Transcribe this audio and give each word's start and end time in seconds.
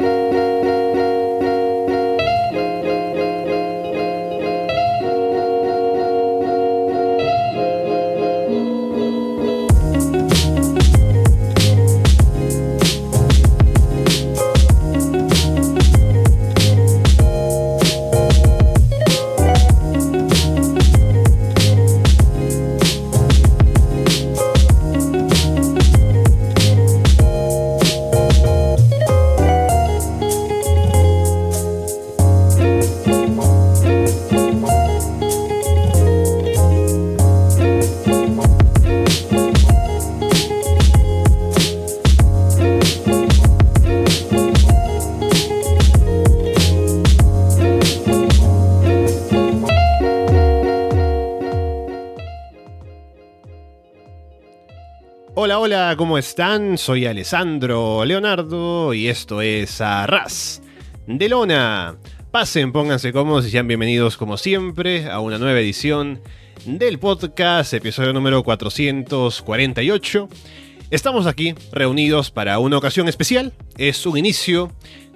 Hola, 0.00 0.29
¿cómo 55.96 56.18
están? 56.18 56.78
Soy 56.78 57.06
Alessandro 57.06 58.04
Leonardo 58.04 58.94
y 58.94 59.08
esto 59.08 59.42
es 59.42 59.80
Arras 59.80 60.62
de 61.06 61.28
Lona. 61.28 61.96
Pasen, 62.30 62.70
pónganse 62.70 63.12
cómodos 63.12 63.46
y 63.46 63.50
sean 63.50 63.66
bienvenidos 63.66 64.16
como 64.16 64.36
siempre 64.36 65.10
a 65.10 65.18
una 65.18 65.38
nueva 65.38 65.58
edición 65.58 66.20
del 66.64 67.00
podcast, 67.00 67.74
episodio 67.74 68.12
número 68.12 68.44
448. 68.44 70.28
Estamos 70.90 71.26
aquí 71.26 71.54
reunidos 71.72 72.30
para 72.30 72.60
una 72.60 72.78
ocasión 72.78 73.08
especial. 73.08 73.52
Es 73.76 74.06
un 74.06 74.16
inicio 74.16 74.70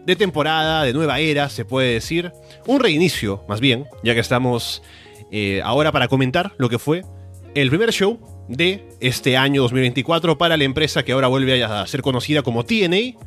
de 0.05 0.17
temporada, 0.17 0.83
de 0.83 0.93
nueva 0.93 1.21
era, 1.21 1.51
se 1.51 1.65
puede 1.65 1.93
decir. 1.93 2.33
Un 2.67 2.81
reinicio, 2.81 3.45
más 3.49 3.61
bien, 3.61 3.87
ya 4.03 4.15
que 4.15 4.21
estamos 4.21 4.83
eh, 5.31 5.61
ahora 5.63 5.93
para 5.93 6.09
comentar 6.09 6.53
lo 6.59 6.69
que 6.69 6.81
fue 6.81 7.03
el 7.55 7.69
primer 7.69 7.93
show 7.93 8.34
de 8.49 8.89
este 9.01 9.37
año 9.37 9.63
2024 9.63 10.37
para 10.39 10.57
la 10.57 10.65
empresa 10.65 11.03
que 11.03 11.13
ahora 11.13 11.29
vuelve 11.29 11.65
a 11.65 11.87
ser 11.87 12.03
conocida 12.03 12.43
como 12.43 12.65
TNA, 12.65 13.19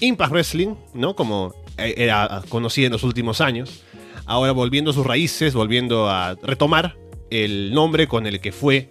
Impact 0.00 0.32
Wrestling, 0.32 0.74
¿no? 0.94 1.14
Como 1.16 1.54
eh, 1.78 1.94
era 1.96 2.42
conocida 2.48 2.86
en 2.86 2.92
los 2.92 3.02
últimos 3.02 3.40
años. 3.40 3.82
Ahora 4.26 4.52
volviendo 4.52 4.90
a 4.90 4.94
sus 4.94 5.06
raíces, 5.06 5.54
volviendo 5.54 6.08
a 6.08 6.36
retomar 6.42 6.96
el 7.30 7.74
nombre 7.74 8.06
con 8.06 8.26
el 8.26 8.40
que 8.40 8.52
fue, 8.52 8.90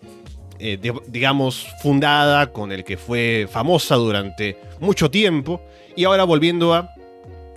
eh, 0.59 0.77
digamos, 1.07 1.67
fundada, 1.81 2.51
con 2.51 2.71
el 2.71 2.83
que 2.83 2.97
fue 2.97 3.47
famosa 3.51 3.95
durante 3.95 4.57
mucho 4.79 5.09
tiempo, 5.09 5.61
y 5.95 6.03
ahora 6.03 6.23
volviendo 6.23 6.73
a 6.73 6.89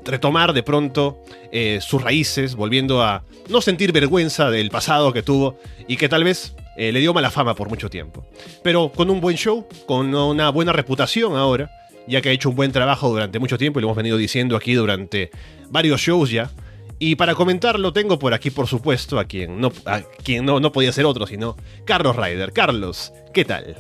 retomar 0.04 0.52
de 0.52 0.62
pronto 0.62 1.18
eh, 1.52 1.80
sus 1.82 2.02
raíces, 2.02 2.54
volviendo 2.54 3.02
a 3.02 3.24
no 3.48 3.60
sentir 3.60 3.92
vergüenza 3.92 4.50
del 4.50 4.70
pasado 4.70 5.12
que 5.12 5.22
tuvo 5.22 5.58
y 5.88 5.96
que 5.96 6.08
tal 6.08 6.24
vez 6.24 6.54
eh, 6.76 6.92
le 6.92 7.00
dio 7.00 7.14
mala 7.14 7.30
fama 7.30 7.54
por 7.54 7.68
mucho 7.68 7.90
tiempo. 7.90 8.26
Pero 8.62 8.90
con 8.92 9.10
un 9.10 9.20
buen 9.20 9.36
show, 9.36 9.66
con 9.86 10.14
una 10.14 10.50
buena 10.50 10.72
reputación 10.72 11.36
ahora, 11.36 11.70
ya 12.06 12.20
que 12.20 12.28
ha 12.28 12.32
hecho 12.32 12.50
un 12.50 12.56
buen 12.56 12.72
trabajo 12.72 13.08
durante 13.08 13.38
mucho 13.38 13.58
tiempo 13.58 13.78
y 13.78 13.82
lo 13.82 13.88
hemos 13.88 13.96
venido 13.96 14.16
diciendo 14.16 14.56
aquí 14.56 14.74
durante 14.74 15.30
varios 15.70 16.00
shows 16.00 16.30
ya. 16.30 16.50
Y 16.98 17.16
para 17.16 17.34
comentarlo 17.34 17.92
tengo 17.92 18.18
por 18.18 18.32
aquí, 18.32 18.50
por 18.50 18.66
supuesto, 18.66 19.18
a 19.18 19.24
quien 19.24 19.60
no, 19.60 19.70
a 19.84 20.00
quien 20.24 20.44
no, 20.44 20.60
no 20.60 20.72
podía 20.72 20.92
ser 20.92 21.04
otro, 21.04 21.26
sino 21.26 21.56
Carlos 21.84 22.16
Ryder. 22.16 22.52
Carlos, 22.52 23.12
¿qué 23.34 23.44
tal? 23.44 23.76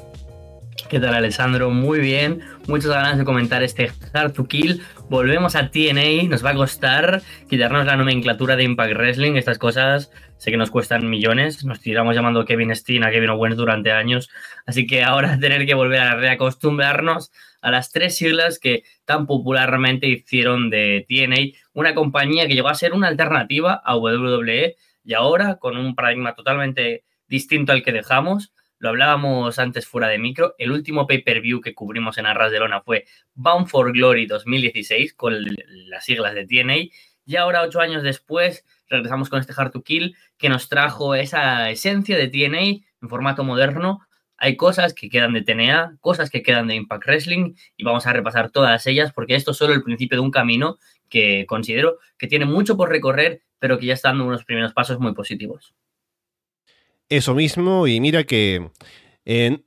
¿Qué 0.90 1.00
tal, 1.00 1.14
Alessandro? 1.14 1.70
Muy 1.70 1.98
bien. 1.98 2.42
Muchas 2.68 2.90
ganas 2.90 3.18
de 3.18 3.24
comentar 3.24 3.62
este 3.62 3.90
Hard 4.12 4.34
to 4.34 4.46
Kill. 4.46 4.82
Volvemos 5.08 5.54
a 5.54 5.70
TNA. 5.70 6.28
Nos 6.28 6.44
va 6.44 6.50
a 6.50 6.54
costar 6.54 7.22
quitarnos 7.48 7.86
la 7.86 7.96
nomenclatura 7.96 8.56
de 8.56 8.64
Impact 8.64 8.94
Wrestling. 8.94 9.36
Estas 9.36 9.56
cosas 9.56 10.10
sé 10.36 10.50
que 10.50 10.56
nos 10.56 10.72
cuestan 10.72 11.08
millones. 11.08 11.64
Nos 11.64 11.80
tiramos 11.80 12.16
llamando 12.16 12.44
Kevin 12.44 12.74
Steen 12.74 13.04
a 13.04 13.12
Kevin 13.12 13.30
Owens 13.30 13.56
durante 13.56 13.92
años. 13.92 14.28
Así 14.66 14.84
que 14.84 15.04
ahora 15.04 15.38
tener 15.40 15.64
que 15.64 15.74
volver 15.74 16.00
a 16.00 16.16
reacostumbrarnos 16.16 17.30
a 17.62 17.70
las 17.70 17.92
tres 17.92 18.16
siglas 18.16 18.58
que 18.58 18.82
tan 19.04 19.28
popularmente 19.28 20.08
hicieron 20.08 20.70
de 20.70 21.06
TNA, 21.08 21.56
una 21.72 21.94
compañía 21.94 22.48
que 22.48 22.54
llegó 22.54 22.68
a 22.68 22.74
ser 22.74 22.92
una 22.92 23.06
alternativa 23.06 23.80
a 23.84 23.96
WWE 23.96 24.76
y 25.04 25.14
ahora 25.14 25.58
con 25.58 25.76
un 25.76 25.94
paradigma 25.94 26.34
totalmente 26.34 27.04
distinto 27.28 27.70
al 27.70 27.84
que 27.84 27.92
dejamos 27.92 28.52
lo 28.78 28.90
hablábamos 28.90 29.58
antes 29.58 29.86
fuera 29.86 30.08
de 30.08 30.18
micro. 30.18 30.54
El 30.58 30.72
último 30.72 31.06
pay-per-view 31.06 31.60
que 31.60 31.74
cubrimos 31.74 32.18
en 32.18 32.26
Arras 32.26 32.52
de 32.52 32.58
Lona 32.58 32.82
fue 32.82 33.06
Bound 33.34 33.68
for 33.68 33.92
Glory 33.92 34.26
2016 34.26 35.14
con 35.14 35.44
las 35.88 36.04
siglas 36.04 36.34
de 36.34 36.46
TNA. 36.46 36.92
Y 37.24 37.36
ahora, 37.36 37.62
ocho 37.62 37.80
años 37.80 38.02
después, 38.02 38.64
regresamos 38.88 39.28
con 39.28 39.40
este 39.40 39.52
Hard 39.56 39.72
to 39.72 39.82
Kill 39.82 40.16
que 40.36 40.48
nos 40.48 40.68
trajo 40.68 41.14
esa 41.14 41.70
esencia 41.70 42.16
de 42.16 42.28
TNA 42.28 42.86
en 43.02 43.08
formato 43.08 43.44
moderno. 43.44 44.00
Hay 44.38 44.56
cosas 44.56 44.92
que 44.92 45.08
quedan 45.08 45.32
de 45.32 45.42
TNA, 45.42 45.96
cosas 46.00 46.28
que 46.30 46.42
quedan 46.42 46.68
de 46.68 46.74
Impact 46.74 47.06
Wrestling 47.06 47.54
y 47.76 47.84
vamos 47.84 48.06
a 48.06 48.12
repasar 48.12 48.50
todas 48.50 48.86
ellas 48.86 49.12
porque 49.12 49.34
esto 49.34 49.52
es 49.52 49.56
solo 49.56 49.72
el 49.72 49.82
principio 49.82 50.18
de 50.18 50.22
un 50.22 50.30
camino 50.30 50.76
que 51.08 51.46
considero 51.48 51.98
que 52.18 52.26
tiene 52.26 52.44
mucho 52.44 52.76
por 52.76 52.90
recorrer, 52.90 53.42
pero 53.58 53.78
que 53.78 53.86
ya 53.86 53.94
está 53.94 54.10
dando 54.10 54.26
unos 54.26 54.44
primeros 54.44 54.74
pasos 54.74 55.00
muy 55.00 55.14
positivos 55.14 55.74
eso 57.08 57.34
mismo 57.34 57.86
y 57.86 58.00
mira 58.00 58.24
que 58.24 58.70
eh, 59.24 59.58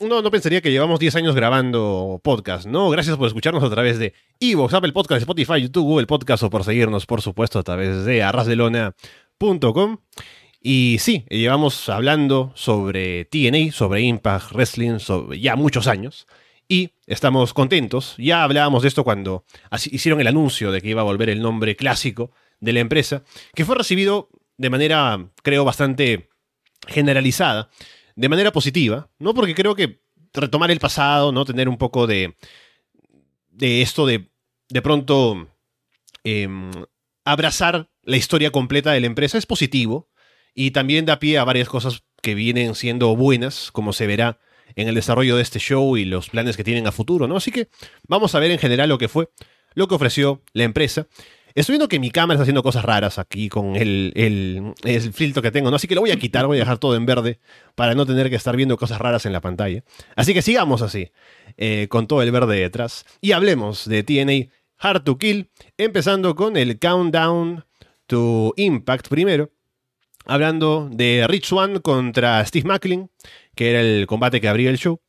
uno 0.00 0.22
no 0.22 0.30
pensaría 0.30 0.62
que 0.62 0.72
llevamos 0.72 0.98
10 0.98 1.16
años 1.16 1.34
grabando 1.34 2.20
podcast, 2.24 2.66
¿no? 2.66 2.88
Gracias 2.88 3.18
por 3.18 3.26
escucharnos 3.26 3.62
a 3.62 3.70
través 3.70 3.98
de 3.98 4.14
Evox, 4.40 4.72
Apple 4.72 4.92
Podcast, 4.92 5.20
Spotify, 5.20 5.60
YouTube, 5.60 5.84
Google 5.84 6.06
Podcast 6.06 6.42
o 6.42 6.50
por 6.50 6.64
seguirnos, 6.64 7.04
por 7.04 7.20
supuesto, 7.20 7.58
a 7.58 7.62
través 7.62 8.06
de 8.06 8.22
arrasdelona.com. 8.22 9.98
Y 10.62 10.96
sí, 11.00 11.26
llevamos 11.28 11.88
hablando 11.90 12.52
sobre 12.54 13.26
TNA, 13.26 13.72
sobre 13.72 14.00
Impact 14.00 14.52
Wrestling, 14.52 15.00
sobre 15.00 15.38
ya 15.38 15.54
muchos 15.54 15.86
años. 15.86 16.26
Y 16.66 16.92
estamos 17.06 17.52
contentos. 17.52 18.14
Ya 18.16 18.42
hablábamos 18.42 18.82
de 18.82 18.88
esto 18.88 19.04
cuando 19.04 19.44
hicieron 19.90 20.20
el 20.22 20.28
anuncio 20.28 20.72
de 20.72 20.80
que 20.80 20.88
iba 20.88 21.02
a 21.02 21.04
volver 21.04 21.28
el 21.28 21.42
nombre 21.42 21.76
clásico 21.76 22.30
de 22.58 22.72
la 22.72 22.80
empresa, 22.80 23.22
que 23.54 23.66
fue 23.66 23.76
recibido 23.76 24.30
de 24.56 24.70
manera, 24.70 25.30
creo, 25.42 25.64
bastante 25.64 26.29
generalizada 26.86 27.70
de 28.16 28.28
manera 28.28 28.52
positiva, 28.52 29.10
¿no? 29.18 29.34
Porque 29.34 29.54
creo 29.54 29.74
que 29.74 30.00
retomar 30.32 30.70
el 30.70 30.80
pasado, 30.80 31.32
¿no? 31.32 31.44
Tener 31.44 31.68
un 31.68 31.78
poco 31.78 32.06
de, 32.06 32.36
de 33.50 33.82
esto 33.82 34.06
de, 34.06 34.30
de 34.68 34.82
pronto, 34.82 35.48
em, 36.24 36.70
abrazar 37.24 37.90
la 38.02 38.16
historia 38.16 38.50
completa 38.50 38.92
de 38.92 39.00
la 39.00 39.06
empresa 39.06 39.38
es 39.38 39.46
positivo 39.46 40.08
y 40.54 40.72
también 40.72 41.06
da 41.06 41.18
pie 41.18 41.38
a 41.38 41.44
varias 41.44 41.68
cosas 41.68 42.02
que 42.22 42.34
vienen 42.34 42.74
siendo 42.74 43.14
buenas, 43.16 43.70
como 43.72 43.92
se 43.92 44.06
verá 44.06 44.38
en 44.76 44.88
el 44.88 44.94
desarrollo 44.94 45.36
de 45.36 45.42
este 45.42 45.58
show 45.58 45.96
y 45.96 46.04
los 46.04 46.30
planes 46.30 46.56
que 46.56 46.64
tienen 46.64 46.86
a 46.86 46.92
futuro, 46.92 47.26
¿no? 47.26 47.36
Así 47.36 47.50
que 47.50 47.68
vamos 48.06 48.34
a 48.34 48.38
ver 48.38 48.50
en 48.50 48.58
general 48.58 48.88
lo 48.88 48.98
que 48.98 49.08
fue, 49.08 49.30
lo 49.74 49.88
que 49.88 49.94
ofreció 49.94 50.42
la 50.52 50.64
empresa. 50.64 51.08
Estoy 51.54 51.74
viendo 51.74 51.88
que 51.88 51.98
mi 51.98 52.10
cámara 52.10 52.36
está 52.36 52.42
haciendo 52.42 52.62
cosas 52.62 52.84
raras 52.84 53.18
aquí 53.18 53.48
con 53.48 53.76
el, 53.76 54.12
el, 54.14 55.12
filtro 55.12 55.42
que 55.42 55.50
tengo, 55.50 55.70
¿no? 55.70 55.76
Así 55.76 55.88
que 55.88 55.94
lo 55.94 56.00
voy 56.00 56.10
a 56.10 56.18
quitar, 56.18 56.46
voy 56.46 56.58
a 56.58 56.60
dejar 56.60 56.78
todo 56.78 56.94
en 56.96 57.06
verde 57.06 57.40
para 57.74 57.94
no 57.94 58.06
tener 58.06 58.30
que 58.30 58.36
estar 58.36 58.56
viendo 58.56 58.76
cosas 58.76 59.00
raras 59.00 59.26
en 59.26 59.32
la 59.32 59.40
pantalla. 59.40 59.82
Así 60.16 60.34
que 60.34 60.42
sigamos 60.42 60.82
así, 60.82 61.10
eh, 61.56 61.86
con 61.88 62.06
todo 62.06 62.22
el 62.22 62.30
verde 62.30 62.56
detrás. 62.56 63.04
Y 63.20 63.32
hablemos 63.32 63.88
de 63.88 64.02
TNA 64.02 64.52
Hard 64.78 65.04
to 65.04 65.18
Kill, 65.18 65.50
empezando 65.76 66.34
con 66.34 66.56
el 66.56 66.78
Countdown 66.78 67.64
to 68.06 68.54
Impact 68.56 69.08
primero. 69.08 69.50
Hablando 70.26 70.88
de 70.92 71.26
Rich 71.28 71.46
Swan 71.46 71.80
contra 71.80 72.44
Steve 72.44 72.68
Macklin, 72.68 73.10
que 73.54 73.70
era 73.70 73.80
el 73.80 74.06
combate 74.06 74.40
que 74.40 74.48
abría 74.48 74.70
el 74.70 74.78
show. 74.78 75.00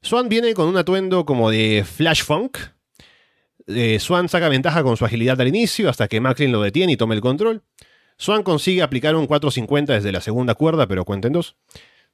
Swan 0.00 0.28
viene 0.28 0.54
con 0.54 0.68
un 0.68 0.76
atuendo 0.76 1.24
como 1.24 1.50
de 1.50 1.84
Flash 1.84 2.22
Funk, 2.22 2.58
eh, 3.66 3.98
Swan 4.00 4.28
saca 4.28 4.48
ventaja 4.48 4.82
con 4.82 4.96
su 4.96 5.04
agilidad 5.04 5.40
al 5.40 5.48
inicio 5.48 5.88
hasta 5.88 6.08
que 6.08 6.20
Macklin 6.20 6.52
lo 6.52 6.62
detiene 6.62 6.92
y 6.92 6.96
toma 6.96 7.14
el 7.14 7.20
control. 7.20 7.62
Swan 8.16 8.42
consigue 8.42 8.82
aplicar 8.82 9.16
un 9.16 9.26
450 9.26 9.94
desde 9.94 10.12
la 10.12 10.20
segunda 10.20 10.54
cuerda, 10.54 10.86
pero 10.86 11.04
cuenta 11.04 11.28
en 11.28 11.32
dos. 11.34 11.56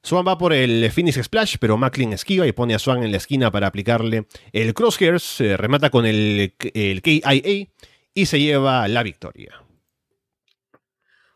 Swan 0.03 0.25
va 0.27 0.37
por 0.37 0.51
el 0.51 0.91
Phoenix 0.91 1.21
Splash, 1.23 1.57
pero 1.59 1.77
Macklin 1.77 2.13
esquiva 2.13 2.47
y 2.47 2.51
pone 2.53 2.73
a 2.73 2.79
Swan 2.79 3.03
en 3.03 3.11
la 3.11 3.17
esquina 3.17 3.51
para 3.51 3.67
aplicarle 3.67 4.25
el 4.51 4.73
Crosshairs, 4.73 5.39
remata 5.57 5.91
con 5.91 6.07
el, 6.07 6.55
el 6.73 7.01
KIA 7.03 7.67
y 8.13 8.25
se 8.25 8.39
lleva 8.39 8.87
la 8.87 9.03
victoria. 9.03 9.60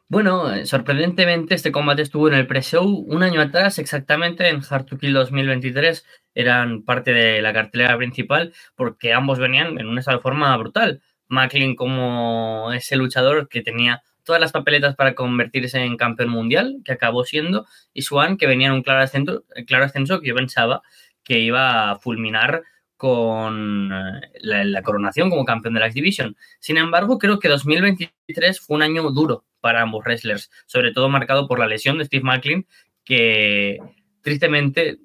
Bueno, 0.07 0.65
sorprendentemente 0.65 1.55
este 1.55 1.71
combate 1.71 2.03
estuvo 2.03 2.27
en 2.27 2.35
el 2.35 2.45
pre-show 2.45 2.85
un 3.07 3.23
año 3.23 3.41
atrás, 3.41 3.79
exactamente 3.79 4.47
en 4.49 4.61
Hard 4.69 4.85
to 4.85 4.99
Kill 4.99 5.13
2023. 5.13 6.05
Eran 6.35 6.83
parte 6.83 7.11
de 7.11 7.41
la 7.41 7.51
cartelera 7.53 7.97
principal 7.97 8.53
porque 8.75 9.13
ambos 9.13 9.39
venían 9.39 9.79
en 9.79 9.87
una 9.87 10.03
forma 10.19 10.55
brutal. 10.57 11.01
Macklin 11.27 11.75
como 11.75 12.71
ese 12.71 12.97
luchador 12.97 13.49
que 13.49 13.63
tenía 13.63 14.03
todas 14.23 14.39
las 14.39 14.51
papeletas 14.51 14.95
para 14.95 15.15
convertirse 15.15 15.79
en 15.79 15.97
campeón 15.97 16.29
mundial, 16.29 16.81
que 16.85 16.93
acabó 16.93 17.25
siendo, 17.25 17.65
y 17.93 18.03
Swan 18.03 18.37
que 18.37 18.45
venía 18.47 18.67
en 18.67 18.73
un 18.73 18.83
claro 18.83 19.01
ascenso, 19.01 19.43
claro 19.65 19.85
ascenso 19.85 20.21
que 20.21 20.27
yo 20.29 20.35
pensaba 20.35 20.83
que 21.23 21.39
iba 21.39 21.91
a 21.91 21.95
fulminar 21.97 22.63
con 22.97 23.91
eh, 23.91 24.21
la, 24.41 24.81
coronación 24.83 25.29
como 25.29 25.45
campeón 25.45 25.73
de 25.73 25.79
la 25.79 25.87
X 25.87 25.95
Division. 25.95 26.37
Sin 26.59 26.77
embargo, 26.77 27.17
creo 27.17 27.39
que 27.39 27.49
2023 27.49 28.59
fue 28.59 28.77
un 28.77 28.83
año 28.83 29.09
duro 29.11 29.45
para 29.65 29.81
ambos 29.81 30.05
wrestlers, 30.05 30.51
sobre 30.67 30.91
todo 30.91 31.09
marcado 31.09 31.47
por 31.47 31.57
la 31.57 31.65
lesión 31.65 31.97
de 31.97 32.05
Steve 32.05 32.21
Macklin, 32.21 32.67
que 33.03 33.79
tristemente, 34.21 34.99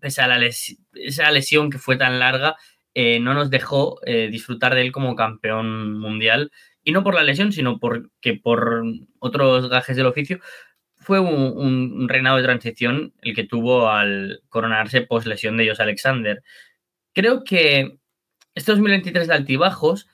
pese 0.00 0.20
a 0.20 0.26
la 0.26 0.44
esa 0.44 1.30
lesión 1.30 1.70
que 1.70 1.78
fue 1.78 1.96
tan 1.96 2.18
larga, 2.18 2.56
eh, 2.92 3.20
no 3.20 3.34
nos 3.34 3.50
dejó 3.50 4.00
eh, 4.04 4.26
disfrutar 4.28 4.74
de 4.74 4.80
él 4.80 4.90
como 4.90 5.14
campeón 5.14 5.96
mundial. 6.00 6.50
Y 6.82 6.90
no 6.90 7.04
por 7.04 7.14
la 7.14 7.22
lesión, 7.22 7.52
sino 7.52 7.78
porque 7.78 8.34
por 8.34 8.82
otros 9.20 9.68
gajes 9.68 9.96
del 9.96 10.06
oficio, 10.06 10.40
fue 10.96 11.20
un, 11.20 12.08
reinado 12.08 12.38
de 12.38 12.42
transición 12.42 13.14
el 13.22 13.36
que 13.36 13.44
tuvo 13.44 13.90
al 13.90 14.42
coronarse 14.48 15.02
post 15.02 15.28
lesión 15.28 15.56
de 15.56 15.68
Josh 15.68 15.80
Alexander 15.80 16.42
creo 17.12 17.44
que 17.44 17.96
este 18.56 18.72
2023 18.72 19.28
de 19.28 19.34
altibajos 19.34 20.08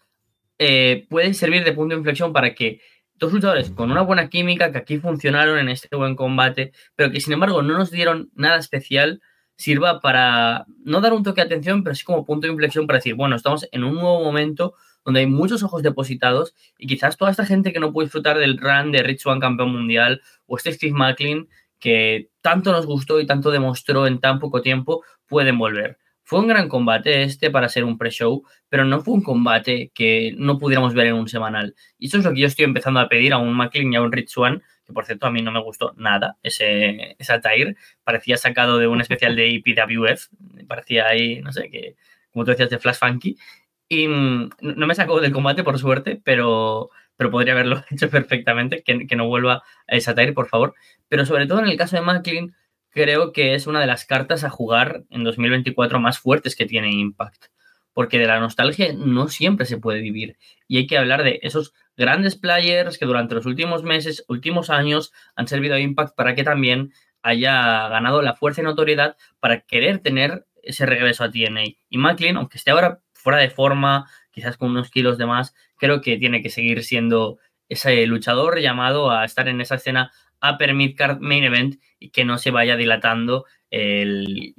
eh, 0.59 1.07
puede 1.09 1.33
servir 1.33 1.65
de 1.65 1.73
punto 1.73 1.95
de 1.95 2.01
inflexión 2.01 2.35
para 2.35 2.55
que 2.55 2.81
dos 3.19 3.33
luchadores 3.33 3.71
con 3.71 3.91
una 3.91 4.03
buena 4.03 4.29
química, 4.29 4.73
que 4.73 4.79
aquí 4.79 4.99
funcionaron 4.99 5.59
en 5.59 5.69
este 5.69 5.95
buen 5.97 6.17
combate, 6.17 6.73
pero 6.95 7.11
que 7.11 7.21
sin 7.21 7.33
embargo 7.33 7.63
no 7.63 7.77
nos 7.77 7.91
dieron 7.91 8.31
nada 8.35 8.59
especial, 8.59 9.21
sirva 9.57 10.01
para 10.01 10.67
no 10.85 11.01
dar 11.01 11.13
un 11.13 11.23
toque 11.23 11.41
de 11.41 11.47
atención, 11.47 11.83
pero 11.83 11.95
sí 11.95 12.05
como 12.05 12.25
punto 12.25 12.47
de 12.47 12.53
inflexión 12.53 12.87
para 12.87 12.99
decir, 12.99 13.15
bueno, 13.15 13.37
estamos 13.37 13.67
en 13.73 13.85
un 13.85 13.95
nuevo 13.95 14.23
momento 14.23 14.75
donde 15.05 15.21
hay 15.21 15.27
muchos 15.27 15.63
ojos 15.63 15.83
depositados 15.83 16.55
y 16.79 16.87
quizás 16.87 17.17
toda 17.17 17.31
esta 17.31 17.47
gente 17.47 17.73
que 17.73 17.81
no 17.81 17.93
puede 17.93 18.07
disfrutar 18.07 18.39
del 18.39 18.59
run 18.59 18.93
de 18.93 19.03
Rich 19.03 19.27
One 19.27 19.41
campeón 19.41 19.73
mundial 19.73 20.21
o 20.47 20.57
este 20.57 20.73
Steve 20.73 20.93
Macklin 20.93 21.49
que 21.79 22.31
tanto 22.41 22.73
nos 22.73 22.87
gustó 22.87 23.21
y 23.21 23.27
tanto 23.27 23.51
demostró 23.51 24.07
en 24.07 24.19
tan 24.19 24.41
poco 24.41 24.63
tiempo, 24.63 25.05
pueden 25.27 25.59
volver. 25.59 25.99
Fue 26.29 26.41
un 26.41 26.49
gran 26.49 26.69
combate 26.69 27.23
este 27.23 27.53
para 27.53 27.69
ser 27.69 27.85
un 27.85 27.99
pre-show, 27.99 28.43
pero 28.69 28.85
no 28.85 29.01
fue 29.01 29.15
un 29.15 29.23
combate 29.23 29.93
que 29.95 30.35
no 30.37 30.59
pudiéramos 30.59 30.93
ver 30.93 31.07
en 31.07 31.15
un 31.15 31.29
semanal. 31.29 31.77
Y 31.99 32.09
eso 32.09 32.19
es 32.19 32.25
lo 32.25 32.35
que 32.35 32.41
yo 32.41 32.49
estoy 32.49 32.65
empezando 32.65 32.99
a 32.99 33.09
pedir 33.09 33.33
a 33.33 33.39
un 33.39 33.55
McLean 33.55 33.93
y 33.93 33.97
a 33.97 34.03
un 34.03 34.11
Rich 34.11 34.37
One, 34.37 34.61
que 34.85 34.93
por 34.93 35.07
cierto 35.07 35.29
a 35.29 35.31
mí 35.31 35.41
no 35.41 35.53
me 35.53 35.63
gustó 35.63 35.95
nada 35.97 36.37
ese, 36.43 37.15
esa 37.21 37.41
tire. 37.41 37.77
Parecía 38.03 38.37
sacado 38.39 38.79
de 38.79 38.89
un 38.89 39.01
especial 39.01 39.37
de 39.37 39.47
IPWF, 39.47 40.27
parecía 40.67 41.07
ahí, 41.07 41.41
no 41.43 41.53
sé, 41.53 41.71
que 41.71 41.95
como 42.33 42.45
tú 42.45 42.51
decías, 42.51 42.71
de 42.71 42.81
Flash 42.81 42.99
Funky. 42.99 43.39
Y 43.89 44.09
mm, 44.09 44.51
no 44.61 44.87
me 44.89 44.97
sacó 44.97 45.21
del 45.21 45.33
combate, 45.33 45.63
por 45.63 45.79
suerte, 45.79 46.21
pero, 46.25 46.91
pero 47.17 47.31
podría 47.31 47.53
haberlo 47.53 47.85
hecho 47.91 48.11
perfectamente, 48.11 48.83
que, 48.83 49.07
que 49.07 49.15
no 49.15 49.29
vuelva 49.29 49.63
a 49.87 49.95
esa 49.95 50.15
tire, 50.17 50.33
por 50.33 50.49
favor. 50.49 50.75
Pero 51.09 51.25
sobre 51.25 51.47
todo 51.47 51.61
en 51.61 51.69
el 51.69 51.77
caso 51.77 51.95
de 51.95 52.03
McLean, 52.03 52.57
creo 52.97 53.31
que 53.31 53.55
es 53.55 53.67
una 53.67 53.79
de 53.79 53.87
las 53.87 54.07
cartas 54.07 54.43
a 54.43 54.49
jugar 54.49 55.05
en 55.11 55.23
2024 55.23 56.01
más 56.01 56.19
fuertes 56.19 56.57
que 56.57 56.65
tiene 56.65 56.91
Impact. 56.93 57.45
Porque 57.93 58.19
de 58.19 58.27
la 58.27 58.41
nostalgia 58.41 58.93
no 58.95 59.29
siempre 59.29 59.67
se 59.67 59.77
puede 59.77 60.01
vivir. 60.01 60.39
Y 60.67 60.79
hay 60.79 60.87
que 60.87 60.97
hablar 60.97 61.23
de 61.23 61.39
esos 61.43 61.75
grandes 61.95 62.37
players 62.37 62.97
que 62.97 63.05
durante 63.05 63.35
los 63.35 63.45
últimos 63.45 63.83
meses, 63.83 64.25
últimos 64.29 64.71
años, 64.71 65.13
han 65.35 65.47
servido 65.47 65.75
a 65.75 65.81
Impact 65.81 66.17
para 66.17 66.35
que 66.35 66.43
también 66.43 66.95
haya 67.21 67.89
ganado 67.89 68.23
la 68.23 68.35
fuerza 68.35 68.63
y 68.63 68.65
notoriedad 68.65 69.17
para 69.41 69.61
querer 69.61 69.99
tener 69.99 70.47
ese 70.63 70.87
regreso 70.87 71.23
a 71.23 71.31
TNA. 71.31 71.65
Y 71.91 71.99
McLean, 71.99 72.39
aunque 72.39 72.57
esté 72.57 72.71
ahora 72.71 73.01
fuera 73.13 73.39
de 73.39 73.51
forma, 73.51 74.09
quizás 74.31 74.57
con 74.57 74.71
unos 74.71 74.91
kilos 74.91 75.19
de 75.19 75.27
más, 75.27 75.55
creo 75.77 76.01
que 76.01 76.17
tiene 76.17 76.43
que 76.43 76.49
seguir 76.49 76.83
siendo 76.83 77.39
ese 77.69 78.07
luchador 78.07 78.59
llamado 78.61 79.11
a 79.11 79.25
estar 79.25 79.49
en 79.49 79.61
esa 79.61 79.75
escena 79.75 80.13
Upper 80.43 80.75
Midcard 80.75 81.21
Main 81.21 81.45
Event 81.45 81.81
y 81.99 82.11
que 82.11 82.25
no 82.25 82.39
se 82.39 82.51
vaya 82.51 82.77
dilatando 82.77 83.47
el, 83.71 84.55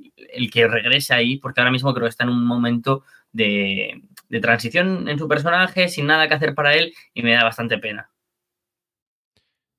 que 0.52 0.68
regrese 0.68 1.14
ahí, 1.14 1.38
porque 1.38 1.62
ahora 1.62 1.72
mismo 1.72 1.94
creo 1.94 2.06
que 2.06 2.10
está 2.10 2.24
en 2.24 2.32
un 2.32 2.46
momento 2.46 3.04
de, 3.32 4.02
transición 4.42 5.08
en 5.08 5.18
su 5.18 5.28
personaje, 5.28 5.88
sin 5.90 6.08
nada 6.08 6.28
que 6.28 6.34
hacer 6.34 6.54
para 6.54 6.76
él, 6.76 6.94
y 7.14 7.24
me 7.24 7.34
da 7.34 7.44
bastante 7.44 7.78
pena. 7.78 8.10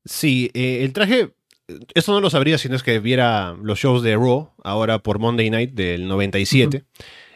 Sí, 0.04 0.50
eh, 0.54 0.84
el 0.84 0.92
traje, 0.92 1.34
esto 1.94 2.12
no 2.12 2.20
lo 2.20 2.30
sabría 2.30 2.56
si 2.56 2.68
no 2.68 2.76
es 2.76 2.82
que 2.82 2.98
viera 2.98 3.54
los 3.62 3.78
shows 3.78 4.02
de 4.02 4.14
Raw, 4.14 4.52
ahora 4.64 5.00
por 5.00 5.18
Monday 5.18 5.50
Night 5.50 5.72
del 5.72 6.08
97. 6.08 6.84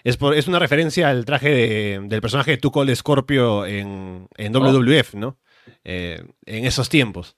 es, 0.04 0.16
por, 0.16 0.34
es 0.34 0.48
una 0.48 0.58
referencia 0.58 1.10
al 1.10 1.24
traje 1.26 2.00
del 2.00 2.20
personaje 2.22 2.52
de 2.52 2.56
Tuco 2.56 2.84
Scorpio 2.94 3.66
en, 3.66 4.28
en 4.36 4.52
WWF, 4.52 5.14
¿no? 5.14 5.38
Eh, 5.84 6.24
en 6.46 6.64
esos 6.64 6.88
tiempos. 6.88 7.36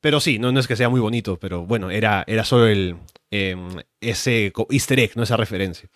Pero 0.00 0.20
sí, 0.20 0.38
no, 0.38 0.52
no 0.52 0.60
es 0.60 0.66
que 0.66 0.76
sea 0.76 0.88
muy 0.88 1.00
bonito, 1.00 1.38
pero 1.38 1.66
bueno, 1.66 1.90
era, 1.90 2.24
era 2.26 2.44
solo 2.44 2.66
el, 2.66 2.96
em, 3.30 3.68
ese 4.00 4.52
easter 4.70 5.00
egg, 5.00 5.12
no 5.16 5.22
esa 5.22 5.36
referencia. 5.36 5.88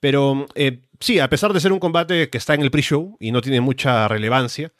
Pero 0.00 0.46
eh, 0.54 0.82
sí, 1.00 1.18
a 1.18 1.28
pesar 1.28 1.52
de 1.52 1.60
ser 1.60 1.72
un 1.72 1.78
combate 1.78 2.28
que 2.30 2.38
está 2.38 2.54
en 2.54 2.62
el 2.62 2.70
pre-show 2.70 3.16
y 3.20 3.32
no 3.32 3.40
tiene 3.40 3.60
mucha 3.60 4.08
relevancia, 4.08 4.72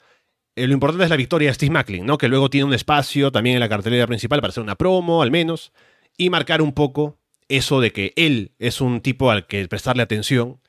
eh, 0.55 0.67
lo 0.67 0.73
importante 0.73 1.03
es 1.05 1.09
la 1.09 1.17
victoria 1.17 1.49
de 1.49 1.53
Steve 1.55 1.71
Macklin, 1.71 2.05
¿no? 2.05 2.17
que 2.17 2.27
luego 2.27 2.49
tiene 2.49 2.65
un 2.65 2.73
espacio 2.73 3.31
también 3.31 3.55
en 3.55 3.59
la 3.59 3.69
cartelera 3.69 4.07
principal 4.07 4.41
para 4.41 4.49
hacer 4.49 4.63
una 4.63 4.75
promo, 4.75 5.21
al 5.21 5.31
menos, 5.31 5.73
y 6.17 6.29
marcar 6.29 6.61
un 6.61 6.73
poco 6.73 7.17
eso 7.49 7.79
de 7.81 7.91
que 7.91 8.13
él 8.15 8.53
es 8.59 8.81
un 8.81 9.01
tipo 9.01 9.31
al 9.31 9.47
que 9.47 9.67
prestarle 9.67 10.03
atención 10.03 10.59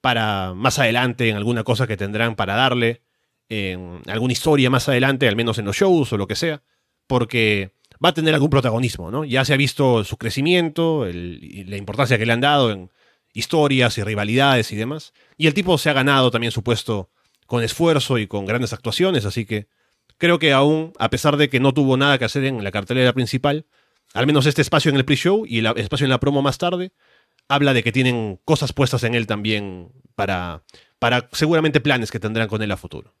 para 0.00 0.54
más 0.54 0.78
adelante 0.78 1.28
en 1.28 1.36
alguna 1.36 1.64
cosa 1.64 1.86
que 1.86 1.96
tendrán 1.96 2.36
para 2.36 2.54
darle, 2.54 3.02
alguna 4.06 4.32
historia 4.32 4.70
más 4.70 4.88
adelante, 4.88 5.28
al 5.28 5.36
menos 5.36 5.58
en 5.58 5.64
los 5.64 5.76
shows 5.76 6.12
o 6.12 6.16
lo 6.16 6.26
que 6.26 6.36
sea 6.36 6.62
porque 7.06 7.72
va 8.04 8.10
a 8.10 8.14
tener 8.14 8.34
algún 8.34 8.50
protagonismo, 8.50 9.10
¿no? 9.10 9.24
Ya 9.24 9.44
se 9.44 9.54
ha 9.54 9.56
visto 9.56 10.04
su 10.04 10.16
crecimiento, 10.16 11.06
la 11.06 11.76
importancia 11.76 12.18
que 12.18 12.26
le 12.26 12.32
han 12.32 12.40
dado 12.40 12.70
en 12.70 12.90
historias 13.32 13.98
y 13.98 14.02
rivalidades 14.02 14.72
y 14.72 14.76
demás. 14.76 15.12
Y 15.36 15.46
el 15.46 15.54
tipo 15.54 15.78
se 15.78 15.90
ha 15.90 15.92
ganado 15.92 16.30
también 16.30 16.52
su 16.52 16.62
puesto 16.62 17.10
con 17.46 17.62
esfuerzo 17.62 18.18
y 18.18 18.26
con 18.26 18.44
grandes 18.44 18.72
actuaciones, 18.72 19.24
así 19.24 19.46
que 19.46 19.68
creo 20.18 20.38
que 20.38 20.52
aún, 20.52 20.92
a 20.98 21.10
pesar 21.10 21.36
de 21.36 21.48
que 21.48 21.60
no 21.60 21.72
tuvo 21.72 21.96
nada 21.96 22.18
que 22.18 22.24
hacer 22.24 22.44
en 22.44 22.64
la 22.64 22.72
cartelera 22.72 23.12
principal, 23.12 23.66
al 24.14 24.26
menos 24.26 24.46
este 24.46 24.62
espacio 24.62 24.90
en 24.90 24.96
el 24.96 25.04
pre-show 25.04 25.44
y 25.46 25.58
el 25.58 25.66
espacio 25.76 26.04
en 26.04 26.10
la 26.10 26.20
promo 26.20 26.42
más 26.42 26.58
tarde, 26.58 26.92
habla 27.48 27.74
de 27.74 27.82
que 27.82 27.92
tienen 27.92 28.40
cosas 28.44 28.72
puestas 28.72 29.04
en 29.04 29.14
él 29.14 29.26
también 29.26 29.92
para, 30.14 30.62
para 30.98 31.28
seguramente 31.32 31.80
planes 31.80 32.10
que 32.10 32.20
tendrán 32.20 32.48
con 32.48 32.62
él 32.62 32.72
a 32.72 32.76
futuro. 32.76 33.14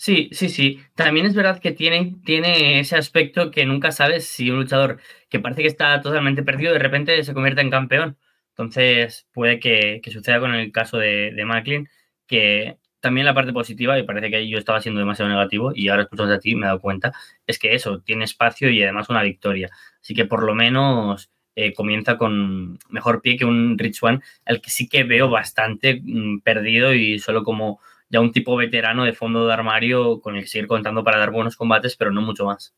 Sí, 0.00 0.28
sí, 0.32 0.48
sí. 0.48 0.80
También 0.94 1.26
es 1.26 1.34
verdad 1.34 1.58
que 1.60 1.72
tiene, 1.72 2.14
tiene 2.24 2.78
ese 2.78 2.96
aspecto 2.96 3.50
que 3.50 3.66
nunca 3.66 3.90
sabes 3.90 4.26
si 4.26 4.48
un 4.48 4.58
luchador 4.58 5.00
que 5.28 5.40
parece 5.40 5.62
que 5.62 5.68
está 5.68 6.00
totalmente 6.00 6.44
perdido 6.44 6.72
de 6.72 6.78
repente 6.78 7.24
se 7.24 7.34
convierte 7.34 7.62
en 7.62 7.70
campeón. 7.70 8.16
Entonces 8.50 9.26
puede 9.32 9.58
que, 9.58 10.00
suceda 10.12 10.38
con 10.38 10.54
el 10.54 10.70
caso 10.70 10.98
de, 10.98 11.32
de 11.32 11.44
Macklin, 11.44 11.88
que 12.28 12.78
también 13.00 13.26
la 13.26 13.34
parte 13.34 13.52
positiva, 13.52 13.98
y 13.98 14.04
parece 14.04 14.30
que 14.30 14.48
yo 14.48 14.58
estaba 14.58 14.80
siendo 14.80 15.00
demasiado 15.00 15.30
negativo, 15.30 15.72
y 15.74 15.88
ahora 15.88 16.02
escuchando 16.04 16.34
a 16.34 16.38
ti 16.40 16.54
me 16.54 16.66
he 16.66 16.68
dado 16.68 16.80
cuenta, 16.80 17.12
es 17.46 17.58
que 17.58 17.74
eso, 17.74 18.00
tiene 18.00 18.24
espacio 18.24 18.70
y 18.70 18.82
además 18.82 19.08
una 19.08 19.22
victoria. 19.22 19.70
Así 20.00 20.14
que 20.14 20.24
por 20.26 20.44
lo 20.44 20.54
menos 20.54 21.30
eh, 21.56 21.74
comienza 21.74 22.18
con 22.18 22.78
mejor 22.88 23.20
pie 23.20 23.36
que 23.36 23.44
un 23.44 23.76
Rich 23.78 24.02
One, 24.02 24.20
al 24.46 24.60
que 24.60 24.70
sí 24.70 24.88
que 24.88 25.04
veo 25.04 25.28
bastante 25.28 26.00
mm, 26.02 26.40
perdido 26.40 26.94
y 26.94 27.18
solo 27.18 27.42
como 27.44 27.80
ya 28.10 28.20
un 28.20 28.32
tipo 28.32 28.56
veterano 28.56 29.04
de 29.04 29.12
fondo 29.12 29.46
de 29.46 29.52
armario 29.52 30.20
con 30.20 30.36
el 30.36 30.42
que 30.42 30.48
seguir 30.48 30.66
contando 30.66 31.04
para 31.04 31.18
dar 31.18 31.30
buenos 31.30 31.56
combates, 31.56 31.96
pero 31.96 32.10
no 32.10 32.22
mucho 32.22 32.46
más. 32.46 32.74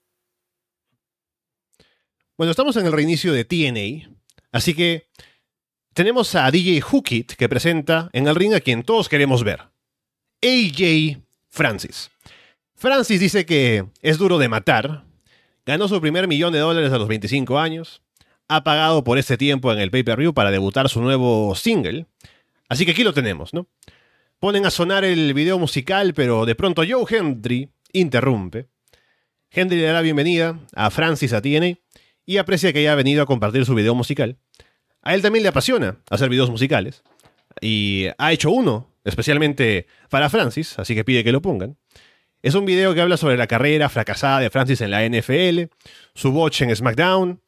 Bueno, 2.36 2.52
estamos 2.52 2.76
en 2.76 2.86
el 2.86 2.92
reinicio 2.92 3.32
de 3.32 3.44
TNA, 3.44 4.10
así 4.50 4.74
que 4.74 5.08
tenemos 5.92 6.34
a 6.34 6.50
DJ 6.50 6.80
Hookit 6.80 7.32
que 7.32 7.48
presenta 7.48 8.08
en 8.12 8.26
el 8.26 8.34
ring 8.34 8.54
a 8.54 8.60
quien 8.60 8.82
todos 8.82 9.08
queremos 9.08 9.44
ver. 9.44 9.60
AJ 10.42 11.20
Francis. 11.48 12.10
Francis 12.74 13.20
dice 13.20 13.44
que 13.44 13.84
es 14.00 14.16
duro 14.16 14.38
de 14.38 14.48
matar, 14.48 15.04
ganó 15.66 15.86
su 15.86 16.00
primer 16.00 16.26
millón 16.28 16.54
de 16.54 16.60
dólares 16.60 16.92
a 16.92 16.98
los 16.98 17.08
25 17.08 17.58
años, 17.58 18.02
ha 18.48 18.64
pagado 18.64 19.04
por 19.04 19.18
este 19.18 19.36
tiempo 19.36 19.70
en 19.70 19.78
el 19.78 19.90
pay-per-view 19.90 20.32
para 20.32 20.50
debutar 20.50 20.88
su 20.88 21.02
nuevo 21.02 21.54
single, 21.54 22.06
así 22.70 22.86
que 22.86 22.92
aquí 22.92 23.04
lo 23.04 23.12
tenemos, 23.12 23.52
¿no? 23.52 23.66
Ponen 24.40 24.64
a 24.64 24.70
sonar 24.70 25.04
el 25.04 25.34
video 25.34 25.58
musical, 25.58 26.14
pero 26.14 26.46
de 26.46 26.54
pronto 26.54 26.82
Joe 26.88 27.04
Hendry 27.06 27.68
interrumpe. 27.92 28.68
Hendry 29.50 29.76
le 29.76 29.84
da 29.84 29.92
la 29.92 30.00
bienvenida 30.00 30.58
a 30.74 30.88
Francis 30.88 31.34
a 31.34 31.42
TNA 31.42 31.78
y 32.24 32.38
aprecia 32.38 32.72
que 32.72 32.78
haya 32.78 32.94
venido 32.94 33.22
a 33.22 33.26
compartir 33.26 33.66
su 33.66 33.74
video 33.74 33.94
musical. 33.94 34.38
A 35.02 35.14
él 35.14 35.20
también 35.20 35.42
le 35.42 35.50
apasiona 35.50 35.98
hacer 36.08 36.30
videos 36.30 36.48
musicales 36.48 37.02
y 37.60 38.06
ha 38.16 38.32
hecho 38.32 38.50
uno 38.50 38.88
especialmente 39.04 39.86
para 40.08 40.30
Francis, 40.30 40.78
así 40.78 40.94
que 40.94 41.04
pide 41.04 41.22
que 41.22 41.32
lo 41.32 41.42
pongan. 41.42 41.76
Es 42.40 42.54
un 42.54 42.64
video 42.64 42.94
que 42.94 43.02
habla 43.02 43.18
sobre 43.18 43.36
la 43.36 43.46
carrera 43.46 43.90
fracasada 43.90 44.40
de 44.40 44.48
Francis 44.48 44.80
en 44.80 44.90
la 44.90 45.06
NFL, 45.06 45.64
su 46.14 46.32
botch 46.32 46.62
en 46.62 46.74
SmackDown. 46.74 47.42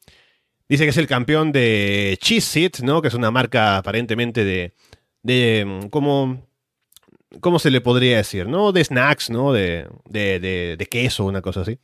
Dice 0.69 0.83
que 0.83 0.91
es 0.91 0.97
el 0.97 1.07
campeón 1.07 1.51
de 1.53 2.19
Cheese 2.21 2.59
It, 2.59 2.79
¿no? 2.81 3.01
Que 3.01 3.07
es 3.07 3.15
una 3.15 3.31
marca 3.31 3.77
aparentemente 3.77 4.45
de. 4.45 4.73
de. 5.23 5.65
Mm, 5.65 5.87
como. 5.87 6.52
¿Cómo 7.39 7.59
se 7.59 7.71
le 7.71 7.81
podría 7.81 8.17
decir? 8.17 8.47
¿No? 8.47 8.71
De 8.71 8.83
snacks, 8.83 9.29
¿no? 9.29 9.53
De, 9.53 9.87
de, 10.09 10.39
de, 10.39 10.75
de 10.77 10.85
queso, 10.85 11.25
una 11.25 11.41
cosa 11.41 11.61
así. 11.61 11.79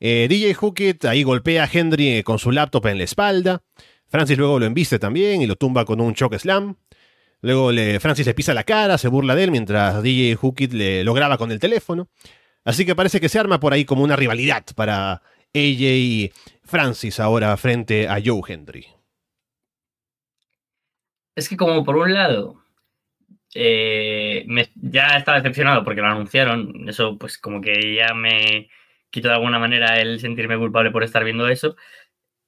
Eh, 0.00 0.26
DJ 0.28 0.54
Hookit 0.54 1.04
ahí 1.04 1.22
golpea 1.22 1.62
a 1.62 1.70
Henry 1.72 2.24
con 2.24 2.40
su 2.40 2.50
laptop 2.50 2.86
en 2.86 2.98
la 2.98 3.04
espalda. 3.04 3.62
Francis 4.08 4.36
luego 4.36 4.58
lo 4.58 4.66
embiste 4.66 4.98
también 4.98 5.42
y 5.42 5.46
lo 5.46 5.54
tumba 5.54 5.84
con 5.84 6.00
un 6.00 6.14
choke 6.14 6.38
slam. 6.38 6.76
Luego 7.40 7.72
le, 7.72 8.00
Francis 8.00 8.26
le 8.26 8.34
pisa 8.34 8.52
la 8.52 8.64
cara, 8.64 8.98
se 8.98 9.08
burla 9.08 9.34
de 9.34 9.44
él 9.44 9.50
mientras 9.50 10.02
DJ 10.02 10.36
Hookit 10.36 10.72
le, 10.72 11.04
lo 11.04 11.14
graba 11.14 11.38
con 11.38 11.52
el 11.52 11.60
teléfono. 11.60 12.08
Así 12.64 12.84
que 12.84 12.94
parece 12.94 13.20
que 13.20 13.28
se 13.28 13.38
arma 13.38 13.60
por 13.60 13.72
ahí 13.72 13.84
como 13.84 14.02
una 14.02 14.16
rivalidad 14.16 14.64
para 14.74 15.22
AJ 15.54 15.80
y 15.82 16.32
Francis 16.64 17.20
ahora 17.20 17.56
frente 17.56 18.08
a 18.08 18.20
Joe 18.24 18.42
Henry. 18.46 18.86
Es 21.36 21.48
que 21.48 21.56
como 21.56 21.84
por 21.84 21.96
un 21.96 22.12
lado, 22.12 22.61
eh, 23.54 24.44
me, 24.46 24.70
ya 24.74 25.16
estaba 25.16 25.38
decepcionado 25.38 25.84
porque 25.84 26.00
lo 26.00 26.06
anunciaron, 26.08 26.88
eso 26.88 27.18
pues 27.18 27.38
como 27.38 27.60
que 27.60 27.94
ya 27.94 28.14
me 28.14 28.68
quitó 29.10 29.28
de 29.28 29.34
alguna 29.34 29.58
manera 29.58 30.00
el 30.00 30.20
sentirme 30.20 30.58
culpable 30.58 30.90
por 30.90 31.04
estar 31.04 31.24
viendo 31.24 31.48
eso. 31.48 31.76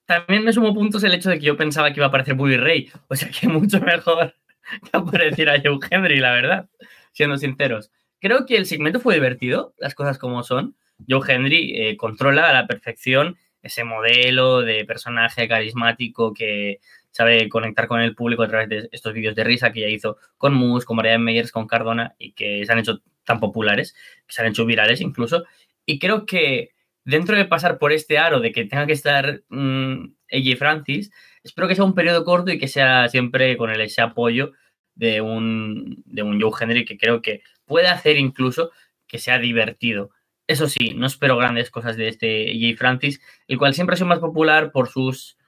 También 0.07 0.45
me 0.45 0.53
sumo 0.53 0.75
puntos 0.75 1.03
el 1.05 1.15
hecho 1.15 1.31
de 1.31 1.39
que 1.39 1.47
yo 1.47 1.57
pensaba 1.57 1.91
que 1.93 1.99
iba 2.01 2.07
a 2.07 2.09
aparecer 2.09 2.35
Bully 2.35 2.57
Ray, 2.57 2.91
o 3.09 3.17
sea 3.17 3.31
que 3.31 3.49
mucho 3.49 3.81
mejor 3.81 4.35
que 4.83 4.91
apareciera 4.93 5.61
Joe 5.63 5.79
Henry, 5.91 6.21
la 6.21 6.33
verdad, 6.33 6.69
siendo 7.13 7.37
sinceros. 7.37 7.91
Creo 8.21 8.47
que 8.47 8.57
el 8.57 8.67
segmento 8.67 9.01
fue 9.01 9.15
divertido, 9.15 9.75
las 9.79 9.95
cosas 9.95 10.19
como 10.19 10.43
son. 10.43 10.77
Joe 11.09 11.21
Henry 11.29 11.75
eh, 11.77 11.97
controla 11.97 12.49
a 12.49 12.53
la 12.53 12.67
perfección 12.67 13.37
ese 13.63 13.85
modelo 13.85 14.61
de 14.61 14.85
personaje 14.85 15.49
carismático 15.49 16.33
que 16.33 16.81
sabe 17.15 17.49
conectar 17.49 17.87
con 17.87 18.01
el 18.01 18.17
público 18.17 18.43
a 18.43 18.49
través 18.49 18.69
de 18.69 18.89
estos 18.91 19.15
vídeos 19.15 19.37
de 19.37 19.45
risa 19.45 19.73
que 19.73 19.83
ya 19.83 19.89
hizo 19.89 20.17
con 20.37 20.53
Moose, 20.53 20.85
con 20.85 20.97
Marianne 20.97 21.23
Meyers, 21.23 21.53
con 21.53 21.69
Cardona 21.69 22.17
y 22.19 22.33
que 22.33 22.67
se 22.67 22.73
han 22.73 22.81
hecho 22.81 23.03
tan 23.25 23.39
populares, 23.39 23.95
que 24.27 24.35
se 24.35 24.43
han 24.43 24.49
hecho 24.49 24.67
virales 24.67 25.01
incluso. 25.01 25.45
Y 25.87 26.01
creo 26.01 26.27
que 26.27 26.73
dentro 27.05 27.37
de 27.37 27.45
pasar 27.45 27.79
por 27.79 27.93
este 27.93 28.19
aro 28.19 28.41
de 28.41 28.51
que 28.51 28.65
tenga 28.65 28.87
que 28.87 28.95
estar 28.95 29.43
mmm, 29.49 30.07
AJ 30.33 30.57
Francis, 30.59 31.13
espero 31.45 31.69
que 31.69 31.77
sea 31.77 31.85
un 31.85 31.95
periodo 31.95 32.25
corto 32.25 32.51
y 32.51 32.59
que 32.59 32.67
sea 32.67 33.09
siempre 33.09 33.57
con 33.57 33.71
el, 33.71 33.81
ese 33.81 34.03
apoyo 34.03 34.51
de 34.97 35.21
un, 35.21 36.03
de 36.07 36.25
un 36.25 36.41
Joe 36.41 36.51
Henry 36.61 36.85
que 36.85 36.99
creo 36.99 37.23
que 37.23 37.43
puede 37.65 37.87
hacer 37.87 38.17
incluso 38.17 38.73
que 39.07 39.21
sea 39.21 39.39
divertido. 39.39 40.11
Eso 40.49 40.67
sí, 40.67 40.95
no 40.97 41.07
espero 41.07 41.37
grandes 41.37 41.71
cosas 41.71 41.97
de 41.97 42.09
este 42.09 42.51
AJ 42.51 42.77
Francis, 42.77 43.21
el 43.47 43.57
cual 43.57 43.73
siempre 43.73 43.95
ha 43.95 43.99
sido 43.99 44.09
más 44.09 44.19
popular 44.19 44.73
por 44.73 44.89
sus 44.89 45.39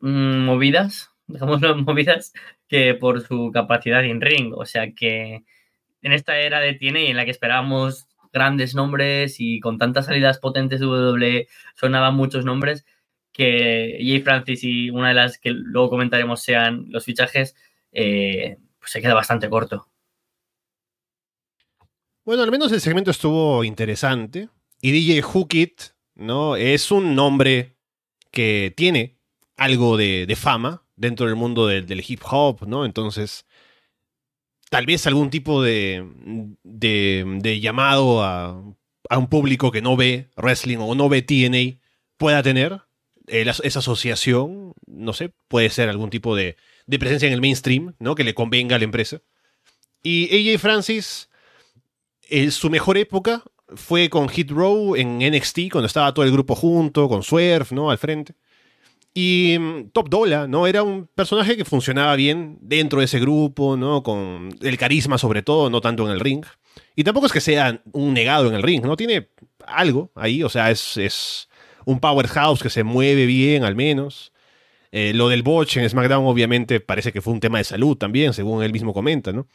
mmm, 0.00 0.44
movidas, 0.44 1.10
las 1.28 1.42
movidas, 1.76 2.32
que 2.68 2.94
por 2.94 3.26
su 3.26 3.50
capacidad 3.52 4.04
en 4.04 4.20
ring. 4.20 4.52
O 4.54 4.66
sea 4.66 4.92
que 4.92 5.44
en 6.02 6.12
esta 6.12 6.38
era 6.38 6.60
de 6.60 6.74
TNA 6.74 7.00
en 7.00 7.16
la 7.16 7.24
que 7.24 7.30
esperábamos 7.30 8.08
grandes 8.32 8.74
nombres 8.74 9.36
y 9.38 9.60
con 9.60 9.78
tantas 9.78 10.06
salidas 10.06 10.38
potentes 10.38 10.80
de 10.80 10.86
WWE 10.86 11.48
sonaban 11.74 12.14
muchos 12.14 12.44
nombres, 12.44 12.84
que 13.32 13.98
Jay 14.00 14.20
Francis 14.22 14.64
y 14.64 14.90
una 14.90 15.08
de 15.08 15.14
las 15.14 15.38
que 15.38 15.50
luego 15.50 15.90
comentaremos 15.90 16.42
sean 16.42 16.86
los 16.88 17.04
fichajes, 17.04 17.56
eh, 17.92 18.58
pues 18.78 18.90
se 18.92 19.00
queda 19.00 19.14
bastante 19.14 19.48
corto. 19.48 19.88
Bueno, 22.24 22.42
al 22.42 22.50
menos 22.50 22.70
el 22.72 22.80
segmento 22.80 23.10
estuvo 23.10 23.64
interesante. 23.64 24.48
Y 24.82 24.92
DJ 24.92 25.22
Hookit, 25.22 25.82
¿no? 26.14 26.56
Es 26.56 26.90
un 26.90 27.14
nombre 27.14 27.76
que 28.30 28.72
tiene 28.76 29.19
algo 29.60 29.98
de, 29.98 30.34
fama 30.36 30.82
dentro 30.96 31.26
del 31.26 31.36
mundo 31.36 31.66
del, 31.66 32.04
hip 32.08 32.22
hop, 32.24 32.66
¿no? 32.66 32.86
Entonces, 32.86 33.44
tal 34.70 34.86
vez 34.86 35.06
algún 35.06 35.28
tipo 35.28 35.62
de, 35.62 36.02
llamado 37.60 38.24
a, 38.24 38.58
un 39.10 39.26
público 39.28 39.70
que 39.70 39.82
no 39.82 39.96
ve 39.96 40.30
wrestling 40.36 40.78
o 40.78 40.94
no 40.94 41.10
ve 41.10 41.20
TNA 41.20 41.78
pueda 42.16 42.42
tener 42.42 42.80
eh, 43.26 43.44
esa 43.62 43.78
asociación, 43.80 44.72
no 44.86 45.12
sé, 45.12 45.30
puede 45.48 45.68
ser 45.68 45.90
algún 45.90 46.08
tipo 46.08 46.34
de, 46.34 46.56
de, 46.86 46.98
presencia 46.98 47.26
en 47.26 47.34
el 47.34 47.42
mainstream, 47.42 47.94
¿no? 47.98 48.14
Que 48.14 48.24
le 48.24 48.32
convenga 48.32 48.76
a 48.76 48.78
la 48.78 48.86
empresa. 48.86 49.20
Y 50.02 50.48
AJ 50.48 50.58
Francis, 50.58 51.28
eh, 52.30 52.50
su 52.50 52.70
mejor 52.70 52.96
época 52.96 53.44
fue 53.74 54.08
con 54.08 54.30
Hit 54.30 54.50
Row 54.50 54.96
en 54.96 55.18
NXT, 55.18 55.70
cuando 55.70 55.86
estaba 55.86 56.14
todo 56.14 56.24
el 56.24 56.32
grupo 56.32 56.54
junto, 56.54 57.10
con 57.10 57.22
Swerve, 57.22 57.66
¿no? 57.72 57.90
Al 57.90 57.98
frente. 57.98 58.34
Y 59.12 59.56
um, 59.56 59.90
Top 59.90 60.08
Dollar, 60.08 60.48
¿no? 60.48 60.66
Era 60.66 60.82
un 60.82 61.08
personaje 61.14 61.56
que 61.56 61.64
funcionaba 61.64 62.14
bien 62.16 62.58
dentro 62.60 63.00
de 63.00 63.06
ese 63.06 63.18
grupo, 63.18 63.76
¿no? 63.76 64.02
Con 64.02 64.56
el 64.60 64.78
carisma 64.78 65.18
sobre 65.18 65.42
todo, 65.42 65.68
no 65.70 65.80
tanto 65.80 66.06
en 66.06 66.12
el 66.12 66.20
ring. 66.20 66.44
Y 66.94 67.04
tampoco 67.04 67.26
es 67.26 67.32
que 67.32 67.40
sea 67.40 67.82
un 67.92 68.14
negado 68.14 68.48
en 68.48 68.54
el 68.54 68.62
ring, 68.62 68.82
¿no? 68.82 68.96
Tiene 68.96 69.28
algo 69.66 70.12
ahí, 70.14 70.42
o 70.42 70.48
sea, 70.48 70.70
es, 70.70 70.96
es 70.96 71.48
un 71.84 72.00
powerhouse 72.00 72.62
que 72.62 72.70
se 72.70 72.84
mueve 72.84 73.26
bien 73.26 73.64
al 73.64 73.74
menos. 73.74 74.32
Eh, 74.92 75.12
lo 75.14 75.28
del 75.28 75.42
botch 75.42 75.76
en 75.76 75.88
SmackDown 75.88 76.26
obviamente 76.26 76.80
parece 76.80 77.12
que 77.12 77.20
fue 77.20 77.32
un 77.32 77.40
tema 77.40 77.58
de 77.58 77.64
salud 77.64 77.96
también, 77.96 78.32
según 78.32 78.62
él 78.62 78.72
mismo 78.72 78.92
comenta, 78.92 79.32
¿no? 79.32 79.46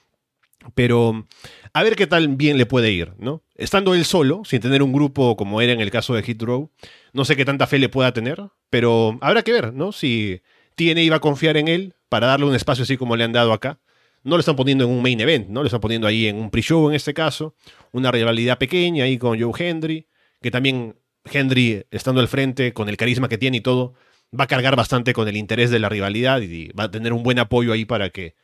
Pero 0.73 1.27
a 1.73 1.83
ver 1.83 1.95
qué 1.95 2.07
tal 2.07 2.27
bien 2.29 2.57
le 2.57 2.65
puede 2.65 2.91
ir, 2.91 3.13
¿no? 3.19 3.43
Estando 3.55 3.93
él 3.93 4.05
solo, 4.05 4.41
sin 4.45 4.61
tener 4.61 4.81
un 4.81 4.93
grupo 4.93 5.35
como 5.35 5.61
era 5.61 5.73
en 5.73 5.81
el 5.81 5.91
caso 5.91 6.13
de 6.13 6.23
Hit 6.23 6.41
Row, 6.41 6.71
no 7.13 7.25
sé 7.25 7.35
qué 7.35 7.45
tanta 7.45 7.67
fe 7.67 7.79
le 7.79 7.89
pueda 7.89 8.13
tener, 8.13 8.41
pero 8.69 9.17
habrá 9.21 9.43
que 9.43 9.53
ver, 9.53 9.73
¿no? 9.73 9.91
Si 9.91 10.41
tiene 10.75 11.03
iba 11.03 11.17
a 11.17 11.21
confiar 11.21 11.57
en 11.57 11.67
él 11.67 11.95
para 12.09 12.27
darle 12.27 12.45
un 12.45 12.55
espacio 12.55 12.83
así 12.83 12.97
como 12.97 13.15
le 13.15 13.23
han 13.23 13.33
dado 13.33 13.53
acá. 13.53 13.79
No 14.23 14.35
lo 14.35 14.39
están 14.39 14.55
poniendo 14.55 14.85
en 14.85 14.89
un 14.89 15.03
main 15.03 15.19
event, 15.19 15.49
¿no? 15.49 15.61
Lo 15.61 15.67
están 15.67 15.81
poniendo 15.81 16.07
ahí 16.07 16.25
en 16.25 16.37
un 16.37 16.49
pre-show 16.49 16.89
en 16.89 16.95
este 16.95 17.13
caso. 17.13 17.55
Una 17.91 18.11
rivalidad 18.11 18.57
pequeña 18.57 19.03
ahí 19.03 19.17
con 19.17 19.39
Joe 19.39 19.53
Hendry, 19.57 20.07
que 20.41 20.49
también 20.49 20.95
Hendry, 21.31 21.85
estando 21.91 22.21
al 22.21 22.27
frente, 22.27 22.73
con 22.73 22.89
el 22.89 22.97
carisma 22.97 23.29
que 23.29 23.37
tiene 23.37 23.57
y 23.57 23.61
todo, 23.61 23.93
va 24.37 24.45
a 24.45 24.47
cargar 24.47 24.75
bastante 24.75 25.13
con 25.13 25.27
el 25.27 25.37
interés 25.37 25.69
de 25.69 25.79
la 25.79 25.89
rivalidad 25.89 26.41
y 26.41 26.69
va 26.69 26.85
a 26.85 26.91
tener 26.91 27.13
un 27.13 27.23
buen 27.23 27.39
apoyo 27.39 27.71
ahí 27.71 27.85
para 27.85 28.09
que 28.09 28.35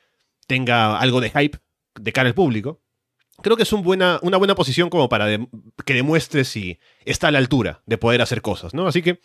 tenga 0.48 1.00
algo 1.00 1.22
de 1.22 1.30
hype 1.30 1.58
de 2.00 2.13
cara 2.13 2.27
al 2.27 2.36
público. 2.36 2.81
Creo 3.41 3.57
que 3.57 3.63
es 3.63 3.74
una 3.74 4.19
buena 4.19 4.55
posición 4.55 4.89
como 4.89 5.10
para 5.10 5.27
que 5.86 5.93
demuestre 5.93 6.43
si 6.43 6.79
está 7.05 7.29
a 7.29 7.31
la 7.31 7.39
altura 7.39 7.81
de 7.86 7.98
poder 7.98 8.21
hacer 8.21 8.41
cosas, 8.41 8.74
¿no? 8.74 8.88
Así 8.88 9.01
que 9.01 9.19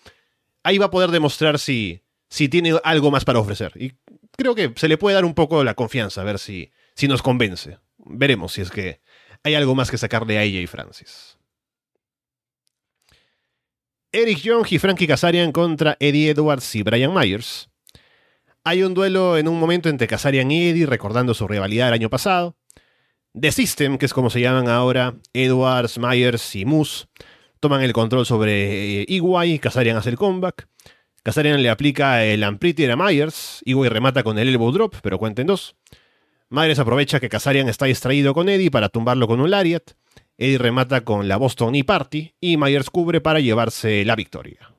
ahí 0.62 0.78
va 0.78 0.86
a 0.86 0.90
poder 0.90 1.10
demostrar 1.10 1.58
si, 1.58 2.02
si 2.28 2.48
tiene 2.48 2.74
algo 2.82 3.10
más 3.10 3.24
para 3.24 3.40
ofrecer. 3.40 3.72
Y 3.76 3.92
creo 4.36 4.54
que 4.54 4.72
se 4.76 4.88
le 4.88 4.96
puede 4.96 5.14
dar 5.14 5.24
un 5.24 5.34
poco 5.34 5.62
la 5.64 5.74
confianza, 5.74 6.22
a 6.22 6.24
ver 6.24 6.38
si, 6.38 6.70
si 6.94 7.08
nos 7.08 7.22
convence. 7.22 7.78
Veremos 7.98 8.52
si 8.52 8.62
es 8.62 8.70
que 8.70 9.00
hay 9.42 9.54
algo 9.54 9.74
más 9.74 9.90
que 9.90 9.98
sacarle 9.98 10.38
a 10.38 10.42
ella 10.42 10.60
y 10.60 10.66
Francis. 10.66 11.36
Eric 14.12 14.38
Young 14.38 14.66
y 14.70 14.78
Frankie 14.78 15.06
Kazarian 15.06 15.52
contra 15.52 15.96
Eddie 16.00 16.30
Edwards 16.30 16.74
y 16.74 16.82
Brian 16.82 17.12
Myers. 17.12 17.68
Hay 18.68 18.82
un 18.82 18.94
duelo 18.94 19.38
en 19.38 19.46
un 19.46 19.60
momento 19.60 19.88
entre 19.88 20.08
Kazarian 20.08 20.50
y 20.50 20.70
Eddie, 20.70 20.86
recordando 20.86 21.34
su 21.34 21.46
rivalidad 21.46 21.84
del 21.84 21.94
año 21.94 22.10
pasado. 22.10 22.56
The 23.32 23.52
System, 23.52 23.96
que 23.96 24.06
es 24.06 24.12
como 24.12 24.28
se 24.28 24.40
llaman 24.40 24.68
ahora, 24.68 25.14
Edwards, 25.32 25.98
Myers 25.98 26.56
y 26.56 26.64
Moose, 26.64 27.06
toman 27.60 27.82
el 27.82 27.92
control 27.92 28.26
sobre 28.26 29.02
eh, 29.02 29.04
Iguay, 29.06 29.60
Kazarian 29.60 29.96
hace 29.96 30.10
el 30.10 30.16
comeback. 30.16 30.66
Kazarian 31.22 31.62
le 31.62 31.70
aplica 31.70 32.24
el 32.24 32.42
Amplitier 32.42 32.90
a 32.90 32.96
Myers, 32.96 33.62
Iguay 33.64 33.88
remata 33.88 34.24
con 34.24 34.36
el 34.36 34.48
elbow 34.48 34.72
drop, 34.72 34.96
pero 35.00 35.20
cuenten 35.20 35.46
dos. 35.46 35.76
Myers 36.48 36.80
aprovecha 36.80 37.20
que 37.20 37.28
Kazarian 37.28 37.68
está 37.68 37.86
distraído 37.86 38.34
con 38.34 38.48
Eddie 38.48 38.72
para 38.72 38.88
tumbarlo 38.88 39.28
con 39.28 39.40
un 39.40 39.52
lariat. 39.52 39.92
Eddie 40.38 40.58
remata 40.58 41.02
con 41.02 41.28
la 41.28 41.36
Boston 41.36 41.68
Knee 41.68 41.84
Party 41.84 42.34
y 42.40 42.56
Myers 42.56 42.90
cubre 42.90 43.20
para 43.20 43.38
llevarse 43.38 44.04
la 44.04 44.16
victoria. 44.16 44.75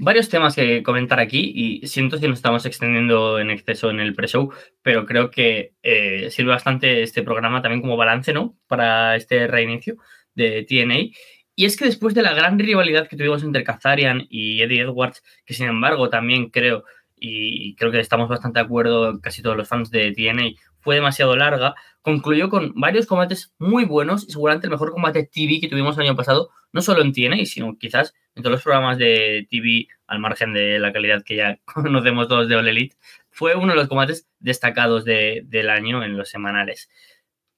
Varios 0.00 0.28
temas 0.28 0.54
que 0.54 0.84
comentar 0.84 1.18
aquí 1.18 1.52
y 1.54 1.86
siento 1.88 2.20
que 2.20 2.28
nos 2.28 2.38
estamos 2.38 2.64
extendiendo 2.64 3.40
en 3.40 3.50
exceso 3.50 3.90
en 3.90 3.98
el 3.98 4.14
pre-show, 4.14 4.52
pero 4.80 5.04
creo 5.06 5.28
que 5.32 5.74
eh, 5.82 6.30
sirve 6.30 6.52
bastante 6.52 7.02
este 7.02 7.24
programa 7.24 7.62
también 7.62 7.80
como 7.82 7.96
balance, 7.96 8.32
¿no? 8.32 8.56
Para 8.68 9.16
este 9.16 9.48
reinicio 9.48 9.96
de 10.36 10.64
TNA. 10.64 11.16
Y 11.56 11.64
es 11.64 11.76
que 11.76 11.86
después 11.86 12.14
de 12.14 12.22
la 12.22 12.32
gran 12.32 12.60
rivalidad 12.60 13.08
que 13.08 13.16
tuvimos 13.16 13.42
entre 13.42 13.64
Kazarian 13.64 14.24
y 14.30 14.62
Eddie 14.62 14.82
Edwards, 14.82 15.24
que 15.44 15.54
sin 15.54 15.66
embargo 15.66 16.08
también 16.08 16.50
creo, 16.50 16.84
y 17.16 17.74
creo 17.74 17.90
que 17.90 17.98
estamos 17.98 18.28
bastante 18.28 18.60
de 18.60 18.66
acuerdo 18.66 19.20
casi 19.20 19.42
todos 19.42 19.56
los 19.56 19.68
fans 19.68 19.90
de 19.90 20.12
TNA, 20.12 20.50
fue 20.88 20.94
demasiado 20.94 21.36
larga, 21.36 21.74
concluyó 22.00 22.48
con 22.48 22.72
varios 22.74 23.04
combates 23.04 23.52
muy 23.58 23.84
buenos 23.84 24.26
y 24.26 24.32
seguramente 24.32 24.68
el 24.68 24.70
mejor 24.70 24.90
combate 24.90 25.28
TV 25.30 25.60
que 25.60 25.68
tuvimos 25.68 25.98
el 25.98 26.04
año 26.04 26.16
pasado, 26.16 26.48
no 26.72 26.80
solo 26.80 27.02
en 27.02 27.12
TNA, 27.12 27.44
sino 27.44 27.76
quizás 27.76 28.14
en 28.34 28.42
todos 28.42 28.52
los 28.52 28.62
programas 28.62 28.96
de 28.96 29.46
TV, 29.50 29.86
al 30.06 30.18
margen 30.18 30.54
de 30.54 30.78
la 30.78 30.90
calidad 30.90 31.22
que 31.22 31.36
ya 31.36 31.58
conocemos 31.66 32.26
todos 32.26 32.48
de 32.48 32.56
All 32.56 32.66
Elite, 32.66 32.96
fue 33.28 33.54
uno 33.54 33.74
de 33.74 33.74
los 33.74 33.88
combates 33.88 34.26
destacados 34.38 35.04
de, 35.04 35.42
del 35.44 35.68
año 35.68 36.02
en 36.02 36.16
los 36.16 36.30
semanales. 36.30 36.88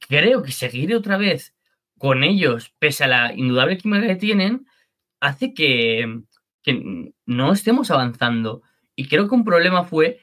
Creo 0.00 0.42
que 0.42 0.50
seguiré 0.50 0.96
otra 0.96 1.16
vez 1.16 1.54
con 1.98 2.24
ellos, 2.24 2.74
pese 2.80 3.04
a 3.04 3.06
la 3.06 3.32
indudable 3.32 3.78
química 3.78 4.08
que 4.08 4.16
tienen, 4.16 4.66
hace 5.20 5.54
que, 5.54 6.22
que 6.64 7.12
no 7.26 7.52
estemos 7.52 7.92
avanzando. 7.92 8.62
Y 8.96 9.06
creo 9.06 9.28
que 9.28 9.36
un 9.36 9.44
problema 9.44 9.84
fue 9.84 10.18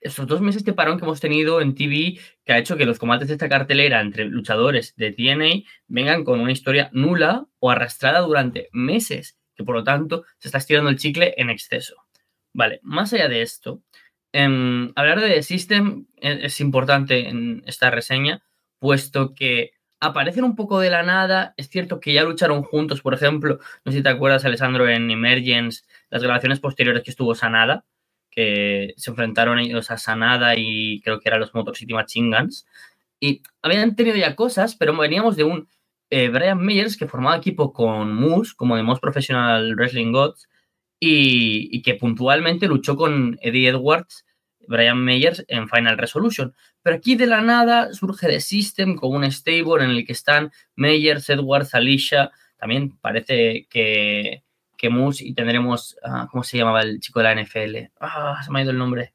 estos 0.00 0.26
dos 0.26 0.40
meses 0.40 0.64
de 0.64 0.72
parón 0.72 0.98
que 0.98 1.04
hemos 1.04 1.20
tenido 1.20 1.60
en 1.60 1.74
TV, 1.74 2.18
que 2.44 2.52
ha 2.52 2.58
hecho 2.58 2.76
que 2.76 2.86
los 2.86 2.98
combates 2.98 3.28
de 3.28 3.34
esta 3.34 3.48
cartelera 3.48 4.00
entre 4.00 4.24
luchadores 4.24 4.94
de 4.96 5.12
TNA 5.12 5.68
vengan 5.88 6.24
con 6.24 6.40
una 6.40 6.52
historia 6.52 6.90
nula 6.92 7.46
o 7.58 7.70
arrastrada 7.70 8.20
durante 8.20 8.68
meses, 8.72 9.38
que 9.54 9.64
por 9.64 9.74
lo 9.74 9.84
tanto 9.84 10.24
se 10.38 10.48
está 10.48 10.58
estirando 10.58 10.90
el 10.90 10.98
chicle 10.98 11.34
en 11.36 11.50
exceso. 11.50 11.96
Vale, 12.52 12.80
más 12.82 13.12
allá 13.12 13.28
de 13.28 13.42
esto, 13.42 13.82
em, 14.32 14.92
hablar 14.96 15.20
de 15.20 15.42
System 15.42 16.06
es, 16.16 16.60
importante 16.60 17.28
en 17.28 17.62
esta 17.66 17.90
reseña, 17.90 18.42
puesto 18.78 19.34
que 19.34 19.72
aparecen 20.00 20.44
un 20.44 20.56
poco 20.56 20.80
de 20.80 20.90
la 20.90 21.02
nada. 21.02 21.54
Es 21.56 21.68
cierto 21.68 22.00
que 22.00 22.12
ya 22.12 22.24
lucharon 22.24 22.62
juntos, 22.62 23.02
por 23.02 23.14
ejemplo, 23.14 23.58
no 23.84 23.92
sé 23.92 23.98
si 23.98 24.02
te 24.02 24.08
acuerdas, 24.10 24.44
Alessandro, 24.44 24.88
en 24.88 25.10
Emergence, 25.10 25.84
las 26.10 26.22
grabaciones 26.22 26.60
posteriores 26.60 27.02
que 27.02 27.10
estuvo 27.10 27.34
Sanada, 27.34 27.84
que 28.36 28.94
se 28.98 29.10
enfrentaron 29.10 29.58
ellos 29.58 29.90
a 29.90 29.96
Sanada 29.96 30.54
y 30.56 31.00
creo 31.00 31.18
que 31.18 31.28
eran 31.28 31.40
los 31.40 31.54
Motor 31.54 31.76
City 31.76 31.94
Machine 31.94 32.36
Guns. 32.36 32.66
Y 33.18 33.42
habían 33.62 33.96
tenido 33.96 34.16
ya 34.16 34.36
cosas, 34.36 34.76
pero 34.76 34.94
veníamos 34.96 35.36
de 35.36 35.44
un 35.44 35.68
eh, 36.10 36.28
Brian 36.28 36.58
Meyers 36.58 36.96
que 36.96 37.08
formaba 37.08 37.36
equipo 37.36 37.72
con 37.72 38.14
Moose, 38.14 38.54
como 38.54 38.76
de 38.76 38.82
Most 38.82 39.00
Professional 39.00 39.74
Wrestling 39.74 40.12
Gods, 40.12 40.48
y, 41.00 41.82
que 41.82 41.94
puntualmente 41.94 42.68
luchó 42.68 42.96
con 42.96 43.38
Eddie 43.42 43.68
Edwards, 43.68 44.24
Brian 44.68 45.02
Meyers, 45.02 45.44
en 45.48 45.68
Final 45.68 45.98
Resolution. 45.98 46.54
Pero 46.82 46.96
aquí 46.96 47.16
de 47.16 47.26
la 47.26 47.40
nada 47.40 47.92
surge 47.94 48.26
The 48.28 48.40
System 48.40 48.96
con 48.96 49.14
un 49.14 49.30
stable 49.32 49.84
en 49.84 49.90
el 49.90 50.06
que 50.06 50.12
están 50.12 50.52
Meyers, 50.74 51.28
Edwards, 51.30 51.74
Alicia. 51.74 52.30
También 52.58 52.96
parece 52.98 53.66
que, 53.70 54.44
que 54.76 54.90
Moose 54.90 55.24
y 55.24 55.34
tendremos, 55.34 55.96
ah, 56.02 56.28
¿cómo 56.30 56.44
se 56.44 56.58
llamaba 56.58 56.82
el 56.82 57.00
chico 57.00 57.20
de 57.20 57.24
la 57.24 57.42
NFL? 57.42 57.92
Ah, 58.00 58.40
se 58.44 58.50
me 58.50 58.60
ha 58.60 58.62
ido 58.62 58.70
el 58.70 58.78
nombre. 58.78 59.12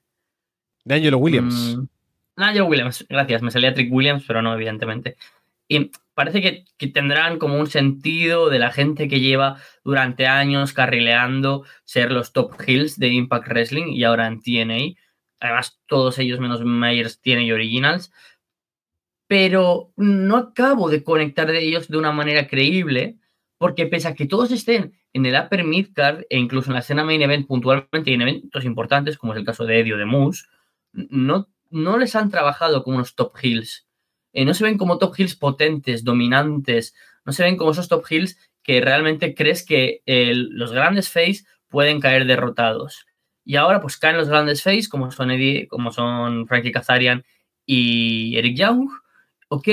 D'Angelo 0.83 1.17
Williams. 1.17 1.77
Mm, 1.77 2.61
Williams, 2.63 3.05
gracias. 3.07 3.41
Me 3.41 3.51
salía 3.51 3.73
Trick 3.73 3.91
Williams, 3.91 4.23
pero 4.25 4.41
no, 4.41 4.53
evidentemente. 4.53 5.17
Y 5.67 5.91
parece 6.13 6.41
que, 6.41 6.65
que, 6.77 6.87
tendrán 6.87 7.39
como 7.39 7.59
un 7.59 7.67
sentido 7.67 8.49
de 8.49 8.59
la 8.59 8.71
gente 8.71 9.07
que 9.07 9.19
lleva 9.19 9.57
durante 9.83 10.27
años 10.27 10.73
carrileando 10.73 11.65
ser 11.85 12.11
los 12.11 12.33
top 12.33 12.53
heels 12.65 12.97
de 12.99 13.09
Impact 13.09 13.47
Wrestling 13.47 13.93
y 13.93 14.03
ahora 14.03 14.27
en 14.27 14.41
TNA. 14.41 14.99
Además, 15.39 15.79
todos 15.87 16.19
ellos 16.19 16.39
menos 16.39 16.63
Myers 16.63 17.21
TNA 17.21 17.53
Originals. 17.53 18.11
Pero 19.27 19.93
no 19.95 20.35
acabo 20.35 20.89
de 20.89 21.03
conectar 21.03 21.47
de 21.47 21.63
ellos 21.63 21.87
de 21.87 21.97
una 21.97 22.11
manera 22.11 22.47
creíble, 22.47 23.17
porque 23.61 23.85
pese 23.85 24.07
a 24.07 24.15
que 24.15 24.25
todos 24.25 24.51
estén 24.51 24.97
en 25.13 25.23
el 25.27 25.39
Upper 25.39 25.63
Midcard 25.63 26.23
e 26.31 26.39
incluso 26.39 26.71
en 26.71 26.73
la 26.73 26.79
escena 26.79 27.03
Main 27.03 27.21
Event 27.21 27.45
puntualmente 27.45 28.09
y 28.09 28.15
en 28.15 28.23
eventos 28.23 28.65
importantes, 28.65 29.19
como 29.19 29.33
es 29.33 29.37
el 29.37 29.45
caso 29.45 29.67
de 29.67 29.81
Edio 29.81 29.97
de 29.97 30.05
Moose, 30.05 30.45
no, 30.93 31.47
no 31.69 31.99
les 31.99 32.15
han 32.15 32.31
trabajado 32.31 32.81
como 32.81 32.95
unos 32.95 33.13
top 33.13 33.37
heels 33.39 33.85
eh, 34.33 34.45
no 34.45 34.55
se 34.55 34.63
ven 34.63 34.79
como 34.79 34.97
top 34.97 35.13
heels 35.15 35.35
potentes, 35.35 36.03
dominantes, 36.03 36.95
no 37.23 37.33
se 37.33 37.43
ven 37.43 37.55
como 37.55 37.69
esos 37.69 37.87
top 37.87 38.03
heels 38.09 38.35
que 38.63 38.81
realmente 38.81 39.35
crees 39.35 39.63
que 39.63 40.01
los 40.07 40.71
grandes 40.71 41.07
face 41.09 41.43
pueden 41.69 41.99
caer 41.99 42.25
derrotados. 42.25 43.05
Y 43.45 43.57
ahora 43.57 43.79
pues 43.79 43.97
caen 43.97 44.17
los 44.17 44.27
grandes 44.27 44.63
face 44.63 44.89
como 44.89 45.11
son 45.11 45.29
Eddie, 45.29 45.67
como 45.67 45.91
son 45.91 46.47
Frankie 46.47 46.71
Kazarian 46.71 47.23
y 47.63 48.35
Eric 48.37 48.57
Young. 48.57 48.89
Ok, 49.49 49.67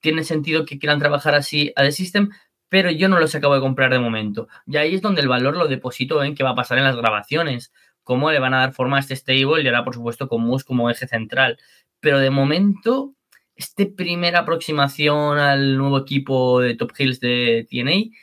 tiene 0.00 0.24
sentido 0.24 0.64
que 0.64 0.80
quieran 0.80 0.98
trabajar 0.98 1.36
así 1.36 1.72
a 1.76 1.82
The 1.82 1.92
System, 1.92 2.30
pero 2.72 2.90
yo 2.90 3.10
no 3.10 3.20
los 3.20 3.34
acabo 3.34 3.54
de 3.54 3.60
comprar 3.60 3.92
de 3.92 3.98
momento. 3.98 4.48
Y 4.66 4.78
ahí 4.78 4.94
es 4.94 5.02
donde 5.02 5.20
el 5.20 5.28
valor 5.28 5.58
lo 5.58 5.68
deposito 5.68 6.24
en 6.24 6.34
qué 6.34 6.42
va 6.42 6.52
a 6.52 6.54
pasar 6.54 6.78
en 6.78 6.84
las 6.84 6.96
grabaciones, 6.96 7.70
cómo 8.02 8.32
le 8.32 8.38
van 8.38 8.54
a 8.54 8.60
dar 8.60 8.72
forma 8.72 8.96
a 8.96 9.00
este 9.00 9.14
stable 9.14 9.62
y 9.62 9.66
ahora 9.66 9.84
por 9.84 9.94
supuesto 9.94 10.26
con 10.26 10.40
Moose 10.42 10.64
como 10.64 10.88
eje 10.88 11.06
central. 11.06 11.58
Pero 12.00 12.18
de 12.18 12.30
momento 12.30 13.14
esta 13.54 13.84
primera 13.94 14.38
aproximación 14.38 15.38
al 15.38 15.76
nuevo 15.76 15.98
equipo 15.98 16.60
de 16.60 16.74
Top 16.74 16.92
Hills 16.98 17.20
de 17.20 17.66
TNA 17.70 18.16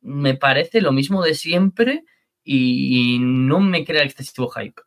me 0.00 0.34
parece 0.34 0.80
lo 0.80 0.90
mismo 0.90 1.22
de 1.22 1.36
siempre 1.36 2.02
y 2.42 3.18
no 3.20 3.60
me 3.60 3.84
crea 3.84 4.02
excesivo 4.02 4.48
hype. 4.50 4.82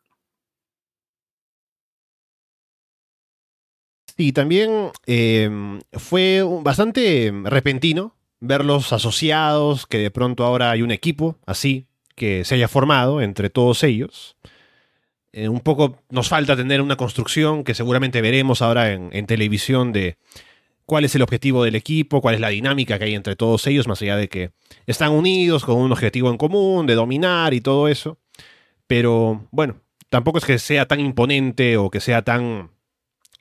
Y 4.18 4.32
también 4.32 4.90
em, 5.06 5.80
fue 5.92 6.42
bastante 6.62 7.32
repentino 7.44 8.14
verlos 8.40 8.92
asociados, 8.92 9.86
que 9.86 9.98
de 9.98 10.10
pronto 10.10 10.44
ahora 10.44 10.70
hay 10.70 10.82
un 10.82 10.90
equipo 10.90 11.38
así 11.46 11.86
que 12.14 12.44
se 12.44 12.56
haya 12.56 12.68
formado 12.68 13.20
entre 13.20 13.50
todos 13.50 13.84
ellos. 13.84 14.36
Eh, 15.32 15.48
un 15.48 15.60
poco 15.60 16.02
nos 16.08 16.28
falta 16.28 16.56
tener 16.56 16.80
una 16.80 16.96
construcción 16.96 17.62
que 17.62 17.74
seguramente 17.74 18.22
veremos 18.22 18.62
ahora 18.62 18.92
en, 18.92 19.26
televisión 19.26 19.92
de 19.92 20.16
cuál 20.86 21.04
es 21.04 21.14
el 21.14 21.22
objetivo 21.22 21.62
del 21.62 21.74
equipo, 21.74 22.22
cuál 22.22 22.36
es 22.36 22.40
la 22.40 22.48
dinámica 22.48 22.98
que 22.98 23.04
hay 23.04 23.14
entre 23.14 23.36
todos 23.36 23.66
ellos, 23.66 23.86
más 23.86 24.00
allá 24.00 24.16
de 24.16 24.28
que 24.28 24.52
están 24.86 25.12
unidos 25.12 25.64
con 25.64 25.76
un 25.76 25.92
objetivo 25.92 26.30
en 26.30 26.38
común, 26.38 26.86
de 26.86 26.94
dominar 26.94 27.52
y 27.52 27.60
todo 27.60 27.88
eso. 27.88 28.18
Pero 28.86 29.46
bueno, 29.50 29.76
tampoco 30.08 30.38
es 30.38 30.46
que 30.46 30.58
sea 30.58 30.86
tan 30.86 31.00
imponente 31.00 31.76
o 31.76 31.90
que 31.90 32.00
sea 32.00 32.22
tan 32.22 32.70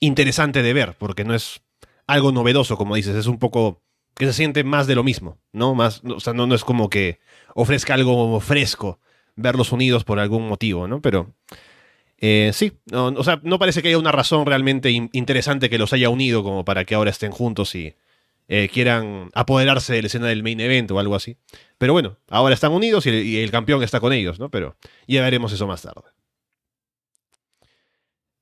interesante 0.01 0.63
de 0.63 0.73
ver, 0.73 0.95
porque 0.97 1.23
no 1.23 1.34
es 1.34 1.62
algo 2.08 2.34
novedoso, 2.34 2.75
como 2.75 2.95
dices, 2.95 3.15
es 3.15 3.27
un 3.27 3.39
poco 3.39 3.81
que 4.15 4.25
se 4.25 4.34
siente 4.34 4.63
más 4.63 4.88
de 4.88 4.95
lo 4.95 5.04
mismo, 5.04 5.38
¿no? 5.51 5.75
Más, 5.75 6.01
o 6.04 6.19
sea, 6.19 6.34
no, 6.34 6.47
no 6.47 6.56
es 6.56 6.63
como 6.63 6.89
que 6.89 7.19
ofrezca 7.54 7.93
algo 7.93 8.39
fresco 8.39 8.99
verlos 9.36 9.71
unidos 9.71 10.04
por 10.04 10.19
algún 10.19 10.47
motivo, 10.47 10.88
¿no? 10.88 11.01
Pero 11.01 11.34
eh, 12.17 12.51
sí, 12.54 12.73
no, 12.91 13.08
o 13.08 13.23
sea, 13.23 13.39
no 13.43 13.60
parece 13.60 13.82
que 13.82 13.89
haya 13.89 13.97
una 13.97 14.12
razón 14.12 14.45
realmente 14.45 14.89
interesante 14.91 15.69
que 15.69 15.78
los 15.78 15.91
haya 15.93 16.10
unido 16.10 16.43
como 16.43 16.63
para 16.63 16.86
que 16.86 16.95
ahora 16.95 17.12
estén 17.12 17.32
juntos 17.32 17.75
y 17.75 17.95
eh, 18.47 18.69
quieran 18.71 19.32
apoderarse 19.34 19.93
de 19.93 20.01
la 20.01 20.08
escena 20.08 20.28
del 20.28 20.43
main 20.43 20.60
event 20.60 20.91
o 20.91 20.99
algo 20.99 21.15
así. 21.15 21.38
Pero 21.78 21.93
bueno, 21.93 22.17
ahora 22.30 22.54
están 22.54 22.71
unidos 22.71 23.06
y 23.06 23.39
el, 23.39 23.51
campeón 23.51 23.84
está 23.84 23.99
con 23.99 24.13
ellos, 24.13 24.39
¿no? 24.39 24.49
Pero 24.49 24.78
ya 25.08 25.21
veremos 25.21 25.51
eso 25.51 25.67
más 25.67 25.82
tarde. 25.82 26.04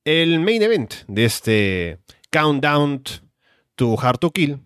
El 0.06 0.40
main 0.40 0.62
event 0.62 0.94
de 1.08 1.26
este 1.26 2.00
Countdown 2.30 3.02
to 3.76 3.98
Hard 4.00 4.20
to 4.20 4.32
Kill 4.32 4.60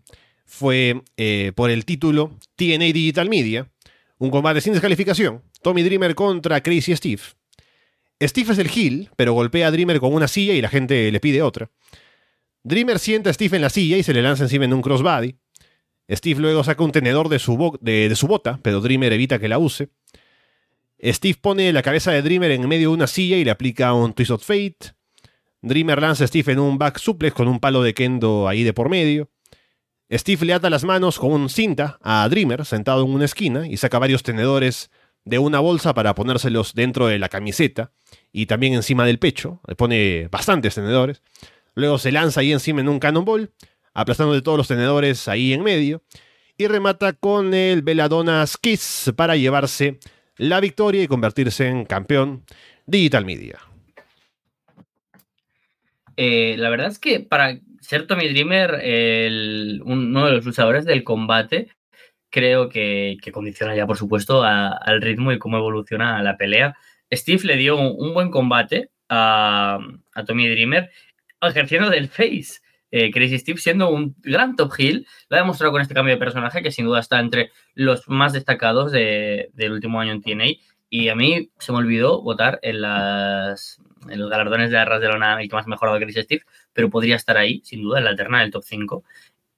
fue 0.48 1.04
eh, 1.18 1.52
por 1.56 1.70
el 1.70 1.86
título 1.86 2.36
TNA 2.56 2.86
Digital 2.86 3.30
Media, 3.30 3.70
un 4.18 4.32
combate 4.32 4.62
sin 4.62 4.74
descalificación, 4.74 5.44
Tommy 5.62 5.84
Dreamer 5.84 6.16
contra 6.16 6.62
Crazy 6.62 6.96
Steve. 6.96 7.22
Steve 8.20 8.54
es 8.54 8.58
el 8.58 8.72
heel, 8.74 9.10
pero 9.16 9.34
golpea 9.34 9.68
a 9.68 9.72
Dreamer 9.72 10.00
con 10.00 10.14
una 10.14 10.28
silla 10.28 10.54
y 10.54 10.62
la 10.62 10.70
gente 10.70 11.12
le 11.12 11.20
pide 11.20 11.44
otra. 11.44 11.70
Dreamer 12.64 12.98
sienta 12.98 13.30
a 13.30 13.34
Steve 13.34 13.58
en 13.58 13.62
la 13.62 13.70
silla 13.70 13.98
y 13.98 14.04
se 14.04 14.14
le 14.14 14.22
lanza 14.22 14.44
encima 14.44 14.66
en 14.66 14.74
un 14.74 14.82
crossbody. 14.82 15.36
Steve 16.10 16.40
luego 16.40 16.64
saca 16.64 16.84
un 16.84 16.92
tenedor 16.92 17.30
de 17.30 17.38
su, 17.38 17.78
de, 17.82 18.16
su 18.16 18.28
bota, 18.28 18.60
pero 18.64 18.82
Dreamer 18.82 19.14
evita 19.14 19.40
que 19.40 19.50
la 19.50 19.60
use. 19.60 19.90
Steve 21.04 21.38
pone 21.40 21.72
la 21.74 21.84
cabeza 21.84 22.12
de 22.12 22.22
Dreamer 22.22 22.52
en 22.52 22.68
medio 22.68 22.90
de 22.90 22.96
una 22.96 23.08
silla 23.08 23.38
y 23.38 23.44
le 23.44 23.52
aplica 23.52 23.94
un 23.94 24.14
Twist 24.14 24.32
of 24.32 24.44
Fate. 24.44 24.96
Dreamer 25.62 26.02
lanza 26.02 26.24
a 26.24 26.28
Steve 26.28 26.54
en 26.54 26.60
un 26.60 26.78
back 26.78 26.98
suplex 26.98 27.36
con 27.36 27.48
un 27.48 27.60
palo 27.60 27.84
de 27.84 27.94
kendo 27.94 28.48
ahí 28.48 28.64
de 28.64 28.74
por 28.74 28.90
medio. 28.90 29.30
Steve 30.10 30.46
le 30.46 30.54
ata 30.54 30.70
las 30.70 30.86
manos 30.86 31.20
con 31.20 31.50
cinta 31.50 32.00
a 32.02 32.28
Dreamer 32.30 32.66
sentado 32.66 33.04
en 33.04 33.12
una 33.12 33.26
esquina 33.26 33.68
y 33.68 33.76
saca 33.76 34.00
varios 34.00 34.24
tenedores 34.24 34.90
de 35.26 35.38
una 35.38 35.60
bolsa 35.60 35.94
para 35.94 36.16
ponérselos 36.16 36.74
dentro 36.74 37.08
de 37.08 37.20
la 37.20 37.28
camiseta 37.28 37.92
y 38.32 38.46
también 38.46 38.74
encima 38.74 39.06
del 39.06 39.20
pecho. 39.20 39.60
Le 39.68 39.76
pone 39.76 40.30
bastantes 40.32 40.76
tenedores. 40.76 41.22
Luego 41.76 41.98
se 41.98 42.14
lanza 42.14 42.40
ahí 42.40 42.54
encima 42.54 42.80
en 42.80 42.88
un 42.88 43.00
cannonball, 43.00 43.52
aplastando 43.94 44.34
de 44.34 44.42
todos 44.42 44.58
los 44.58 44.70
tenedores 44.70 45.28
ahí 45.28 45.52
en 45.52 45.64
medio. 45.64 46.02
Y 46.58 46.68
remata 46.68 47.12
con 47.12 47.54
el 47.54 47.82
Veladona 47.82 48.46
Kiss 48.62 49.12
para 49.18 49.36
llevarse 49.36 50.00
la 50.38 50.62
victoria 50.62 51.04
y 51.04 51.08
convertirse 51.08 51.68
en 51.68 51.86
campeón 51.86 52.46
Digital 52.86 53.26
Media. 53.26 53.60
Eh, 56.16 56.56
la 56.58 56.70
verdad 56.70 56.88
es 56.88 56.98
que 56.98 57.20
para 57.20 57.60
ser 57.88 58.06
Tommy 58.06 58.28
Dreamer, 58.28 59.82
uno 59.86 60.26
de 60.26 60.32
los 60.34 60.46
luchadores 60.46 60.84
del 60.84 61.06
combate, 61.06 61.70
creo 62.30 62.68
que, 62.68 63.18
condiciona 63.32 63.78
ya, 63.78 63.88
por 63.88 63.96
supuesto, 63.96 64.44
al 64.44 65.02
ritmo 65.02 65.32
y 65.32 65.40
cómo 65.40 65.58
evoluciona 65.58 66.22
la 66.22 66.36
pelea. 66.36 66.76
Steve 67.10 67.44
le 67.46 67.56
dio 67.56 67.80
un, 67.80 68.14
buen 68.14 68.30
combate 68.30 68.92
a, 69.08 69.80
Tommy 70.26 70.50
Dreamer, 70.50 70.92
ejerciendo 71.42 71.90
del 71.90 72.10
face. 72.10 72.60
Eh, 72.92 73.10
Crazy 73.12 73.40
Steve 73.40 73.58
siendo 73.58 73.90
un 73.90 74.16
gran 74.20 74.58
top 74.58 74.74
heel, 74.78 75.08
lo 75.30 75.38
ha 75.38 75.40
demostrado 75.40 75.72
con 75.72 75.82
este 75.82 75.94
cambio 75.94 76.16
de 76.16 76.20
personaje 76.20 76.62
que 76.62 76.72
sin 76.72 76.86
duda 76.86 77.00
está 77.00 77.22
entre 77.22 77.52
los 77.74 78.10
más 78.10 78.34
destacados 78.34 78.92
del 78.92 79.72
último 79.72 80.02
año 80.02 80.12
en 80.12 80.22
TNA. 80.22 80.46
Y 80.90 81.10
a 81.10 81.16
mí 81.16 81.52
se 81.60 81.72
me 81.72 81.80
olvidó 81.80 82.22
votar 82.22 82.60
en, 82.62 82.82
las, 82.82 83.82
en 84.10 84.20
los 84.20 84.30
galardones 84.30 84.72
de 84.72 84.78
Arras 84.78 85.02
de 85.02 85.08
Lona 85.08 85.42
el 85.42 85.50
que 85.50 85.56
más 85.56 85.68
mejorado 85.68 86.00
Crazy 86.00 86.22
Steve, 86.22 86.44
pero 86.74 86.90
podría 86.90 87.16
estar 87.16 87.38
ahí, 87.38 87.62
sin 87.64 87.82
duda, 87.82 87.98
en 87.98 88.06
la 88.06 88.12
alterna 88.12 88.42
del 88.42 88.52
top 88.52 88.64
5. 88.64 89.04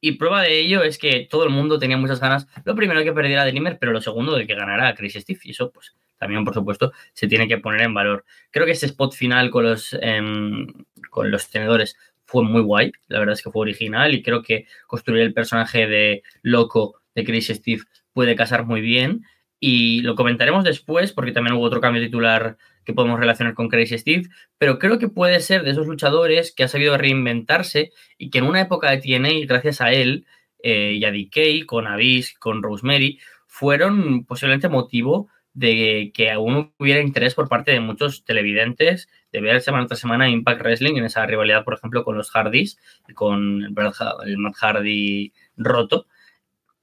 Y 0.01 0.13
prueba 0.13 0.41
de 0.41 0.59
ello 0.59 0.83
es 0.83 0.97
que 0.97 1.27
todo 1.29 1.43
el 1.43 1.49
mundo 1.49 1.77
tenía 1.77 1.97
muchas 1.97 2.21
ganas, 2.21 2.47
lo 2.63 2.75
primero 2.75 3.03
que 3.03 3.11
perdiera 3.11 3.41
a 3.41 3.45
Dreamer, 3.45 3.77
pero 3.79 3.91
lo 3.91 4.01
segundo 4.01 4.35
de 4.35 4.47
que 4.47 4.55
ganara 4.55 4.95
Chris 4.95 5.15
Steve. 5.15 5.39
Y 5.43 5.51
eso, 5.51 5.71
pues, 5.71 5.93
también, 6.17 6.45
por 6.45 6.53
supuesto, 6.53 6.93
se 7.13 7.27
tiene 7.27 7.47
que 7.47 7.57
poner 7.57 7.81
en 7.81 7.93
valor. 7.93 8.25
Creo 8.49 8.65
que 8.65 8.71
ese 8.71 8.85
spot 8.85 9.13
final 9.13 9.49
con 9.49 9.63
los, 9.63 9.97
em, 10.01 10.67
con 11.09 11.29
los 11.31 11.49
tenedores 11.49 11.97
fue 12.25 12.43
muy 12.43 12.61
guay. 12.61 12.91
La 13.07 13.19
verdad 13.19 13.33
es 13.33 13.41
que 13.41 13.51
fue 13.51 13.61
original 13.61 14.13
y 14.13 14.23
creo 14.23 14.41
que 14.41 14.67
construir 14.87 15.21
el 15.23 15.33
personaje 15.33 15.87
de 15.87 16.23
loco 16.43 17.01
de 17.15 17.25
Chris 17.25 17.47
Steve 17.47 17.83
puede 18.13 18.35
casar 18.35 18.65
muy 18.65 18.81
bien. 18.81 19.25
Y 19.59 20.01
lo 20.01 20.15
comentaremos 20.15 20.63
después, 20.63 21.11
porque 21.11 21.31
también 21.31 21.55
hubo 21.55 21.65
otro 21.65 21.81
cambio 21.81 22.01
titular 22.01 22.57
que 22.85 22.93
podemos 22.93 23.19
relacionar 23.19 23.53
con 23.53 23.69
Crazy 23.69 23.97
Steve, 23.97 24.29
pero 24.57 24.79
creo 24.79 24.99
que 24.99 25.09
puede 25.09 25.39
ser 25.41 25.63
de 25.63 25.71
esos 25.71 25.85
luchadores 25.85 26.53
que 26.53 26.63
ha 26.63 26.67
sabido 26.67 26.97
reinventarse 26.97 27.91
y 28.17 28.29
que 28.29 28.39
en 28.39 28.45
una 28.45 28.61
época 28.61 28.89
de 28.89 28.97
TNA, 28.97 29.45
gracias 29.47 29.81
a 29.81 29.91
él 29.91 30.25
eh, 30.63 30.93
y 30.97 31.05
a 31.05 31.11
DK, 31.11 31.65
con 31.65 31.87
Abyss, 31.87 32.33
con 32.39 32.63
Rosemary, 32.63 33.19
fueron 33.47 34.25
posiblemente 34.25 34.69
motivo 34.69 35.29
de 35.53 36.11
que 36.13 36.31
aún 36.31 36.73
hubiera 36.77 37.01
interés 37.01 37.35
por 37.35 37.49
parte 37.49 37.71
de 37.71 37.79
muchos 37.79 38.23
televidentes 38.23 39.09
de 39.31 39.41
ver 39.41 39.61
semana 39.61 39.87
tras 39.87 39.99
semana 39.99 40.29
Impact 40.29 40.61
Wrestling 40.61 40.95
en 40.95 41.05
esa 41.05 41.25
rivalidad, 41.25 41.63
por 41.63 41.73
ejemplo, 41.73 42.03
con 42.03 42.17
los 42.17 42.31
Hardys, 42.31 42.77
con 43.13 43.63
el, 43.63 44.37
Matt 44.37 44.55
Hardy 44.55 45.33
roto. 45.57 46.07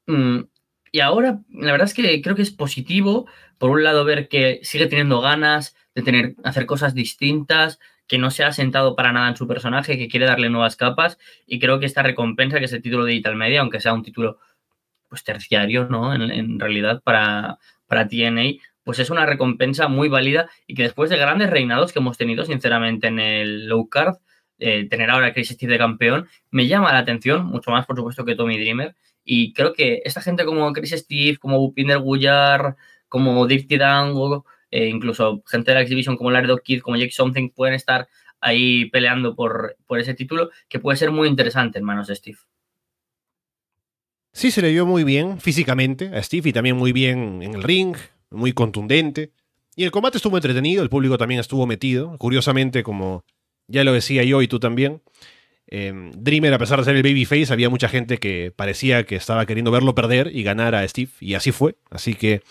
Mm, 0.07 0.41
y 0.93 1.01
ahora, 1.01 1.41
la 1.51 1.73
verdad 1.73 1.87
es 1.87 1.95
que 1.95 2.23
creo 2.23 2.37
que 2.37 2.43
es 2.43 2.51
positivo, 2.51 3.27
por 3.59 3.71
un 3.71 3.83
lado, 3.85 4.05
ver 4.05 4.29
que 4.29 4.61
sigue 4.63 4.87
teniendo 4.87 5.21
ganas, 5.21 5.77
de 5.95 6.03
tener, 6.03 6.35
hacer 6.45 6.67
cosas 6.67 6.95
distintas, 6.95 7.79
que 8.07 8.19
no 8.19 8.31
se 8.31 8.45
ha 8.45 8.53
sentado 8.53 8.95
para 8.95 9.13
nada 9.13 9.29
en 9.29 9.37
su 9.37 9.49
personaje, 9.49 9.99
que 9.99 10.09
quiere 10.09 10.27
darle 10.27 10.51
nuevas 10.51 10.77
capas. 10.77 11.19
Y 11.47 11.59
creo 11.59 11.81
que 11.81 11.87
esta 11.87 12.03
recompensa, 12.03 12.59
que 12.59 12.67
es 12.67 12.73
el 12.73 12.83
título 12.83 13.05
de 13.05 13.13
Digital 13.13 13.37
Media, 13.37 13.61
aunque 13.61 13.81
sea 13.81 13.93
un 13.93 14.03
título 14.03 14.39
pues 15.09 15.25
terciario, 15.25 15.87
¿no? 15.89 16.15
En, 16.15 16.61
realidad, 16.61 17.03
para, 17.03 17.59
para 17.87 18.09
TNA, 18.09 18.61
pues 18.85 18.99
es 18.99 19.11
una 19.11 19.27
recompensa 19.27 19.89
muy 19.89 20.09
válida 20.09 20.49
y 20.67 20.75
que 20.75 20.83
después 20.83 21.11
de 21.11 21.17
grandes 21.17 21.51
reinados 21.51 21.93
que 21.93 21.99
hemos 21.99 22.17
tenido, 22.17 22.45
sinceramente, 22.45 23.09
en 23.09 23.19
el 23.19 23.67
low 23.67 23.89
card, 23.89 24.17
eh, 24.59 24.89
tener 24.89 25.11
ahora 25.11 25.29
a 25.29 25.33
Chris 25.33 25.49
Steve 25.49 25.73
de 25.73 25.79
campeón, 25.79 26.29
me 26.51 26.67
llama 26.67 26.93
la 26.93 26.99
atención, 26.99 27.47
mucho 27.47 27.71
más, 27.71 27.87
por 27.87 27.97
supuesto, 27.97 28.25
que 28.25 28.37
Tommy 28.37 28.59
Dreamer. 28.59 28.95
Y 29.29 29.53
creo 29.53 29.73
que 29.73 30.03
esta 30.05 30.23
gente 30.23 30.45
como 30.45 30.73
Chris 30.73 30.93
Steve, 30.93 31.37
como 31.37 31.59
Bupinder 31.59 31.99
Guyar, 31.99 32.77
como 33.09 33.45
Dirty 33.47 33.77
Dango, 33.77 34.47
eh, 34.71 34.87
incluso 34.87 35.43
gente 35.47 35.73
de 35.73 35.75
la 35.75 35.81
Exhibition 35.83 36.17
como 36.17 36.31
Laredo 36.31 36.59
Kid, 36.59 36.81
como 36.81 36.97
Jake 36.97 37.11
Something, 37.11 37.51
pueden 37.51 37.75
estar 37.75 38.09
ahí 38.41 38.89
peleando 38.91 39.35
por, 39.35 39.77
por 39.87 39.99
ese 39.99 40.15
título, 40.15 40.51
que 40.69 40.79
puede 40.79 40.97
ser 40.97 41.11
muy 41.11 41.27
interesante 41.27 41.79
en 41.79 41.85
manos 41.85 42.07
de 42.07 42.15
Steve. 42.15 42.39
Sí, 44.33 44.53
se 44.53 44.63
le 44.63 44.71
vio 44.71 44.87
muy 44.87 45.03
bien 45.03 45.41
físicamente 45.41 46.15
a 46.15 46.23
Steve 46.23 46.51
y 46.51 46.53
también 46.53 46.77
muy 46.77 46.93
bien 46.93 47.43
en 47.43 47.55
el 47.55 47.65
ring, 47.65 47.97
muy 48.31 48.53
contundente. 48.53 49.33
Y 49.75 49.83
el 49.83 49.91
combate 49.91 50.19
estuvo 50.19 50.37
entretenido, 50.37 50.85
el 50.85 50.89
público 50.89 51.19
también 51.19 51.41
estuvo 51.41 51.67
metido. 51.67 52.17
Curiosamente, 52.19 52.85
como 52.85 53.25
ya 53.67 53.83
lo 53.83 53.93
decía 53.93 54.23
yo 54.23 54.41
y 54.41 54.47
tú 54.47 54.61
también, 54.61 55.03
eh, 55.69 55.93
Dreamer, 56.17 56.55
a 56.55 56.59
pesar 56.59 56.79
de 56.79 56.85
ser 56.85 56.97
el 56.97 57.03
babyface, 57.03 57.53
había 57.53 57.69
mucha 57.69 57.89
gente 57.89 58.19
que 58.19 58.53
parecía 58.55 59.05
que 59.05 59.17
estaba 59.17 59.47
queriendo 59.47 59.71
verlo 59.71 59.95
perder 59.95 60.31
y 60.35 60.43
ganar 60.43 60.75
a 60.75 60.87
Steve, 60.87 61.11
y 61.21 61.35
así 61.35 61.53
fue. 61.53 61.77
Así 61.91 62.15
que 62.15 62.43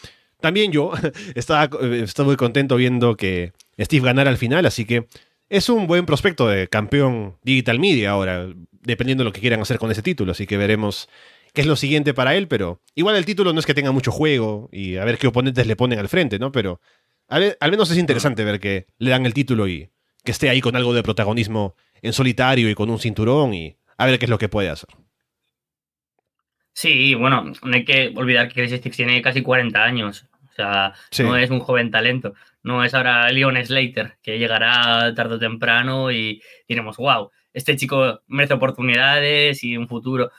también 0.41 0.71
yo 0.71 0.91
estaba, 1.35 1.69
estaba 1.93 2.27
muy 2.27 2.35
contento 2.35 2.75
viendo 2.75 3.15
que 3.15 3.53
Steve 3.79 4.05
ganara 4.05 4.29
al 4.29 4.37
final, 4.37 4.65
así 4.65 4.85
que 4.85 5.07
es 5.49 5.69
un 5.69 5.87
buen 5.87 6.05
prospecto 6.05 6.47
de 6.47 6.67
campeón 6.67 7.37
Digital 7.43 7.79
Media 7.79 8.11
ahora, 8.11 8.47
dependiendo 8.81 9.23
de 9.23 9.29
lo 9.29 9.33
que 9.33 9.41
quieran 9.41 9.61
hacer 9.61 9.77
con 9.77 9.91
ese 9.91 10.01
título, 10.01 10.31
así 10.31 10.47
que 10.47 10.57
veremos 10.57 11.07
qué 11.53 11.61
es 11.61 11.67
lo 11.67 11.75
siguiente 11.75 12.13
para 12.13 12.35
él, 12.35 12.47
pero 12.47 12.81
igual 12.95 13.15
el 13.15 13.25
título 13.25 13.53
no 13.53 13.59
es 13.59 13.65
que 13.65 13.73
tenga 13.73 13.91
mucho 13.91 14.11
juego 14.11 14.69
y 14.71 14.97
a 14.97 15.05
ver 15.05 15.17
qué 15.17 15.27
oponentes 15.27 15.65
le 15.65 15.75
ponen 15.75 15.99
al 15.99 16.09
frente, 16.09 16.37
¿no? 16.37 16.51
Pero 16.51 16.81
al, 17.27 17.55
menos 17.71 17.89
es 17.89 17.97
interesante 17.97 18.43
ver 18.43 18.59
que 18.59 18.87
le 18.99 19.09
dan 19.09 19.25
el 19.25 19.33
título 19.33 19.67
y 19.67 19.89
que 20.23 20.31
esté 20.31 20.49
ahí 20.49 20.61
con 20.61 20.75
algo 20.75 20.93
de 20.93 21.03
protagonismo 21.03 21.75
en 22.05 22.13
solitario 22.13 22.69
y 22.69 22.75
con 22.75 22.89
un 22.89 22.99
cinturón 22.99 23.53
y 23.53 23.77
a 23.97 24.05
ver 24.05 24.19
qué 24.19 24.25
es 24.25 24.29
lo 24.29 24.37
que 24.37 24.49
puede 24.49 24.69
hacer. 24.69 24.89
Sí, 26.73 27.15
bueno, 27.15 27.53
no 27.63 27.75
hay 27.75 27.85
que 27.85 28.13
olvidar 28.15 28.47
que 28.47 28.55
Chris 28.55 28.79
Steve 28.79 28.95
tiene 28.95 29.21
casi 29.21 29.41
40 29.41 29.81
años. 29.81 30.27
O 30.43 30.53
sea, 30.55 30.93
no 31.19 31.35
es 31.37 31.49
un 31.49 31.59
joven 31.59 31.89
talento. 31.89 32.33
No 32.63 32.83
es 32.83 32.93
ahora 32.93 33.29
Leon 33.29 33.55
Slater, 33.65 34.17
que 34.21 34.39
llegará 34.39 35.13
tarde 35.13 35.35
o 35.35 35.39
temprano 35.39 36.11
y 36.11 36.41
diremos, 36.67 36.97
wow, 36.97 37.31
este 37.53 37.75
chico 37.75 38.21
merece 38.27 38.53
oportunidades 38.53 39.63
y 39.63 39.77
un 39.77 39.87
futuro. 39.87 40.31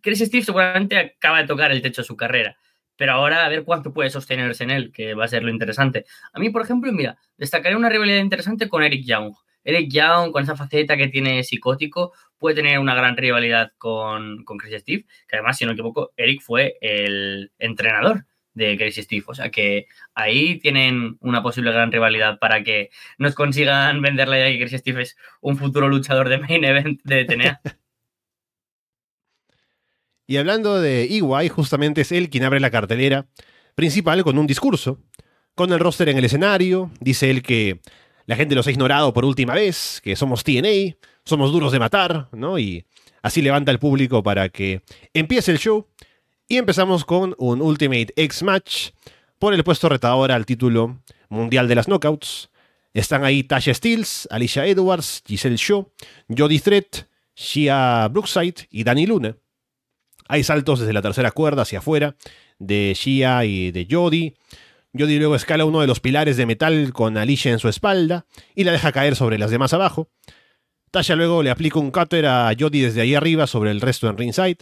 Chris 0.00 0.20
Steve 0.20 0.44
seguramente 0.44 0.96
acaba 0.96 1.40
de 1.40 1.46
tocar 1.46 1.70
el 1.70 1.82
techo 1.82 2.02
de 2.02 2.06
su 2.06 2.16
carrera, 2.16 2.56
pero 2.96 3.12
ahora 3.12 3.44
a 3.44 3.48
ver 3.48 3.64
cuánto 3.64 3.92
puede 3.92 4.10
sostenerse 4.10 4.64
en 4.64 4.70
él, 4.70 4.92
que 4.92 5.14
va 5.14 5.24
a 5.24 5.28
ser 5.28 5.42
lo 5.42 5.50
interesante. 5.50 6.04
A 6.32 6.40
mí, 6.40 6.50
por 6.50 6.62
ejemplo, 6.62 6.90
mira, 6.92 7.16
destacaré 7.36 7.76
una 7.76 7.88
rivalidad 7.88 8.20
interesante 8.20 8.68
con 8.68 8.82
Eric 8.82 9.04
Young. 9.04 9.32
Eric 9.64 9.90
Young, 9.90 10.32
con 10.32 10.42
esa 10.42 10.56
faceta 10.56 10.96
que 10.96 11.08
tiene 11.08 11.44
psicótico, 11.44 12.12
puede 12.38 12.56
tener 12.56 12.78
una 12.78 12.94
gran 12.94 13.16
rivalidad 13.16 13.72
con, 13.78 14.44
con 14.44 14.58
Chris 14.58 14.80
Steve, 14.80 15.04
que 15.28 15.36
además, 15.36 15.58
si 15.58 15.64
no 15.64 15.70
me 15.70 15.74
equivoco, 15.74 16.12
Eric 16.16 16.40
fue 16.40 16.76
el 16.80 17.52
entrenador 17.58 18.24
de 18.54 18.76
Chris 18.76 18.96
Steve. 18.96 19.24
O 19.26 19.34
sea 19.34 19.50
que 19.50 19.86
ahí 20.14 20.58
tienen 20.58 21.16
una 21.20 21.42
posible 21.42 21.72
gran 21.72 21.92
rivalidad 21.92 22.38
para 22.38 22.62
que 22.62 22.90
nos 23.18 23.34
consigan 23.34 24.02
vender 24.02 24.28
la 24.28 24.36
idea 24.36 24.46
de 24.46 24.58
que 24.58 24.66
Chris 24.66 24.80
Steve 24.80 25.02
es 25.02 25.16
un 25.40 25.56
futuro 25.56 25.88
luchador 25.88 26.28
de 26.28 26.38
main 26.38 26.64
event 26.64 27.00
de 27.04 27.24
TNA. 27.24 27.60
y 30.26 30.36
hablando 30.36 30.80
de 30.80 31.04
EY, 31.04 31.48
justamente 31.48 32.02
es 32.02 32.12
él 32.12 32.30
quien 32.30 32.44
abre 32.44 32.60
la 32.60 32.70
cartelera 32.70 33.26
principal 33.74 34.22
con 34.24 34.38
un 34.38 34.46
discurso. 34.46 35.00
Con 35.54 35.72
el 35.72 35.80
roster 35.80 36.08
en 36.08 36.16
el 36.16 36.24
escenario, 36.24 36.90
dice 37.00 37.30
él 37.30 37.42
que 37.42 37.80
la 38.30 38.36
gente 38.36 38.54
los 38.54 38.64
ha 38.68 38.70
ignorado 38.70 39.12
por 39.12 39.24
última 39.24 39.54
vez, 39.54 40.00
que 40.04 40.14
somos 40.14 40.44
TNA, 40.44 40.94
somos 41.24 41.50
duros 41.50 41.72
de 41.72 41.80
matar, 41.80 42.28
¿no? 42.30 42.60
Y 42.60 42.86
así 43.22 43.42
levanta 43.42 43.72
el 43.72 43.80
público 43.80 44.22
para 44.22 44.48
que 44.50 44.82
empiece 45.12 45.50
el 45.50 45.58
show 45.58 45.88
y 46.46 46.56
empezamos 46.56 47.04
con 47.04 47.34
un 47.38 47.60
Ultimate 47.60 48.12
X 48.14 48.44
Match 48.44 48.90
por 49.40 49.52
el 49.52 49.64
puesto 49.64 49.88
retador 49.88 50.30
al 50.30 50.46
título 50.46 51.00
mundial 51.28 51.66
de 51.66 51.74
las 51.74 51.86
Knockouts. 51.86 52.50
Están 52.94 53.24
ahí 53.24 53.42
Tasha 53.42 53.74
Steels, 53.74 54.28
Alicia 54.30 54.64
Edwards, 54.64 55.24
Giselle 55.26 55.56
Shaw, 55.56 55.88
Jody 56.28 56.60
Threat, 56.60 57.08
Shia 57.34 58.06
Brookside 58.06 58.68
y 58.70 58.84
Danny 58.84 59.06
Luna. 59.06 59.36
Hay 60.28 60.44
saltos 60.44 60.78
desde 60.78 60.92
la 60.92 61.02
tercera 61.02 61.32
cuerda 61.32 61.62
hacia 61.62 61.80
afuera 61.80 62.14
de 62.60 62.92
Shia 62.96 63.44
y 63.44 63.72
de 63.72 63.88
Jody. 63.90 64.34
Jody 64.98 65.18
luego 65.18 65.36
escala 65.36 65.64
uno 65.64 65.80
de 65.80 65.86
los 65.86 66.00
pilares 66.00 66.36
de 66.36 66.46
metal 66.46 66.92
con 66.92 67.16
Alicia 67.16 67.52
en 67.52 67.58
su 67.58 67.68
espalda 67.68 68.26
y 68.54 68.64
la 68.64 68.72
deja 68.72 68.92
caer 68.92 69.14
sobre 69.14 69.38
las 69.38 69.50
demás 69.50 69.72
abajo. 69.72 70.08
Tasha 70.90 71.14
luego 71.14 71.42
le 71.42 71.50
aplica 71.50 71.78
un 71.78 71.92
cutter 71.92 72.26
a 72.26 72.52
Jody 72.58 72.80
desde 72.80 73.00
ahí 73.00 73.14
arriba 73.14 73.46
sobre 73.46 73.70
el 73.70 73.80
resto 73.80 74.08
en 74.08 74.18
ringside. 74.18 74.58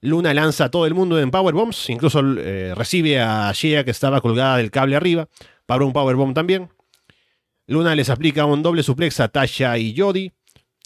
Luna 0.00 0.34
lanza 0.34 0.64
a 0.64 0.70
todo 0.70 0.86
el 0.86 0.94
mundo 0.94 1.18
en 1.20 1.30
powerbombs, 1.30 1.88
incluso 1.90 2.20
eh, 2.38 2.74
recibe 2.74 3.20
a 3.20 3.50
Shea 3.52 3.84
que 3.84 3.90
estaba 3.90 4.20
colgada 4.20 4.56
del 4.56 4.70
cable 4.70 4.96
arriba 4.96 5.28
para 5.64 5.84
un 5.84 5.92
powerbomb 5.92 6.34
también. 6.34 6.68
Luna 7.66 7.94
les 7.94 8.10
aplica 8.10 8.44
un 8.44 8.62
doble 8.62 8.82
suplex 8.82 9.20
a 9.20 9.28
Tasha 9.28 9.78
y 9.78 9.94
Jody. 9.96 10.32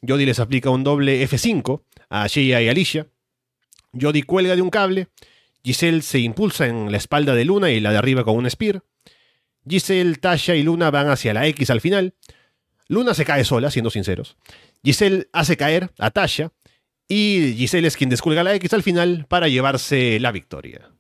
Jody 0.07 0.27
les 0.27 0.39
aplica 0.39 0.71
un 0.71 0.85
doble 0.85 1.23
F5 1.27 1.83
a 2.11 2.27
Shea 2.27 2.63
y 2.63 2.69
Alicia. 2.69 3.07
Jody 3.99 4.23
cuelga 4.23 4.55
de 4.57 4.63
un 4.63 4.71
cable. 4.71 5.09
Giselle 5.63 6.03
se 6.03 6.19
impulsa 6.19 6.67
en 6.67 6.91
la 6.91 6.97
espalda 6.97 7.35
de 7.35 7.45
Luna 7.45 7.71
y 7.71 7.81
la 7.81 7.91
de 7.91 7.99
arriba 7.99 8.25
con 8.25 8.37
un 8.37 8.51
spear. 8.51 8.83
Giselle, 9.69 10.17
Tasha 10.17 10.55
y 10.55 10.63
Luna 10.63 10.91
van 10.91 11.09
hacia 11.09 11.35
la 11.35 11.47
X 11.47 11.71
al 11.71 11.81
final. 11.81 12.15
Luna 12.89 13.15
se 13.15 13.25
cae 13.25 13.45
sola, 13.45 13.71
siendo 13.71 13.91
sinceros. 13.91 14.37
Giselle 14.83 15.29
hace 15.33 15.57
caer 15.57 15.91
a 15.99 16.11
Tasha 16.11 16.53
y 17.07 17.55
Giselle 17.57 17.87
es 17.87 17.97
quien 17.97 18.11
descuelga 18.11 18.43
la 18.43 18.55
X 18.55 18.73
al 18.73 18.83
final 18.83 19.27
para 19.29 19.49
llevarse 19.49 20.19
la 20.21 20.33
victoria. 20.33 20.91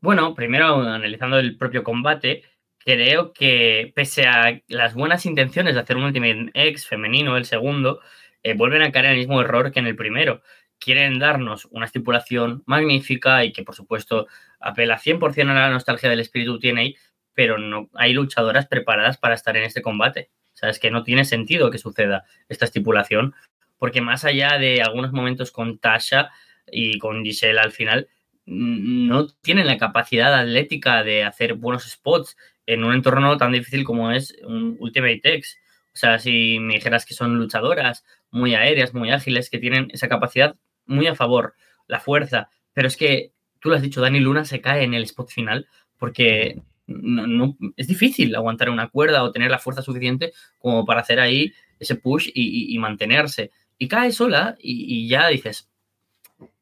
Bueno, 0.00 0.34
primero 0.34 0.82
analizando 0.82 1.38
el 1.38 1.56
propio 1.56 1.84
combate, 1.84 2.42
creo 2.78 3.32
que 3.32 3.92
pese 3.94 4.26
a 4.26 4.60
las 4.66 4.94
buenas 4.94 5.24
intenciones 5.26 5.74
de 5.74 5.80
hacer 5.80 5.96
un 5.96 6.04
Ultimate 6.04 6.50
X 6.54 6.86
femenino, 6.86 7.36
el 7.36 7.44
segundo, 7.44 8.00
eh, 8.42 8.54
vuelven 8.54 8.82
a 8.82 8.90
caer 8.90 9.06
en 9.06 9.10
el 9.12 9.18
mismo 9.18 9.40
error 9.40 9.70
que 9.70 9.78
en 9.78 9.86
el 9.86 9.94
primero. 9.94 10.42
Quieren 10.84 11.20
darnos 11.20 11.68
una 11.70 11.86
estipulación 11.86 12.64
magnífica 12.66 13.44
y 13.44 13.52
que, 13.52 13.62
por 13.62 13.76
supuesto, 13.76 14.26
apela 14.58 14.98
100% 14.98 15.50
a 15.50 15.54
la 15.54 15.70
nostalgia 15.70 16.10
del 16.10 16.18
espíritu 16.18 16.58
TNA, 16.58 16.90
pero 17.34 17.56
no 17.56 17.88
hay 17.94 18.12
luchadoras 18.12 18.66
preparadas 18.66 19.16
para 19.16 19.34
estar 19.34 19.56
en 19.56 19.62
este 19.62 19.80
combate. 19.80 20.30
Es 20.60 20.78
que 20.78 20.90
no 20.90 21.04
tiene 21.04 21.24
sentido 21.24 21.70
que 21.70 21.78
suceda 21.78 22.24
esta 22.48 22.64
estipulación, 22.64 23.34
porque 23.78 24.00
más 24.00 24.24
allá 24.24 24.58
de 24.58 24.82
algunos 24.82 25.12
momentos 25.12 25.52
con 25.52 25.78
Tasha 25.78 26.30
y 26.66 26.98
con 26.98 27.24
Giselle 27.24 27.60
al 27.60 27.72
final, 27.72 28.08
no 28.44 29.28
tienen 29.28 29.68
la 29.68 29.78
capacidad 29.78 30.34
atlética 30.34 31.04
de 31.04 31.22
hacer 31.24 31.54
buenos 31.54 31.88
spots 31.88 32.36
en 32.66 32.82
un 32.82 32.92
entorno 32.92 33.36
tan 33.36 33.52
difícil 33.52 33.84
como 33.84 34.10
es 34.10 34.36
un 34.44 34.76
Ultimate 34.80 35.20
X. 35.22 35.58
O 35.94 35.96
sea, 35.96 36.18
si 36.18 36.58
me 36.58 36.74
dijeras 36.74 37.06
que 37.06 37.14
son 37.14 37.38
luchadoras 37.38 38.04
muy 38.30 38.54
aéreas, 38.54 38.94
muy 38.94 39.10
ágiles, 39.10 39.50
que 39.50 39.58
tienen 39.58 39.88
esa 39.92 40.08
capacidad 40.08 40.56
muy 40.86 41.06
a 41.06 41.14
favor, 41.14 41.54
la 41.86 42.00
fuerza. 42.00 42.48
Pero 42.72 42.88
es 42.88 42.96
que, 42.96 43.32
tú 43.60 43.68
lo 43.68 43.76
has 43.76 43.82
dicho, 43.82 44.00
Dani 44.00 44.20
Luna 44.20 44.44
se 44.44 44.60
cae 44.60 44.84
en 44.84 44.94
el 44.94 45.04
spot 45.04 45.30
final 45.30 45.68
porque 45.98 46.60
no, 46.86 47.56
es 47.76 47.86
difícil 47.86 48.34
aguantar 48.34 48.70
una 48.70 48.88
cuerda 48.88 49.22
o 49.22 49.32
tener 49.32 49.50
la 49.50 49.58
fuerza 49.58 49.82
suficiente 49.82 50.32
como 50.58 50.84
para 50.84 51.00
hacer 51.00 51.20
ahí 51.20 51.52
ese 51.78 51.96
push 51.96 52.30
y, 52.34 52.78
mantenerse. 52.78 53.50
Y 53.78 53.88
cae 53.88 54.12
sola 54.12 54.56
y, 54.58 55.08
ya 55.08 55.28
dices, 55.28 55.68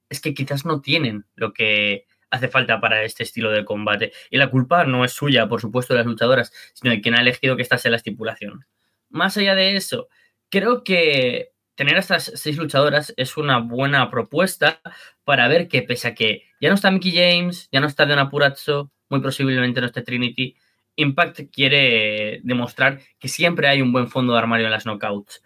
es 0.08 0.20
que 0.20 0.34
quizás 0.34 0.64
no 0.64 0.80
tienen 0.80 1.24
lo 1.34 1.52
que 1.52 2.06
hace 2.30 2.48
falta 2.48 2.80
para 2.80 3.02
este 3.02 3.22
estilo 3.22 3.50
de 3.50 3.64
combate. 3.64 4.12
Y 4.30 4.38
la 4.38 4.50
culpa 4.50 4.84
no 4.84 5.04
es 5.04 5.12
suya, 5.12 5.48
por 5.48 5.60
supuesto, 5.60 5.94
de 5.94 5.98
las 5.98 6.06
luchadoras, 6.06 6.52
sino 6.74 6.92
de 6.92 7.00
quien 7.00 7.14
ha 7.14 7.20
elegido 7.20 7.56
que 7.56 7.62
esta 7.62 7.78
sea 7.78 7.90
la 7.90 7.96
estipulación. 7.96 8.64
Más 9.08 9.36
allá 9.36 9.54
de 9.54 9.76
eso, 9.76 10.08
creo 10.48 10.84
que 10.84 11.52
tener 11.80 11.96
a 11.96 12.00
estas 12.00 12.30
seis 12.34 12.58
luchadoras 12.58 13.14
es 13.16 13.38
una 13.38 13.56
buena 13.56 14.10
propuesta 14.10 14.82
para 15.24 15.48
ver 15.48 15.66
que 15.66 15.80
pese 15.80 16.08
a 16.08 16.14
que 16.14 16.42
ya 16.60 16.68
no 16.68 16.74
está 16.74 16.90
Mickey 16.90 17.10
James, 17.10 17.70
ya 17.72 17.80
no 17.80 17.86
está 17.86 18.04
Donna 18.04 18.28
Purazzo, 18.28 18.92
muy 19.08 19.22
posiblemente 19.22 19.80
no 19.80 19.86
esté 19.86 20.02
Trinity, 20.02 20.54
Impact 20.96 21.40
quiere 21.50 22.40
demostrar 22.42 23.00
que 23.18 23.28
siempre 23.28 23.66
hay 23.66 23.80
un 23.80 23.94
buen 23.94 24.08
fondo 24.08 24.34
de 24.34 24.40
armario 24.40 24.66
en 24.66 24.72
las 24.72 24.84
knockouts. 24.84 25.42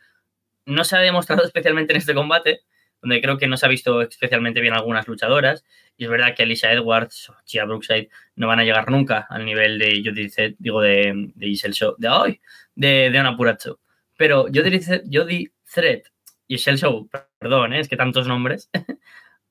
No 0.67 0.83
se 0.83 0.97
ha 0.97 0.99
demostrado 0.99 1.45
especialmente 1.47 1.93
en 1.93 1.99
este 1.99 2.15
combate, 2.15 2.63
donde 3.01 3.21
creo 3.21 3.39
que 3.39 3.47
no 3.47 3.57
se 3.57 3.67
ha 3.67 3.69
visto 3.69 4.03
especialmente 4.03 4.61
bien 4.61 4.75
algunas 4.75 5.07
luchadoras. 5.07 5.65
Y 5.97 6.03
es 6.03 6.11
verdad 6.11 6.35
que 6.35 6.43
Alicia 6.43 6.73
Edwards 6.73 7.31
o 7.31 7.37
Chia 7.45 7.65
Brookside 7.65 8.09
no 8.35 8.49
van 8.49 8.59
a 8.59 8.65
llegar 8.65 8.91
nunca 8.91 9.29
al 9.31 9.45
nivel 9.45 9.79
de 9.79 10.03
Jodie 10.05 10.57
digo, 10.59 10.81
de, 10.81 11.31
de 11.37 11.47
Giselle 11.47 11.75
Show, 11.75 11.95
de 11.97 12.09
hoy, 12.09 12.41
de, 12.75 13.11
de 13.11 13.19
Ana 13.19 13.37
Purazzo. 13.37 13.79
Pero 14.17 14.47
Jodie, 14.53 15.53
Thread 15.73 16.03
y 16.47 16.57
Giselle 16.57 16.79
Show, 16.79 17.09
perdón, 17.39 17.73
¿eh? 17.73 17.81
es 17.81 17.89
que 17.89 17.97
tantos 17.97 18.27
nombres, 18.27 18.71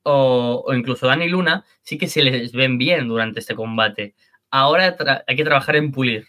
o, 0.02 0.64
incluso 0.74 1.06
Dani 1.06 1.28
Luna, 1.28 1.64
sí 1.82 1.98
que 1.98 2.06
se 2.08 2.22
les 2.22 2.52
ven 2.52 2.78
bien 2.78 3.08
durante 3.08 3.40
este 3.40 3.54
combate. 3.54 4.14
Ahora 4.50 4.96
hay 5.26 5.36
que 5.36 5.44
trabajar 5.44 5.76
en 5.76 5.92
pulir, 5.92 6.28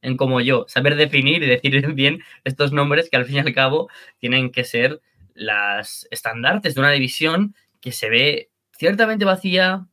en 0.00 0.16
como 0.16 0.40
yo, 0.40 0.64
saber 0.68 0.96
definir 0.96 1.42
y 1.42 1.46
decir 1.46 1.86
bien 1.94 2.22
estos 2.44 2.72
nombres 2.72 3.10
que 3.10 3.16
al 3.16 3.26
fin 3.26 3.36
y 3.36 3.40
al 3.40 3.54
cabo 3.54 3.88
tienen 4.18 4.50
que 4.50 4.64
ser 4.64 5.00
las 5.34 6.08
estandartes 6.10 6.74
de 6.74 6.80
una 6.80 6.90
división 6.92 7.54
que 7.80 7.92
se 7.92 8.08
ve 8.08 8.50
ciertamente 8.72 9.24
vacía 9.24 9.86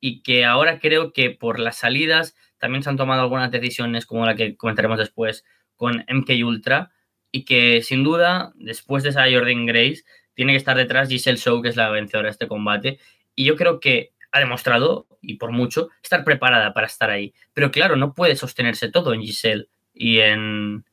y 0.00 0.22
que 0.22 0.44
ahora 0.44 0.78
creo 0.78 1.12
que 1.12 1.30
por 1.30 1.58
las 1.58 1.76
salidas 1.76 2.34
también 2.58 2.82
se 2.82 2.90
han 2.90 2.96
tomado 2.96 3.22
algunas 3.22 3.50
decisiones 3.50 4.06
como 4.06 4.24
la 4.24 4.34
que 4.34 4.56
comentaremos 4.56 4.98
después 4.98 5.44
con 5.74 6.04
MK 6.08 6.30
Ultra 6.44 6.92
y 7.36 7.44
que 7.44 7.82
sin 7.82 8.02
duda 8.02 8.52
después 8.54 9.02
de 9.02 9.10
esa 9.10 9.30
Jordan 9.30 9.66
Grace 9.66 10.04
tiene 10.32 10.54
que 10.54 10.56
estar 10.56 10.74
detrás 10.74 11.10
Giselle 11.10 11.36
Show, 11.36 11.60
que 11.60 11.68
es 11.68 11.76
la 11.76 11.90
vencedora 11.90 12.28
de 12.28 12.30
este 12.30 12.48
combate. 12.48 12.98
Y 13.34 13.44
yo 13.44 13.56
creo 13.56 13.78
que 13.78 14.12
ha 14.32 14.40
demostrado, 14.40 15.06
y 15.20 15.34
por 15.34 15.52
mucho, 15.52 15.90
estar 16.02 16.24
preparada 16.24 16.72
para 16.72 16.86
estar 16.86 17.10
ahí. 17.10 17.34
Pero 17.52 17.70
claro, 17.70 17.96
no 17.96 18.14
puede 18.14 18.36
sostenerse 18.36 18.90
todo 18.90 19.12
en 19.12 19.20
Giselle 19.20 19.68
y 19.92 20.20
en, 20.20 20.86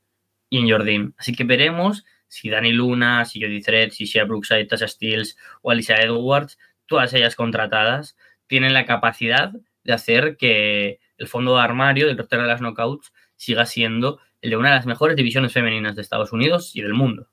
y 0.49 0.59
en 0.59 0.69
Jordan. 0.69 1.13
Así 1.17 1.33
que 1.33 1.45
veremos 1.45 2.03
si 2.27 2.49
Dani 2.49 2.73
Luna, 2.73 3.23
si 3.23 3.41
Jodie 3.41 3.61
Thread, 3.61 3.91
si 3.91 4.03
Shea 4.03 4.25
Brookside, 4.25 4.65
Tasha 4.65 4.89
Steels 4.89 5.37
o 5.61 5.71
Alicia 5.71 5.95
Edwards, 5.95 6.59
todas 6.87 7.13
ellas 7.13 7.37
contratadas, 7.37 8.17
tienen 8.47 8.73
la 8.73 8.85
capacidad 8.85 9.53
de 9.85 9.93
hacer 9.93 10.35
que 10.35 10.99
el 11.17 11.27
fondo 11.29 11.55
de 11.55 11.61
armario 11.61 12.07
del 12.07 12.17
roster 12.17 12.41
de 12.41 12.47
las 12.47 12.59
knockouts 12.59 13.13
siga 13.37 13.65
siendo 13.65 14.19
el 14.43 14.49
de 14.49 14.57
una 14.57 14.69
de 14.69 14.75
las 14.75 14.85
mejores 14.85 15.15
divisiones 15.15 15.53
femeninas 15.53 15.95
de 15.95 16.01
Estados 16.01 16.33
Unidos 16.33 16.75
y 16.75 16.81
del 16.81 16.93
mundo. 16.93 17.29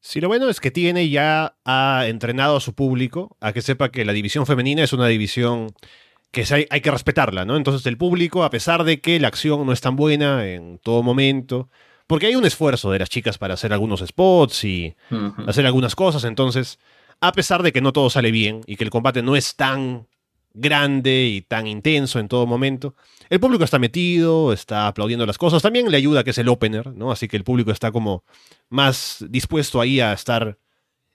Sí, 0.00 0.20
lo 0.20 0.28
bueno 0.28 0.48
es 0.48 0.60
que 0.60 0.70
tiene 0.70 1.08
ya 1.08 1.56
ha 1.64 2.04
entrenado 2.06 2.56
a 2.56 2.60
su 2.60 2.74
público 2.74 3.36
a 3.40 3.52
que 3.52 3.62
sepa 3.62 3.90
que 3.90 4.04
la 4.04 4.12
división 4.12 4.46
femenina 4.46 4.84
es 4.84 4.92
una 4.92 5.08
división 5.08 5.72
que 6.30 6.44
hay, 6.70 6.80
que 6.80 6.90
respetarla, 6.90 7.44
¿no? 7.44 7.56
Entonces 7.56 7.86
el 7.86 7.96
público, 7.96 8.44
a 8.44 8.50
pesar 8.50 8.84
de 8.84 9.00
que 9.00 9.18
la 9.18 9.28
acción 9.28 9.64
no 9.66 9.72
es 9.72 9.80
tan 9.80 9.96
buena 9.96 10.46
en 10.46 10.78
todo 10.78 11.02
momento, 11.02 11.70
porque 12.06 12.26
hay 12.26 12.36
un 12.36 12.44
esfuerzo 12.44 12.90
de 12.90 12.98
las 12.98 13.08
chicas 13.08 13.38
para 13.38 13.54
hacer 13.54 13.72
algunos 13.72 14.00
spots 14.00 14.64
y 14.64 14.94
hacer 15.46 15.64
algunas 15.64 15.94
cosas, 15.94 16.24
entonces, 16.24 16.78
a 17.20 17.32
pesar 17.32 17.62
de 17.62 17.72
que 17.72 17.80
no 17.80 17.92
todo 17.92 18.10
sale 18.10 18.30
bien 18.30 18.60
y 18.66 18.76
que 18.76 18.84
el 18.84 18.90
combate 18.90 19.22
no 19.22 19.36
es 19.36 19.56
tan 19.56 20.06
grande 20.52 21.26
y 21.26 21.42
tan 21.42 21.66
intenso 21.66 22.18
en 22.18 22.28
todo 22.28 22.46
momento. 22.46 22.94
El 23.30 23.38
público 23.38 23.62
está 23.62 23.78
metido, 23.78 24.52
está 24.52 24.88
aplaudiendo 24.88 25.24
las 25.24 25.38
cosas. 25.38 25.62
También 25.62 25.88
le 25.90 25.96
ayuda 25.96 26.24
que 26.24 26.30
es 26.30 26.38
el 26.38 26.48
opener, 26.48 26.88
¿no? 26.94 27.12
Así 27.12 27.28
que 27.28 27.36
el 27.36 27.44
público 27.44 27.70
está 27.70 27.92
como 27.92 28.24
más 28.68 29.24
dispuesto 29.28 29.80
ahí 29.80 30.00
a 30.00 30.12
estar 30.12 30.58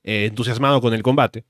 eh, 0.04 0.26
entusiasmado 0.26 0.80
con 0.80 0.94
el 0.94 1.04
combate. 1.04 1.44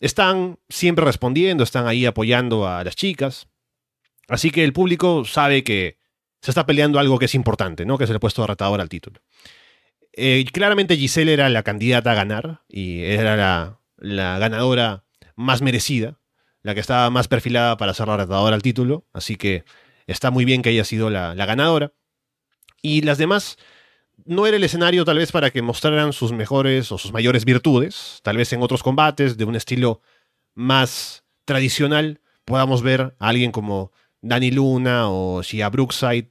Están 0.00 0.58
siempre 0.70 1.04
respondiendo, 1.04 1.62
están 1.62 1.86
ahí 1.86 2.06
apoyando 2.06 2.66
a 2.66 2.82
las 2.82 2.96
chicas. 2.96 3.46
Así 4.26 4.50
que 4.50 4.64
el 4.64 4.72
público 4.72 5.26
sabe 5.26 5.62
que 5.62 5.98
se 6.40 6.50
está 6.50 6.64
peleando 6.64 6.98
algo 6.98 7.18
que 7.18 7.26
es 7.26 7.34
importante, 7.34 7.84
¿no? 7.84 7.98
Que 7.98 8.04
es 8.04 8.10
el 8.10 8.18
puesto 8.18 8.40
de 8.40 8.48
retador 8.48 8.80
al 8.80 8.88
título. 8.88 9.20
Eh, 10.14 10.46
claramente 10.50 10.96
Giselle 10.96 11.34
era 11.34 11.50
la 11.50 11.62
candidata 11.62 12.12
a 12.12 12.14
ganar 12.14 12.62
y 12.68 13.02
era 13.02 13.36
la, 13.36 13.80
la 13.98 14.38
ganadora 14.38 15.04
más 15.34 15.60
merecida 15.60 16.18
la 16.66 16.74
que 16.74 16.80
estaba 16.80 17.10
más 17.10 17.28
perfilada 17.28 17.76
para 17.76 17.94
ser 17.94 18.08
la 18.08 18.16
retadora 18.16 18.56
al 18.56 18.62
título, 18.62 19.04
así 19.12 19.36
que 19.36 19.64
está 20.06 20.30
muy 20.30 20.44
bien 20.44 20.62
que 20.62 20.70
haya 20.70 20.84
sido 20.84 21.10
la, 21.10 21.34
ganadora. 21.34 21.92
Y 22.82 23.02
las 23.02 23.18
demás, 23.18 23.58
no 24.24 24.46
era 24.46 24.56
el 24.56 24.64
escenario 24.64 25.04
tal 25.04 25.18
vez 25.18 25.32
para 25.32 25.50
que 25.50 25.62
mostraran 25.62 26.12
sus 26.12 26.32
mejores 26.32 26.92
o 26.92 26.98
sus 26.98 27.12
mayores 27.12 27.44
virtudes, 27.44 28.20
tal 28.22 28.36
vez 28.36 28.52
en 28.52 28.62
otros 28.62 28.82
combates 28.82 29.36
de 29.36 29.44
un 29.44 29.56
estilo 29.56 30.00
más 30.54 31.24
tradicional 31.44 32.20
podamos 32.44 32.82
ver 32.82 33.14
a 33.18 33.28
alguien 33.28 33.52
como 33.52 33.92
Danny 34.22 34.50
Luna 34.50 35.10
o 35.10 35.42
Shia 35.42 35.68
Brookside 35.68 36.30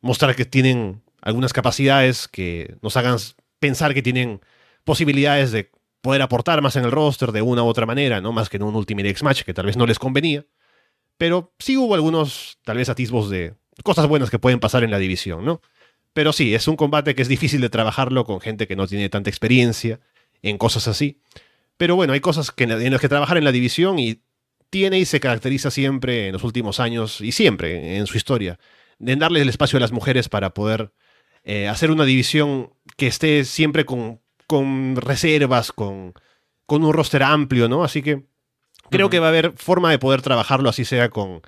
mostrar 0.00 0.34
que 0.36 0.44
tienen 0.44 1.02
algunas 1.22 1.52
capacidades 1.52 2.28
que 2.28 2.76
nos 2.82 2.96
hagan 2.96 3.16
pensar 3.58 3.94
que 3.94 4.02
tienen 4.02 4.40
posibilidades 4.84 5.52
de 5.52 5.70
poder 6.02 6.20
aportar 6.20 6.60
más 6.60 6.76
en 6.76 6.84
el 6.84 6.90
roster 6.90 7.32
de 7.32 7.42
una 7.42 7.62
u 7.62 7.66
otra 7.66 7.86
manera, 7.86 8.20
¿no? 8.20 8.32
Más 8.32 8.48
que 8.48 8.56
en 8.56 8.64
un 8.64 8.74
Ultimate 8.74 9.08
X 9.10 9.22
Match 9.22 9.42
que 9.42 9.54
tal 9.54 9.66
vez 9.66 9.76
no 9.76 9.86
les 9.86 10.00
convenía. 10.00 10.44
Pero 11.18 11.52
sí 11.58 11.76
hubo 11.76 11.94
algunos, 11.94 12.58
tal 12.64 12.78
vez, 12.78 12.88
atisbos 12.88 13.30
de 13.30 13.54
cosas 13.84 14.06
buenas 14.06 14.30
que 14.30 14.38
pueden 14.38 14.60
pasar 14.60 14.84
en 14.84 14.90
la 14.90 14.98
división, 14.98 15.44
¿no? 15.44 15.60
Pero 16.12 16.32
sí, 16.32 16.54
es 16.54 16.68
un 16.68 16.76
combate 16.76 17.14
que 17.14 17.22
es 17.22 17.28
difícil 17.28 17.60
de 17.60 17.70
trabajarlo 17.70 18.24
con 18.24 18.40
gente 18.40 18.66
que 18.66 18.76
no 18.76 18.86
tiene 18.86 19.08
tanta 19.08 19.30
experiencia 19.30 20.00
en 20.42 20.58
cosas 20.58 20.88
así. 20.88 21.20
Pero 21.76 21.96
bueno, 21.96 22.12
hay 22.12 22.20
cosas 22.20 22.50
que, 22.50 22.64
en 22.64 22.92
las 22.92 23.00
que 23.00 23.08
trabajar 23.08 23.38
en 23.38 23.44
la 23.44 23.52
división 23.52 23.98
y 23.98 24.22
tiene 24.68 24.98
y 24.98 25.04
se 25.04 25.20
caracteriza 25.20 25.70
siempre 25.70 26.28
en 26.28 26.32
los 26.32 26.44
últimos 26.44 26.80
años 26.80 27.20
y 27.20 27.32
siempre 27.32 27.96
en 27.96 28.06
su 28.06 28.16
historia, 28.16 28.58
de 28.98 29.16
darle 29.16 29.40
el 29.40 29.48
espacio 29.48 29.78
a 29.78 29.80
las 29.80 29.92
mujeres 29.92 30.28
para 30.28 30.54
poder 30.54 30.92
eh, 31.44 31.68
hacer 31.68 31.90
una 31.90 32.04
división 32.04 32.72
que 32.96 33.06
esté 33.06 33.44
siempre 33.44 33.84
con 33.84 34.22
con 34.52 34.96
reservas, 34.96 35.72
con, 35.72 36.12
con 36.66 36.84
un 36.84 36.92
roster 36.92 37.22
amplio, 37.22 37.70
¿no? 37.70 37.84
Así 37.84 38.02
que 38.02 38.26
creo 38.92 39.10
que 39.10 39.18
va 39.18 39.26
a 39.26 39.30
haber 39.30 39.52
forma 39.56 39.90
de 39.90 39.98
poder 39.98 40.22
trabajarlo 40.22 40.68
así 40.68 40.84
sea 40.84 41.10
con, 41.10 41.42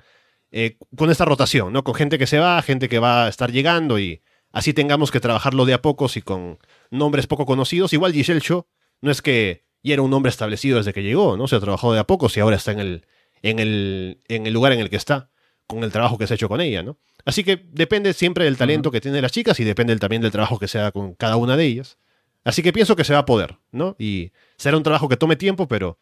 eh, 0.51 0.77
con 0.97 1.09
esta 1.09 1.23
rotación, 1.23 1.71
¿no? 1.71 1.83
Con 1.83 1.95
gente 1.95 2.17
que 2.17 2.27
se 2.27 2.39
va, 2.39 2.61
gente 2.61 2.89
que 2.89 2.99
va 2.99 3.25
a 3.25 3.29
estar 3.29 3.51
llegando 3.51 3.99
y 3.99 4.21
así 4.51 4.73
tengamos 4.73 5.11
que 5.11 5.19
trabajarlo 5.19 5.65
de 5.65 5.73
a 5.73 5.81
pocos 5.81 6.17
y 6.17 6.21
con 6.21 6.59
nombres 6.91 7.27
poco 7.27 7.45
conocidos. 7.45 7.93
Igual 7.93 8.13
Giselle 8.13 8.41
Show 8.41 8.67
no 9.01 9.11
es 9.11 9.21
que 9.21 9.65
ya 9.83 9.93
era 9.93 10.01
un 10.01 10.11
nombre 10.11 10.29
establecido 10.29 10.77
desde 10.77 10.93
que 10.93 11.03
llegó, 11.03 11.37
¿no? 11.37 11.47
Se 11.47 11.55
ha 11.55 11.59
trabajado 11.59 11.93
de 11.93 11.99
a 11.99 12.07
pocos 12.07 12.35
y 12.35 12.39
ahora 12.39 12.55
está 12.55 12.71
en 12.71 12.79
el, 12.79 13.05
en 13.41 13.59
el, 13.59 14.21
en 14.27 14.47
el 14.47 14.53
lugar 14.53 14.73
en 14.73 14.79
el 14.79 14.89
que 14.89 14.95
está, 14.95 15.29
con 15.67 15.83
el 15.83 15.91
trabajo 15.91 16.17
que 16.17 16.27
se 16.27 16.33
ha 16.33 16.35
hecho 16.35 16.49
con 16.49 16.61
ella, 16.61 16.83
¿no? 16.83 16.97
Así 17.25 17.43
que 17.43 17.65
depende 17.71 18.13
siempre 18.13 18.45
del 18.45 18.57
talento 18.57 18.91
que 18.91 19.01
tienen 19.01 19.21
las 19.21 19.31
chicas 19.31 19.59
y 19.59 19.63
depende 19.63 19.95
también 19.97 20.21
del 20.21 20.31
trabajo 20.31 20.59
que 20.59 20.67
se 20.67 20.79
haga 20.79 20.91
con 20.91 21.15
cada 21.15 21.37
una 21.37 21.57
de 21.57 21.65
ellas. 21.65 21.97
Así 22.43 22.61
que 22.61 22.71
pienso 22.71 22.95
que 22.95 23.03
se 23.03 23.13
va 23.13 23.19
a 23.19 23.25
poder, 23.25 23.57
¿no? 23.71 23.95
Y 23.97 24.31
será 24.57 24.77
un 24.77 24.83
trabajo 24.83 25.09
que 25.09 25.17
tome 25.17 25.35
tiempo, 25.35 25.67
pero 25.67 25.97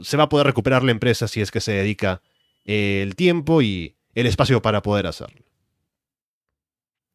se 0.00 0.16
va 0.16 0.24
a 0.24 0.28
poder 0.28 0.46
recuperar 0.46 0.82
la 0.82 0.92
empresa 0.92 1.28
si 1.28 1.40
es 1.40 1.50
que 1.50 1.60
se 1.60 1.72
dedica 1.72 2.22
eh, 2.64 3.00
el 3.02 3.16
tiempo 3.16 3.62
y 3.62 3.96
el 4.14 4.26
espacio 4.26 4.62
para 4.62 4.82
poder 4.82 5.06
hacerlo. 5.06 5.44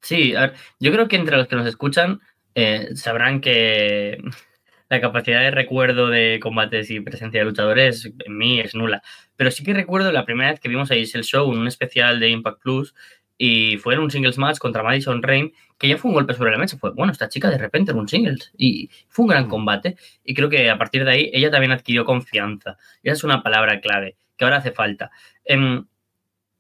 Sí, 0.02 0.34
yo 0.80 0.92
creo 0.92 1.08
que 1.08 1.16
entre 1.16 1.38
los 1.38 1.48
que 1.48 1.56
nos 1.56 1.68
escuchan 1.68 2.22
eh, 2.56 2.90
sabrán 2.96 3.42
que 3.42 4.18
la 4.90 5.02
capacidad 5.02 5.42
de 5.42 5.52
recuerdo 5.52 6.08
de 6.08 6.40
combates 6.42 6.90
y 6.90 7.00
presencia 7.00 7.40
de 7.40 7.46
luchadores 7.46 8.06
en 8.06 8.38
mí 8.38 8.60
es 8.60 8.76
nula. 8.76 9.02
Pero 9.36 9.52
sí 9.52 9.64
que 9.64 9.74
recuerdo 9.74 10.12
la 10.12 10.26
primera 10.26 10.52
vez 10.52 10.60
que 10.60 10.70
vimos 10.70 10.92
a 10.92 10.96
Giselle 10.96 11.24
Show 11.24 11.52
en 11.52 11.60
un 11.60 11.68
especial 11.68 12.20
de 12.20 12.30
Impact 12.30 12.62
Plus 12.62 12.96
y 13.44 13.78
fue 13.78 13.96
en 13.96 14.02
un 14.02 14.12
singles 14.12 14.38
match 14.38 14.60
contra 14.60 14.84
Madison 14.84 15.24
Rain, 15.24 15.52
que 15.80 15.88
ya 15.88 15.98
fue 15.98 16.10
un 16.10 16.14
golpe 16.14 16.36
sobre 16.36 16.52
la 16.52 16.60
mesa. 16.60 16.78
Fue, 16.78 16.92
bueno, 16.92 17.12
esta 17.12 17.28
chica 17.28 17.50
de 17.50 17.58
repente 17.58 17.90
en 17.90 17.98
un 17.98 18.08
singles. 18.08 18.52
Y 18.56 18.92
fue 19.10 19.24
un 19.24 19.30
gran 19.30 19.50
combate. 19.50 19.98
Y 20.24 20.36
creo 20.36 20.48
que 20.48 20.70
a 20.70 20.78
partir 20.78 21.04
de 21.04 21.12
ahí 21.12 21.32
ella 21.34 21.50
también 21.50 21.72
adquirió 21.72 22.06
confianza. 22.06 22.78
Y 23.02 23.10
esa 23.10 23.18
es 23.18 23.24
una 23.24 23.42
palabra 23.42 23.82
clave 23.82 24.16
que 24.38 24.44
ahora 24.46 24.58
hace 24.58 24.70
falta. 24.70 25.10
Em, 25.44 25.88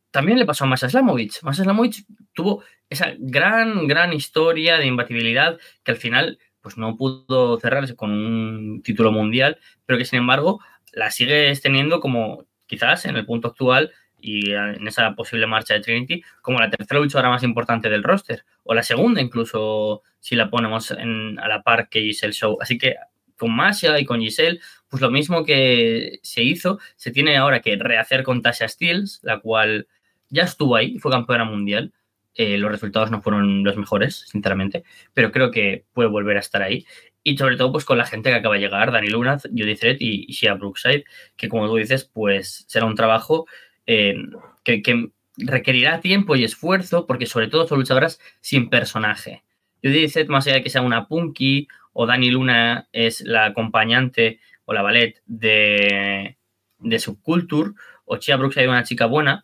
también 0.10 0.39
le 0.39 0.46
pasó 0.48 0.63
a 0.63 0.67
Masha 0.67 0.89
Slamovich. 0.89 1.44
Masha 1.44 1.63
Slamovich 1.65 2.04
tuvo 2.34 2.63
esa 2.89 3.13
gran, 3.20 3.88
gran 3.88 4.12
historia 4.12 4.80
de 4.80 4.88
imbatibilidad 4.88 5.60
que 5.84 5.91
al 5.91 5.98
final 5.98 6.39
pues 6.62 6.80
no 6.80 6.98
pudo 6.98 7.60
cerrarse 7.60 7.96
con 7.96 8.10
un 8.10 8.82
título 8.82 9.12
mundial, 9.12 9.60
pero 9.86 10.00
que 10.00 10.06
sin 10.06 10.17
embargo 10.17 10.60
la 10.94 11.12
sigues 11.12 11.62
teniendo 11.62 12.00
como 12.00 12.48
quizás 12.65 13.06
en 13.06 13.17
el 13.17 13.26
punto 13.28 13.50
actual 13.50 13.91
y 14.21 14.51
en 14.53 14.88
esa 14.88 15.13
posible 15.15 15.47
marcha 15.47 15.73
de 15.73 15.81
Trinity 15.81 16.23
como 16.41 16.60
la 16.60 16.69
tercera 16.69 16.99
luchadora 16.99 17.29
más 17.29 17.43
importante 17.43 17.89
del 17.89 18.03
roster 18.03 18.45
o 18.63 18.73
la 18.73 18.84
segunda 18.84 19.21
incluso 19.21 20.03
si 20.19 20.36
la 20.36 20.49
ponemos 20.49 20.91
a 20.91 21.47
la 21.47 21.62
par 21.63 21.89
que 21.89 22.01
Giselle 22.01 22.34
Show. 22.34 22.57
Así 22.62 22.77
que 22.77 22.95
con 23.41 23.55
Masha 23.55 23.99
y 23.99 24.05
con 24.05 24.21
Giselle, 24.21 24.60
pues 24.88 25.01
lo 25.01 25.10
mismo 25.10 25.43
que 25.43 26.19
se 26.21 26.43
hizo, 26.43 26.79
se 26.95 27.10
tiene 27.10 27.38
ahora 27.38 27.60
que 27.62 27.75
rehacer 27.75 28.21
con 28.23 28.43
Tasha 28.43 28.67
Steels, 28.67 29.19
la 29.23 29.39
cual 29.39 29.88
ya 30.29 30.43
estuvo 30.43 30.75
ahí, 30.75 30.99
fue 30.99 31.12
campeona 31.12 31.43
mundial. 31.43 31.91
Eh, 32.36 32.57
los 32.60 32.71
resultados 32.71 33.10
no 33.10 33.21
fueron 33.21 33.63
los 33.63 33.75
mejores, 33.77 34.25
sinceramente, 34.27 34.84
pero 35.13 35.31
creo 35.31 35.49
que 35.49 35.86
puede 35.91 36.07
volver 36.07 36.38
a 36.38 36.39
estar 36.39 36.62
ahí. 36.62 36.86
Y 37.23 37.38
sobre 37.38 37.57
todo, 37.57 37.71
pues 37.71 37.84
con 37.84 37.97
la 37.97 38.05
gente 38.05 38.29
que 38.29 38.36
acaba 38.36 38.55
de 38.55 38.62
llegar, 38.62 38.91
Dani 38.91 39.07
Luna, 39.07 39.38
Judy 39.39 39.75
Threat 39.75 39.97
y, 39.99 40.27
Shia 40.27 40.53
Brookside, 40.53 41.03
que 41.36 41.49
como 41.49 41.67
tú 41.67 41.75
dices, 41.77 42.05
pues 42.05 42.65
será 42.67 42.86
un 42.86 42.95
trabajo 42.95 43.47
eh, 43.86 44.15
que, 44.63 45.12
requerirá 45.38 46.02
tiempo 46.02 46.36
y 46.36 46.44
esfuerzo, 46.44 47.08
porque 47.08 47.26
sobre 47.26 47.48
todo 47.48 47.67
son 47.67 47.80
luchadoras 47.80 48.20
sin 48.41 48.70
personaje. 48.70 49.44
Judy 49.84 50.08
Threat, 50.08 50.28
más 50.28 50.46
allá 50.46 50.58
de 50.58 50.63
que 50.63 50.70
sea 50.70 50.82
una 50.82 51.08
punky, 51.08 51.67
o 51.94 52.06
Dani 52.06 52.30
Luna 52.30 52.88
es 52.91 53.22
la 53.22 53.46
acompañante 53.46 54.39
o 54.65 54.74
la 54.74 54.82
ballet 54.82 55.22
de, 55.26 56.38
de 56.80 57.00
Subculture, 57.00 57.72
o 58.06 58.17
Chia 58.17 58.38
Brookside 58.38 58.67
una 58.67 58.84
chica 58.84 59.06
buena, 59.06 59.44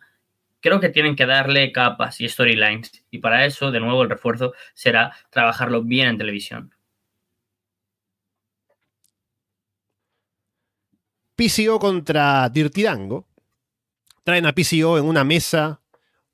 creo 0.60 0.80
que 0.80 0.88
tienen 0.88 1.16
que 1.16 1.26
darle 1.26 1.72
capas 1.72 2.20
y 2.20 2.28
storylines. 2.28 3.04
Y 3.10 3.18
para 3.18 3.44
eso, 3.44 3.70
de 3.70 3.80
nuevo, 3.80 4.02
el 4.02 4.10
refuerzo 4.10 4.54
será 4.74 5.14
trabajarlo 5.30 5.82
bien 5.82 6.08
en 6.08 6.18
televisión. 6.18 6.74
PCO 11.36 11.78
contra 11.78 12.48
Dirtidango. 12.48 13.27
Traen 14.28 14.44
a 14.44 14.52
PCO 14.52 14.98
en 14.98 15.06
una 15.06 15.24
mesa 15.24 15.80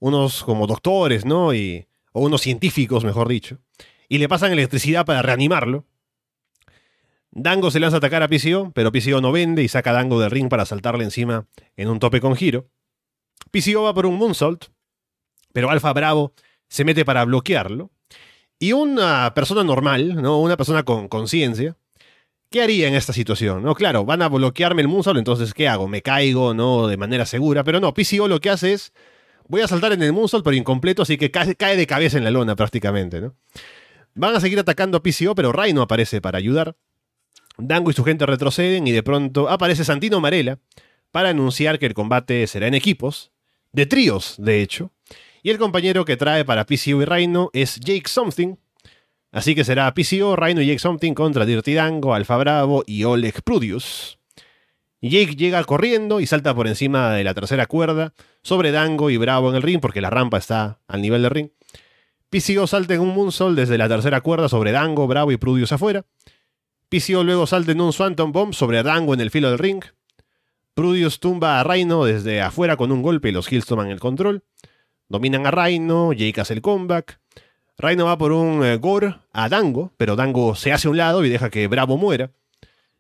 unos 0.01 0.43
como 0.43 0.67
doctores, 0.67 1.25
¿no? 1.25 1.55
Y, 1.55 1.87
o 2.11 2.23
unos 2.23 2.41
científicos, 2.41 3.05
mejor 3.05 3.29
dicho. 3.29 3.61
Y 4.09 4.19
le 4.19 4.29
pasan 4.29 4.51
electricidad 4.51 5.07
para 5.07 5.23
reanimarlo. 5.23 5.87
Dango 7.31 7.71
se 7.71 7.79
lanza 7.79 7.99
a 7.99 7.99
atacar 7.99 8.25
a 8.25 8.29
PCO, 8.29 8.73
pero 8.75 8.91
PCO 8.91 9.21
no 9.21 9.31
vende 9.31 9.63
y 9.63 9.69
saca 9.69 9.91
a 9.91 9.93
Dango 9.93 10.19
del 10.19 10.33
ring 10.33 10.49
para 10.49 10.67
saltarle 10.67 11.05
encima 11.05 11.47
en 11.77 11.89
un 11.89 12.01
tope 12.01 12.21
con 12.21 12.35
giro. 12.35 12.69
PCO 13.53 13.85
va 13.85 13.95
por 13.95 14.07
un 14.07 14.19
moonsault, 14.19 14.65
pero 15.53 15.71
Alfa 15.71 15.93
Bravo 15.93 16.33
se 16.67 16.85
mete 16.85 17.05
para 17.05 17.25
bloquearlo. 17.25 17.93
Y 18.59 18.73
una 18.73 19.35
persona 19.35 19.63
normal, 19.63 20.21
¿no? 20.21 20.41
Una 20.41 20.57
persona 20.57 20.83
con 20.83 21.07
conciencia, 21.07 21.77
¿Qué 22.51 22.63
haría 22.63 22.87
en 22.87 22.95
esta 22.95 23.13
situación? 23.13 23.63
No, 23.63 23.75
claro, 23.75 24.05
van 24.05 24.23
a 24.23 24.29
bloquearme 24.29 24.83
el 24.83 24.89
moonsault, 24.89 25.19
entonces 25.19 25.53
¿qué 25.55 25.69
hago? 25.69 25.89
Me 25.89 26.03
caigo, 26.03 26.55
¿no? 26.55 26.87
De 26.87 26.97
manera 26.97 27.27
segura. 27.27 27.65
Pero 27.65 27.81
no, 27.81 27.93
PCO 27.93 28.29
lo 28.29 28.41
que 28.41 28.51
hace 28.51 28.73
es. 28.73 28.93
Voy 29.49 29.61
a 29.61 29.69
saltar 29.69 29.93
en 29.93 30.03
el 30.03 30.13
moonsault, 30.13 30.45
pero 30.45 30.57
incompleto, 30.57 31.03
así 31.03 31.17
que 31.17 31.31
cae, 31.31 31.77
de 31.77 31.87
cabeza 31.87 32.17
en 32.17 32.25
la 32.25 32.31
lona 32.31 32.57
prácticamente, 32.57 33.21
¿no? 33.21 33.35
Van 34.15 34.35
a 34.37 34.41
seguir 34.41 34.59
atacando 34.59 34.99
a 34.99 35.03
PCO, 35.03 35.35
pero 35.35 35.53
Rhino 35.53 35.83
aparece 35.83 36.21
para 36.21 36.39
ayudar. 36.39 36.77
Dango 37.59 37.91
y 37.91 37.95
su 37.95 38.05
gente 38.05 38.27
retroceden 38.27 38.87
y 38.87 38.93
de 38.93 39.03
pronto 39.03 39.49
aparece 39.49 39.85
Santino 39.85 40.21
Marella 40.21 40.59
para 41.11 41.31
anunciar 41.31 41.79
que 41.79 41.87
el 41.87 41.95
combate 41.95 42.47
será 42.47 42.69
en 42.69 42.75
equipos, 42.75 43.33
de 43.73 43.87
tríos, 43.87 44.37
de 44.39 44.63
hecho. 44.63 44.93
Y 45.43 45.51
el 45.51 45.59
compañero 45.59 46.05
que 46.05 46.17
trae 46.17 46.45
para 46.45 46.65
PCO 46.65 47.03
y 47.03 47.05
Rhino 47.05 47.51
es 47.53 47.79
Jake 47.81 48.09
Something, 48.09 48.55
Así 49.35 49.57
que 49.57 49.65
será 49.65 49.93
PCO, 49.93 50.37
Rhino 50.37 50.63
y 50.63 50.67
Jake 50.69 50.79
Something 50.79 51.13
contra 51.13 51.45
Dirty 51.45 51.75
Dango, 51.75 52.15
Alfa 52.15 52.37
Bravo 52.37 52.85
y 52.87 53.03
Oleg 53.03 53.43
Prudius. 53.43 54.21
Jake 55.03 55.35
llega 55.35 55.65
corriendo 55.65 56.21
y 56.21 56.27
salta 56.27 56.55
por 56.55 56.69
encima 56.69 57.11
de 57.11 57.25
la 57.25 57.35
tercera 57.35 57.67
cuerda 57.67 58.15
sobre 58.43 58.71
Dango 58.71 59.11
y 59.11 59.17
Bravo 59.17 59.51
en 59.51 59.57
el 59.57 59.63
ring 59.63 59.81
porque 59.81 60.01
la 60.01 60.09
rampa 60.09 60.39
está 60.39 60.79
al 60.87 61.03
nivel 61.03 61.23
del 61.23 61.33
ring. 61.33 61.49
PCO 62.31 62.69
salta 62.69 62.95
en 62.95 63.01
un 63.01 63.13
moonsault 63.13 63.57
desde 63.59 63.77
la 63.77 63.89
tercera 63.89 64.21
cuerda 64.21 64.49
sobre 64.49 64.71
Dango, 64.71 65.09
Bravo 65.09 65.33
y 65.33 65.37
Prudius 65.37 65.73
afuera. 65.73 66.05
PCO 66.89 67.25
luego 67.25 67.49
salta 67.49 67.73
en 67.73 67.81
un 67.81 67.93
Swanton 67.93 68.31
Bomb 68.31 68.55
sobre 68.55 68.85
Dango 68.85 69.15
en 69.15 69.21
el 69.21 69.33
filo 69.33 69.51
del 69.51 69.59
ring. 69.59 69.83
Prudius 70.75 71.19
tumba 71.19 71.59
a 71.59 71.65
Rhino 71.65 72.05
desde 72.05 72.41
afuera 72.41 72.77
con 72.77 72.93
un 72.93 73.03
golpe 73.03 73.31
y 73.31 73.33
los 73.33 73.51
Hills 73.51 73.67
toman 73.67 73.89
el 73.89 73.99
control. 73.99 74.45
Dominan 75.09 75.45
a 75.45 75.51
Rhino, 75.51 76.13
Jake 76.13 76.41
hace 76.41 76.55
el 76.55 76.63
comeback. 76.63 77.19
Rhino 77.79 78.07
va 78.07 78.17
por 78.19 78.33
un 78.33 78.65
eh, 78.65 78.77
gore 78.77 79.17
a 79.33 79.49
Dango, 79.49 79.93
pero 79.97 80.17
Dango 80.17 80.55
se 80.55 80.73
hace 80.73 80.89
a 80.89 80.91
un 80.91 80.97
lado 80.97 81.25
y 81.25 81.29
deja 81.29 81.51
que 81.51 81.67
Bravo 81.67 81.97
muera. 81.97 82.31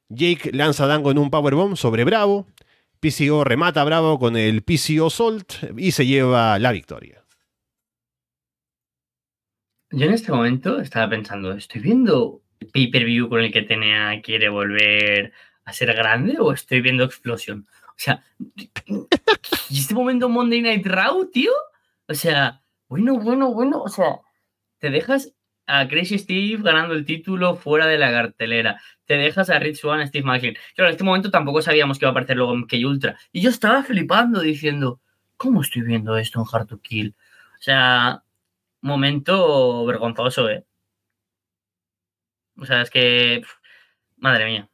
Jake 0.09 0.51
lanza 0.53 0.85
a 0.85 0.87
Dango 0.89 1.11
en 1.11 1.19
un 1.19 1.31
powerbomb 1.31 1.77
sobre 1.77 2.05
Bravo. 2.05 2.47
PCO 3.01 3.45
remata 3.45 3.83
a 3.83 3.85
Bravo 3.85 4.19
con 4.19 4.37
el 4.37 4.63
PCO 4.63 5.11
Salt 5.11 5.55
y 5.77 5.93
se 5.93 6.07
lleva 6.07 6.59
la 6.59 6.73
victoria. 6.73 7.23
Yo 9.91 10.07
en 10.07 10.15
este 10.15 10.33
momento 10.33 10.81
estaba 10.81 11.09
pensando, 11.09 11.53
¿estoy 11.53 11.81
viendo 11.81 12.43
pay-per-view 12.73 13.29
con 13.29 13.41
el 13.41 13.53
que 13.53 13.63
Tenea 13.63 14.21
quiere 14.23 14.49
volver 14.49 15.33
a 15.65 15.73
ser 15.73 15.95
grande 15.95 16.37
o 16.41 16.53
estoy 16.53 16.81
viendo 16.81 17.05
Explosion? 17.05 17.67
O 17.91 17.99
sea, 17.99 18.25
¿y 19.71 19.79
este 19.79 19.95
momento 19.95 20.29
Monday 20.29 20.63
Night 20.63 20.87
Raw, 20.87 21.31
tío? 21.31 21.53
O 22.09 22.15
sea, 22.15 22.61
bueno, 22.89 23.21
bueno, 23.21 23.55
bueno, 23.55 23.83
o 23.83 23.89
sea, 23.89 24.19
te 24.85 24.90
dejas 24.90 25.33
a 25.66 25.88
Crazy 25.88 26.18
Steve 26.18 26.62
ganando 26.62 26.92
el 26.92 27.07
título 27.07 27.57
fuera 27.57 27.87
de 27.87 27.97
la 27.97 28.11
cartelera. 28.11 28.79
Te 29.07 29.16
dejas 29.16 29.49
a 29.49 29.59
Rich 29.59 29.79
Swan, 29.79 30.07
Steve 30.07 30.27
Macklin. 30.27 30.59
Claro, 30.75 30.90
en 30.90 30.92
este 30.92 31.05
momento 31.05 31.31
tampoco 31.31 31.62
sabíamos 31.62 31.99
que 31.99 32.05
iba 32.05 32.11
a 32.11 32.12
aparecer 32.12 32.37
luego 32.37 32.66
Key 32.66 32.85
Ultra. 32.85 33.18
Y 33.33 33.40
yo 33.40 33.49
estaba 33.49 33.83
flipando 33.83 34.40
diciendo, 34.42 35.01
¿cómo 35.38 35.62
estoy 35.62 35.81
viendo 35.81 36.18
esto 36.18 36.38
en 36.38 36.47
Hard 36.53 36.66
to 36.66 36.83
Kill? 36.83 37.14
O 37.59 37.62
sea, 37.62 38.23
momento 38.83 39.87
vergonzoso, 39.87 40.51
¿eh? 40.51 40.66
O 42.59 42.66
sea, 42.66 42.83
es 42.83 42.90
que... 42.90 43.40
madre 44.18 44.44
mía. 44.44 44.68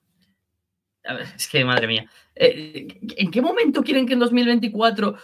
Es 1.36 1.46
que, 1.46 1.64
madre 1.64 1.86
mía. 1.86 2.10
Eh, 2.34 2.98
¿En 3.16 3.30
qué 3.30 3.40
momento 3.40 3.84
quieren 3.84 4.08
que 4.08 4.14
en 4.14 4.18
2024 4.18 5.16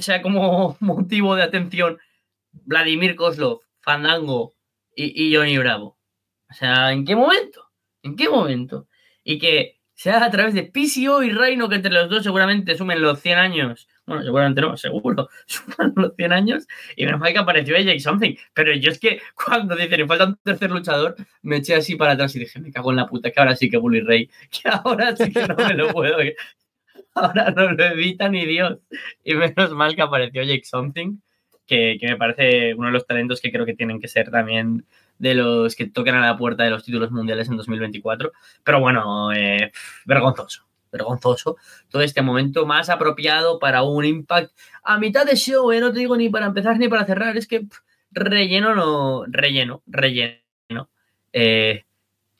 sea 0.00 0.22
como 0.22 0.76
motivo 0.80 1.36
de 1.36 1.44
atención 1.44 1.98
Vladimir 2.64 3.14
Kozlov 3.14 3.65
Fandango 3.86 4.54
y, 4.96 5.34
Johnny 5.34 5.56
Bravo. 5.58 5.96
O 6.50 6.54
sea, 6.54 6.92
¿en 6.92 7.04
qué 7.04 7.14
momento? 7.14 7.70
¿En 8.02 8.16
qué 8.16 8.28
momento? 8.28 8.88
Y 9.22 9.38
que 9.38 9.80
sea 9.94 10.24
a 10.24 10.30
través 10.30 10.54
de 10.54 10.64
PCO 10.64 11.22
y 11.22 11.30
Reino, 11.30 11.68
que 11.68 11.76
entre 11.76 11.92
los 11.92 12.10
dos 12.10 12.24
seguramente 12.24 12.76
sumen 12.76 13.00
los 13.00 13.20
100 13.20 13.38
años. 13.38 13.88
Bueno, 14.04 14.24
seguramente 14.24 14.60
no, 14.60 14.76
seguro. 14.76 15.28
Suman 15.46 15.92
los 15.96 16.14
100 16.16 16.32
años. 16.32 16.66
Y 16.96 17.04
menos 17.06 17.20
mal 17.20 17.32
que 17.32 17.38
apareció 17.38 17.76
Jake 17.78 18.00
Something. 18.00 18.34
Pero 18.54 18.74
yo 18.74 18.90
es 18.90 18.98
que 18.98 19.20
cuando 19.34 19.76
dicen, 19.76 20.08
falta 20.08 20.26
un 20.26 20.36
tercer 20.42 20.70
luchador, 20.70 21.14
me 21.42 21.58
eché 21.58 21.74
así 21.76 21.94
para 21.94 22.12
atrás 22.12 22.34
y 22.34 22.40
dije, 22.40 22.58
me 22.60 22.72
cago 22.72 22.90
en 22.90 22.96
la 22.96 23.06
puta, 23.06 23.30
que 23.30 23.40
ahora 23.40 23.54
sí 23.54 23.70
que 23.70 23.76
Bully 23.76 24.00
Ray. 24.00 24.30
Que 24.50 24.68
ahora 24.68 25.14
sí 25.16 25.32
que 25.32 25.46
no 25.46 25.56
me 25.56 25.74
lo 25.74 25.92
puedo. 25.92 26.18
Ahora 27.14 27.50
no 27.50 27.72
lo 27.72 27.84
evita 27.84 28.28
ni 28.28 28.44
Dios. 28.44 28.78
Y 29.24 29.34
menos 29.34 29.70
mal 29.72 29.96
que 29.96 30.02
apareció 30.02 30.42
Jake 30.42 30.64
Something 30.64 31.18
que, 31.66 31.98
me 32.02 32.16
parece 32.16 32.74
uno 32.74 32.86
de 32.86 32.92
los 32.92 33.06
talentos 33.06 33.40
que 33.40 33.50
creo 33.50 33.66
que 33.66 33.74
tienen 33.74 34.00
que 34.00 34.08
ser 34.08 34.30
también 34.30 34.86
de 35.18 35.34
los 35.34 35.74
que 35.74 35.86
toquen 35.86 36.14
a 36.14 36.26
la 36.26 36.36
puerta 36.36 36.64
de 36.64 36.70
los 36.70 36.84
títulos 36.84 37.10
mundiales 37.10 37.48
en 37.48 37.56
2024. 37.56 38.32
Pero 38.64 38.80
bueno, 38.80 39.32
eh, 39.32 39.72
vergonzoso, 40.04 40.66
vergonzoso. 40.92 41.56
Todo 41.88 42.02
este 42.02 42.22
momento 42.22 42.66
más 42.66 42.88
apropiado 42.88 43.58
para 43.58 43.82
un 43.82 44.04
impact 44.04 44.52
a 44.82 44.98
mitad 44.98 45.26
de 45.26 45.36
show, 45.36 45.72
eh, 45.72 45.80
no 45.80 45.92
te 45.92 46.00
digo 46.00 46.16
ni 46.16 46.28
para 46.28 46.46
empezar 46.46 46.78
ni 46.78 46.88
para 46.88 47.04
cerrar, 47.04 47.36
es 47.36 47.46
que 47.46 47.66
relleno 48.10 48.74
no, 48.74 49.24
relleno, 49.26 49.82
relleno. 49.86 50.88
Eh, 51.32 51.84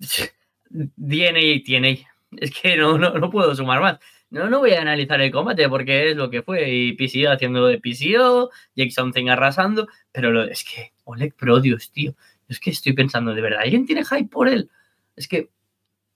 DNA 0.70 1.40
y 1.40 1.62
TNA. 1.62 2.08
Es 2.38 2.50
que 2.50 2.76
no, 2.76 2.98
no, 2.98 3.14
no 3.14 3.30
puedo 3.30 3.54
sumar 3.54 3.80
más. 3.80 3.98
No, 4.30 4.50
no 4.50 4.58
voy 4.58 4.72
a 4.72 4.80
analizar 4.80 5.20
el 5.20 5.30
combate 5.30 5.68
porque 5.68 6.10
es 6.10 6.16
lo 6.16 6.30
que 6.30 6.42
fue. 6.42 6.68
Y 6.68 6.92
PCO 6.94 7.30
haciendo 7.30 7.66
de 7.66 7.78
PCO, 7.78 8.50
Jake 8.74 8.90
Something 8.90 9.28
arrasando. 9.28 9.86
Pero 10.12 10.32
lo, 10.32 10.44
es 10.44 10.64
que 10.64 10.92
Oleg 11.04 11.34
Prodius, 11.34 11.90
tío. 11.92 12.14
Es 12.48 12.60
que 12.60 12.70
estoy 12.70 12.92
pensando, 12.92 13.34
¿de 13.34 13.40
verdad 13.40 13.60
alguien 13.62 13.86
tiene 13.86 14.04
hype 14.04 14.28
por 14.28 14.48
él? 14.48 14.70
Es 15.16 15.28
que 15.28 15.50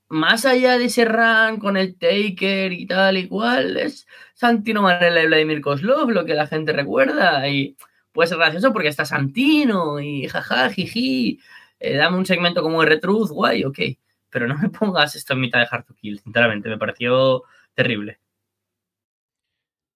más 0.09 0.45
allá 0.45 0.77
de 0.77 0.87
ese 0.87 1.05
run 1.05 1.59
con 1.61 1.77
el 1.77 1.97
Taker 1.97 2.73
y 2.73 2.87
tal 2.87 3.17
y 3.17 3.29
cual, 3.29 3.77
es 3.77 4.07
Santino 4.35 4.83
Marella 4.83 5.23
y 5.23 5.27
Vladimir 5.27 5.61
Kozlov 5.61 6.11
lo 6.11 6.25
que 6.25 6.35
la 6.35 6.47
gente 6.49 6.73
recuerda. 6.73 7.49
Y 7.49 7.77
puede 8.13 8.29
ser 8.29 8.39
gracioso 8.39 8.73
porque 8.73 8.89
está 8.89 9.05
Santino 9.05 10.01
y 10.01 10.29
jaja, 10.29 10.71
jiji. 10.71 11.41
Eh, 11.79 11.97
dame 11.97 12.19
un 12.19 12.27
segmento 12.27 12.63
como 12.63 12.83
R-Truth, 12.83 13.31
guay, 13.31 13.65
ok. 13.65 13.79
Pero 14.31 14.49
no 14.49 14.59
me 14.59 14.69
pongas 14.69 15.15
esto 15.15 15.35
en 15.35 15.41
mitad 15.41 15.61
de 15.61 15.69
Hard 15.71 15.85
to 15.87 15.95
Kill, 15.95 16.21
sinceramente. 16.21 16.69
Me 16.69 16.79
pareció 16.79 17.45
terrible. 17.75 18.21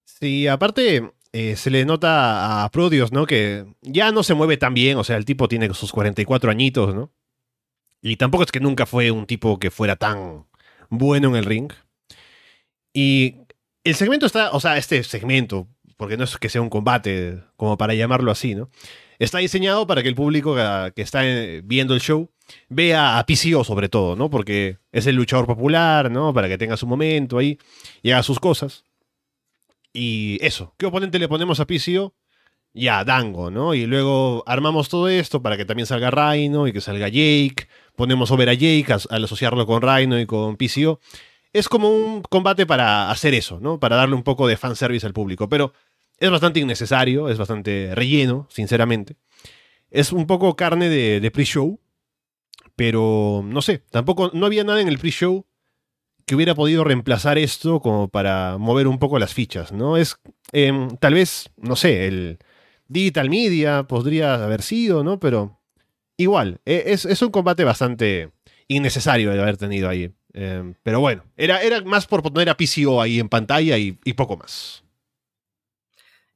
Sí, 0.05 0.47
aparte 0.47 1.11
eh, 1.33 1.57
se 1.57 1.69
le 1.69 1.83
nota 1.85 2.63
a 2.63 2.71
Prodios, 2.71 3.11
¿no? 3.11 3.25
Que 3.25 3.65
ya 3.81 4.11
no 4.13 4.23
se 4.23 4.33
mueve 4.33 4.55
tan 4.57 4.73
bien, 4.73 4.97
o 4.97 5.03
sea, 5.03 5.17
el 5.17 5.25
tipo 5.25 5.47
tiene 5.49 5.73
sus 5.73 5.91
44 5.91 6.49
añitos, 6.49 6.95
¿no? 6.95 7.11
Y 8.01 8.17
tampoco 8.17 8.43
es 8.43 8.51
que 8.51 8.59
nunca 8.59 8.85
fue 8.85 9.11
un 9.11 9.25
tipo 9.25 9.59
que 9.59 9.71
fuera 9.71 9.95
tan 9.97 10.45
bueno 10.89 11.29
en 11.29 11.35
el 11.35 11.45
ring. 11.45 11.73
Y 12.93 13.35
el 13.83 13.95
segmento 13.95 14.25
está, 14.25 14.51
o 14.51 14.59
sea, 14.59 14.77
este 14.77 15.03
segmento, 15.03 15.67
porque 15.97 16.15
no 16.15 16.23
es 16.23 16.37
que 16.37 16.49
sea 16.49 16.61
un 16.61 16.69
combate, 16.69 17.43
como 17.57 17.77
para 17.77 17.93
llamarlo 17.93 18.31
así, 18.31 18.55
¿no? 18.55 18.69
Está 19.19 19.39
diseñado 19.39 19.87
para 19.87 20.03
que 20.03 20.09
el 20.09 20.15
público 20.15 20.55
que 20.55 21.01
está 21.01 21.27
eh, 21.27 21.61
viendo 21.65 21.93
el 21.93 22.01
show 22.01 22.29
vea 22.69 23.17
a 23.17 23.25
PCO 23.25 23.63
sobre 23.63 23.89
todo, 23.89 24.15
¿no? 24.15 24.29
Porque 24.29 24.77
es 24.91 25.07
el 25.07 25.15
luchador 25.15 25.45
popular, 25.45 26.11
¿no? 26.11 26.33
Para 26.33 26.47
que 26.47 26.57
tenga 26.57 26.77
su 26.77 26.87
momento 26.87 27.37
ahí 27.37 27.57
y 28.01 28.11
haga 28.11 28.23
sus 28.23 28.39
cosas. 28.39 28.85
Y 29.93 30.37
eso, 30.41 30.73
¿qué 30.77 30.85
oponente 30.85 31.19
le 31.19 31.27
ponemos 31.27 31.59
a 31.59 31.65
PCO? 31.65 32.13
Ya, 32.73 33.05
Dango, 33.05 33.49
¿no? 33.51 33.73
Y 33.73 33.85
luego 33.85 34.43
armamos 34.45 34.89
todo 34.89 35.07
esto 35.07 35.41
para 35.41 35.55
que 35.55 35.63
también 35.63 35.85
salga 35.85 36.11
Rhino 36.11 36.67
y 36.67 36.73
que 36.73 36.81
salga 36.81 37.07
Jake. 37.07 37.67
Ponemos 37.95 38.31
over 38.31 38.49
a 38.49 38.53
Jake 38.53 38.93
al 39.09 39.23
asociarlo 39.23 39.65
con 39.65 39.81
Rhino 39.81 40.19
y 40.19 40.25
con 40.25 40.57
PCO. 40.57 40.99
Es 41.53 41.69
como 41.69 41.89
un 41.89 42.21
combate 42.23 42.65
para 42.65 43.09
hacer 43.09 43.33
eso, 43.33 43.61
¿no? 43.61 43.79
Para 43.79 43.95
darle 43.95 44.15
un 44.15 44.23
poco 44.23 44.45
de 44.45 44.57
fanservice 44.57 45.07
al 45.07 45.13
público. 45.13 45.47
Pero 45.47 45.71
es 46.19 46.29
bastante 46.29 46.59
innecesario, 46.59 47.29
es 47.29 47.37
bastante 47.37 47.91
relleno, 47.95 48.45
sinceramente. 48.49 49.15
Es 49.89 50.11
un 50.11 50.27
poco 50.27 50.57
carne 50.57 50.89
de, 50.89 51.31
pre-show, 51.31 51.79
pero 52.75 53.41
no 53.45 53.61
sé, 53.61 53.83
tampoco, 53.89 54.31
no 54.33 54.45
había 54.45 54.63
nada 54.63 54.81
en 54.81 54.87
el 54.87 54.99
pre-show 54.99 55.45
que 56.25 56.35
hubiera 56.35 56.55
podido 56.55 56.83
reemplazar 56.83 57.37
esto 57.37 57.79
como 57.79 58.09
para 58.09 58.57
mover 58.57 58.87
un 58.87 58.99
poco 58.99 59.19
las 59.19 59.33
fichas, 59.33 59.71
¿no? 59.71 59.97
Es 59.97 60.17
em, 60.51 60.89
tal 60.97 61.13
vez, 61.13 61.51
no 61.57 61.75
sé, 61.75 62.07
el 62.07 62.39
Digital 62.87 63.29
Media 63.29 63.83
podría 63.83 64.35
haber 64.43 64.61
sido, 64.61 65.03
¿no? 65.03 65.19
Pero 65.19 65.59
igual, 66.17 66.61
e, 66.65 66.83
es, 66.87 67.21
un 67.21 67.31
combate 67.31 67.63
bastante 67.63 68.31
innecesario 68.67 69.31
de 69.31 69.41
haber 69.41 69.57
tenido 69.57 69.89
ahí. 69.89 70.11
Em, 70.33 70.73
pero 70.83 70.99
bueno, 70.99 71.23
era, 71.37 71.61
era 71.61 71.81
más 71.81 72.07
por 72.07 72.23
poner 72.23 72.49
a 72.49 72.57
PCO 72.57 73.01
ahí 73.01 73.19
en 73.19 73.29
pantalla 73.29 73.77
y 73.77 73.93
poco 74.13 74.37
más. 74.37 74.85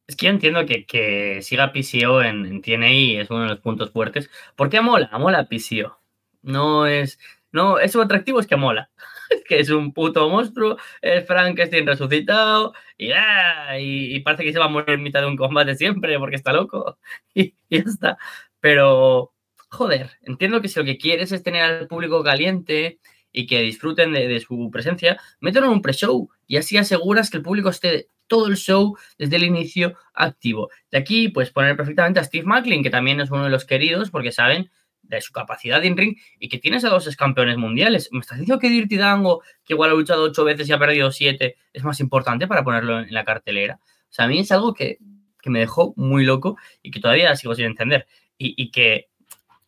Es 0.10 0.16
que 0.16 0.26
yo 0.26 0.32
entiendo 0.32 0.66
que, 0.66 0.88
que 0.88 1.44
siga 1.44 1.72
PCO 1.72 2.24
en, 2.24 2.44
en, 2.48 2.62
TNA 2.64 3.22
es 3.22 3.30
uno 3.30 3.44
de 3.44 3.50
los 3.50 3.60
puntos 3.60 3.92
fuertes. 3.92 4.28
Porque 4.56 4.82
mola, 4.82 5.08
mola 5.20 5.48
PCO. 5.48 5.99
No 6.42 6.86
es. 6.86 7.20
No, 7.52 7.80
es 7.80 7.92
su 7.92 8.02
atractivo, 8.02 8.40
es 8.40 8.48
que 8.48 8.56
mola. 8.56 8.90
Es 9.30 9.44
que 9.44 9.60
es 9.60 9.70
un 9.70 9.94
puto 9.94 10.28
monstruo, 10.28 10.78
es 11.04 11.28
Frankenstein 11.28 11.86
resucitado 11.86 12.74
y, 12.98 13.12
ah, 13.12 13.78
y, 13.80 14.20
parece 14.22 14.44
que 14.44 14.52
se 14.52 14.58
va 14.58 14.66
a 14.66 14.70
morir 14.70 14.90
en 14.90 15.04
mitad 15.04 15.22
de 15.22 15.28
un 15.28 15.38
combate 15.38 15.76
siempre 15.76 16.18
porque 16.18 16.36
está 16.36 16.52
loco 16.52 16.98
y, 17.36 17.54
ya 17.70 17.80
está. 17.80 18.18
Pero, 18.60 19.34
joder, 19.70 20.12
entiendo 20.24 20.62
que 20.62 20.68
si 20.68 20.80
lo 20.80 20.86
que 20.86 20.98
quieres 20.98 21.32
es 21.32 21.44
tener 21.44 21.62
al 21.62 21.88
público 21.88 22.24
caliente 22.24 23.00
y 23.32 23.46
que 23.46 23.62
disfruten 23.62 24.14
de, 24.14 24.28
de 24.28 24.40
su 24.40 24.72
presencia, 24.72 25.22
mételo 25.42 25.68
en 25.68 25.74
un 25.74 25.82
pre-show 25.84 26.30
y 26.48 26.58
así 26.58 26.78
aseguras 26.78 27.30
que 27.30 27.38
el 27.38 27.44
público 27.44 27.70
esté 27.70 28.10
todo 28.30 28.48
el 28.48 28.56
show 28.56 28.98
desde 29.18 29.36
el 29.36 29.44
inicio 29.44 29.96
activo. 30.14 30.70
De 30.92 30.98
aquí, 30.98 31.28
pues 31.30 31.52
poner 31.52 31.76
perfectamente 31.76 32.20
a 32.20 32.24
Steve 32.24 32.46
Macklin, 32.46 32.82
que 32.82 32.90
también 32.90 33.20
es 33.20 33.30
uno 33.30 33.44
de 33.44 33.50
los 33.50 33.66
queridos, 33.66 34.10
porque 34.10 34.32
saben 34.32 34.72
de 35.02 35.22
su 35.22 35.32
capacidad 35.32 35.84
en 35.84 35.98
ring 35.98 36.18
y 36.40 36.50
que 36.50 36.58
tienes 36.58 36.86
a 36.86 36.90
dos 36.90 37.16
campeones 37.16 37.58
mundiales. 37.58 38.10
¿Me 38.12 38.20
estás 38.20 38.40
diciendo 38.40 38.60
que 38.60 38.70
Dirty 38.70 38.98
Dango, 38.98 39.42
que 39.66 39.74
igual 39.74 39.92
ha 39.92 39.94
luchado 39.94 40.24
ocho 40.24 40.44
veces 40.44 40.70
y 40.70 40.74
ha 40.74 40.80
perdido 40.80 41.12
siete, 41.12 41.58
es 41.74 41.84
más 41.84 42.00
importante 42.00 42.48
para 42.48 42.64
ponerlo 42.64 43.00
en 43.00 43.14
la 43.14 43.24
cartelera? 43.24 43.80
O 43.84 44.12
sea, 44.12 44.26
a 44.26 44.28
mí 44.28 44.40
es 44.40 44.52
algo 44.52 44.74
que, 44.74 44.98
me 45.46 45.60
dejó 45.60 45.94
muy 45.96 46.26
loco 46.26 46.58
y 46.84 46.92
que 46.92 47.00
todavía 47.00 47.36
sigo 47.36 47.56
sin 47.56 47.66
entender. 47.66 48.06
y 48.38 48.70
que 48.72 49.10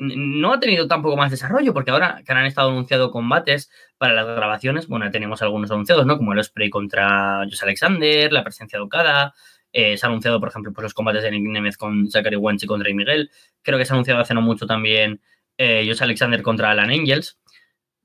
no 0.01 0.51
ha 0.53 0.59
tenido 0.59 0.87
tampoco 0.87 1.15
más 1.15 1.29
desarrollo, 1.29 1.73
porque 1.73 1.91
ahora 1.91 2.23
que 2.25 2.31
han 2.31 2.45
estado 2.45 2.71
anunciado 2.71 3.11
combates 3.11 3.69
para 3.99 4.13
las 4.13 4.25
grabaciones, 4.25 4.87
bueno, 4.87 5.09
tenemos 5.11 5.43
algunos 5.43 5.69
anunciados, 5.69 6.07
¿no? 6.07 6.17
Como 6.17 6.33
el 6.33 6.39
Osprey 6.39 6.71
contra 6.71 7.45
José 7.47 7.65
Alexander, 7.65 8.33
la 8.33 8.43
presencia 8.43 8.79
de 8.79 8.83
Okada, 8.83 9.35
eh, 9.73 9.97
se 9.97 10.05
ha 10.05 10.09
anunciado, 10.09 10.39
por 10.39 10.49
ejemplo, 10.49 10.73
pues 10.73 10.83
los 10.83 10.93
combates 10.93 11.23
de 11.23 11.31
Nick 11.31 11.43
Nemeth 11.43 11.77
con 11.77 12.09
Zachary 12.09 12.35
Wentz 12.35 12.63
y 12.63 12.67
contra 12.67 12.85
Rey 12.85 12.93
Miguel. 12.93 13.31
Creo 13.61 13.77
que 13.77 13.85
se 13.85 13.93
ha 13.93 13.95
anunciado 13.95 14.19
hace 14.19 14.33
no 14.33 14.41
mucho 14.41 14.65
también 14.65 15.21
eh, 15.57 15.85
José 15.87 16.03
Alexander 16.03 16.41
contra 16.41 16.71
Alan 16.71 16.89
Angels. 16.89 17.39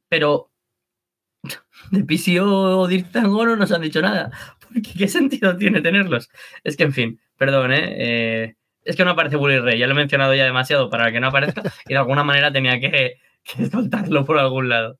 Pero 0.09 0.51
de 1.91 2.05
PCO 2.05 2.81
o 2.81 2.89
Tango 3.11 3.47
no 3.47 3.57
nos 3.57 3.73
han 3.73 3.83
dicho 3.83 4.01
nada. 4.01 4.31
Porque 4.61 4.93
¿qué 4.97 5.09
sentido 5.09 5.57
tiene 5.57 5.81
tenerlos? 5.81 6.29
Es 6.65 6.77
que, 6.77 6.85
en 6.85 6.93
fin, 6.93 7.21
perdón, 7.37 7.73
¿eh? 7.73 7.95
eh 7.99 8.57
es 8.87 8.95
que 8.97 9.05
no 9.05 9.11
aparece 9.11 9.37
Bully 9.37 9.59
Ray, 9.59 9.79
ya 9.79 9.87
lo 9.87 9.93
he 9.93 9.97
mencionado 9.97 10.35
ya 10.35 10.45
demasiado 10.45 10.89
para 10.89 11.11
que 11.11 11.21
no 11.21 11.27
aparezca 11.27 11.63
y 11.87 11.93
de 11.93 11.99
alguna 11.99 12.23
manera 12.25 12.53
tenía 12.53 12.81
que, 12.81 13.19
soltarlo 13.71 14.25
por 14.25 14.39
algún 14.39 14.69
lado. 14.69 14.99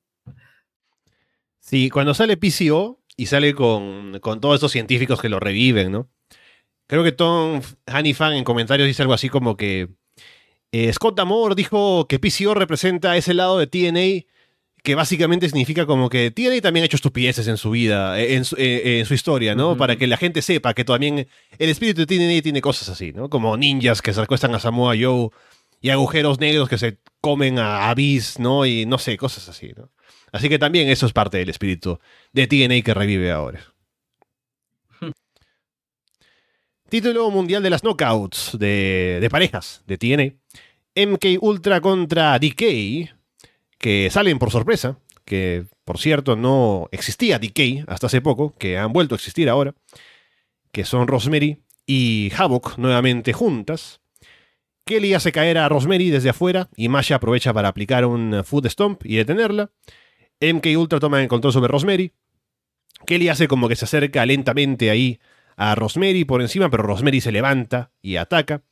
Sí, 1.59 1.89
cuando 1.89 2.13
sale 2.13 2.37
PCO 2.37 3.01
y 3.15 3.25
sale 3.25 3.53
con, 3.53 4.19
todos 4.21 4.55
estos 4.55 4.71
científicos 4.71 5.21
que 5.21 5.29
lo 5.29 5.39
reviven, 5.39 5.91
¿no? 5.91 6.09
Creo 6.87 7.03
que 7.03 7.11
Tom 7.11 7.61
Hanifan 7.85 8.33
en 8.33 8.43
comentarios 8.43 8.87
dice 8.87 9.01
algo 9.01 9.13
así 9.13 9.29
como 9.29 9.57
que 9.57 9.89
eh, 10.71 10.91
Scott 10.93 11.19
Amor 11.19 11.55
dijo 11.55 12.07
que 12.07 12.19
PCO 12.19 12.53
representa 12.53 13.17
ese 13.17 13.33
lado 13.33 13.57
de 13.59 13.67
TNA 13.67 14.25
que 14.83 14.95
básicamente 14.95 15.47
significa 15.47 15.85
como 15.85 16.09
que 16.09 16.31
tiene 16.31 16.61
también 16.61 16.85
hecho 16.85 16.95
estupideces 16.95 17.47
en 17.47 17.57
su 17.57 17.71
vida, 17.71 18.19
eh, 18.21 18.41
eh, 18.57 18.99
en 18.99 19.05
su, 19.05 19.13
historia, 19.13 19.53
¿no? 19.53 19.75
Para 19.75 19.97
que 19.97 20.07
la 20.07 20.15
gente 20.15 20.41
sepa 20.41 20.73
que 20.73 20.85
también 20.85 21.27
el 21.57 21.69
espíritu 21.69 22.05
de 22.05 22.07
TNA 22.07 22.41
tiene 22.41 22.61
cosas 22.61 22.87
así, 22.87 23.11
¿no? 23.11 23.29
Como 23.29 23.57
ninjas 23.57 24.01
que 24.01 24.13
se 24.13 24.21
recuestan 24.21 24.55
a 24.55 24.59
Samoa 24.59 24.95
Joe 24.97 25.29
y 25.81 25.89
agujeros 25.89 26.39
negros 26.39 26.69
que 26.69 26.77
se 26.77 26.99
comen 27.19 27.59
a 27.59 27.89
Abyss, 27.89 28.39
¿no? 28.39 28.65
Y 28.65 28.85
no 28.85 28.97
sé, 28.97 29.17
cosas 29.17 29.49
así, 29.49 29.73
¿no? 29.75 29.89
Así 30.31 30.47
que 30.47 30.59
también 30.59 30.87
eso 30.87 31.05
es 31.05 31.13
parte 31.13 31.37
del 31.37 31.49
espíritu 31.49 31.99
de 32.31 32.47
TNA 32.47 32.81
que 32.81 32.93
revive 32.93 33.31
ahora. 33.31 33.59
Título 36.89 37.29
mundial 37.31 37.61
de 37.63 37.69
las 37.69 37.83
knockouts 37.83 38.57
de, 38.57 39.27
parejas 39.29 39.83
de 39.87 39.97
TNA. 39.97 41.05
MK 41.05 41.41
Ultra 41.41 41.81
contra 41.81 42.39
DK 42.39 43.13
que 43.77 44.09
salen 44.09 44.39
por 44.39 44.51
sorpresa, 44.51 44.97
que 45.25 45.65
por 45.83 45.97
cierto 45.97 46.37
no 46.37 46.87
existía 46.91 47.39
Decay 47.39 47.83
hasta 47.87 48.07
hace 48.07 48.21
poco, 48.21 48.55
que 48.57 48.77
han 48.77 48.93
vuelto 48.93 49.15
a 49.15 49.17
existir 49.17 49.49
ahora, 49.49 49.75
que 50.71 50.85
son 50.85 51.09
Rosemary 51.09 51.61
y 51.85 52.31
Havoc 52.37 52.77
nuevamente 52.77 53.33
juntas. 53.33 53.99
Kelly 54.85 55.13
hace 55.13 55.33
caer 55.33 55.57
a 55.57 55.67
Rosemary 55.67 56.09
desde 56.09 56.29
afuera 56.29 56.69
y 56.77 56.87
Masha 56.87 57.15
aprovecha 57.15 57.53
para 57.53 57.67
aplicar 57.67 58.05
un 58.05 58.43
Foot 58.45 58.67
Stomp 58.67 59.05
y 59.05 59.17
detenerla. 59.17 59.71
MK 60.39 60.67
Ultra 60.77 61.01
toma 61.01 61.21
el 61.21 61.27
control 61.27 61.51
sobre 61.51 61.67
Rosemary. 61.67 62.13
Kelly 63.05 63.27
hace 63.27 63.49
como 63.49 63.67
que 63.67 63.75
se 63.75 63.83
acerca 63.83 64.25
lentamente 64.25 64.89
ahí 64.89 65.19
a 65.57 65.75
Rosemary 65.75 66.23
por 66.23 66.41
encima, 66.41 66.69
pero 66.69 66.83
Rosemary 66.83 67.19
se 67.19 67.31
levanta 67.31 67.91
y 68.01 68.15
ataca. 68.15 68.63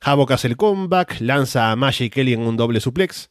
Havoc 0.00 0.32
hace 0.32 0.48
el 0.48 0.56
comeback, 0.56 1.20
lanza 1.20 1.70
a 1.70 1.76
Masha 1.76 2.04
y 2.04 2.10
Kelly 2.10 2.32
en 2.32 2.40
un 2.40 2.56
doble 2.56 2.80
suplex. 2.80 3.30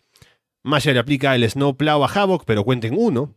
Masha 0.63 0.93
le 0.93 0.99
aplica 0.99 1.33
el 1.35 1.49
Snowplow 1.49 2.03
a 2.03 2.07
Havoc, 2.07 2.45
pero 2.45 2.63
cuenten 2.63 2.93
uno. 2.95 3.35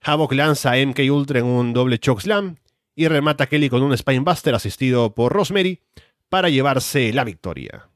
Havoc 0.00 0.32
lanza 0.32 0.72
a 0.72 0.76
MK 0.76 1.00
Ultra 1.10 1.40
en 1.40 1.46
un 1.46 1.72
doble 1.72 1.98
chokeslam 1.98 2.56
y 2.94 3.08
remata 3.08 3.44
a 3.44 3.46
Kelly 3.48 3.68
con 3.68 3.82
un 3.82 3.96
Spinebuster 3.96 4.54
asistido 4.54 5.14
por 5.14 5.32
Rosemary 5.32 5.80
para 6.28 6.48
llevarse 6.48 7.12
la 7.12 7.24
victoria. 7.24 7.88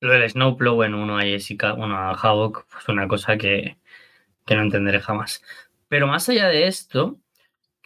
Lo 0.00 0.12
del 0.12 0.28
Snowplow 0.28 0.82
en 0.82 0.94
uno 0.94 1.18
a 1.18 1.22
Jessica, 1.22 1.72
bueno, 1.72 1.96
a 1.96 2.10
Havoc, 2.10 2.66
pues 2.70 2.86
una 2.88 3.08
cosa 3.08 3.38
que, 3.38 3.78
que 4.44 4.54
no 4.54 4.60
entenderé 4.60 5.00
jamás. 5.00 5.42
Pero 5.88 6.06
más 6.06 6.28
allá 6.28 6.48
de 6.48 6.66
esto, 6.66 7.18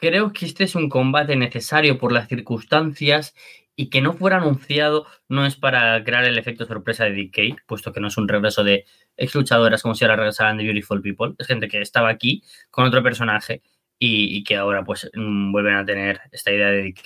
creo 0.00 0.32
que 0.32 0.46
este 0.46 0.64
es 0.64 0.74
un 0.74 0.88
combate 0.88 1.36
necesario 1.36 1.98
por 1.98 2.12
las 2.12 2.28
circunstancias 2.28 3.34
y 3.76 3.90
que 3.90 4.00
no 4.00 4.14
fuera 4.14 4.38
anunciado 4.38 5.06
no 5.28 5.46
es 5.46 5.56
para 5.56 6.02
crear 6.04 6.24
el 6.24 6.38
efecto 6.38 6.66
sorpresa 6.66 7.04
de 7.04 7.12
DK, 7.12 7.62
puesto 7.66 7.92
que 7.92 8.00
no 8.00 8.08
es 8.08 8.18
un 8.18 8.28
regreso 8.28 8.64
de 8.64 8.84
ex 9.16 9.34
luchadoras 9.34 9.82
como 9.82 9.94
si 9.94 10.04
ahora 10.04 10.16
regresaran 10.16 10.56
de 10.56 10.64
Beautiful 10.64 11.02
People. 11.02 11.34
Es 11.38 11.46
gente 11.46 11.68
que 11.68 11.80
estaba 11.80 12.08
aquí 12.08 12.42
con 12.70 12.86
otro 12.86 13.02
personaje 13.02 13.62
y, 14.02 14.42
que 14.44 14.56
ahora 14.56 14.82
pues 14.84 15.10
mm, 15.14 15.52
vuelven 15.52 15.74
a 15.74 15.84
tener 15.84 16.20
esta 16.32 16.50
idea 16.50 16.68
de 16.68 16.82
DK, 16.84 17.02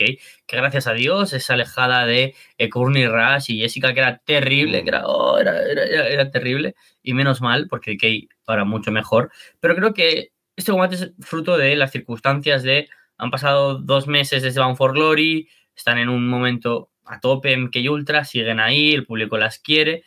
que 0.47 0.57
gracias 0.57 0.87
a 0.87 0.93
Dios 0.93 1.33
es 1.33 1.51
alejada 1.51 2.07
de 2.07 2.35
eh, 2.59 2.69
Courtney 2.71 3.09
Rush 3.09 3.51
y 3.51 3.59
Jessica, 3.61 3.93
que 3.95 4.01
era 4.01 4.19
terrible, 4.19 4.85
que 4.85 4.91
era, 4.91 5.07
oh, 5.07 5.39
era, 5.39 5.61
era, 5.63 6.31
terrible, 6.31 6.77
y 7.03 7.15
menos 7.15 7.41
mal, 7.41 7.67
porque 7.69 7.95
DK 7.95 8.29
ahora 8.47 8.65
mucho 8.65 8.93
mejor. 8.93 9.33
Pero 9.61 9.75
creo 9.75 9.93
que 9.93 10.34
este 10.57 10.73
combate 10.73 10.95
es 10.95 11.13
fruto 11.21 11.57
de 11.57 11.77
las 11.77 11.93
circunstancias 11.93 12.63
de 12.63 12.89
han 13.17 13.31
pasado 13.31 13.79
dos 13.79 14.07
meses 14.07 14.43
desde 14.43 14.61
Bound 14.61 14.77
for 14.77 14.93
Glory, 14.93 15.49
están 15.75 15.99
en 15.99 16.09
un 16.09 16.29
momento 16.29 16.91
a 17.05 17.21
tope 17.21 17.53
en 17.53 17.71
que 17.71 17.89
Ultra, 17.89 18.25
siguen 18.25 18.61
ahí, 18.61 18.93
el 18.93 19.07
público 19.07 19.39
las 19.39 19.59
quiere, 19.59 20.05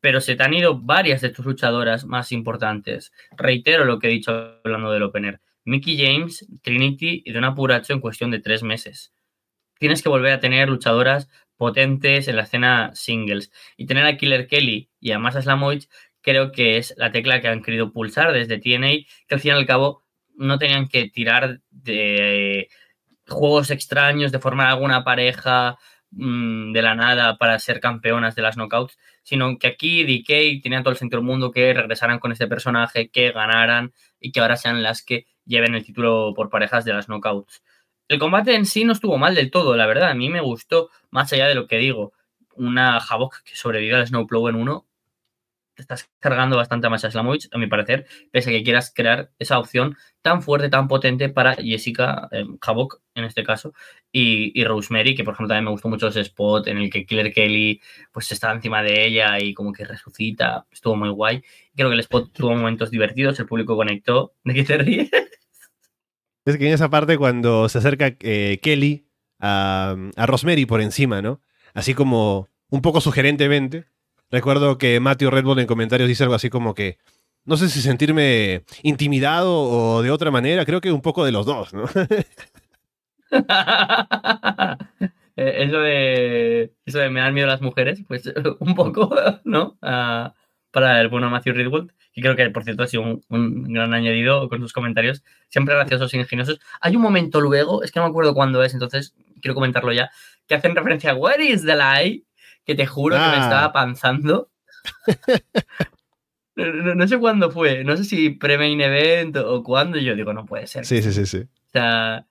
pero 0.00 0.20
se 0.20 0.36
te 0.36 0.42
han 0.42 0.54
ido 0.54 0.78
varias 0.78 1.20
de 1.20 1.30
tus 1.30 1.44
luchadoras 1.44 2.04
más 2.04 2.30
importantes. 2.32 3.12
Reitero 3.36 3.84
lo 3.84 3.98
que 3.98 4.08
he 4.08 4.10
dicho 4.10 4.60
hablando 4.64 4.92
del 4.92 5.02
opener. 5.02 5.40
Mickey 5.64 5.96
James, 5.98 6.46
Trinity 6.62 7.22
y 7.24 7.32
Donna 7.32 7.54
Puracho 7.54 7.92
en 7.92 8.00
cuestión 8.00 8.30
de 8.30 8.38
tres 8.38 8.62
meses. 8.62 9.12
Tienes 9.78 10.02
que 10.02 10.08
volver 10.08 10.32
a 10.32 10.40
tener 10.40 10.68
luchadoras 10.68 11.28
potentes 11.56 12.28
en 12.28 12.36
la 12.36 12.42
escena 12.42 12.92
singles 12.94 13.50
y 13.76 13.86
tener 13.86 14.06
a 14.06 14.16
Killer 14.16 14.46
Kelly 14.46 14.90
y 15.00 15.12
a 15.12 15.18
Masa 15.18 15.42
Slamovich 15.42 15.88
creo 16.26 16.50
que 16.50 16.76
es 16.76 16.92
la 16.96 17.12
tecla 17.12 17.40
que 17.40 17.46
han 17.46 17.62
querido 17.62 17.92
pulsar 17.92 18.32
desde 18.32 18.58
TNA, 18.58 19.06
que 19.28 19.34
al 19.36 19.40
fin 19.40 19.52
y 19.52 19.54
al 19.54 19.64
cabo 19.64 20.02
no 20.34 20.58
tenían 20.58 20.88
que 20.88 21.08
tirar 21.08 21.60
de 21.70 22.68
juegos 23.28 23.70
extraños, 23.70 24.32
de 24.32 24.40
formar 24.40 24.66
alguna 24.66 25.04
pareja 25.04 25.78
mm, 26.10 26.72
de 26.72 26.82
la 26.82 26.96
nada 26.96 27.36
para 27.38 27.58
ser 27.60 27.78
campeonas 27.78 28.34
de 28.34 28.42
las 28.42 28.56
knockouts, 28.56 28.98
sino 29.22 29.56
que 29.56 29.68
aquí 29.68 30.02
DK 30.02 30.62
tenían 30.62 30.82
todo 30.82 30.90
el 30.92 30.98
sentido 30.98 31.20
del 31.20 31.28
mundo 31.28 31.52
que 31.52 31.72
regresaran 31.72 32.18
con 32.18 32.32
este 32.32 32.48
personaje, 32.48 33.08
que 33.08 33.30
ganaran 33.30 33.92
y 34.20 34.32
que 34.32 34.40
ahora 34.40 34.56
sean 34.56 34.82
las 34.82 35.02
que 35.04 35.26
lleven 35.44 35.76
el 35.76 35.84
título 35.84 36.32
por 36.34 36.50
parejas 36.50 36.84
de 36.84 36.92
las 36.92 37.06
knockouts. 37.08 37.62
El 38.08 38.18
combate 38.18 38.54
en 38.56 38.66
sí 38.66 38.84
no 38.84 38.92
estuvo 38.92 39.16
mal 39.16 39.36
del 39.36 39.52
todo, 39.52 39.76
la 39.76 39.86
verdad. 39.86 40.10
A 40.10 40.14
mí 40.14 40.28
me 40.28 40.40
gustó, 40.40 40.90
más 41.10 41.32
allá 41.32 41.46
de 41.46 41.54
lo 41.54 41.68
que 41.68 41.78
digo, 41.78 42.12
una 42.56 42.98
Havok 42.98 43.42
que 43.44 43.54
sobrevive 43.54 43.94
al 43.94 44.06
Snowplow 44.06 44.48
en 44.48 44.56
uno. 44.56 44.85
Te 45.76 45.82
estás 45.82 46.10
cargando 46.18 46.56
bastante 46.56 46.88
a 46.88 46.98
Slamovich, 46.98 47.48
a 47.52 47.58
mi 47.58 47.68
parecer, 47.68 48.06
pese 48.32 48.50
a 48.50 48.52
que 48.54 48.64
quieras 48.64 48.92
crear 48.92 49.30
esa 49.38 49.58
opción 49.60 49.96
tan 50.22 50.42
fuerte, 50.42 50.68
tan 50.68 50.88
potente 50.88 51.28
para 51.28 51.54
Jessica 51.54 52.28
eh, 52.32 52.44
Havok, 52.60 53.00
en 53.14 53.24
este 53.24 53.44
caso, 53.44 53.74
y, 54.10 54.64
Rosemary, 54.64 55.14
que 55.14 55.22
por 55.22 55.34
ejemplo 55.34 55.48
también 55.48 55.66
me 55.66 55.70
gustó 55.70 55.88
mucho 55.88 56.08
ese 56.08 56.22
spot 56.22 56.66
en 56.66 56.78
el 56.78 56.90
que 56.90 57.04
Killer 57.06 57.32
Kelly 57.32 57.80
pues 58.10 58.32
estaba 58.32 58.54
encima 58.54 58.82
de 58.82 59.06
ella 59.06 59.38
y 59.38 59.54
como 59.54 59.72
que 59.72 59.84
resucita. 59.84 60.66
Estuvo 60.72 60.96
muy 60.96 61.10
guay. 61.10 61.42
Creo 61.76 61.90
que 61.90 61.94
el 61.94 62.00
spot 62.00 62.32
tuvo 62.32 62.56
momentos 62.56 62.90
divertidos, 62.90 63.38
el 63.38 63.46
público 63.46 63.76
conectó. 63.76 64.32
¿De 64.42 64.54
qué 64.54 64.64
te 64.64 64.78
ríes? 64.78 65.10
Es 66.46 66.56
que 66.56 66.66
en 66.66 66.72
esa 66.74 66.88
parte 66.88 67.18
cuando 67.18 67.68
se 67.68 67.78
acerca 67.78 68.16
eh, 68.20 68.58
Kelly 68.62 69.06
a, 69.40 69.96
Rosemary 70.16 70.64
por 70.64 70.80
encima, 70.80 71.20
¿no? 71.20 71.40
Así 71.74 71.92
como 71.92 72.48
un 72.70 72.82
poco 72.82 73.00
sugerentemente. 73.00 73.86
Recuerdo 74.30 74.78
que 74.78 75.00
Matthew 75.00 75.30
Redbone 75.30 75.62
en 75.62 75.68
comentarios 75.68 76.08
dice 76.08 76.24
algo 76.24 76.34
así 76.34 76.50
como 76.50 76.74
que 76.74 76.98
no 77.44 77.56
sé 77.56 77.68
si 77.68 77.80
sentirme 77.80 78.64
intimidado 78.82 79.52
o 79.54 80.02
de 80.02 80.10
otra 80.10 80.30
manera, 80.30 80.64
creo 80.64 80.80
que 80.80 80.90
un 80.90 81.00
poco 81.00 81.24
de 81.24 81.32
los 81.32 81.46
dos, 81.46 81.72
¿no? 81.72 81.84
Eh, 85.38 85.64
eso 85.64 85.80
de 85.80 86.72
eso 86.86 86.98
de 86.98 87.10
me 87.10 87.20
dan 87.20 87.34
miedo 87.34 87.46
las 87.46 87.60
mujeres, 87.60 88.02
pues 88.08 88.24
un 88.58 88.74
poco, 88.74 89.14
¿no? 89.44 89.76
Ah, 89.82 90.32
para 90.70 90.98
el 91.00 91.08
bueno 91.08 91.28
Matthew 91.28 91.52
Ridwood, 91.52 91.90
que 92.14 92.22
creo 92.22 92.36
que 92.36 92.48
por 92.50 92.64
cierto 92.64 92.82
ha 92.82 92.86
sido 92.86 93.20
un, 93.28 93.64
gran 93.64 93.92
añadido 93.92 94.48
con 94.48 94.60
sus 94.60 94.72
comentarios, 94.72 95.22
siempre 95.48 95.74
graciosos 95.74 96.14
e 96.14 96.18
ingeniosos. 96.18 96.58
Hay 96.80 96.96
un 96.96 97.02
momento 97.02 97.42
luego, 97.42 97.82
es 97.82 97.92
que 97.92 98.00
no 98.00 98.06
me 98.06 98.10
acuerdo 98.10 98.34
cuándo 98.34 98.62
es, 98.62 98.72
entonces 98.72 99.14
quiero 99.42 99.54
comentarlo 99.54 99.92
ya, 99.92 100.10
que 100.46 100.54
hacen 100.54 100.74
referencia 100.74 101.10
a 101.10 101.14
Where 101.14 101.44
is 101.44 101.66
the 101.66 101.76
lie? 101.76 102.24
Que 102.66 102.74
te 102.74 102.84
juro 102.84 103.16
que 103.16 103.22
me 103.22 103.36
ah. 103.36 103.42
estaba 103.42 103.72
panzando. 103.72 104.50
no, 106.56 107.08
sé 107.08 107.18
cuándo 107.18 107.50
fue, 107.50 107.84
no 107.84 107.96
sé 107.96 108.04
si 108.04 108.30
pre-main 108.30 108.80
event 108.80 109.36
o 109.36 109.62
cuándo, 109.62 109.98
yo 109.98 110.14
digo, 110.14 110.32
no 110.32 110.44
puede 110.44 110.66
ser. 110.66 110.84
Sí, 110.84 111.02
sí, 111.02 111.12
sí, 111.12 111.26
sí. 111.26 111.38
O 111.38 111.70
sea, 111.72 112.26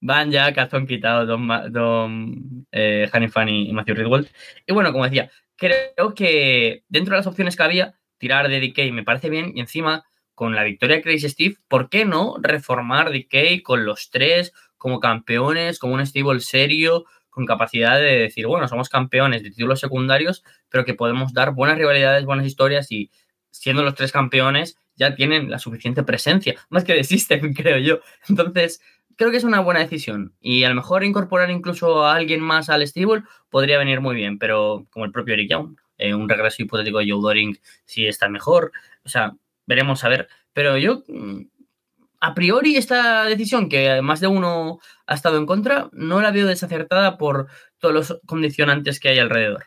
van 0.00 0.30
ya 0.30 0.52
calzón 0.52 0.86
quitado 0.86 1.26
Don, 1.26 1.48
Don 1.72 2.66
eh, 2.70 3.08
Fanny 3.10 3.68
y 3.68 3.72
Matthew 3.72 3.96
Ridwell. 3.96 4.28
Y 4.66 4.72
bueno, 4.72 4.92
como 4.92 5.04
decía, 5.04 5.30
creo 5.56 6.14
que 6.14 6.84
dentro 6.88 7.12
de 7.12 7.18
las 7.18 7.26
opciones 7.26 7.56
que 7.56 7.62
había, 7.62 7.94
tirar 8.18 8.48
de 8.48 8.60
DK 8.60 8.92
me 8.92 9.04
parece 9.04 9.30
bien 9.30 9.52
y 9.54 9.60
encima 9.60 10.04
con 10.34 10.54
la 10.54 10.62
victoria 10.62 10.96
de 10.96 11.02
Crazy 11.02 11.28
Steve, 11.28 11.56
¿por 11.66 11.88
qué 11.88 12.04
no 12.04 12.36
reformar 12.40 13.10
DK 13.10 13.62
con 13.62 13.84
los 13.84 14.10
tres 14.10 14.52
como 14.76 15.00
campeones, 15.00 15.78
como 15.80 15.94
un 15.94 16.06
stable 16.06 16.40
serio, 16.40 17.04
con 17.38 17.46
capacidad 17.46 18.00
de 18.00 18.18
decir, 18.18 18.48
bueno, 18.48 18.66
somos 18.66 18.88
campeones 18.88 19.44
de 19.44 19.50
títulos 19.50 19.78
secundarios, 19.78 20.42
pero 20.68 20.84
que 20.84 20.94
podemos 20.94 21.32
dar 21.32 21.54
buenas 21.54 21.78
rivalidades, 21.78 22.24
buenas 22.24 22.46
historias 22.46 22.90
y 22.90 23.12
siendo 23.52 23.84
los 23.84 23.94
tres 23.94 24.10
campeones 24.10 24.76
ya 24.96 25.14
tienen 25.14 25.48
la 25.48 25.60
suficiente 25.60 26.02
presencia, 26.02 26.56
más 26.68 26.82
que 26.82 26.94
de 26.94 27.04
System, 27.04 27.54
creo 27.54 27.78
yo. 27.78 28.00
Entonces, 28.28 28.82
creo 29.14 29.30
que 29.30 29.36
es 29.36 29.44
una 29.44 29.60
buena 29.60 29.78
decisión. 29.78 30.34
Y 30.40 30.64
a 30.64 30.68
lo 30.68 30.74
mejor 30.74 31.04
incorporar 31.04 31.48
incluso 31.52 32.04
a 32.04 32.16
alguien 32.16 32.40
más 32.40 32.68
al 32.70 32.84
stable 32.88 33.22
podría 33.50 33.78
venir 33.78 34.00
muy 34.00 34.16
bien, 34.16 34.40
pero 34.40 34.88
como 34.90 35.04
el 35.04 35.12
propio 35.12 35.34
Eric 35.34 35.50
Young, 35.52 35.76
eh, 35.96 36.12
un 36.12 36.28
regreso 36.28 36.60
hipotético 36.60 36.98
de 36.98 37.08
Joe 37.08 37.22
Doring 37.22 37.56
si 37.84 38.08
está 38.08 38.28
mejor. 38.28 38.72
O 39.04 39.08
sea, 39.08 39.32
veremos 39.64 40.02
a 40.02 40.08
ver. 40.08 40.28
Pero 40.52 40.76
yo, 40.76 41.04
mm, 41.06 41.42
a 42.20 42.34
priori, 42.34 42.76
esta 42.76 43.24
decisión, 43.24 43.68
que 43.68 44.02
más 44.02 44.20
de 44.20 44.26
uno 44.26 44.80
ha 45.06 45.14
estado 45.14 45.38
en 45.38 45.46
contra, 45.46 45.88
no 45.92 46.20
la 46.20 46.30
veo 46.30 46.46
desacertada 46.46 47.16
por 47.18 47.48
todos 47.78 47.94
los 47.94 48.20
condicionantes 48.26 49.00
que 49.00 49.08
hay 49.08 49.18
alrededor. 49.18 49.66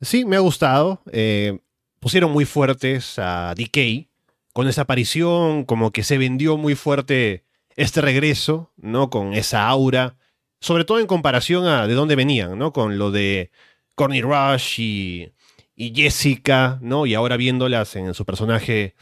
Sí, 0.00 0.24
me 0.24 0.36
ha 0.36 0.40
gustado. 0.40 1.02
Eh, 1.12 1.60
pusieron 2.00 2.32
muy 2.32 2.44
fuertes 2.44 3.18
a 3.18 3.54
DK 3.56 4.08
con 4.52 4.68
esa 4.68 4.82
aparición, 4.82 5.64
como 5.64 5.92
que 5.92 6.02
se 6.02 6.18
vendió 6.18 6.56
muy 6.56 6.74
fuerte 6.74 7.44
este 7.76 8.00
regreso, 8.00 8.72
¿no? 8.76 9.10
Con 9.10 9.32
esa 9.32 9.68
aura, 9.68 10.16
sobre 10.60 10.84
todo 10.84 11.00
en 11.00 11.06
comparación 11.06 11.66
a 11.66 11.86
de 11.86 11.94
dónde 11.94 12.16
venían, 12.16 12.58
¿no? 12.58 12.72
Con 12.72 12.98
lo 12.98 13.10
de 13.10 13.50
Corny 13.94 14.20
Rush 14.20 14.80
y, 14.80 15.32
Jessica, 15.76 16.78
¿no? 16.82 17.06
Y 17.06 17.14
ahora 17.14 17.36
viéndolas 17.36 17.96
en 17.96 18.14
su 18.14 18.24
personaje 18.24 18.94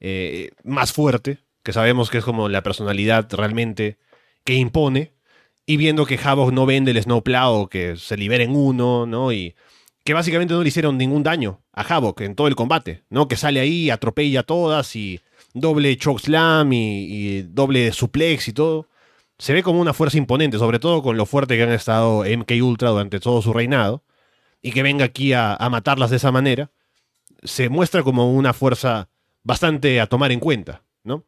eh, 0.00 0.50
más 0.64 0.92
fuerte, 0.92 1.38
que 1.62 1.72
sabemos 1.72 2.10
que 2.10 2.18
es 2.18 2.24
como 2.24 2.48
la 2.48 2.62
personalidad 2.62 3.28
realmente 3.32 3.98
que 4.44 4.54
impone, 4.54 5.12
y 5.66 5.76
viendo 5.76 6.06
que 6.06 6.18
Havok 6.22 6.52
no 6.52 6.66
vende 6.66 6.92
el 6.92 7.02
Snowplow, 7.02 7.68
que 7.68 7.96
se 7.96 8.16
libera 8.16 8.44
en 8.44 8.54
uno, 8.54 9.06
¿no? 9.06 9.32
Y 9.32 9.56
que 10.04 10.14
básicamente 10.14 10.54
no 10.54 10.62
le 10.62 10.68
hicieron 10.68 10.96
ningún 10.96 11.24
daño 11.24 11.62
a 11.72 11.82
Havok 11.82 12.20
en 12.20 12.36
todo 12.36 12.46
el 12.46 12.54
combate, 12.54 13.02
¿no? 13.10 13.26
Que 13.26 13.36
sale 13.36 13.58
ahí, 13.58 13.90
atropella 13.90 14.40
a 14.40 14.44
todas 14.44 14.94
y 14.94 15.20
doble 15.54 15.96
chokeslam 15.96 16.72
y, 16.72 17.06
y 17.10 17.42
doble 17.42 17.90
suplex 17.92 18.46
y 18.48 18.52
todo. 18.52 18.88
Se 19.38 19.52
ve 19.52 19.62
como 19.62 19.80
una 19.80 19.92
fuerza 19.92 20.16
imponente, 20.16 20.58
sobre 20.58 20.78
todo 20.78 21.02
con 21.02 21.16
lo 21.16 21.26
fuerte 21.26 21.56
que 21.56 21.62
han 21.62 21.72
estado 21.72 22.24
MK 22.24 22.52
Ultra 22.62 22.90
durante 22.90 23.20
todo 23.20 23.42
su 23.42 23.52
reinado. 23.52 24.02
Y 24.62 24.72
que 24.72 24.82
venga 24.82 25.04
aquí 25.04 25.32
a, 25.32 25.58
matarlas 25.70 26.10
de 26.10 26.16
esa 26.16 26.32
manera, 26.32 26.70
se 27.42 27.68
muestra 27.68 28.02
como 28.02 28.32
una 28.32 28.52
fuerza 28.52 29.08
bastante 29.46 30.00
a 30.00 30.08
tomar 30.08 30.32
en 30.32 30.40
cuenta, 30.40 30.82
¿no? 31.04 31.24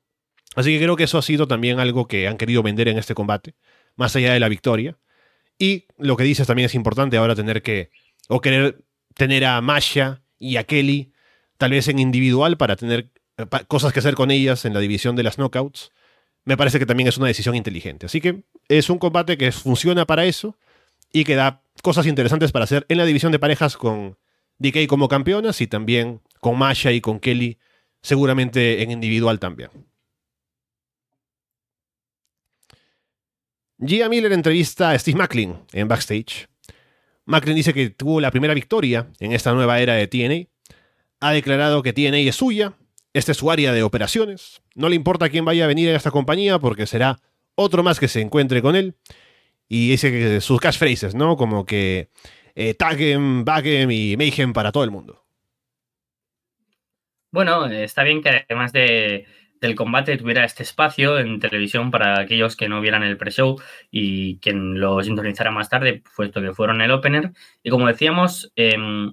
Así 0.57 0.73
que 0.73 0.83
creo 0.83 0.97
que 0.97 1.05
eso 1.05 1.19
ha 1.19 1.23
sido 1.23 1.47
también 1.47 1.79
algo 1.79 2.09
que 2.09 2.27
han 2.27 2.37
querido 2.37 2.65
vender 2.65 2.89
en 2.89 2.99
este 2.99 3.15
combate, 3.15 3.55
más 3.95 4.17
allá 4.17 4.33
de 4.33 4.41
la 4.41 4.49
victoria. 4.49 4.99
Y 5.57 5.87
lo 5.99 6.17
que 6.17 6.25
dices 6.25 6.49
también 6.49 6.67
es 6.67 6.75
importante 6.75 7.17
ahora 7.17 7.37
tener 7.37 7.63
que, 7.63 7.91
o 8.29 8.41
querer 8.41 8.83
tener 9.15 9.45
a 9.45 9.61
Masha 9.61 10.21
y 10.37 10.57
a 10.57 10.65
Kelly, 10.65 11.13
tal 11.59 11.71
vez 11.71 11.87
en 11.87 12.01
individual, 12.01 12.57
para 12.57 12.75
tener 12.75 13.13
eh, 13.37 13.47
cosas 13.69 13.93
que 13.93 14.01
hacer 14.01 14.15
con 14.15 14.33
ellas 14.33 14.65
en 14.65 14.75
la 14.75 14.81
división 14.81 15.15
de 15.15 15.23
las 15.23 15.39
knockouts, 15.39 15.93
me 16.45 16.57
parece 16.57 16.81
que 16.81 16.87
también 16.87 17.09
es 17.09 17.19
una 17.19 17.29
decisión 17.29 17.55
inteligente. 17.55 18.07
Así 18.07 18.21
que 18.21 18.43
es 18.69 18.91
un 18.91 18.99
combate 18.99 19.39
que 19.39 19.53
funciona 19.53 20.07
para 20.07 20.25
eso 20.25 20.57
y 21.13 21.23
que 21.23 21.37
da 21.37 21.63
cosas 21.83 22.07
interesantes 22.07 22.51
para 22.51 22.65
hacer 22.65 22.85
en 22.89 22.99
la 22.99 23.05
división 23.05 23.31
de 23.31 23.39
parejas 23.39 23.77
con 23.77 24.19
DK 24.59 24.89
como 24.89 25.07
campeonas 25.07 25.61
y 25.61 25.69
también 25.69 26.21
con 26.41 26.59
Masha 26.59 26.91
y 26.91 27.01
con 27.01 27.21
Kelly, 27.21 27.59
seguramente 28.03 28.83
en 28.83 28.91
individual 28.91 29.39
también. 29.39 29.71
Gia 33.79 34.09
Miller 34.09 34.33
entrevista 34.33 34.91
a 34.91 34.99
Steve 34.99 35.19
Macklin 35.19 35.57
en 35.73 35.89
backstage. 35.89 36.49
Macklin 37.27 37.57
dice 37.57 37.73
que 37.73 37.91
tuvo 37.91 38.21
la 38.21 38.31
primera 38.31 38.55
victoria 38.55 39.11
en 39.21 39.33
esta 39.33 39.53
nueva 39.53 39.81
era 39.81 39.95
de 39.95 40.09
TNA. 40.09 40.49
Ha 41.21 41.33
declarado 41.33 41.83
que 41.83 41.93
TNA 41.93 42.19
es 42.19 42.37
suya 42.37 42.75
esta 43.19 43.33
es 43.33 43.39
su 43.39 43.51
área 43.51 43.73
de 43.73 43.83
operaciones. 43.83 44.63
No 44.75 44.89
le 44.89 44.97
importa 44.97 45.29
quién 45.29 45.45
vaya 45.45 45.65
a 45.65 45.69
venir 45.69 45.91
a 45.91 45.97
esta 45.97 46.11
compañía 46.11 46.59
porque 46.59 46.87
será 46.87 47.21
otro 47.55 47.83
más 47.83 47.99
que 47.99 48.09
se 48.09 48.21
encuentre 48.21 48.63
con 48.63 48.77
él. 48.77 48.97
Y 49.69 49.91
dice 49.91 50.11
que 50.11 50.41
sus 50.41 50.61
catchphrases, 50.61 51.15
¿no? 51.15 51.37
Como 51.37 51.67
que 51.67 52.11
eh, 52.55 52.75
Tagem, 52.75 53.45
Bagem 53.45 53.91
y 53.91 54.17
Mayhem 54.17 54.53
para 54.53 54.73
todo 54.73 54.85
el 54.85 54.91
mundo. 54.91 55.27
Bueno, 57.31 57.67
está 57.67 58.05
bien 58.05 58.23
que 58.23 58.31
además 58.49 58.73
de, 58.73 59.27
del 59.61 59.75
combate 59.75 60.17
tuviera 60.17 60.45
este 60.45 60.63
espacio 60.63 61.19
en 61.19 61.41
televisión 61.41 61.91
para 61.91 62.21
aquellos 62.21 62.57
que 62.57 62.69
no 62.69 62.81
vieran 62.81 63.03
el 63.03 63.19
pre-show 63.19 63.61
y 63.91 64.39
quien 64.39 64.81
lo 64.81 65.03
sintonizara 65.03 65.51
más 65.51 65.69
tarde, 65.69 66.03
puesto 66.17 66.41
que 66.41 66.55
fueron 66.55 66.81
el 66.81 66.91
opener. 66.91 67.33
Y 67.63 67.71
como 67.71 67.87
decíamos, 67.87 68.51
em, 68.57 69.13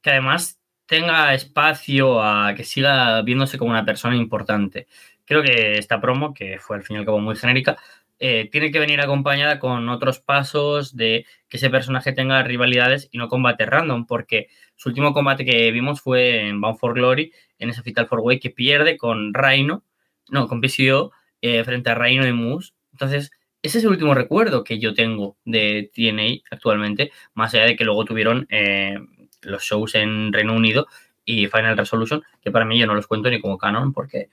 que 0.00 0.10
además 0.10 0.60
tenga 0.86 1.34
espacio 1.34 2.22
a 2.22 2.54
que 2.54 2.62
siga 2.64 3.20
viéndose 3.22 3.58
como 3.58 3.72
una 3.72 3.84
persona 3.84 4.14
importante. 4.16 4.86
Creo 5.24 5.42
que 5.42 5.78
esta 5.78 6.00
promo, 6.00 6.32
que 6.34 6.58
fue 6.60 6.76
al 6.76 6.84
fin 6.84 6.96
y 6.96 6.98
al 7.00 7.04
cabo 7.06 7.18
muy 7.18 7.34
genérica, 7.36 7.76
eh, 8.18 8.48
tiene 8.50 8.70
que 8.70 8.78
venir 8.78 9.00
acompañada 9.00 9.58
con 9.58 9.88
otros 9.88 10.20
pasos 10.20 10.96
de 10.96 11.26
que 11.48 11.58
ese 11.58 11.70
personaje 11.70 12.12
tenga 12.12 12.42
rivalidades 12.42 13.08
y 13.10 13.18
no 13.18 13.28
combate 13.28 13.66
random, 13.66 14.06
porque 14.06 14.48
su 14.74 14.88
último 14.88 15.12
combate 15.12 15.44
que 15.44 15.70
vimos 15.70 16.00
fue 16.00 16.48
en 16.48 16.60
Bound 16.60 16.78
for 16.78 16.94
Glory, 16.94 17.32
en 17.58 17.70
esa 17.70 17.82
Fatal 17.82 18.06
Four 18.06 18.20
Way 18.20 18.40
que 18.40 18.50
pierde 18.50 18.96
con 18.96 19.34
Rhino, 19.34 19.84
no, 20.30 20.48
con 20.48 20.60
PCO, 20.60 21.12
eh, 21.42 21.62
frente 21.64 21.90
a 21.90 21.94
Rhino 21.94 22.26
y 22.26 22.32
Moose. 22.32 22.72
Entonces, 22.92 23.30
ese 23.62 23.78
es 23.78 23.84
el 23.84 23.90
último 23.90 24.14
recuerdo 24.14 24.64
que 24.64 24.78
yo 24.78 24.94
tengo 24.94 25.36
de 25.44 25.90
TNA 25.94 26.44
actualmente, 26.50 27.12
más 27.34 27.54
allá 27.54 27.64
de 27.64 27.76
que 27.76 27.84
luego 27.84 28.04
tuvieron 28.04 28.46
eh, 28.50 28.98
los 29.42 29.62
shows 29.62 29.94
en 29.94 30.32
Reino 30.32 30.54
Unido 30.54 30.86
y 31.24 31.48
Final 31.48 31.76
Resolution, 31.76 32.22
que 32.40 32.50
para 32.50 32.64
mí 32.64 32.78
yo 32.78 32.86
no 32.86 32.94
los 32.94 33.06
cuento 33.06 33.28
ni 33.28 33.40
como 33.40 33.58
canon 33.58 33.92
porque 33.92 34.28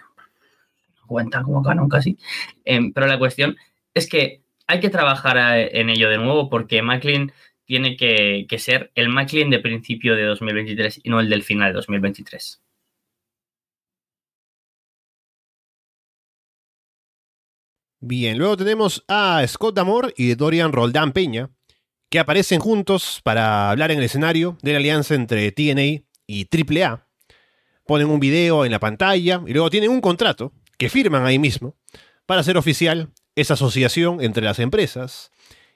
cuentan 1.07 1.43
como 1.43 1.63
canon 1.63 1.89
casi. 1.89 2.17
Em, 2.65 2.93
pero 2.93 3.07
la 3.07 3.19
cuestión 3.19 3.57
es 3.93 4.09
que 4.09 4.43
hay 4.67 4.79
que 4.79 4.89
trabajar 4.89 5.37
en 5.37 5.89
ello 5.89 6.09
de 6.09 6.17
nuevo 6.17 6.49
porque 6.49 6.81
Maclean 6.81 7.31
tiene 7.65 7.95
que, 7.97 8.45
que 8.47 8.59
ser 8.59 8.91
el 8.95 9.09
Maclean 9.09 9.49
de 9.49 9.59
principio 9.59 10.15
de 10.15 10.23
2023 10.23 11.01
y 11.03 11.09
no 11.09 11.19
el 11.19 11.29
del 11.29 11.43
final 11.43 11.71
de 11.71 11.75
2023. 11.77 12.61
Bien, 18.05 18.37
luego 18.37 18.57
tenemos 18.57 19.05
a 19.07 19.41
Scott 19.47 19.75
Damore 19.75 20.13
y 20.17 20.35
Dorian 20.35 20.73
Roldán 20.73 21.13
Peña, 21.13 21.51
que 22.09 22.19
aparecen 22.19 22.59
juntos 22.59 23.21
para 23.23 23.69
hablar 23.69 23.91
en 23.91 23.99
el 23.99 24.03
escenario 24.03 24.57
de 24.61 24.73
la 24.73 24.79
alianza 24.79 25.15
entre 25.15 25.49
TNA 25.53 26.03
y 26.27 26.47
AAA. 26.51 27.07
Ponen 27.85 28.09
un 28.09 28.19
video 28.19 28.65
en 28.65 28.71
la 28.71 28.79
pantalla 28.79 29.41
y 29.47 29.53
luego 29.53 29.69
tienen 29.69 29.89
un 29.89 30.01
contrato 30.01 30.51
que 30.77 30.89
firman 30.89 31.25
ahí 31.25 31.39
mismo 31.39 31.77
para 32.25 32.41
hacer 32.41 32.57
oficial 32.57 33.13
esa 33.35 33.55
asociación 33.55 34.21
entre 34.21 34.43
las 34.43 34.59
empresas 34.59 35.31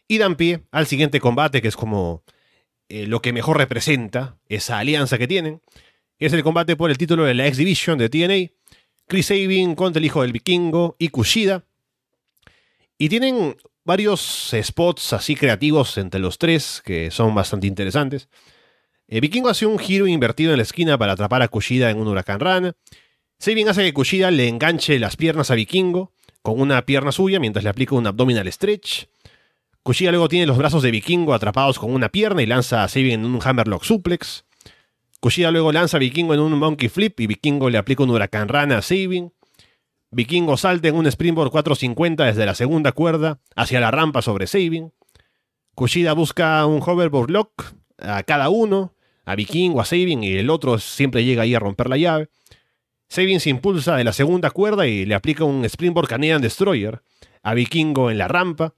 y 0.08 0.18
dan 0.18 0.36
pie 0.36 0.62
al 0.72 0.88
siguiente 0.88 1.20
combate 1.20 1.62
que 1.62 1.68
es 1.68 1.76
como 1.76 2.24
eh, 2.90 3.08
lo 3.08 3.22
que 3.22 3.34
mejor 3.34 3.58
representa 3.58 4.38
esa 4.48 4.80
alianza 4.80 5.18
que 5.18 5.28
tienen. 5.28 5.62
Es 6.20 6.34
el 6.34 6.44
combate 6.44 6.76
por 6.76 6.90
el 6.90 6.98
título 6.98 7.26
de 7.26 7.34
la 7.34 7.46
X 7.48 7.58
Division 7.58 7.98
de 7.98 8.10
TNA. 8.10 8.54
Chris 9.08 9.28
Sabin 9.28 9.76
contra 9.76 10.00
el 10.00 10.06
hijo 10.06 10.22
del 10.22 10.34
vikingo 10.34 10.96
y 11.00 11.10
Kushida. 11.10 11.64
Y 12.98 13.10
tienen 13.10 13.56
varios 13.84 14.54
spots 14.62 15.14
así 15.14 15.36
creativos 15.36 15.98
entre 15.98 16.20
los 16.20 16.38
tres 16.38 16.82
que 16.84 17.12
son 17.12 17.36
bastante 17.36 17.68
interesantes. 17.68 18.30
El 19.08 19.22
vikingo 19.22 19.50
hace 19.50 19.66
un 19.66 19.80
giro 19.80 20.08
invertido 20.08 20.52
en 20.52 20.58
la 20.58 20.64
esquina 20.64 20.98
para 20.98 21.14
atrapar 21.14 21.42
a 21.42 21.48
Kushida 21.48 21.90
en 21.90 21.98
un 21.98 22.08
huracán 22.08 22.40
run. 22.40 22.74
Sabin 23.40 23.70
hace 23.70 23.84
que 23.84 23.94
Kushida 23.94 24.32
le 24.32 24.48
enganche 24.48 25.00
las 25.00 25.16
piernas 25.16 25.52
a 25.52 25.56
Vikingo 25.56 26.12
con 26.48 26.62
una 26.62 26.86
pierna 26.86 27.12
suya 27.12 27.42
mientras 27.42 27.66
le 27.66 27.70
aplica 27.70 27.94
un 27.94 28.08
abdominal 28.08 28.50
stretch. 28.50 29.08
Kushida 29.84 30.12
luego 30.12 30.30
tiene 30.30 30.46
los 30.46 30.58
brazos 30.58 30.82
de 30.82 30.92
Vikingo 30.92 31.34
atrapados 31.34 31.78
con 31.78 31.94
una 31.94 32.08
pierna 32.08 32.42
y 32.42 32.46
lanza 32.46 32.86
a 32.86 32.88
Sabin 32.88 33.12
en 33.12 33.26
un 33.26 33.42
hammerlock 33.44 33.84
suplex. 33.84 34.46
Kushida 35.20 35.52
luego 35.52 35.74
lanza 35.74 35.98
a 35.98 36.00
Vikingo 36.00 36.34
en 36.34 36.40
un 36.40 36.58
monkey 36.58 36.88
flip 36.88 37.20
y 37.20 37.28
Vikingo 37.28 37.70
le 37.70 37.78
aplica 37.78 38.04
un 38.04 38.12
huracán 38.12 38.48
rana 38.48 38.78
a 38.78 38.82
Sabin. 38.82 39.34
Vikingo 40.10 40.56
salta 40.56 40.88
en 40.88 40.96
un 40.96 41.08
springboard 41.08 41.52
450 41.52 42.24
desde 42.24 42.46
la 42.46 42.56
segunda 42.56 42.94
cuerda 42.94 43.42
hacia 43.58 43.82
la 43.82 43.92
rampa 43.92 44.22
sobre 44.22 44.48
Sabin. 44.48 44.94
Kushida 45.76 46.14
busca 46.14 46.66
un 46.66 46.82
hoverboard 46.82 47.30
lock 47.30 47.74
a 47.98 48.24
cada 48.24 48.48
uno, 48.48 48.94
a 49.26 49.36
Vikingo, 49.36 49.82
a 49.82 49.86
Sabin 49.86 50.24
y 50.24 50.32
el 50.32 50.50
otro 50.50 50.80
siempre 50.80 51.26
llega 51.26 51.42
ahí 51.42 51.54
a 51.56 51.60
romper 51.60 51.90
la 51.90 51.98
llave. 51.98 52.30
Sabin 53.10 53.40
se 53.40 53.50
impulsa 53.50 53.96
de 53.96 54.04
la 54.04 54.14
segunda 54.14 54.52
cuerda 54.52 54.86
y 54.86 55.06
le 55.06 55.16
aplica 55.16 55.44
un 55.44 55.64
Springboard 55.66 56.08
Canadian 56.08 56.42
Destroyer 56.42 57.02
a 57.42 57.54
Vikingo 57.54 58.12
en 58.12 58.18
la 58.18 58.28
rampa. 58.28 58.74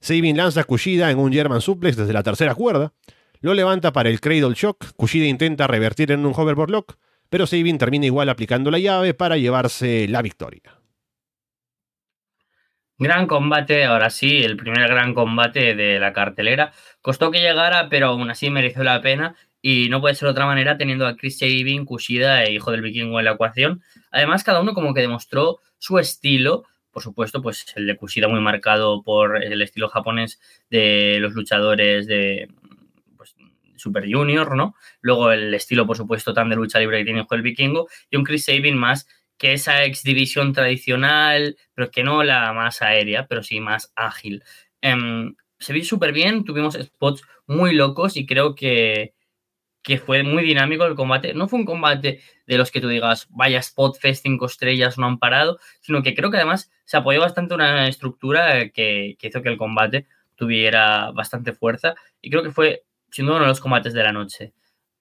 Sabin 0.00 0.36
lanza 0.36 0.62
a 0.62 0.64
Kushida 0.64 1.10
en 1.10 1.18
un 1.18 1.32
German 1.32 1.60
Suplex 1.60 1.96
desde 1.96 2.12
la 2.12 2.22
tercera 2.22 2.54
cuerda. 2.54 2.92
Lo 3.40 3.54
levanta 3.54 3.92
para 3.92 4.08
el 4.08 4.20
Cradle 4.20 4.54
Shock. 4.54 4.92
Kushida 4.96 5.26
intenta 5.26 5.66
revertir 5.66 6.12
en 6.12 6.24
un 6.24 6.32
Hoverboard 6.34 6.70
Lock, 6.70 6.96
pero 7.28 7.46
Sabin 7.46 7.78
termina 7.78 8.06
igual 8.06 8.28
aplicando 8.28 8.70
la 8.70 8.78
llave 8.78 9.14
para 9.14 9.36
llevarse 9.36 10.08
la 10.08 10.22
victoria. 10.22 10.62
Gran 12.98 13.26
combate, 13.26 13.84
ahora 13.84 14.10
sí, 14.10 14.44
el 14.44 14.56
primer 14.56 14.88
gran 14.88 15.12
combate 15.12 15.74
de 15.74 15.98
la 15.98 16.12
cartelera. 16.12 16.72
Costó 17.00 17.30
que 17.30 17.40
llegara, 17.40 17.88
pero 17.88 18.08
aún 18.08 18.30
así 18.30 18.48
mereció 18.48 18.84
la 18.84 19.02
pena 19.02 19.34
y 19.62 19.88
no 19.88 20.00
puede 20.00 20.16
ser 20.16 20.26
de 20.26 20.32
otra 20.32 20.46
manera 20.46 20.76
teniendo 20.76 21.06
a 21.06 21.16
Chris 21.16 21.38
Sabin, 21.38 21.84
Kushida 21.84 22.44
e 22.44 22.52
Hijo 22.52 22.72
del 22.72 22.82
Vikingo 22.82 23.20
en 23.20 23.24
la 23.24 23.32
ecuación. 23.32 23.82
Además, 24.10 24.42
cada 24.42 24.60
uno 24.60 24.74
como 24.74 24.92
que 24.92 25.00
demostró 25.00 25.60
su 25.78 26.00
estilo. 26.00 26.64
Por 26.90 27.02
supuesto, 27.02 27.40
pues 27.40 27.72
el 27.76 27.86
de 27.86 27.96
Kushida 27.96 28.26
muy 28.26 28.40
marcado 28.40 29.02
por 29.02 29.42
el 29.42 29.62
estilo 29.62 29.88
japonés 29.88 30.40
de 30.68 31.18
los 31.20 31.32
luchadores 31.32 32.08
de 32.08 32.48
pues, 33.16 33.36
Super 33.76 34.12
Junior, 34.12 34.56
¿no? 34.56 34.74
Luego 35.00 35.30
el 35.30 35.54
estilo, 35.54 35.86
por 35.86 35.96
supuesto, 35.96 36.34
tan 36.34 36.50
de 36.50 36.56
lucha 36.56 36.80
libre 36.80 36.98
que 36.98 37.04
tiene 37.04 37.20
Hijo 37.20 37.34
del 37.34 37.42
Vikingo. 37.42 37.88
Y 38.10 38.16
un 38.16 38.24
Chris 38.24 38.44
Sabin 38.44 38.76
más 38.76 39.06
que 39.38 39.52
esa 39.52 39.84
ex 39.84 40.02
división 40.02 40.52
tradicional, 40.52 41.56
pero 41.74 41.90
que 41.90 42.02
no 42.02 42.24
la 42.24 42.52
más 42.52 42.82
aérea, 42.82 43.26
pero 43.28 43.44
sí 43.44 43.60
más 43.60 43.92
ágil. 43.94 44.42
Em, 44.80 45.36
se 45.58 45.72
vio 45.72 45.84
súper 45.84 46.12
bien, 46.12 46.44
tuvimos 46.44 46.74
spots 46.74 47.22
muy 47.46 47.74
locos 47.74 48.16
y 48.16 48.26
creo 48.26 48.54
que, 48.54 49.14
que 49.82 49.98
fue 49.98 50.22
muy 50.22 50.44
dinámico 50.44 50.84
el 50.84 50.94
combate. 50.94 51.34
No 51.34 51.48
fue 51.48 51.58
un 51.58 51.64
combate 51.64 52.20
de 52.46 52.58
los 52.58 52.70
que 52.70 52.80
tú 52.80 52.88
digas, 52.88 53.26
vaya 53.30 53.58
spot 53.58 53.98
fest, 53.98 54.22
cinco 54.22 54.46
estrellas, 54.46 54.98
no 54.98 55.06
han 55.06 55.18
parado, 55.18 55.58
sino 55.80 56.02
que 56.02 56.14
creo 56.14 56.30
que 56.30 56.36
además 56.36 56.70
se 56.84 56.96
apoyó 56.96 57.20
bastante 57.20 57.54
una 57.54 57.88
estructura 57.88 58.70
que, 58.70 59.16
hizo 59.20 59.42
que 59.42 59.48
el 59.48 59.58
combate 59.58 60.06
tuviera 60.36 61.10
bastante 61.12 61.52
fuerza 61.52 61.94
y 62.20 62.30
creo 62.30 62.42
que 62.42 62.50
fue 62.50 62.84
siendo 63.10 63.32
uno 63.32 63.42
de 63.42 63.48
los 63.48 63.60
combates 63.60 63.92
de 63.92 64.02
la 64.02 64.12
noche. 64.12 64.54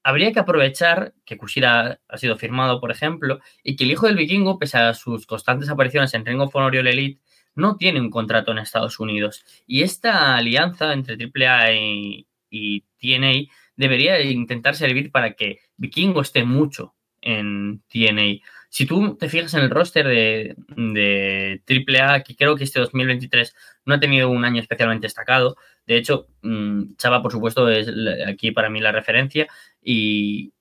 Habría 0.04 0.32
que 0.34 0.40
aprovechar 0.40 1.14
que 1.26 1.38
Kushida 1.38 2.00
ha 2.08 2.18
sido 2.18 2.36
firmado, 2.36 2.80
por 2.82 2.90
ejemplo, 2.90 3.40
y 3.64 3.76
que 3.76 3.84
el 3.84 3.92
hijo 3.92 4.08
del 4.08 4.16
vikingo, 4.18 4.58
pese 4.58 4.80
a 4.80 4.94
sus 4.96 5.28
constantes 5.28 5.70
apariciones 5.70 6.14
en 6.16 6.26
Ring 6.26 6.42
of 6.42 6.56
Honor 6.56 6.74
y 6.74 6.80
Elite, 6.80 7.22
no 7.54 7.78
tiene 7.78 8.00
un 8.00 8.10
contrato 8.10 8.52
en 8.52 8.58
Estados 8.58 9.00
Unidos. 9.00 9.46
Y 9.68 9.84
esta 9.84 10.36
alianza 10.36 10.94
entre 10.94 11.16
AAA 11.16 11.74
y, 11.74 12.28
y 12.50 12.82
TNA 13.00 13.52
debería 13.82 14.22
intentar 14.22 14.76
servir 14.76 15.12
para 15.12 15.34
que 15.34 15.60
Vikingo 15.76 16.22
esté 16.22 16.44
mucho 16.44 16.94
en 17.20 17.82
TNA. 17.92 18.46
Si 18.70 18.86
tú 18.86 19.18
te 19.18 19.28
fijas 19.28 19.56
en 19.56 19.62
el 19.62 19.72
roster 19.72 20.08
de, 20.08 20.56
de 20.78 21.62
AAA, 21.68 22.22
que 22.22 22.36
creo 22.36 22.56
que 22.56 22.64
este 22.64 22.80
2023 22.80 23.56
no 23.86 23.96
ha 23.96 24.00
tenido 24.00 24.30
un 24.30 24.46
año 24.46 24.62
especialmente 24.62 25.06
destacado, 25.08 25.58
de 25.88 25.98
hecho, 25.98 26.28
mm, 26.44 26.94
Chava, 26.98 27.24
por 27.24 27.32
supuesto, 27.32 27.68
es 27.70 27.90
aquí 28.28 28.52
para 28.52 28.70
mí 28.70 28.80
la 28.80 28.92
referencia 28.92 29.48
y, 29.84 30.54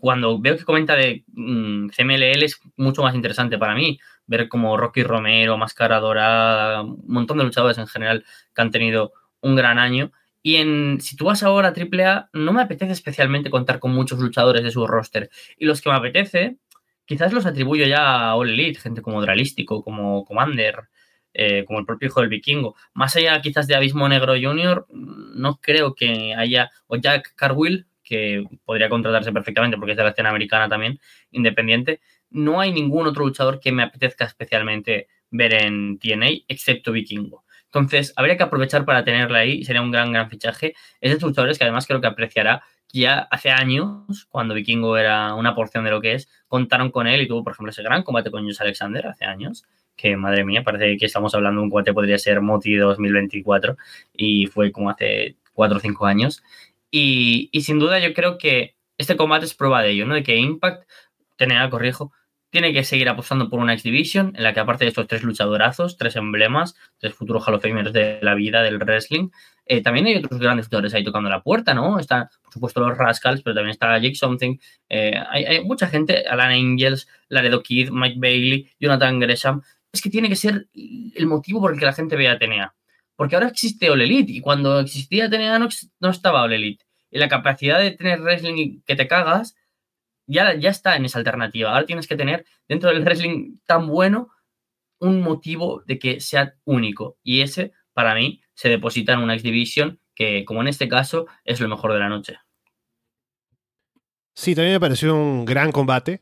cuando 0.00 0.40
veo 0.40 0.56
que 0.56 0.64
comenta 0.64 0.96
de 0.96 1.24
mm, 1.28 1.88
CMLL 1.88 2.42
es 2.42 2.60
mucho 2.76 3.02
más 3.02 3.14
interesante 3.14 3.58
para 3.58 3.74
mí 3.74 3.98
ver 4.26 4.48
como 4.48 4.76
Rocky 4.76 5.02
Romero, 5.02 5.56
Máscara 5.56 6.00
Dorada, 6.00 6.82
un 6.82 7.04
montón 7.06 7.38
de 7.38 7.44
luchadores 7.44 7.78
en 7.78 7.86
general 7.86 8.24
que 8.54 8.62
han 8.62 8.70
tenido 8.70 9.12
un 9.40 9.56
gran 9.56 9.78
año 9.78 10.12
y 10.42 10.56
en, 10.56 11.00
si 11.00 11.16
tú 11.16 11.26
vas 11.26 11.42
ahora 11.42 11.68
a 11.68 11.72
AAA, 11.72 12.30
no 12.32 12.52
me 12.52 12.62
apetece 12.62 12.92
especialmente 12.92 13.50
contar 13.50 13.80
con 13.80 13.92
muchos 13.92 14.18
luchadores 14.18 14.62
de 14.62 14.70
su 14.70 14.86
roster. 14.86 15.30
Y 15.56 15.66
los 15.66 15.80
que 15.80 15.90
me 15.90 15.96
apetece, 15.96 16.58
quizás 17.04 17.32
los 17.32 17.46
atribuyo 17.46 17.86
ya 17.86 18.30
a 18.30 18.36
All 18.36 18.50
Elite, 18.50 18.80
gente 18.80 19.02
como 19.02 19.20
Dralístico, 19.20 19.82
como 19.82 20.24
Commander, 20.24 20.88
eh, 21.34 21.64
como 21.66 21.78
el 21.80 21.86
propio 21.86 22.08
hijo 22.08 22.20
del 22.20 22.30
vikingo. 22.30 22.76
Más 22.94 23.16
allá 23.16 23.40
quizás 23.40 23.66
de 23.66 23.74
Abismo 23.74 24.08
Negro 24.08 24.34
Junior, 24.40 24.86
no 24.90 25.60
creo 25.60 25.94
que 25.94 26.34
haya, 26.34 26.70
o 26.86 26.96
Jack 26.96 27.34
Carwill, 27.36 27.86
que 28.02 28.44
podría 28.64 28.88
contratarse 28.88 29.32
perfectamente 29.32 29.76
porque 29.76 29.92
es 29.92 29.98
de 29.98 30.04
la 30.04 30.10
escena 30.10 30.30
americana 30.30 30.68
también, 30.68 30.98
independiente, 31.30 32.00
no 32.30 32.60
hay 32.60 32.72
ningún 32.72 33.06
otro 33.06 33.24
luchador 33.24 33.60
que 33.60 33.72
me 33.72 33.82
apetezca 33.82 34.24
especialmente 34.24 35.08
ver 35.30 35.54
en 35.54 35.98
TNA, 35.98 36.44
excepto 36.48 36.92
Vikingo. 36.92 37.44
Entonces, 37.72 38.12
habría 38.16 38.36
que 38.36 38.42
aprovechar 38.42 38.84
para 38.84 39.04
tenerla 39.04 39.40
ahí, 39.40 39.64
sería 39.64 39.82
un 39.82 39.90
gran, 39.90 40.12
gran 40.12 40.30
fichaje. 40.30 40.74
Es 41.00 41.12
de 41.12 41.26
luchadores 41.26 41.58
que 41.58 41.64
además 41.64 41.86
creo 41.86 42.00
que 42.00 42.06
apreciará 42.06 42.62
ya 42.92 43.28
hace 43.30 43.50
años, 43.50 44.26
cuando 44.30 44.54
Vikingo 44.54 44.96
era 44.96 45.34
una 45.34 45.54
porción 45.54 45.84
de 45.84 45.90
lo 45.90 46.00
que 46.00 46.14
es, 46.14 46.28
contaron 46.48 46.90
con 46.90 47.06
él 47.06 47.20
y 47.20 47.28
tuvo, 47.28 47.44
por 47.44 47.52
ejemplo, 47.52 47.70
ese 47.70 47.82
gran 47.82 48.02
combate 48.02 48.30
con 48.30 48.44
Jus 48.44 48.60
Alexander 48.60 49.06
hace 49.06 49.26
años, 49.26 49.64
que 49.96 50.16
madre 50.16 50.44
mía, 50.44 50.62
parece 50.64 50.96
que 50.96 51.06
estamos 51.06 51.34
hablando 51.34 51.60
de 51.60 51.64
un 51.64 51.70
combate 51.70 51.92
podría 51.92 52.18
ser 52.18 52.40
Moti 52.40 52.76
2024 52.76 53.76
y 54.14 54.46
fue 54.46 54.72
como 54.72 54.90
hace 54.90 55.36
4 55.52 55.76
o 55.76 55.80
5 55.80 56.06
años. 56.06 56.42
Y, 56.90 57.50
y 57.52 57.60
sin 57.62 57.78
duda 57.78 57.98
yo 57.98 58.14
creo 58.14 58.38
que 58.38 58.76
este 58.96 59.16
combate 59.16 59.44
es 59.44 59.54
prueba 59.54 59.82
de 59.82 59.90
ello, 59.90 60.06
¿no? 60.06 60.14
De 60.14 60.22
que 60.22 60.36
Impact, 60.36 60.88
tenía, 61.36 61.68
corrijo, 61.70 62.12
tiene 62.50 62.72
que 62.72 62.84
seguir 62.84 63.08
apostando 63.08 63.50
por 63.50 63.60
una 63.60 63.74
X-Division 63.74 64.32
en 64.34 64.42
la 64.42 64.54
que 64.54 64.60
aparte 64.60 64.84
de 64.84 64.88
estos 64.88 65.06
tres 65.06 65.22
luchadorazos, 65.22 65.96
tres 65.96 66.16
emblemas, 66.16 66.74
tres 66.98 67.14
futuros 67.14 67.46
Hall 67.46 67.54
of 67.54 67.62
Famers 67.62 67.92
de 67.92 68.18
la 68.22 68.34
vida 68.34 68.62
del 68.62 68.78
wrestling, 68.78 69.28
eh, 69.66 69.82
también 69.82 70.06
hay 70.06 70.16
otros 70.16 70.40
grandes 70.40 70.66
luchadores 70.66 70.94
ahí 70.94 71.04
tocando 71.04 71.28
la 71.28 71.42
puerta, 71.42 71.74
¿no? 71.74 71.98
Están, 71.98 72.28
por 72.42 72.52
supuesto, 72.54 72.80
los 72.80 72.96
Rascals, 72.96 73.42
pero 73.42 73.54
también 73.54 73.72
está 73.72 73.98
Jake 73.98 74.14
Something. 74.14 74.56
Eh, 74.88 75.14
hay, 75.28 75.62
mucha 75.62 75.86
gente, 75.88 76.26
Alan 76.26 76.52
Angels, 76.52 77.06
Laredo 77.28 77.62
Kid, 77.62 77.90
Mike 77.90 78.16
Bailey, 78.18 78.70
Jonathan 78.80 79.20
Gresham. 79.20 79.60
Es 79.92 80.00
que 80.00 80.08
tiene 80.08 80.30
que 80.30 80.36
ser 80.36 80.68
el 80.72 81.26
motivo 81.26 81.60
por 81.60 81.74
el 81.74 81.78
que 81.78 81.84
la 81.84 81.92
gente 81.92 82.16
vea 82.16 82.32
a 82.32 82.38
TNA. 82.38 82.74
Porque 83.14 83.34
ahora 83.34 83.48
existe 83.48 83.90
All 83.90 84.00
Elite 84.00 84.32
y 84.32 84.40
cuando 84.40 84.80
existía 84.80 85.28
TNA 85.28 85.58
no, 85.58 85.68
no 86.00 86.08
estaba 86.08 86.42
All 86.42 86.52
Elite. 86.54 86.84
Y 87.10 87.18
la 87.18 87.28
capacidad 87.28 87.78
de 87.78 87.90
tener 87.90 88.20
wrestling 88.20 88.80
que 88.86 88.96
te 88.96 89.06
cagas 89.06 89.54
ya, 90.28 90.54
ya 90.54 90.70
está 90.70 90.96
en 90.96 91.04
esa 91.04 91.18
alternativa. 91.18 91.70
Ahora 91.70 91.86
tienes 91.86 92.06
que 92.06 92.16
tener 92.16 92.44
dentro 92.68 92.90
del 92.90 93.02
wrestling 93.02 93.56
tan 93.66 93.88
bueno 93.88 94.28
un 95.00 95.20
motivo 95.20 95.82
de 95.86 95.98
que 95.98 96.20
sea 96.20 96.54
único. 96.64 97.16
Y 97.22 97.40
ese, 97.40 97.72
para 97.92 98.14
mí, 98.14 98.42
se 98.54 98.68
deposita 98.68 99.14
en 99.14 99.20
una 99.20 99.34
X 99.34 99.42
Division 99.42 100.00
que, 100.14 100.44
como 100.44 100.60
en 100.60 100.68
este 100.68 100.88
caso, 100.88 101.26
es 101.44 101.60
lo 101.60 101.68
mejor 101.68 101.92
de 101.92 101.98
la 101.98 102.08
noche. 102.08 102.36
Sí, 104.34 104.54
también 104.54 104.74
me 104.74 104.80
pareció 104.80 105.16
un 105.16 105.44
gran 105.44 105.72
combate. 105.72 106.20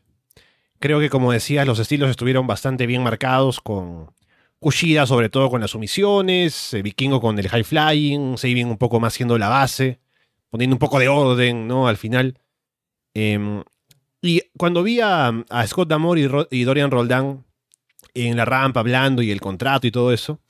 Creo 0.78 1.00
que, 1.00 1.10
como 1.10 1.32
decías, 1.32 1.66
los 1.66 1.78
estilos 1.78 2.10
estuvieron 2.10 2.46
bastante 2.46 2.86
bien 2.86 3.02
marcados 3.02 3.60
con 3.60 4.14
Kushida, 4.58 5.06
sobre 5.06 5.28
todo 5.28 5.50
con 5.50 5.60
las 5.60 5.72
sumisiones, 5.72 6.74
eh, 6.74 6.82
Vikingo 6.82 7.20
con 7.20 7.38
el 7.38 7.48
high 7.48 7.64
flying, 7.64 8.38
Sabin 8.38 8.68
un 8.68 8.78
poco 8.78 9.00
más 9.00 9.14
siendo 9.14 9.38
la 9.38 9.48
base, 9.48 10.00
poniendo 10.50 10.74
un 10.76 10.78
poco 10.78 10.98
de 10.98 11.08
orden, 11.08 11.66
¿no? 11.66 11.88
Al 11.88 11.96
final. 11.96 12.38
Em, 13.14 13.62
y 14.26 14.42
cuando 14.56 14.82
vi 14.82 15.00
a, 15.00 15.32
Scott 15.66 15.88
Damore 15.88 16.20
y, 16.20 16.60
y, 16.60 16.64
Dorian 16.64 16.90
Roldán 16.90 17.44
en 18.14 18.36
la 18.36 18.44
rampa 18.44 18.80
hablando 18.80 19.22
y 19.22 19.30
el 19.30 19.40
contrato 19.40 19.86
y 19.86 19.90
todo 19.90 20.12
eso, 20.12 20.40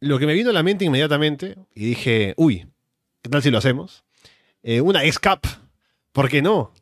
lo 0.00 0.18
que 0.18 0.26
me 0.26 0.34
vino 0.34 0.50
a 0.50 0.52
la 0.52 0.62
mente 0.62 0.84
inmediatamente, 0.84 1.56
y 1.74 1.86
dije, 1.86 2.34
uy, 2.36 2.66
¿qué 3.22 3.30
tal 3.30 3.42
si 3.42 3.50
lo 3.50 3.58
hacemos? 3.58 4.04
Eh, 4.62 4.80
una 4.80 5.04
X-Cup, 5.04 5.46
¿por 6.12 6.28
qué 6.28 6.42
no? 6.42 6.72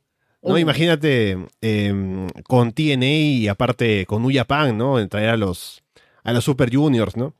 ¿no? 0.43 0.55
Uh. 0.55 0.59
Imagínate 0.59 1.39
em, 1.61 2.29
con 2.47 2.73
TNA 2.73 3.07
y 3.07 3.49
aparte 3.49 4.07
con 4.07 4.25
Uyapan, 4.25 4.77
¿no? 4.77 5.07
Traer 5.09 5.31
a 5.31 5.37
los, 5.37 5.83
a 6.25 6.33
los 6.33 6.45
Super 6.45 6.75
Juniors, 6.75 7.17
¿no? 7.17 7.35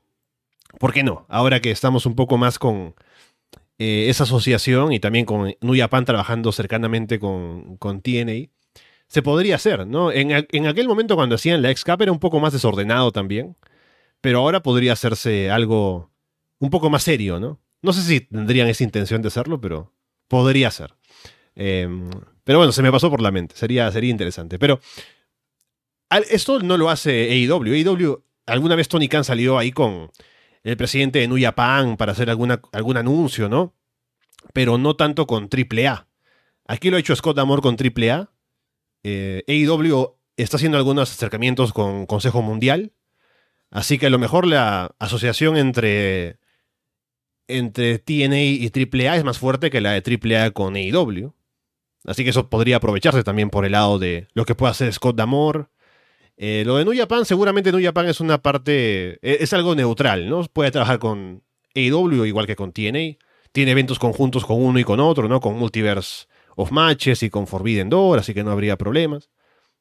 ¿Por 0.79 0.93
qué 0.93 1.03
no? 1.03 1.25
Ahora 1.29 1.59
que 1.59 1.71
estamos 1.71 2.05
un 2.05 2.15
poco 2.15 2.37
más 2.37 2.59
con 2.59 2.95
eh, 3.79 4.07
esa 4.09 4.23
asociación 4.23 4.91
y 4.91 4.99
también 4.99 5.25
con 5.25 5.53
Nuyapan 5.61 6.05
trabajando 6.05 6.51
cercanamente 6.51 7.19
con, 7.19 7.77
con 7.77 8.01
TNA, 8.01 8.49
se 9.07 9.21
podría 9.21 9.55
hacer, 9.55 9.87
¿no? 9.87 10.11
En, 10.11 10.31
en, 10.31 10.67
aquel 10.67 10.87
momento 10.87 11.15
cuando 11.15 11.35
hacían 11.35 11.61
la 11.61 11.71
X-Cup 11.71 12.01
era 12.01 12.11
un 12.11 12.19
poco 12.19 12.39
más 12.39 12.53
desordenado 12.53 13.11
también, 13.11 13.55
pero 14.21 14.39
ahora 14.39 14.63
podría 14.63 14.93
hacerse 14.93 15.49
algo 15.49 16.11
un 16.59 16.69
poco 16.69 16.89
más 16.89 17.03
serio, 17.03 17.39
¿no? 17.39 17.59
No 17.81 17.93
sé 17.93 18.01
si 18.01 18.21
tendrían 18.21 18.67
esa 18.67 18.83
intención 18.83 19.21
de 19.21 19.29
hacerlo, 19.29 19.61
pero 19.61 19.93
podría 20.27 20.71
ser. 20.71 20.95
Em, 21.55 22.09
pero 22.43 22.59
bueno, 22.59 22.71
se 22.71 22.81
me 22.81 22.91
pasó 22.91 23.09
por 23.09 23.21
la 23.21 23.31
mente. 23.31 23.55
Sería, 23.55 23.91
sería 23.91 24.09
interesante. 24.09 24.59
Pero 24.59 24.79
esto 26.29 26.59
no 26.59 26.77
lo 26.77 26.89
hace 26.89 27.29
AEW. 27.31 27.73
AEW, 27.73 28.23
alguna 28.45 28.75
vez 28.75 28.87
Tony 28.87 29.07
Khan 29.07 29.23
salió 29.23 29.57
ahí 29.57 29.71
con 29.71 30.11
el 30.67 30.75
presidente 30.75 31.19
de 31.19 31.29
New 31.29 31.41
Japan 31.41 31.95
para 31.95 32.11
hacer 32.11 32.29
alguna, 32.29 32.61
algún 32.73 32.97
anuncio, 32.97 33.47
¿no? 33.47 33.73
Pero 34.51 34.77
no 34.77 34.97
tanto 34.97 35.25
con 35.25 35.47
AAA. 35.49 36.07
Aquí 36.67 36.89
lo 36.89 36.97
ha 36.97 36.99
hecho 36.99 37.15
Scott 37.15 37.39
Amor 37.39 37.61
con 37.61 37.77
AAA. 37.79 38.29
Eh, 39.03 39.43
AEW 39.47 40.17
está 40.35 40.57
haciendo 40.57 40.77
algunos 40.77 41.09
acercamientos 41.09 41.71
con 41.71 42.05
Consejo 42.05 42.41
Mundial. 42.41 42.91
Así 43.71 43.97
que 43.97 44.07
a 44.07 44.09
lo 44.09 44.19
mejor 44.19 44.45
la 44.45 44.93
asociación 44.99 45.55
entre, 45.55 46.37
entre 47.47 47.99
TNA 47.99 48.41
y 48.41 48.69
AAA 48.69 49.15
es 49.15 49.23
más 49.23 49.39
fuerte 49.39 49.69
que 49.69 49.79
la 49.79 49.93
de 49.93 50.03
AAA 50.03 50.51
con 50.51 50.75
AEW. 50.75 51.33
Así 52.03 52.25
que 52.25 52.31
eso 52.31 52.49
podría 52.49 52.77
aprovecharse 52.77 53.23
también 53.23 53.49
por 53.49 53.65
el 53.65 53.71
lado 53.71 53.99
de 53.99 54.27
lo 54.33 54.43
que 54.43 54.53
puede 54.53 54.71
hacer 54.71 54.91
Scott 54.91 55.15
Damore. 55.15 55.67
Eh, 56.37 56.63
lo 56.65 56.77
de 56.77 56.85
New 56.85 56.95
Japan, 56.95 57.25
seguramente 57.25 57.71
New 57.71 57.83
Japan 57.83 58.07
es 58.07 58.19
una 58.19 58.41
parte. 58.41 59.19
E, 59.21 59.37
es, 59.41 59.53
algo 59.53 59.75
neutral, 59.75 60.29
¿no? 60.29 60.43
Puede 60.45 60.71
trabajar 60.71 60.99
con 60.99 61.43
AEW 61.75 62.25
igual 62.25 62.45
que 62.47 62.55
con 62.55 62.71
TNA. 62.71 63.17
Tiene 63.51 63.71
eventos 63.71 63.97
conjuntos 63.97 64.45
con 64.45 64.61
uno 64.61 64.79
y 64.79 64.83
con 64.83 64.99
otro, 64.99 65.27
¿no? 65.27 65.41
Con 65.41 65.57
Multiverse 65.57 66.27
of 66.55 66.71
Matches 66.71 67.23
y 67.23 67.29
con 67.29 67.47
Forbidden 67.47 67.89
Door, 67.89 68.19
así 68.19 68.33
que 68.33 68.43
no 68.43 68.51
habría 68.51 68.77
problemas. 68.77 69.29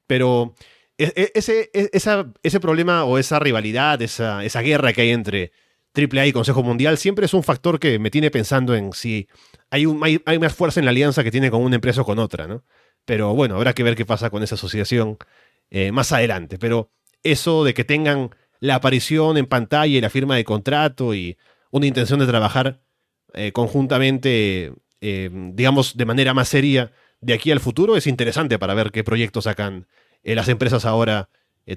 Pero 0.06 0.54
e, 0.98 1.12
e, 1.14 1.32
ese, 1.34 1.70
ese 2.42 2.60
problema 2.60 3.04
o 3.04 3.18
esa 3.18 3.38
rivalidad, 3.38 4.00
esa, 4.00 4.44
esa 4.44 4.62
guerra 4.62 4.92
que 4.94 5.02
hay 5.02 5.10
entre 5.10 5.52
AAA 5.96 6.26
y 6.26 6.32
Consejo 6.32 6.62
Mundial 6.62 6.98
siempre 6.98 7.26
es 7.26 7.34
un 7.34 7.42
factor 7.42 7.78
que 7.78 7.98
me 7.98 8.10
tiene 8.10 8.30
pensando 8.30 8.74
en 8.74 8.92
si 8.92 9.28
hay, 9.70 9.86
un, 9.86 10.02
hay, 10.02 10.38
más 10.38 10.54
fuerza 10.54 10.80
en 10.80 10.84
la 10.86 10.90
alianza 10.90 11.24
que 11.24 11.30
tiene 11.30 11.50
con 11.50 11.62
una 11.62 11.76
empresa 11.76 12.02
o 12.02 12.04
con 12.04 12.18
otra, 12.18 12.46
¿no? 12.46 12.64
Pero 13.04 13.34
bueno, 13.34 13.56
habrá 13.56 13.72
que 13.72 13.82
ver 13.82 13.96
qué 13.96 14.04
pasa 14.04 14.30
con 14.30 14.42
esa 14.42 14.56
asociación 14.56 15.16
eh, 15.70 15.92
más 15.92 16.12
adelante. 16.12 16.58
Pero 16.58 16.90
eso 17.22 17.64
de 17.64 17.74
que 17.74 17.84
tengan 17.84 18.30
la 18.60 18.76
aparición 18.76 19.36
en 19.36 19.46
pantalla 19.46 19.98
y 19.98 20.00
la 20.00 20.10
firma 20.10 20.36
de 20.36 20.44
contrato 20.44 21.14
y 21.14 21.36
una 21.70 21.86
intención 21.86 22.20
de 22.20 22.26
trabajar 22.26 22.80
eh, 23.34 23.52
conjuntamente, 23.52 24.72
eh, 25.00 25.30
digamos, 25.52 25.96
de 25.96 26.04
manera 26.06 26.34
más 26.34 26.48
seria 26.48 26.92
de 27.20 27.34
aquí 27.34 27.50
al 27.50 27.60
futuro 27.60 27.96
es 27.96 28.06
interesante 28.06 28.58
para 28.58 28.74
ver 28.74 28.90
qué 28.92 29.02
proyectos 29.02 29.44
sacan 29.44 29.86
las 30.22 30.48
empresas 30.48 30.84
ahora, 30.84 31.28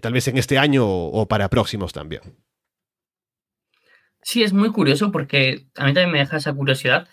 tal 0.02 0.14
vez 0.14 0.28
en 0.28 0.38
este 0.40 0.58
año 0.58 0.88
o 0.88 1.28
para 1.28 1.50
próximos 1.50 1.94
también. 1.94 2.22
Sí, 4.22 4.44
es 4.44 4.54
muy 4.54 4.72
curioso 4.72 5.12
porque 5.12 5.68
a 5.76 5.86
mí 5.86 5.94
también 5.94 6.12
me 6.12 6.20
deja 6.20 6.38
esa 6.38 6.54
curiosidad. 6.54 7.08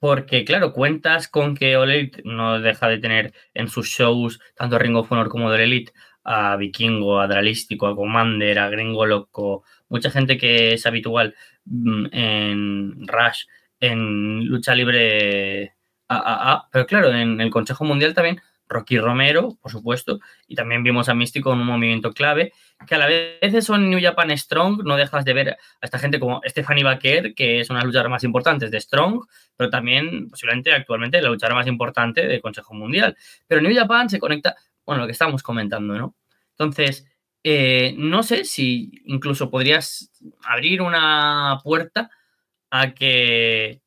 Porque, 0.00 0.44
claro, 0.44 0.72
cuentas 0.72 1.26
con 1.28 1.56
que 1.56 1.76
All 1.76 1.90
Elite 1.90 2.22
no 2.24 2.60
deja 2.60 2.88
de 2.88 2.98
tener 2.98 3.32
en 3.54 3.68
sus 3.68 3.88
shows, 3.88 4.40
tanto 4.54 4.78
Ring 4.78 4.96
of 4.96 5.10
Honor 5.10 5.28
como 5.28 5.50
The 5.50 5.64
Elite, 5.64 5.92
a 6.26 6.56
Vikingo, 6.56 7.20
a 7.20 7.28
Dralístico, 7.28 7.86
a 7.86 7.94
Commander, 7.94 8.58
a 8.58 8.68
Gringo 8.68 9.06
Loco, 9.06 9.62
mucha 9.88 10.10
gente 10.10 10.36
que 10.36 10.74
es 10.74 10.84
habitual 10.84 11.34
mm, 11.64 12.06
en 12.12 13.06
Rush, 13.06 13.44
en 13.78 14.44
lucha 14.46 14.74
libre 14.74 15.74
AAA, 16.08 16.68
pero 16.72 16.86
claro, 16.86 17.12
en 17.12 17.40
el 17.40 17.50
Consejo 17.50 17.84
Mundial 17.84 18.12
también 18.12 18.40
Rocky 18.68 18.98
Romero, 18.98 19.56
por 19.62 19.70
supuesto, 19.70 20.18
y 20.48 20.56
también 20.56 20.82
vimos 20.82 21.08
a 21.08 21.14
Místico 21.14 21.52
en 21.52 21.60
un 21.60 21.66
movimiento 21.66 22.12
clave, 22.12 22.52
que 22.86 22.94
a 22.96 22.98
la 22.98 23.06
vez 23.06 23.64
son 23.64 23.88
New 23.88 24.00
Japan 24.02 24.36
Strong, 24.36 24.82
no 24.84 24.96
dejas 24.96 25.24
de 25.24 25.32
ver 25.32 25.50
a 25.50 25.56
esta 25.80 25.98
gente 25.98 26.18
como 26.18 26.40
Stephanie 26.44 26.84
Baker, 26.84 27.34
que 27.34 27.60
es 27.60 27.70
una 27.70 27.82
luchadoras 27.82 28.10
más 28.10 28.24
importantes 28.24 28.70
de 28.70 28.80
Strong, 28.80 29.24
pero 29.56 29.70
también 29.70 30.28
posiblemente 30.28 30.72
actualmente 30.72 31.22
la 31.22 31.28
luchadora 31.28 31.54
más 31.54 31.66
importante 31.68 32.26
del 32.26 32.40
Consejo 32.40 32.74
Mundial. 32.74 33.16
Pero 33.46 33.60
New 33.60 33.74
Japan 33.74 34.10
se 34.10 34.18
conecta, 34.18 34.56
bueno, 34.86 35.02
lo 35.02 35.06
que 35.06 35.12
estábamos 35.12 35.42
comentando, 35.42 35.94
¿no? 35.94 36.16
Entonces, 36.52 37.06
eh, 37.44 37.94
no 37.98 38.22
sé 38.22 38.44
si 38.44 38.90
incluso 39.04 39.50
podrías 39.50 40.10
abrir 40.44 40.82
una 40.82 41.60
puerta 41.62 42.10
a 42.70 42.94
que 42.94 43.82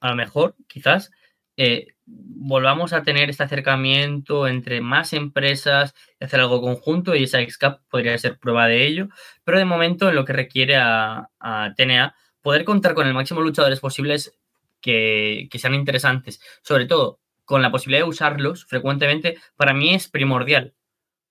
a 0.00 0.10
lo 0.10 0.16
mejor, 0.16 0.56
quizás, 0.68 1.10
eh, 1.56 1.88
volvamos 2.06 2.92
a 2.92 3.02
tener 3.02 3.30
este 3.30 3.42
acercamiento 3.42 4.46
entre 4.46 4.80
más 4.80 5.12
empresas 5.12 5.94
y 6.20 6.24
hacer 6.24 6.40
algo 6.40 6.60
conjunto 6.60 7.14
y 7.14 7.24
esa 7.24 7.40
XCAP 7.40 7.80
podría 7.90 8.16
ser 8.18 8.38
prueba 8.38 8.68
de 8.68 8.86
ello, 8.86 9.08
pero 9.44 9.58
de 9.58 9.64
momento 9.64 10.08
en 10.08 10.14
lo 10.14 10.24
que 10.24 10.32
requiere 10.32 10.76
a, 10.76 11.28
TNA 11.76 12.14
poder 12.42 12.64
contar 12.64 12.94
con 12.94 13.06
el 13.06 13.14
máximo 13.14 13.40
luchadores 13.40 13.80
posibles 13.80 14.38
que, 14.80 15.48
sean 15.54 15.74
interesantes, 15.74 16.40
sobre 16.62 16.86
todo 16.86 17.20
con 17.46 17.62
la 17.62 17.70
posibilidad 17.70 18.04
de 18.04 18.10
usarlos 18.10 18.66
frecuentemente, 18.66 19.38
para 19.56 19.72
mí 19.72 19.94
es 19.94 20.08
primordial, 20.08 20.74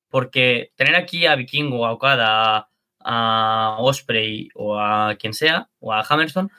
porque 0.09 0.71
tener 0.75 0.95
aquí 0.95 1.27
a 1.27 1.35
Vikingo, 1.35 1.85
a 1.85 1.91
Okada, 1.91 2.69
a 3.01 3.77
Osprey 3.79 4.49
o 4.55 4.79
a 4.79 5.15
quien 5.19 5.33
sea, 5.33 5.69
o 5.79 5.93
a 5.93 6.01
Hammerstone, 6.01 6.49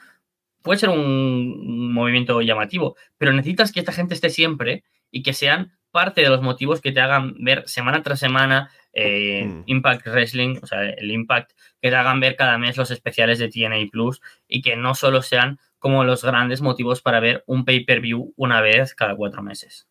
puede 0.62 0.78
ser 0.78 0.90
un 0.90 1.92
movimiento 1.92 2.40
llamativo, 2.42 2.96
pero 3.18 3.32
necesitas 3.32 3.72
que 3.72 3.80
esta 3.80 3.92
gente 3.92 4.14
esté 4.14 4.30
siempre 4.30 4.84
y 5.10 5.22
que 5.22 5.32
sean 5.32 5.76
parte 5.90 6.20
de 6.20 6.28
los 6.28 6.42
motivos 6.42 6.80
que 6.80 6.92
te 6.92 7.00
hagan 7.00 7.34
ver 7.38 7.66
semana 7.66 8.02
tras 8.02 8.20
semana 8.20 8.70
eh, 8.92 9.46
mm. 9.46 9.62
Impact 9.66 10.06
Wrestling, 10.06 10.58
o 10.62 10.66
sea, 10.66 10.82
el 10.82 11.10
Impact, 11.10 11.52
que 11.80 11.90
te 11.90 11.96
hagan 11.96 12.20
ver 12.20 12.36
cada 12.36 12.58
mes 12.58 12.76
los 12.76 12.90
especiales 12.90 13.38
de 13.38 13.48
TNA 13.48 13.90
Plus 13.90 14.20
y 14.46 14.60
que 14.60 14.76
no 14.76 14.94
solo 14.94 15.22
sean 15.22 15.58
como 15.78 16.04
los 16.04 16.24
grandes 16.24 16.60
motivos 16.60 17.02
para 17.02 17.20
ver 17.20 17.44
un 17.46 17.64
pay-per-view 17.64 18.32
una 18.36 18.60
vez 18.60 18.94
cada 18.94 19.16
cuatro 19.16 19.42
meses. 19.42 19.86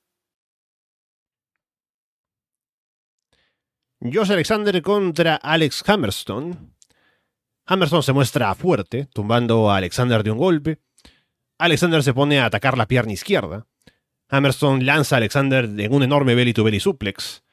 Josh 4.01 4.31
Alexander 4.31 4.81
contra 4.81 5.35
Alex 5.35 5.83
Hammerstone. 5.87 6.55
Hammerstone 7.65 8.03
se 8.03 8.13
muestra 8.13 8.53
fuerte, 8.53 9.07
tumbando 9.11 9.71
a 9.71 9.77
Alexander 9.77 10.23
de 10.23 10.31
un 10.31 10.37
golpe. 10.37 10.79
Alexander 11.57 12.03
se 12.03 12.13
pone 12.13 12.39
a 12.39 12.45
atacar 12.45 12.77
la 12.77 12.87
pierna 12.87 13.13
izquierda. 13.13 13.65
Hammerstone 14.29 14.83
lanza 14.83 15.15
a 15.15 15.17
Alexander 15.17 15.65
en 15.65 15.93
un 15.93 16.03
enorme 16.03 16.35
belly 16.35 16.53
to 16.53 16.63
belly 16.63 16.79
suplex. 16.79 17.43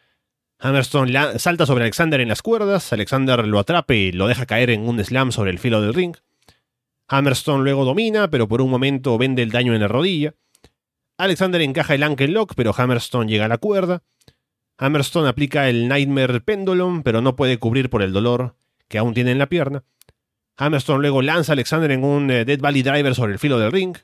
Hammerstone 0.59 1.39
salta 1.39 1.67
sobre 1.67 1.85
Alexander 1.85 2.21
en 2.21 2.29
las 2.29 2.43
cuerdas, 2.43 2.93
Alexander 2.93 3.47
lo 3.47 3.59
atrapa 3.59 3.95
y 3.95 4.13
lo 4.13 4.29
deja 4.29 4.47
caer 4.47 4.71
en 4.71 4.89
un 4.89 5.03
slam 5.05 5.33
sobre 5.33 5.51
el 5.51 5.59
filo 5.59 5.81
del 5.81 5.95
ring. 5.95 6.17
Hammerstone 7.09 7.65
luego 7.65 7.85
domina, 7.85 8.31
pero 8.31 8.49
por 8.49 8.63
un 8.63 8.71
momento 8.71 9.19
vende 9.19 9.43
el 9.43 9.51
daño 9.51 9.75
en 9.75 9.81
la 9.81 9.89
rodilla. 9.89 10.35
Alexander 11.19 11.61
encaja 11.61 11.95
el 11.95 12.03
ankle 12.03 12.29
lock, 12.29 12.55
pero 12.57 12.75
Hammerstone 12.77 13.31
llega 13.31 13.45
a 13.45 13.49
la 13.49 13.59
cuerda. 13.59 14.03
Hammerstone 14.79 15.29
aplica 15.29 15.69
el 15.69 15.89
Nightmare 15.89 16.41
Pendulum, 16.41 17.03
pero 17.03 17.21
no 17.21 17.37
puede 17.37 17.59
cubrir 17.59 17.91
por 17.91 18.03
el 18.03 18.13
dolor 18.13 18.57
que 18.89 18.99
aún 18.99 19.15
tiene 19.15 19.33
en 19.33 19.39
la 19.39 19.49
pierna. 19.49 19.85
Hammerstone 20.57 21.01
luego 21.01 21.23
lanza 21.23 21.53
a 21.53 21.55
Alexander 21.55 21.91
en 21.91 22.05
un 22.05 22.31
eh, 22.31 22.45
Dead 22.45 22.61
Valley 22.61 22.83
Driver 22.83 23.15
sobre 23.15 23.33
el 23.33 23.39
filo 23.39 23.59
del 23.59 23.73
ring. 23.73 23.97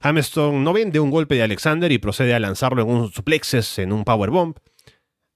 Hammerstone 0.00 0.58
no 0.58 0.72
vende 0.72 1.00
un 1.00 1.10
golpe 1.10 1.36
de 1.36 1.42
Alexander 1.42 1.90
y 1.92 1.98
procede 1.98 2.34
a 2.34 2.40
lanzarlo 2.40 2.82
en 2.82 2.88
un 2.88 3.12
suplexes 3.12 3.78
en 3.78 3.92
un 3.92 4.04
powerbomb. 4.04 4.56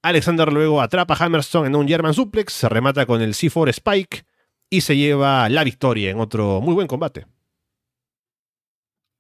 Alexander 0.03 0.53
luego 0.53 0.81
atrapa 0.81 1.15
a 1.15 1.25
Hammerstone 1.25 1.69
en 1.69 1.77
un 1.77 1.89
German 1.89 2.15
suplex, 2.15 2.53
se 2.53 2.69
remata 2.69 3.07
con 3.07 3.23
el 3.23 3.35
C4 3.35 3.69
Spike 3.71 4.25
y 4.77 4.83
se 4.83 4.97
lleva 4.97 5.49
la 5.49 5.65
victoria 5.65 6.11
en 6.11 6.21
otro 6.21 6.61
muy 6.61 6.75
buen 6.75 6.87
combate. 6.87 7.27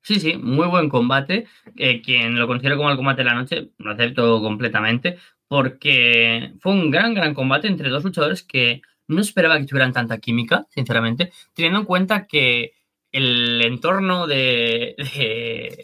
Sí, 0.03 0.21
sí, 0.21 0.37
muy 0.37 0.69
buen 0.69 0.89
combate. 0.91 1.47
Eh, 1.77 2.03
quien 2.03 2.39
lo 2.39 2.47
considera 2.47 2.77
como 2.77 2.91
el 2.91 2.97
combate 2.97 3.23
de 3.23 3.25
la 3.25 3.35
noche, 3.35 3.71
lo 3.79 3.93
acepto 3.93 4.43
completamente, 4.43 5.19
porque 5.49 6.53
fue 6.61 6.73
un 6.73 6.91
gran, 6.91 7.15
gran 7.15 7.33
combate 7.33 7.69
entre 7.69 7.89
dos 7.89 8.05
luchadores 8.05 8.43
que 8.43 8.83
no 9.09 9.21
esperaba 9.21 9.59
que 9.59 9.65
tuvieran 9.65 9.95
tanta 9.95 10.19
química, 10.19 10.67
sinceramente, 10.69 11.33
teniendo 11.55 11.81
en 11.81 11.87
cuenta 11.87 12.27
que 12.27 12.75
el 13.11 13.63
entorno 13.63 14.27
de, 14.27 14.95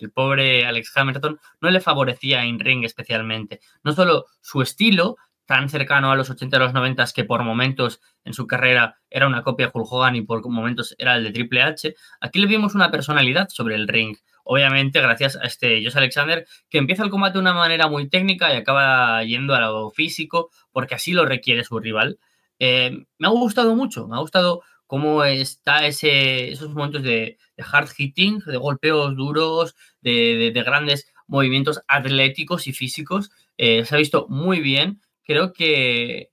el 0.00 0.10
pobre 0.10 0.66
Alex 0.66 0.94
Hamilton 0.94 1.40
no 1.62 1.70
le 1.70 1.80
favorecía 1.80 2.44
en 2.44 2.60
ring 2.60 2.84
especialmente. 2.84 3.60
No 3.82 3.92
solo 3.92 4.26
su 4.42 4.60
estilo, 4.60 5.16
tan 5.46 5.68
cercano 5.68 6.10
a 6.10 6.16
los 6.16 6.30
80 6.30 6.56
y 6.56 6.60
los 6.60 6.72
90 6.72 7.04
que 7.14 7.24
por 7.24 7.42
momentos 7.42 8.00
en 8.24 8.32
su 8.32 8.46
carrera 8.46 8.96
era 9.10 9.26
una 9.26 9.42
copia 9.42 9.66
de 9.66 9.72
Hulk 9.74 9.92
Hogan 9.92 10.16
y 10.16 10.22
por 10.22 10.46
momentos 10.48 10.94
era 10.98 11.16
el 11.16 11.24
de 11.24 11.32
Triple 11.32 11.62
H, 11.62 11.94
aquí 12.20 12.38
le 12.38 12.46
vimos 12.46 12.74
una 12.74 12.90
personalidad 12.90 13.48
sobre 13.48 13.74
el 13.74 13.88
ring. 13.88 14.16
Obviamente, 14.44 15.00
gracias 15.00 15.36
a 15.36 15.42
este 15.42 15.82
Josh 15.84 15.96
Alexander, 15.96 16.46
que 16.68 16.78
empieza 16.78 17.04
el 17.04 17.10
combate 17.10 17.34
de 17.34 17.40
una 17.40 17.54
manera 17.54 17.88
muy 17.88 18.08
técnica 18.08 18.52
y 18.52 18.56
acaba 18.56 19.22
yendo 19.24 19.54
a 19.54 19.60
lo 19.60 19.90
físico, 19.90 20.50
porque 20.72 20.94
así 20.94 21.12
lo 21.12 21.24
requiere 21.26 21.64
su 21.64 21.78
rival. 21.78 22.18
Eh, 22.58 23.04
me 23.18 23.26
ha 23.26 23.30
gustado 23.30 23.74
mucho, 23.76 24.08
me 24.08 24.16
ha 24.16 24.20
gustado 24.20 24.62
cómo 24.86 25.24
está 25.24 25.86
esos 25.86 26.70
momentos 26.70 27.02
de, 27.02 27.38
hard 27.56 27.88
hitting, 27.96 28.40
de 28.40 28.56
golpeos 28.56 29.16
duros, 29.16 29.74
de, 30.00 30.52
grandes 30.54 31.12
movimientos 31.26 31.80
atléticos 31.88 32.66
y 32.66 32.72
físicos. 32.72 33.30
Eh, 33.56 33.84
se 33.84 33.94
ha 33.94 33.98
visto 33.98 34.26
muy 34.28 34.60
bien. 34.60 35.00
Creo 35.24 35.52
que 35.52 36.30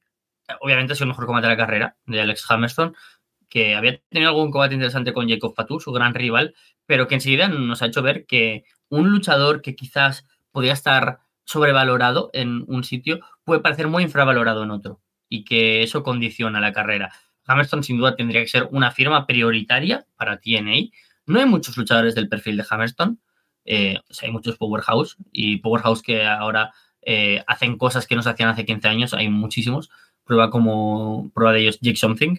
obviamente 0.61 0.93
ha 0.93 0.95
sido 0.95 1.05
el 1.05 1.09
mejor 1.09 1.25
combate 1.25 1.47
de 1.47 1.53
la 1.53 1.57
carrera 1.57 1.97
de 2.05 2.21
Alex 2.21 2.45
Hammerstone, 2.49 2.93
que 3.49 3.75
había 3.75 3.99
tenido 4.09 4.29
algún 4.29 4.51
combate 4.51 4.75
interesante 4.75 5.13
con 5.13 5.27
Jacob 5.27 5.53
Fatu, 5.55 5.79
su 5.79 5.91
gran 5.91 6.13
rival, 6.13 6.55
pero 6.85 7.07
que 7.07 7.15
enseguida 7.15 7.47
nos 7.47 7.81
ha 7.81 7.87
hecho 7.87 8.01
ver 8.01 8.25
que 8.25 8.63
un 8.89 9.09
luchador 9.11 9.61
que 9.61 9.75
quizás 9.75 10.25
podía 10.51 10.73
estar 10.73 11.19
sobrevalorado 11.45 12.29
en 12.33 12.63
un 12.67 12.83
sitio 12.83 13.19
puede 13.43 13.61
parecer 13.61 13.87
muy 13.87 14.03
infravalorado 14.03 14.63
en 14.63 14.71
otro 14.71 15.01
y 15.27 15.43
que 15.43 15.83
eso 15.83 16.03
condiciona 16.03 16.59
la 16.59 16.73
carrera. 16.73 17.11
Hammerstone 17.45 17.83
sin 17.83 17.97
duda 17.97 18.15
tendría 18.15 18.41
que 18.41 18.47
ser 18.47 18.67
una 18.71 18.91
firma 18.91 19.25
prioritaria 19.25 20.05
para 20.15 20.39
TNA. 20.39 20.89
No 21.25 21.39
hay 21.39 21.45
muchos 21.45 21.77
luchadores 21.77 22.13
del 22.13 22.29
perfil 22.29 22.57
de 22.57 22.65
Hammerstone. 22.69 23.17
Eh, 23.65 23.97
hay 24.21 24.31
muchos 24.31 24.57
Powerhouse 24.57 25.17
y 25.31 25.57
Powerhouse 25.57 26.01
que 26.01 26.25
ahora 26.25 26.71
eh, 27.01 27.43
hacen 27.47 27.77
cosas 27.77 28.07
que 28.07 28.15
no 28.15 28.21
se 28.21 28.29
hacían 28.29 28.49
hace 28.49 28.65
15 28.65 28.87
años. 28.87 29.13
Hay 29.13 29.29
muchísimos. 29.29 29.89
Prueba 30.23 30.49
como 30.49 31.31
prueba 31.33 31.53
de 31.53 31.61
ellos 31.61 31.79
Jake 31.81 31.97
Something. 31.97 32.37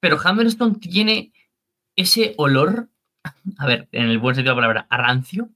Pero 0.00 0.18
Hammerstone 0.22 0.76
tiene 0.76 1.32
ese 1.96 2.34
olor, 2.38 2.88
a 3.58 3.66
ver, 3.66 3.88
en 3.92 4.08
el 4.08 4.18
buen 4.18 4.34
sentido 4.34 4.54
de 4.54 4.60
la 4.60 4.66
palabra, 4.66 4.86
a. 4.90 5.48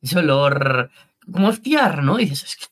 Ese 0.00 0.18
olor 0.18 0.90
como 1.30 1.52
fiar, 1.52 2.02
¿no? 2.02 2.16
dices, 2.16 2.44
es 2.44 2.56
que 2.56 2.66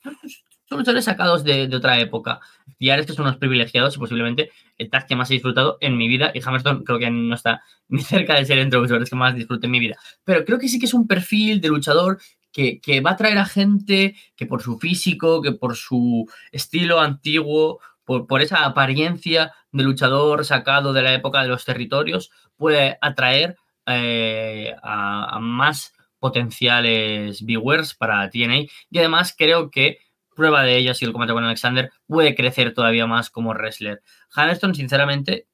son 0.67 0.79
luchadores 0.79 1.05
sacados 1.05 1.43
de, 1.43 1.69
otra 1.75 1.99
época. 1.99 2.39
Ya 2.79 2.95
estos 2.95 3.15
son 3.15 3.25
unos 3.25 3.37
privilegiados 3.37 3.95
y 3.95 3.99
posiblemente 3.99 4.51
el 4.77 4.89
tag 4.89 5.05
que 5.07 5.15
más 5.15 5.29
he 5.29 5.35
disfrutado 5.35 5.77
en 5.79 5.97
mi 5.97 6.07
vida. 6.07 6.31
Y 6.33 6.41
Hammerstone 6.43 6.83
creo 6.83 6.99
que 6.99 7.09
no 7.11 7.35
está 7.35 7.61
ni 7.87 8.01
cerca 8.01 8.35
de 8.35 8.45
ser 8.45 8.57
entre 8.57 8.77
los 8.77 8.85
luchadores 8.85 9.09
que 9.09 9.15
más 9.15 9.35
disfruté 9.35 9.67
en 9.67 9.71
mi 9.71 9.79
vida. 9.79 9.97
Pero 10.23 10.43
creo 10.43 10.57
que 10.57 10.67
sí 10.67 10.79
que 10.79 10.85
es 10.85 10.93
un 10.93 11.07
perfil 11.07 11.61
de 11.61 11.67
luchador 11.67 12.19
que, 12.55 13.01
va 13.01 13.11
a 13.11 13.17
traer 13.17 13.37
a 13.37 13.45
gente 13.45 14.15
que 14.37 14.45
por 14.45 14.61
su 14.61 14.79
físico, 14.79 15.41
que 15.41 15.51
por 15.51 15.75
su 15.75 16.25
estilo 16.53 17.01
antiguo, 17.01 17.81
por, 18.05 18.41
esa 18.41 18.65
apariencia 18.65 19.53
de 19.73 19.83
luchador 19.83 20.45
sacado 20.45 20.93
de 20.93 21.01
la 21.01 21.13
época 21.13 21.41
de 21.41 21.49
los 21.49 21.65
territorios, 21.65 22.31
puede 22.55 22.97
atraer 23.01 23.57
eh, 23.85 24.73
a, 24.81 25.37
más 25.41 25.93
potenciales 26.19 27.43
viewers 27.45 27.93
para 27.93 28.29
TNA. 28.29 28.67
Y 28.89 28.99
además 28.99 29.35
creo 29.37 29.69
que 29.69 29.99
prueba 30.33 30.63
de 30.63 30.77
ello, 30.77 30.93
si 30.93 31.03
el 31.03 31.11
combate 31.11 31.33
con 31.33 31.43
Alexander 31.43 31.91
puede 32.07 32.35
crecer 32.35 32.73
todavía 32.73 33.05
más 33.05 33.29
como 33.29 33.53
wrestler. 33.53 34.01
Hammerstone, 34.33 34.75
sinceramente, 34.75 35.47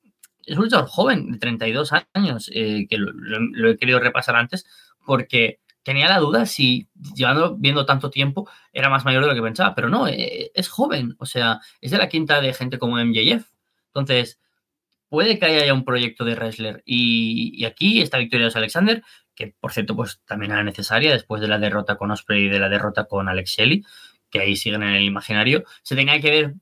es 0.46 0.56
un 0.56 0.66
luchador 0.66 0.88
joven, 0.88 1.32
de 1.32 1.40
32 1.40 1.94
años, 2.14 2.52
eh, 2.54 2.86
que 2.88 2.98
lo, 2.98 3.70
he 3.72 3.78
querido 3.78 4.00
repasar 4.00 4.36
antes, 4.36 4.66
porque 5.06 5.60
tenía 5.84 6.08
la 6.10 6.20
duda 6.20 6.46
si 6.46 6.90
llevando 7.16 7.56
viendo 7.58 7.86
tanto 7.86 8.10
tiempo 8.10 8.50
era 8.74 8.90
más 8.90 9.06
mayor 9.06 9.24
de 9.24 9.30
lo 9.30 9.36
que 9.36 9.42
pensaba, 9.42 9.76
pero 9.76 9.90
no, 9.90 10.08
eh, 10.08 10.52
es 10.54 10.70
joven, 10.70 11.16
o 11.20 11.26
sea, 11.26 11.60
es 11.82 11.92
de 11.92 11.98
la 11.98 12.10
quinta 12.10 12.42
de 12.42 12.54
gente 12.54 12.80
como 12.80 12.98
MJF. 12.98 13.46
Entonces, 13.88 14.40
puede 15.10 15.40
que 15.40 15.46
haya 15.46 15.74
un 15.74 15.86
proyecto 15.86 16.26
de 16.26 16.36
wrestler. 16.36 16.84
Y, 16.86 17.66
aquí 17.66 18.02
esta 18.02 18.18
victoria 18.18 18.48
de 18.48 18.54
Alexander, 18.58 19.04
que 19.36 19.56
por 19.60 19.74
cierto, 19.74 19.96
pues 19.96 20.22
también 20.26 20.52
era 20.52 20.64
necesaria 20.64 21.12
después 21.12 21.42
de 21.42 21.48
la 21.48 21.60
derrota 21.60 21.98
con 21.98 22.12
Osprey 22.12 22.46
y 22.46 22.50
de 22.50 22.60
la 22.60 22.70
derrota 22.70 23.06
con 23.06 23.28
Alex 23.30 23.52
Shelley 23.58 23.84
que 24.32 24.40
ahí 24.40 24.56
siguen 24.56 24.82
en 24.84 24.96
el 24.96 25.04
imaginario, 25.04 25.66
se 25.84 25.96
tenga 25.96 26.20
que 26.20 26.32
ver 26.32 26.54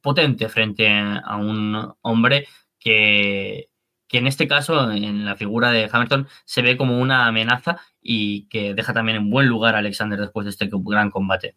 potente 0.00 0.48
frente 0.48 0.88
a 0.88 1.36
un 1.36 1.94
hombre 2.00 2.48
que, 2.78 3.68
que 4.08 4.18
en 4.18 4.26
este 4.26 4.48
caso, 4.48 4.90
en 4.90 5.24
la 5.24 5.36
figura 5.36 5.70
de 5.70 5.88
Hamilton, 5.90 6.26
se 6.44 6.62
ve 6.62 6.76
como 6.76 6.98
una 6.98 7.26
amenaza 7.26 7.78
y 8.00 8.48
que 8.48 8.74
deja 8.74 8.92
también 8.92 9.18
en 9.18 9.30
buen 9.30 9.46
lugar 9.46 9.74
a 9.74 9.78
Alexander 9.78 10.18
después 10.18 10.44
de 10.44 10.50
este 10.50 10.68
gran 10.72 11.10
combate. 11.10 11.56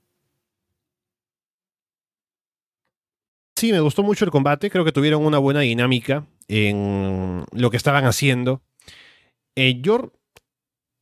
Sí, 3.55 3.71
me 3.71 3.79
gustó 3.79 4.03
mucho 4.03 4.25
el 4.25 4.31
combate, 4.31 4.69
creo 4.69 4.83
que 4.83 4.91
tuvieron 4.91 5.25
una 5.25 5.37
buena 5.37 5.59
dinámica 5.59 6.25
en 6.47 7.45
lo 7.53 7.69
que 7.69 7.77
estaban 7.77 8.05
haciendo. 8.05 8.61
Eh, 9.55 9.81
yo 9.81 10.11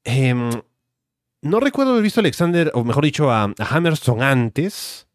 em, 0.04 0.50
no 1.42 1.60
recuerdo 1.60 1.92
haber 1.92 2.04
visto 2.04 2.20
a 2.20 2.24
Alexander, 2.24 2.72
o 2.74 2.84
mejor 2.84 3.06
dicho, 3.06 3.32
a, 3.32 3.54
Hammerstone 3.58 4.24
antes. 4.24 5.08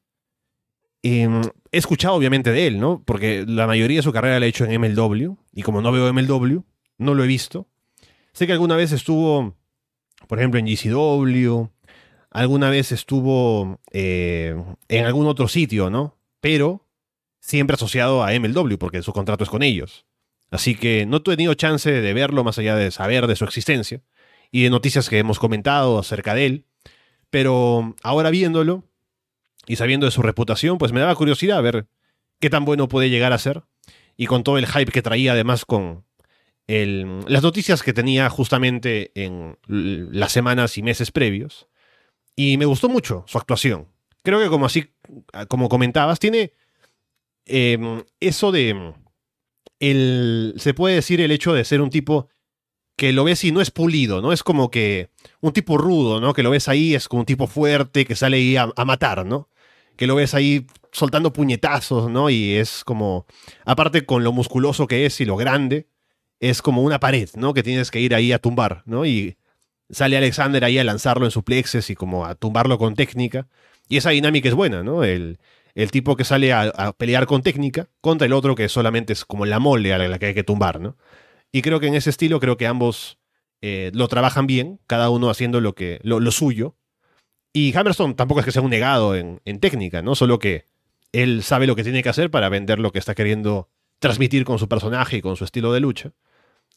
Em, 1.07 1.43
he 1.71 1.77
escuchado 1.77 2.15
obviamente 2.15 2.51
de 2.51 2.67
él, 2.67 2.81
¿no? 2.81 3.03
Porque 3.05 3.45
la 3.47 3.67
mayoría 3.67 3.99
de 3.99 4.03
su 4.03 4.11
carrera 4.11 4.41
la 4.41 4.47
ha 4.47 4.49
hecho 4.49 4.65
en 4.65 4.81
MLW. 4.81 5.37
Y 5.53 5.61
como 5.61 5.83
no 5.83 5.93
veo 5.93 6.11
MLW, 6.11 6.63
no 6.97 7.15
lo 7.15 7.23
he 7.23 7.27
visto. 7.27 7.69
Sé 8.33 8.47
que 8.47 8.55
alguna 8.55 8.75
vez 8.75 8.91
estuvo, 8.91 9.55
por 10.27 10.39
ejemplo, 10.39 10.59
en 10.59 10.65
GCW. 10.65 11.69
Alguna 12.31 12.71
vez 12.71 12.91
estuvo 12.91 13.81
eh, 13.93 14.57
en 14.89 15.05
algún 15.05 15.27
otro 15.27 15.47
sitio, 15.47 15.91
¿no? 15.91 16.17
Pero 16.41 16.89
siempre 17.39 17.75
asociado 17.75 18.25
a 18.25 18.33
MLW, 18.33 18.79
porque 18.79 19.03
su 19.03 19.13
contrato 19.13 19.45
es 19.45 19.51
con 19.51 19.63
ellos. 19.63 20.07
Así 20.51 20.75
que 20.75 21.05
no 21.05 21.19
he 21.19 21.21
tenido 21.21 21.53
chance 21.53 21.93
de 21.93 22.15
verlo 22.15 22.45
más 22.45 22.57
allá 22.59 22.77
de 22.77 22.91
saber 22.91 23.27
de 23.27 23.37
su 23.37 23.45
existencia 23.45 24.03
y 24.51 24.63
de 24.63 24.71
noticias 24.71 25.11
que 25.11 25.19
hemos 25.19 25.39
comentado 25.39 25.99
acerca 25.99 26.35
de 26.35 26.47
él. 26.47 26.67
Pero 27.29 27.95
ahora 28.03 28.31
viéndolo 28.31 28.85
y 29.67 29.77
sabiendo 29.77 30.07
de 30.07 30.13
su 30.13 30.23
reputación, 30.23 30.79
pues 30.79 30.93
me 30.93 31.01
daba 31.01 31.15
curiosidad 31.15 31.63
ver 31.63 31.87
qué 32.41 32.51
tan 32.51 32.65
bueno 32.65 32.89
puede 32.89 33.11
llegar 33.11 33.33
a 33.33 33.39
ser. 33.39 33.63
Y 34.17 34.27
con 34.27 34.45
todo 34.45 34.59
el 34.59 34.67
hype 34.67 34.93
que 34.93 35.03
traía 35.03 35.33
además 35.33 35.65
con 35.65 36.05
las 36.67 37.43
noticias 37.43 37.83
que 37.83 37.93
tenía 37.93 38.31
justamente 38.31 39.13
en 39.15 39.59
las 39.67 40.33
semanas 40.33 40.79
y 40.79 40.83
meses 40.83 41.11
previos. 41.11 41.69
Y 42.37 42.57
me 42.57 42.65
gustó 42.65 42.89
mucho 42.89 43.25
su 43.27 43.39
actuación. 43.39 43.89
Creo 44.23 44.41
que 44.41 44.49
como 44.49 44.67
así, 44.67 44.93
como 45.49 45.69
comentabas, 45.69 46.19
tiene 46.19 46.53
em, 47.47 48.03
eso 48.21 48.53
de... 48.53 48.95
El, 49.81 50.55
se 50.57 50.73
puede 50.73 50.95
decir 50.95 51.21
el 51.21 51.31
hecho 51.31 51.53
de 51.53 51.65
ser 51.65 51.83
un 51.83 51.91
tipo 51.91 52.29
que 52.97 53.13
lo 53.13 53.25
ves 53.25 53.45
y 53.45 53.53
no 53.53 53.61
es 53.61 53.71
pulido, 53.71 54.23
¿no? 54.23 54.33
Es 54.33 54.43
como 54.43 54.71
que 54.71 55.11
un 55.41 55.53
tipo 55.53 55.77
rudo, 55.77 56.21
¿no? 56.21 56.33
Que 56.33 56.43
lo 56.43 56.51
ves 56.51 56.69
ahí, 56.69 56.95
es 56.95 57.09
como 57.09 57.21
un 57.21 57.27
tipo 57.27 57.47
fuerte 57.47 58.05
que 58.05 58.15
sale 58.15 58.37
ahí 58.37 58.57
a, 58.57 58.67
matar, 58.85 59.27
¿no? 59.27 59.49
Que 59.97 60.07
lo 60.07 60.15
ves 60.17 60.35
ahí 60.35 60.67
soltando 60.93 61.33
puñetazos, 61.33 62.11
¿no? 62.11 62.31
Y 62.31 62.55
es 62.55 62.85
como, 62.85 63.27
aparte 63.65 64.07
con 64.07 64.25
lo 64.25 64.33
musculoso 64.33 64.87
que 64.87 65.07
es 65.07 65.21
y 65.21 65.25
lo 65.25 65.37
grande, 65.37 65.89
es 66.41 66.63
como 66.63 66.83
una 66.83 67.01
pared, 67.01 67.29
¿no? 67.37 67.55
Que 67.55 67.63
tienes 67.63 67.91
que 67.91 68.01
ir 68.01 68.15
ahí 68.15 68.33
a 68.33 68.39
tumbar, 68.39 68.83
¿no? 68.87 69.07
Y 69.07 69.37
sale 69.91 70.17
Alexander 70.17 70.65
ahí 70.65 70.79
a 70.79 70.85
lanzarlo 70.85 71.25
en 71.25 71.31
suplexes 71.31 71.91
y 71.91 71.95
como 71.95 72.25
a 72.27 72.35
tumbarlo 72.35 72.79
con 72.79 72.95
técnica. 72.95 73.49
Y 73.89 73.99
esa 73.99 74.11
dinámica 74.11 74.49
es 74.49 74.55
buena, 74.55 74.83
¿no? 74.83 75.05
El, 75.05 75.39
el 75.75 75.91
tipo 75.91 76.17
que 76.17 76.25
sale 76.25 76.53
a, 76.53 76.93
pelear 76.97 77.27
con 77.27 77.43
técnica 77.43 77.89
contra 78.01 78.27
el 78.27 78.33
otro 78.33 78.55
que 78.55 78.69
solamente 78.69 79.13
es 79.13 79.25
como 79.25 79.47
la 79.47 79.59
mole 79.59 79.93
a 79.93 79.99
la 79.99 80.19
que 80.19 80.27
hay 80.27 80.35
que 80.35 80.45
tumbar, 80.45 80.81
¿no? 80.81 80.97
Y 81.53 81.63
creo 81.63 81.81
que 81.81 81.87
en 81.87 81.95
ese 81.95 82.11
estilo, 82.11 82.41
creo 82.41 82.57
que 82.57 82.67
ambos 82.67 83.19
eh, 83.61 83.91
lo 83.95 84.09
trabajan 84.09 84.47
bien, 84.47 84.81
cada 84.87 85.11
uno 85.11 85.31
haciendo 85.31 85.61
lo, 85.61 85.75
que, 85.75 86.01
lo, 86.03 86.19
suyo. 86.31 86.77
Y 87.57 87.75
Hammerstone 87.77 88.15
tampoco 88.15 88.41
es 88.41 88.47
que 88.47 88.53
sea 88.53 88.63
un 88.63 88.71
negado 88.71 89.15
en, 89.15 89.41
técnica, 89.61 90.03
¿no? 90.03 90.17
Solo 90.17 90.41
que 90.41 90.67
él 91.13 91.45
sabe 91.45 91.69
lo 91.69 91.77
que 91.77 91.85
tiene 91.85 92.03
que 92.03 92.09
hacer 92.09 92.29
para 92.29 92.49
vender 92.49 92.81
lo 92.81 92.91
que 92.91 92.99
está 92.99 93.15
queriendo 93.15 93.69
transmitir 94.01 94.45
con 94.45 94.59
su 94.59 94.69
personaje 94.69 95.19
y 95.19 95.23
con 95.23 95.37
su 95.37 95.45
estilo 95.45 95.73
de 95.73 95.79
lucha. 95.79 96.11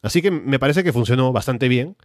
Así 0.03 0.21
que 0.21 0.29
me 0.29 0.59
parece 0.59 0.83
que 0.83 0.93
funcionó 0.93 1.33
bastante 1.33 1.67
bien. 1.67 1.97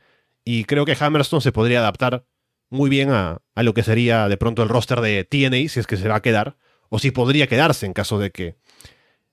Y 0.43 0.65
creo 0.65 0.87
que 0.87 0.97
Hammerstone 0.99 1.43
se 1.43 1.53
podría 1.53 1.81
adaptar 1.81 2.25
muy 2.71 2.89
bien 2.89 3.11
a, 3.11 3.43
a, 3.55 3.63
lo 3.63 3.75
que 3.75 3.83
sería 3.83 4.27
de 4.29 4.39
pronto 4.39 4.63
el 4.63 4.71
roster 4.71 5.03
de 5.03 5.25
TNA, 5.25 5.69
si 5.69 5.79
es 5.79 5.87
que 5.87 5.99
se 5.99 6.09
va 6.09 6.17
a 6.17 6.23
quedar, 6.23 6.57
o 6.89 6.99
si 6.99 7.11
podría 7.11 7.47
quedarse 7.47 7.85
en 7.85 7.93
caso 7.93 8.19
de 8.19 8.31
que 8.31 8.57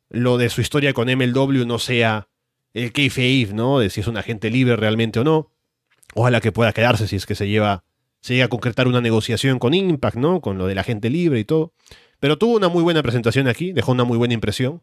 lo 0.09 0.37
de 0.37 0.49
su 0.49 0.59
historia 0.59 0.91
con 0.91 1.07
MLW 1.07 1.65
no 1.65 1.79
sea 1.79 2.27
el 2.73 2.91
kayfabe, 2.91 3.53
¿no? 3.53 3.79
De 3.79 3.89
si 3.89 4.01
es 4.01 4.07
un 4.07 4.17
agente 4.17 4.49
libre 4.49 4.75
realmente 4.75 5.21
o 5.21 5.23
no. 5.23 5.49
Ojalá 6.13 6.41
que 6.41 6.51
pueda 6.51 6.73
quedarse 6.73 7.07
si 7.07 7.15
es 7.15 7.25
que 7.25 7.35
se 7.35 7.47
lleva, 7.47 7.85
se 8.21 8.33
llega 8.33 8.45
a 8.45 8.49
concretar 8.49 8.87
una 8.87 9.01
negociación 9.01 9.59
con 9.59 9.73
Impact, 9.73 10.17
¿no? 10.17 10.41
Con 10.41 10.57
lo 10.57 10.67
de 10.67 10.75
la 10.75 10.83
gente 10.83 11.09
libre 11.09 11.39
y 11.39 11.45
todo. 11.45 11.73
Pero 12.19 12.37
tuvo 12.37 12.55
una 12.55 12.67
muy 12.67 12.83
buena 12.83 13.01
presentación 13.01 13.47
aquí, 13.47 13.71
dejó 13.71 13.93
una 13.93 14.03
muy 14.03 14.17
buena 14.17 14.33
impresión. 14.33 14.81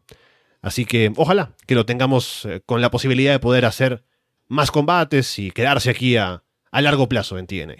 Así 0.61 0.85
que 0.85 1.13
ojalá 1.15 1.51
que 1.67 1.75
lo 1.75 1.85
tengamos 1.85 2.45
eh, 2.45 2.61
con 2.65 2.81
la 2.81 2.89
posibilidad 2.89 3.31
de 3.31 3.39
poder 3.39 3.65
hacer 3.65 4.03
más 4.47 4.71
combates 4.71 5.37
y 5.39 5.51
quedarse 5.51 5.89
aquí 5.89 6.17
a, 6.17 6.43
largo 6.71 7.09
plazo 7.09 7.37
en 7.37 7.47
TNA. 7.47 7.75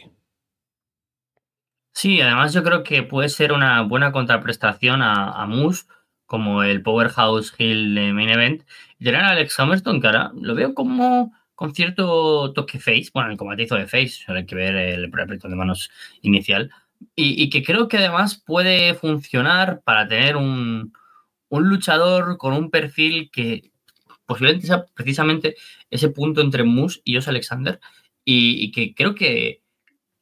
Sí, 1.94 2.22
además 2.22 2.54
yo 2.54 2.64
creo 2.64 2.84
que 2.84 3.04
puede 3.04 3.30
ser 3.30 3.52
una 3.52 3.82
buena 3.82 4.12
contraprestación 4.12 5.02
a, 5.02 5.46
Moose 5.48 5.86
como 6.26 6.64
el 6.64 6.82
Powerhouse 6.82 7.54
Hill 7.58 7.96
de 7.96 8.14
Main 8.14 8.30
Event. 8.30 8.64
Y 9.00 9.06
tener 9.06 9.22
a 9.22 9.30
Alex 9.30 9.60
Hammerstone, 9.60 10.02
ahora 10.04 10.32
lo 10.40 10.56
veo 10.56 10.74
como 10.74 11.34
con 11.58 11.74
cierto 11.74 12.54
toque 12.54 12.80
face. 12.80 13.10
Bueno, 13.12 13.32
el 13.32 13.38
combate 13.38 13.64
hizo 13.64 13.76
de 13.76 13.88
face, 13.88 14.20
hay 14.28 14.46
que 14.46 14.54
ver 14.54 14.76
el 14.76 15.10
preapretón 15.10 15.50
de 15.50 15.58
manos 15.58 15.90
inicial. 16.22 16.70
Y, 17.16 17.50
que 17.50 17.64
creo 17.64 17.88
que 17.88 17.98
además 17.98 18.38
puede 18.46 18.94
funcionar 18.94 19.82
para 19.84 20.08
tener 20.08 20.36
un, 20.36 20.94
luchador 21.50 22.38
con 22.38 22.54
un 22.54 22.70
perfil 22.70 23.32
que 23.32 23.72
posiblemente 24.28 24.68
sea 24.68 24.86
precisamente 24.94 25.56
ese 25.90 26.10
punto 26.10 26.42
entre 26.42 26.64
Moose 26.64 27.02
y 27.04 27.16
Josh 27.16 27.30
Alexander. 27.30 27.80
Y, 28.24 28.72
que 28.72 28.94
creo 28.94 29.16
que 29.16 29.64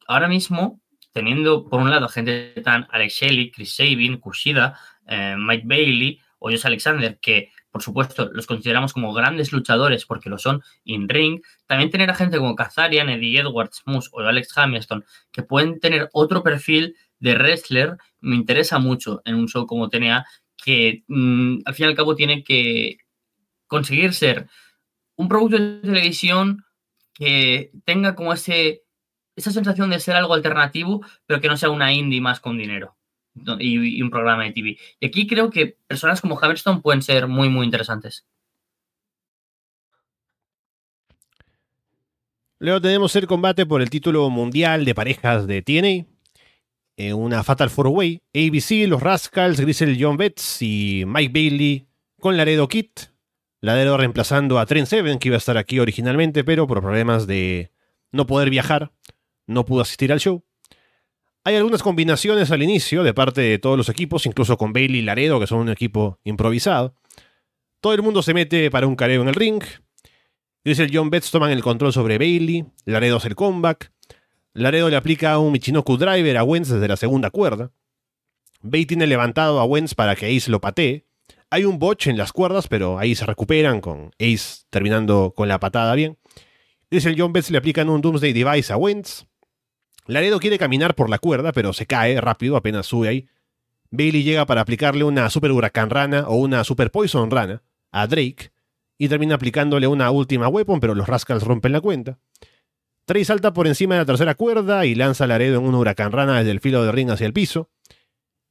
ahora 0.08 0.28
mismo, 0.28 0.80
teniendo 1.12 1.68
por 1.68 1.80
un 1.80 1.90
lado 1.90 2.08
gente 2.08 2.54
tan 2.64 2.86
Alex 2.90 3.12
Shelley, 3.12 3.50
Chris 3.50 3.76
Sabin, 3.76 4.16
Kushida, 4.20 4.78
eh, 5.06 5.36
Mike 5.38 5.64
Bailey 5.66 6.18
o 6.38 6.48
Josh 6.48 6.66
Alexander, 6.66 7.18
que 7.20 7.50
por 7.76 7.82
supuesto 7.82 8.30
los 8.32 8.46
consideramos 8.46 8.94
como 8.94 9.12
grandes 9.12 9.52
luchadores 9.52 10.06
porque 10.06 10.30
lo 10.30 10.38
son 10.38 10.62
in 10.84 11.10
ring, 11.10 11.42
también 11.66 11.90
tener 11.90 12.08
a 12.08 12.14
gente 12.14 12.38
como 12.38 12.56
Kazarian, 12.56 13.10
Eddie 13.10 13.40
Edwards, 13.40 13.82
Moose 13.84 14.08
o 14.12 14.20
Alex 14.20 14.56
Hamilton, 14.56 15.04
que 15.30 15.42
pueden 15.42 15.78
tener 15.78 16.08
otro 16.14 16.42
perfil 16.42 16.96
de 17.18 17.34
wrestler, 17.34 17.98
me 18.20 18.34
interesa 18.34 18.78
mucho 18.78 19.20
en 19.26 19.34
un 19.34 19.46
show 19.46 19.66
como 19.66 19.90
TNA, 19.90 20.24
que 20.56 21.04
mmm, 21.06 21.58
al 21.66 21.74
fin 21.74 21.84
y 21.84 21.88
al 21.90 21.94
cabo 21.94 22.16
tiene 22.16 22.42
que 22.42 22.96
conseguir 23.66 24.14
ser 24.14 24.48
un 25.16 25.28
producto 25.28 25.58
de 25.58 25.80
televisión 25.82 26.64
que 27.12 27.72
tenga 27.84 28.14
como 28.14 28.32
ese, 28.32 28.84
esa 29.36 29.50
sensación 29.50 29.90
de 29.90 30.00
ser 30.00 30.16
algo 30.16 30.32
alternativo, 30.32 31.04
pero 31.26 31.42
que 31.42 31.48
no 31.48 31.58
sea 31.58 31.68
una 31.68 31.92
indie 31.92 32.22
más 32.22 32.40
con 32.40 32.56
dinero 32.56 32.96
y, 33.58 34.02
un 34.02 34.10
programa 34.10 34.44
de 34.44 34.52
TV. 34.52 34.78
Y 35.00 35.06
aquí 35.06 35.26
creo 35.26 35.50
que 35.50 35.76
personas 35.86 36.20
como 36.20 36.38
Hammerstone 36.38 36.80
pueden 36.80 37.02
ser 37.02 37.26
muy, 37.26 37.48
muy 37.48 37.64
interesantes. 37.64 38.26
Luego 42.58 42.80
tenemos 42.80 43.14
el 43.16 43.26
combate 43.26 43.66
por 43.66 43.82
el 43.82 43.90
título 43.90 44.30
mundial 44.30 44.84
de 44.84 44.94
parejas 44.94 45.46
de 45.46 45.62
TNA. 45.62 46.06
Eh, 46.96 47.12
una 47.12 47.44
Fatal 47.44 47.68
Four 47.68 47.88
Way. 47.88 48.22
ABC, 48.34 48.88
los 48.88 49.02
Rascals, 49.02 49.60
Grisel 49.60 49.98
John 50.00 50.16
Betts 50.16 50.62
y 50.62 51.04
Mike 51.06 51.32
Bailey 51.32 51.86
con 52.18 52.36
Laredo 52.36 52.66
Kit. 52.68 53.00
Laredo 53.60 53.96
reemplazando 53.96 54.58
a 54.58 54.66
Trent 54.66 54.86
Seven, 54.86 55.18
que 55.18 55.28
iba 55.28 55.36
a 55.36 55.38
estar 55.38 55.58
aquí 55.58 55.78
originalmente, 55.78 56.44
pero 56.44 56.66
por 56.66 56.80
problemas 56.80 57.26
de 57.26 57.72
no 58.12 58.26
poder 58.26 58.48
viajar, 58.48 58.92
no 59.46 59.66
pudo 59.66 59.82
asistir 59.82 60.12
al 60.12 60.20
show. 60.20 60.45
Hay 61.46 61.54
algunas 61.54 61.84
combinaciones 61.84 62.50
al 62.50 62.60
inicio 62.60 63.04
de 63.04 63.14
parte 63.14 63.40
de 63.40 63.60
todos 63.60 63.78
los 63.78 63.88
equipos, 63.88 64.26
incluso 64.26 64.56
con 64.56 64.72
Bailey 64.72 64.98
y 64.98 65.02
Laredo, 65.02 65.38
que 65.38 65.46
son 65.46 65.60
un 65.60 65.68
equipo 65.68 66.18
improvisado. 66.24 66.96
Todo 67.80 67.94
el 67.94 68.02
mundo 68.02 68.20
se 68.20 68.34
mete 68.34 68.68
para 68.68 68.88
un 68.88 68.96
careo 68.96 69.22
en 69.22 69.28
el 69.28 69.34
ring. 69.36 69.62
Grisel 70.64 70.90
John 70.92 71.08
Betts 71.08 71.30
toman 71.30 71.52
el 71.52 71.62
control 71.62 71.92
sobre 71.92 72.18
Bailey. 72.18 72.64
Laredo 72.84 73.18
hace 73.18 73.28
el 73.28 73.36
comeback. 73.36 73.92
Laredo 74.54 74.90
le 74.90 74.96
aplica 74.96 75.38
un 75.38 75.52
Michinoku 75.52 75.96
Driver 75.96 76.36
a 76.36 76.42
Wentz 76.42 76.68
desde 76.68 76.88
la 76.88 76.96
segunda 76.96 77.30
cuerda. 77.30 77.70
Bay 78.60 78.84
tiene 78.84 79.06
levantado 79.06 79.60
a 79.60 79.64
Wentz 79.66 79.94
para 79.94 80.16
que 80.16 80.36
Ace 80.36 80.50
lo 80.50 80.60
patee. 80.60 81.06
Hay 81.50 81.64
un 81.64 81.78
botch 81.78 82.08
en 82.08 82.16
las 82.16 82.32
cuerdas, 82.32 82.66
pero 82.66 82.98
ahí 82.98 83.14
se 83.14 83.24
recuperan 83.24 83.80
con 83.80 84.10
Ace 84.18 84.64
terminando 84.68 85.32
con 85.36 85.46
la 85.46 85.60
patada 85.60 85.94
bien. 85.94 86.18
Dice 86.90 87.08
el 87.08 87.14
John 87.16 87.32
Betts 87.32 87.52
le 87.52 87.58
aplican 87.58 87.88
un 87.88 88.00
Doomsday 88.00 88.32
Device 88.32 88.72
a 88.72 88.76
Wentz. 88.76 89.26
Laredo 90.06 90.38
quiere 90.40 90.58
caminar 90.58 90.94
por 90.94 91.10
la 91.10 91.18
cuerda, 91.18 91.52
pero 91.52 91.72
se 91.72 91.86
cae 91.86 92.20
rápido 92.20 92.56
apenas 92.56 92.86
sube 92.86 93.08
ahí. 93.08 93.28
Bailey 93.90 94.22
llega 94.22 94.46
para 94.46 94.60
aplicarle 94.60 95.04
una 95.04 95.30
Super 95.30 95.52
Huracán 95.52 95.90
Rana 95.90 96.24
o 96.28 96.36
una 96.36 96.64
Super 96.64 96.90
Poison 96.90 97.30
Rana 97.30 97.62
a 97.92 98.06
Drake 98.06 98.50
y 98.98 99.08
termina 99.08 99.34
aplicándole 99.34 99.86
una 99.86 100.10
última 100.10 100.48
weapon, 100.48 100.80
pero 100.80 100.94
los 100.94 101.08
Rascals 101.08 101.42
rompen 101.42 101.72
la 101.72 101.80
cuenta. 101.80 102.18
Trey 103.06 103.24
salta 103.24 103.52
por 103.52 103.68
encima 103.68 103.94
de 103.94 104.00
la 104.00 104.06
tercera 104.06 104.34
cuerda 104.34 104.84
y 104.84 104.96
lanza 104.96 105.24
a 105.24 105.26
Laredo 105.28 105.60
en 105.60 105.64
un 105.64 105.76
huracán 105.76 106.10
rana 106.10 106.38
desde 106.38 106.50
el 106.50 106.60
filo 106.60 106.84
de 106.84 106.90
ring 106.90 107.10
hacia 107.10 107.26
el 107.26 107.32
piso. 107.32 107.70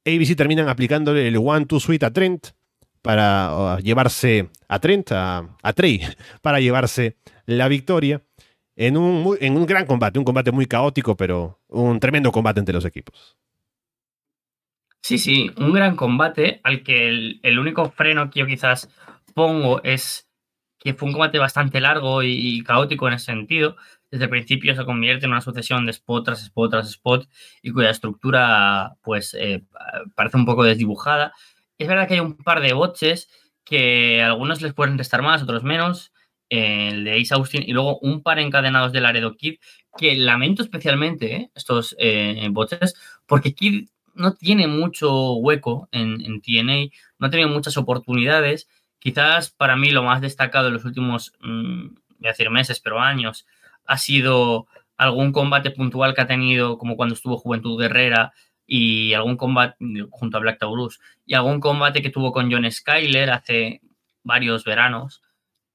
ABC 0.06 0.34
terminan 0.34 0.68
aplicándole 0.68 1.28
el 1.28 1.36
one-two 1.36 1.78
sweet 1.78 2.04
a 2.04 2.12
Trent 2.12 2.48
para 3.02 3.76
uh, 3.76 3.78
llevarse 3.80 4.48
a 4.68 4.78
Trent, 4.78 5.12
a, 5.12 5.72
Trey, 5.74 6.00
para 6.42 6.60
llevarse 6.60 7.16
la 7.44 7.68
victoria 7.68 8.22
en 8.76 8.96
un, 8.96 9.22
muy, 9.22 9.38
en 9.40 9.56
un 9.56 9.66
gran 9.66 9.86
combate, 9.86 10.18
un 10.18 10.24
combate 10.24 10.52
muy 10.52 10.66
caótico, 10.66 11.16
pero 11.16 11.60
un 11.68 11.98
tremendo 11.98 12.30
combate 12.30 12.60
entre 12.60 12.74
los 12.74 12.84
equipos. 12.84 13.36
Sí, 15.02 15.18
sí, 15.18 15.50
un 15.56 15.72
gran 15.72 15.96
combate 15.96 16.60
al 16.64 16.82
que 16.82 17.08
el, 17.08 17.40
el 17.42 17.58
único 17.58 17.90
freno 17.90 18.30
que 18.30 18.40
yo 18.40 18.46
quizás 18.46 18.88
pongo 19.34 19.82
es 19.82 20.28
que 20.78 20.94
fue 20.94 21.08
un 21.08 21.14
combate 21.14 21.38
bastante 21.38 21.80
largo 21.80 22.22
y, 22.22 22.62
caótico 22.62 23.08
en 23.08 23.14
ese 23.14 23.26
sentido 23.26 23.76
desde 24.10 24.24
el 24.24 24.30
principio 24.30 24.74
se 24.74 24.84
convierte 24.84 25.26
en 25.26 25.32
una 25.32 25.40
sucesión 25.40 25.84
de 25.84 25.90
spot 25.90 26.24
tras 26.24 26.42
spot 26.42 26.70
tras 26.70 26.88
spot 26.88 27.28
y 27.62 27.72
cuya 27.72 27.90
estructura 27.90 28.94
pues 29.02 29.34
eh, 29.34 29.64
parece 30.14 30.36
un 30.36 30.46
poco 30.46 30.62
desdibujada. 30.64 31.32
Es 31.78 31.88
verdad 31.88 32.06
que 32.06 32.14
hay 32.14 32.20
un 32.20 32.36
par 32.36 32.60
de 32.60 32.72
botches 32.72 33.28
que 33.64 34.22
a 34.22 34.26
algunos 34.26 34.62
les 34.62 34.74
pueden 34.74 34.96
restar 34.96 35.22
más, 35.22 35.42
otros 35.42 35.64
menos, 35.64 36.12
el 36.48 37.04
de 37.04 37.20
Ace 37.20 37.34
Austin 37.34 37.62
y 37.66 37.72
luego 37.72 37.98
un 37.98 38.22
par 38.22 38.38
encadenados 38.38 38.92
de 38.92 39.00
Laredo 39.00 39.36
Kid 39.36 39.56
que 39.98 40.14
lamento 40.14 40.62
especialmente 40.62 41.34
eh, 41.34 41.50
estos 41.54 41.96
botches 42.50 42.94
porque 43.26 43.54
Kid 43.54 43.88
no 44.16 44.34
tiene 44.34 44.66
mucho 44.66 45.34
hueco 45.34 45.88
en, 45.92 46.40
TNA, 46.40 46.90
no 47.18 47.26
ha 47.26 47.30
tenido 47.30 47.48
muchas 47.48 47.76
oportunidades. 47.76 48.68
Quizás 48.98 49.50
para 49.50 49.76
mí 49.76 49.90
lo 49.90 50.02
más 50.02 50.20
destacado 50.20 50.68
en 50.68 50.74
los 50.74 50.84
últimos, 50.84 51.32
mmm, 51.40 51.88
voy 52.18 52.26
a 52.26 52.28
decir 52.28 52.50
meses, 52.50 52.80
pero 52.80 52.98
años, 52.98 53.46
ha 53.84 53.98
sido 53.98 54.66
algún 54.96 55.32
combate 55.32 55.70
puntual 55.70 56.14
que 56.14 56.22
ha 56.22 56.26
tenido, 56.26 56.78
como 56.78 56.96
cuando 56.96 57.14
estuvo 57.14 57.36
Juventud 57.36 57.78
Guerrera 57.78 58.32
y 58.66 59.12
algún 59.12 59.36
combate 59.36 59.76
junto 60.10 60.38
a 60.38 60.40
Black 60.40 60.58
Taurus, 60.58 60.98
y 61.26 61.34
algún 61.34 61.60
combate 61.60 62.02
que 62.02 62.10
tuvo 62.10 62.32
con 62.32 62.50
John 62.50 62.70
Skyler 62.70 63.30
hace 63.30 63.80
varios 64.24 64.64
veranos. 64.64 65.22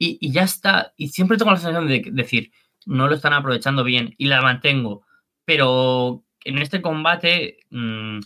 Y, 0.03 0.31
ya 0.31 0.43
está. 0.43 0.93
Y 0.97 1.09
siempre 1.09 1.37
tengo 1.37 1.51
la 1.51 1.57
sensación 1.57 1.87
de 1.87 2.03
decir, 2.11 2.51
no 2.87 3.07
lo 3.07 3.13
están 3.13 3.33
aprovechando 3.33 3.83
bien 3.83 4.15
y 4.17 4.25
la 4.25 4.41
mantengo. 4.41 5.05
Pero 5.45 6.23
en 6.43 6.57
este 6.57 6.81
combate, 6.81 7.59
mmm, 7.69 8.19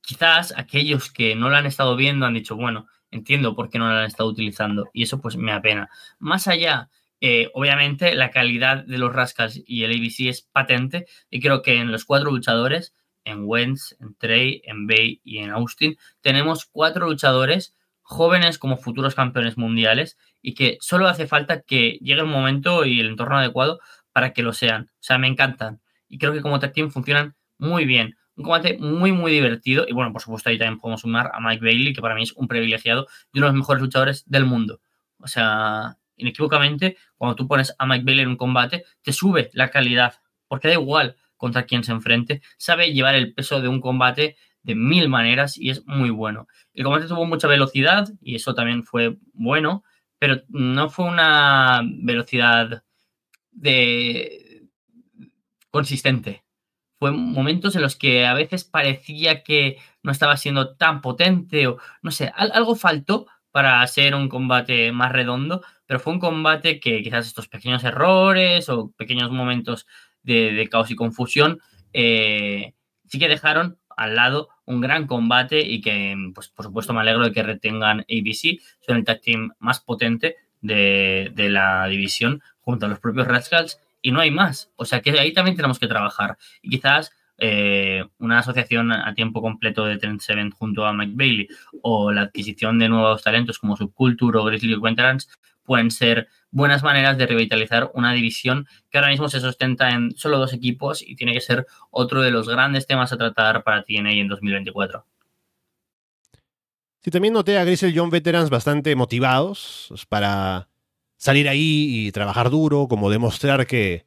quizás 0.00 0.52
aquellos 0.56 1.12
que 1.12 1.36
no 1.36 1.48
lo 1.48 1.56
han 1.56 1.66
estado 1.66 1.94
viendo 1.94 2.26
han 2.26 2.34
dicho, 2.34 2.56
bueno, 2.56 2.88
entiendo 3.12 3.54
por 3.54 3.70
qué 3.70 3.78
no 3.78 3.88
lo 3.88 3.98
han 3.98 4.06
estado 4.06 4.28
utilizando. 4.28 4.90
Y 4.92 5.04
eso 5.04 5.20
pues 5.20 5.36
me 5.36 5.52
apena. 5.52 5.88
Más 6.18 6.48
allá 6.48 6.90
eh, 7.20 7.50
obviamente 7.54 8.14
la 8.16 8.32
calidad 8.32 8.84
de 8.84 8.98
los 8.98 9.12
Rascals 9.12 9.62
y 9.64 9.84
el 9.84 9.92
ABC 9.92 10.28
es 10.28 10.42
patente 10.42 11.06
y 11.30 11.40
creo 11.40 11.62
que 11.62 11.76
en 11.76 11.92
los 11.92 12.04
cuatro 12.04 12.32
luchadores, 12.32 12.94
en 13.24 13.44
Wentz, 13.44 13.96
en 14.00 14.16
Trey, 14.16 14.60
en 14.64 14.86
Bay 14.88 15.20
y 15.24 15.38
en 15.38 15.50
Austin, 15.50 15.96
tenemos 16.20 16.66
cuatro 16.66 17.06
luchadores 17.06 17.76
jóvenes 18.06 18.58
como 18.58 18.76
futuros 18.76 19.16
campeones 19.16 19.58
mundiales 19.58 20.16
y 20.40 20.54
que 20.54 20.78
solo 20.80 21.08
hace 21.08 21.26
falta 21.26 21.62
que 21.62 21.98
llegue 22.00 22.20
el 22.20 22.26
momento 22.26 22.84
y 22.84 23.00
el 23.00 23.08
entorno 23.08 23.38
adecuado 23.38 23.80
para 24.12 24.32
que 24.32 24.42
lo 24.42 24.52
sean. 24.52 24.90
O 24.92 25.02
sea, 25.02 25.18
me 25.18 25.26
encantan 25.26 25.80
y 26.08 26.18
creo 26.18 26.32
que 26.32 26.40
como 26.40 26.60
tag 26.60 26.72
team 26.72 26.90
funcionan 26.90 27.34
muy 27.58 27.84
bien. 27.84 28.16
Un 28.36 28.44
combate 28.44 28.78
muy, 28.78 29.10
muy 29.10 29.32
divertido. 29.32 29.86
Y 29.88 29.92
bueno, 29.92 30.12
por 30.12 30.22
supuesto, 30.22 30.50
ahí 30.50 30.58
también 30.58 30.78
podemos 30.78 31.00
sumar 31.00 31.32
a 31.34 31.40
Mike 31.40 31.64
Bailey, 31.64 31.92
que 31.94 32.00
para 32.00 32.14
mí 32.14 32.22
es 32.22 32.32
un 32.32 32.46
privilegiado 32.46 33.08
y 33.32 33.38
uno 33.38 33.46
de 33.46 33.52
los 33.52 33.58
mejores 33.58 33.82
luchadores 33.82 34.24
del 34.26 34.44
mundo. 34.44 34.80
O 35.18 35.26
sea, 35.26 35.96
inequívocamente, 36.16 36.96
cuando 37.16 37.34
tú 37.34 37.48
pones 37.48 37.74
a 37.76 37.86
Mike 37.86 38.04
Bailey 38.04 38.22
en 38.22 38.28
un 38.28 38.36
combate, 38.36 38.84
te 39.02 39.12
sube 39.12 39.50
la 39.52 39.70
calidad, 39.70 40.14
porque 40.46 40.68
da 40.68 40.74
igual 40.74 41.16
contra 41.36 41.64
quién 41.64 41.82
se 41.82 41.92
enfrente, 41.92 42.40
sabe 42.56 42.92
llevar 42.92 43.16
el 43.16 43.34
peso 43.34 43.60
de 43.60 43.68
un 43.68 43.80
combate 43.80 44.36
de 44.66 44.74
mil 44.74 45.08
maneras 45.08 45.56
y 45.56 45.70
es 45.70 45.86
muy 45.86 46.10
bueno. 46.10 46.48
El 46.74 46.84
combate 46.84 47.06
tuvo 47.06 47.24
mucha 47.24 47.46
velocidad 47.46 48.08
y 48.20 48.34
eso 48.34 48.52
también 48.52 48.82
fue 48.82 49.16
bueno, 49.32 49.84
pero 50.18 50.42
no 50.48 50.90
fue 50.90 51.06
una 51.06 51.82
velocidad 51.84 52.82
de 53.52 54.66
consistente. 55.70 56.44
Fue 56.98 57.12
momentos 57.12 57.76
en 57.76 57.82
los 57.82 57.94
que 57.94 58.26
a 58.26 58.34
veces 58.34 58.64
parecía 58.64 59.44
que 59.44 59.78
no 60.02 60.10
estaba 60.10 60.36
siendo 60.36 60.74
tan 60.74 61.00
potente 61.00 61.68
o 61.68 61.78
no 62.02 62.10
sé, 62.10 62.32
algo 62.34 62.74
faltó 62.74 63.26
para 63.52 63.86
ser 63.86 64.16
un 64.16 64.28
combate 64.28 64.90
más 64.90 65.12
redondo, 65.12 65.62
pero 65.86 66.00
fue 66.00 66.12
un 66.12 66.18
combate 66.18 66.80
que 66.80 67.02
quizás 67.04 67.28
estos 67.28 67.46
pequeños 67.48 67.84
errores 67.84 68.68
o 68.68 68.90
pequeños 68.96 69.30
momentos 69.30 69.86
de, 70.24 70.68
caos 70.68 70.90
y 70.90 70.96
confusión 70.96 71.60
eh, 71.92 72.74
sí 73.06 73.20
que 73.20 73.28
dejaron 73.28 73.78
al 73.96 74.14
lado 74.14 74.50
un 74.66 74.80
gran 74.80 75.06
combate 75.06 75.60
y 75.60 75.80
que, 75.80 76.14
pues, 76.34 76.48
por 76.48 76.66
supuesto, 76.66 76.92
me 76.92 77.00
alegro 77.00 77.24
de 77.24 77.32
que 77.32 77.42
retengan 77.42 78.00
ABC. 78.00 78.60
Son 78.80 78.96
el 78.96 79.04
tag 79.04 79.20
team 79.20 79.52
más 79.58 79.80
potente 79.80 80.36
de, 80.60 81.32
la 81.50 81.86
división 81.86 82.42
junto 82.60 82.86
a 82.86 82.88
los 82.88 83.00
propios 83.00 83.26
Rascals 83.26 83.80
y 84.02 84.12
no 84.12 84.20
hay 84.20 84.30
más. 84.30 84.70
O 84.76 84.84
sea 84.84 85.00
que 85.00 85.18
ahí 85.18 85.32
también 85.32 85.56
tenemos 85.56 85.78
que 85.78 85.88
trabajar. 85.88 86.36
Y 86.62 86.70
quizás 86.70 87.12
eh, 87.38 88.04
una 88.18 88.38
asociación 88.38 88.92
a 88.92 89.14
tiempo 89.14 89.42
completo 89.42 89.84
de 89.84 89.98
Trent 89.98 90.20
Seven 90.20 90.50
junto 90.50 90.86
a 90.86 90.92
Mike 90.92 91.12
Bailey 91.14 91.48
o 91.82 92.12
la 92.12 92.22
adquisición 92.22 92.78
de 92.78 92.88
nuevos 92.88 93.22
talentos 93.22 93.58
como 93.58 93.76
Subculture 93.76 94.38
o 94.38 94.44
Grizzly 94.44 94.76
Veterans 94.80 95.28
pueden 95.66 95.90
ser 95.90 96.28
buenas 96.50 96.82
maneras 96.82 97.18
de 97.18 97.26
revitalizar 97.26 97.90
una 97.92 98.14
división 98.14 98.66
que 98.90 98.96
ahora 98.96 99.10
mismo 99.10 99.28
se 99.28 99.40
sustenta 99.40 99.90
en 99.90 100.16
solo 100.16 100.38
dos 100.38 100.54
equipos 100.54 101.02
y 101.02 101.16
tiene 101.16 101.34
que 101.34 101.40
ser 101.42 101.66
otro 101.90 102.22
de 102.22 102.30
los 102.30 102.48
grandes 102.48 102.86
temas 102.86 103.12
a 103.12 103.18
tratar 103.18 103.62
para 103.62 103.82
TNA 103.82 104.12
en 104.12 104.28
2024. 104.28 105.04
Sí, 107.00 107.10
también 107.10 107.34
noté 107.34 107.58
a 107.58 107.64
Grizzly 107.64 107.92
Young 107.92 108.10
Veterans 108.10 108.50
bastante 108.50 108.96
motivados 108.96 109.92
para 110.08 110.68
salir 111.16 111.48
ahí 111.48 112.06
y 112.06 112.12
trabajar 112.12 112.50
duro, 112.50 112.88
como 112.88 113.10
demostrar 113.10 113.66
que 113.66 114.06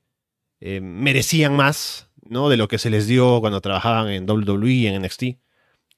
eh, 0.60 0.82
merecían 0.82 1.56
más 1.56 2.12
¿no? 2.22 2.50
de 2.50 2.58
lo 2.58 2.68
que 2.68 2.78
se 2.78 2.90
les 2.90 3.08
dio 3.08 3.40
cuando 3.40 3.62
trabajaban 3.62 4.10
en 4.10 4.30
WWE 4.30 4.72
y 4.72 4.88
en 4.88 5.02
NXT. 5.02 5.24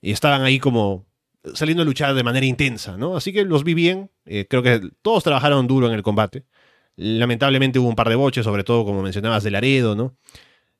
Y 0.01 0.11
estaban 0.11 0.43
ahí 0.43 0.59
como 0.59 1.05
saliendo 1.53 1.83
a 1.83 1.85
luchar 1.85 2.13
de 2.13 2.23
manera 2.23 2.45
intensa, 2.45 2.97
¿no? 2.97 3.15
Así 3.15 3.33
que 3.33 3.45
los 3.45 3.63
vi 3.63 3.73
bien. 3.73 4.11
Eh, 4.25 4.45
creo 4.49 4.63
que 4.63 4.81
todos 5.01 5.23
trabajaron 5.23 5.67
duro 5.67 5.87
en 5.87 5.93
el 5.93 6.03
combate. 6.03 6.45
Lamentablemente 6.95 7.79
hubo 7.79 7.89
un 7.89 7.95
par 7.95 8.09
de 8.09 8.15
boches, 8.15 8.43
sobre 8.43 8.63
todo 8.63 8.85
como 8.85 9.01
mencionabas 9.01 9.43
de 9.43 9.51
Laredo, 9.51 9.95
¿no? 9.95 10.15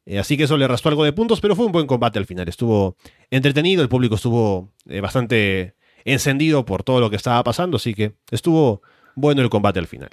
Eh, 0.05 0.19
así 0.19 0.37
que 0.37 0.43
eso 0.43 0.57
le 0.57 0.67
restó 0.67 0.89
algo 0.89 1.03
de 1.03 1.13
puntos, 1.13 1.41
pero 1.41 1.55
fue 1.55 1.65
un 1.65 1.71
buen 1.71 1.87
combate 1.87 2.19
al 2.19 2.25
final. 2.25 2.47
Estuvo 2.47 2.97
entretenido, 3.29 3.81
el 3.81 3.89
público 3.89 4.15
estuvo 4.15 4.71
eh, 4.87 5.01
bastante 5.01 5.75
encendido 6.03 6.65
por 6.65 6.83
todo 6.83 6.99
lo 6.99 7.09
que 7.09 7.15
estaba 7.15 7.43
pasando, 7.43 7.77
así 7.77 7.93
que 7.93 8.13
estuvo 8.31 8.81
bueno 9.15 9.41
el 9.41 9.49
combate 9.49 9.79
al 9.79 9.87
final. 9.87 10.09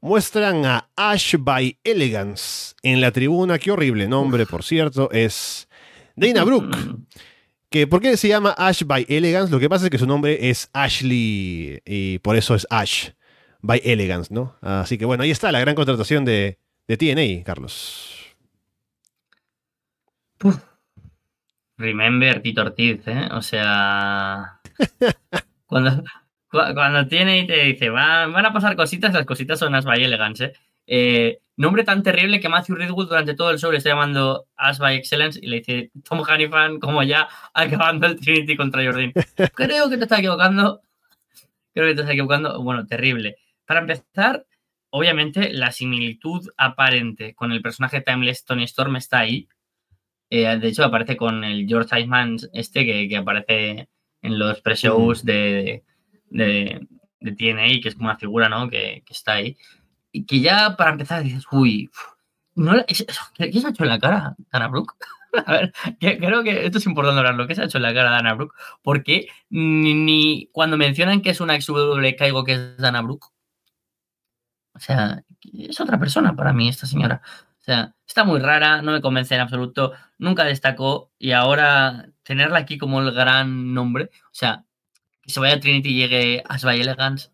Muestran 0.00 0.66
a 0.66 0.90
Ash 0.96 1.36
by 1.38 1.78
Elegance 1.82 2.74
en 2.82 3.00
la 3.00 3.10
tribuna. 3.10 3.58
Qué 3.58 3.70
horrible 3.70 4.06
nombre, 4.06 4.44
por 4.44 4.62
cierto. 4.62 5.10
Es 5.10 5.66
Dana 6.14 6.44
Brooke. 6.44 6.76
¿Por 7.90 8.00
qué 8.00 8.16
se 8.16 8.28
llama 8.28 8.54
Ash 8.56 8.84
by 8.84 9.04
Elegance? 9.08 9.52
Lo 9.52 9.58
que 9.58 9.68
pasa 9.68 9.86
es 9.86 9.90
que 9.90 9.98
su 9.98 10.06
nombre 10.06 10.48
es 10.48 10.70
Ashley 10.72 11.82
y 11.84 12.18
por 12.20 12.36
eso 12.36 12.54
es 12.54 12.66
Ash 12.70 13.10
by 13.62 13.80
Elegance, 13.84 14.32
¿no? 14.32 14.56
Así 14.60 14.96
que 14.96 15.04
bueno, 15.04 15.24
ahí 15.24 15.30
está 15.30 15.50
la 15.50 15.60
gran 15.60 15.74
contratación 15.74 16.24
de, 16.24 16.58
de 16.86 16.96
TNA, 16.96 17.44
Carlos. 17.44 18.36
Remember 21.76 22.40
Tito 22.42 22.62
Ortiz, 22.62 23.06
¿eh? 23.08 23.28
O 23.32 23.42
sea. 23.42 24.60
cuando, 25.66 26.04
cuando 26.50 27.08
TNA 27.08 27.46
te 27.46 27.64
dice, 27.64 27.90
van, 27.90 28.32
van 28.32 28.46
a 28.46 28.52
pasar 28.52 28.76
cositas, 28.76 29.12
las 29.12 29.26
cositas 29.26 29.58
son 29.58 29.74
Ash 29.74 29.84
by 29.84 30.02
Elegance, 30.02 30.44
¿eh? 30.44 30.52
Eh, 30.86 31.40
nombre 31.56 31.84
tan 31.84 32.02
terrible 32.02 32.40
que 32.40 32.48
Matthew 32.48 32.76
Ridwood 32.76 33.08
durante 33.08 33.34
todo 33.34 33.50
el 33.50 33.58
show 33.58 33.70
le 33.70 33.78
está 33.78 33.90
llamando 33.90 34.46
As 34.56 34.78
by 34.78 34.96
Excellence 34.96 35.38
y 35.40 35.46
le 35.46 35.58
dice 35.58 35.90
Tom 36.08 36.22
Hannifan 36.22 36.80
como 36.80 37.02
ya 37.02 37.28
acabando 37.52 38.06
el 38.06 38.18
Trinity 38.18 38.56
contra 38.56 38.84
Jordan. 38.84 39.12
Creo 39.54 39.88
que 39.88 39.96
te 39.96 40.04
estás 40.04 40.18
equivocando. 40.18 40.80
Creo 41.72 41.88
que 41.88 41.94
te 41.94 42.00
estás 42.00 42.12
equivocando. 42.12 42.62
Bueno, 42.62 42.86
terrible. 42.86 43.36
Para 43.66 43.80
empezar, 43.80 44.46
obviamente 44.90 45.52
la 45.52 45.72
similitud 45.72 46.48
aparente 46.56 47.34
con 47.34 47.52
el 47.52 47.62
personaje 47.62 48.00
Timeless 48.00 48.44
Tony 48.44 48.64
Storm 48.64 48.96
está 48.96 49.20
ahí. 49.20 49.48
Eh, 50.30 50.58
de 50.58 50.68
hecho, 50.68 50.84
aparece 50.84 51.16
con 51.16 51.44
el 51.44 51.66
George 51.68 51.94
Eisman 51.94 52.36
este 52.52 52.84
que, 52.84 53.16
aparece 53.16 53.88
en 54.22 54.38
los 54.38 54.60
pre-shows 54.62 55.24
de, 55.24 55.84
de, 56.30 56.86
de, 57.20 57.32
TNA, 57.32 57.80
que 57.80 57.88
es 57.88 57.94
como 57.94 58.08
una 58.08 58.18
figura, 58.18 58.48
¿no? 58.48 58.68
Que, 58.68 59.02
que 59.06 59.12
está 59.12 59.34
ahí 59.34 59.56
que 60.22 60.40
ya 60.40 60.76
para 60.76 60.92
empezar 60.92 61.22
dices, 61.22 61.44
uy, 61.50 61.90
¿qué, 62.86 62.94
se 62.94 63.66
ha 63.66 63.70
hecho 63.70 63.82
en 63.82 63.88
la 63.88 63.98
cara, 63.98 64.36
Dana 64.52 64.68
Brooke? 64.68 64.94
A 65.46 65.52
ver, 65.52 65.72
creo 65.98 66.44
que 66.44 66.64
esto 66.64 66.78
es 66.78 66.86
importante 66.86 67.18
hablarlo. 67.18 67.48
¿Qué 67.48 67.56
se 67.56 67.62
ha 67.62 67.64
hecho 67.64 67.78
en 67.78 67.82
la 67.82 67.92
cara 67.92 68.10
de 68.10 68.16
Dana 68.16 68.34
Brooke? 68.34 68.54
Porque 68.82 69.26
ni, 69.50 70.48
cuando 70.52 70.76
mencionan 70.76 71.22
que 71.22 71.30
es 71.30 71.40
una 71.40 71.56
ex 71.56 71.66
W 71.66 72.16
caigo 72.16 72.44
que 72.44 72.52
es 72.52 72.76
Dana 72.76 73.02
Brooke. 73.02 73.26
O 74.74 74.78
sea, 74.78 75.24
es 75.52 75.80
otra 75.80 75.98
persona 75.98 76.34
para 76.36 76.52
mí 76.52 76.68
esta 76.68 76.86
señora. 76.86 77.20
O 77.60 77.64
sea, 77.64 77.94
está 78.06 78.24
muy 78.24 78.40
rara, 78.40 78.82
no 78.82 78.92
me 78.92 79.00
convence 79.00 79.34
en 79.34 79.40
absoluto, 79.40 79.92
nunca 80.18 80.44
destacó 80.44 81.10
y 81.18 81.32
ahora 81.32 82.08
tenerla 82.22 82.58
aquí 82.58 82.76
como 82.76 83.00
el 83.00 83.12
gran 83.12 83.72
nombre, 83.72 84.10
o 84.26 84.34
sea, 84.34 84.64
que 85.22 85.30
se 85.30 85.40
vaya 85.40 85.54
a 85.54 85.60
Trinity 85.60 85.88
y 85.88 85.96
llegue 85.96 86.42
Ashley 86.46 86.82
Elegance, 86.82 87.30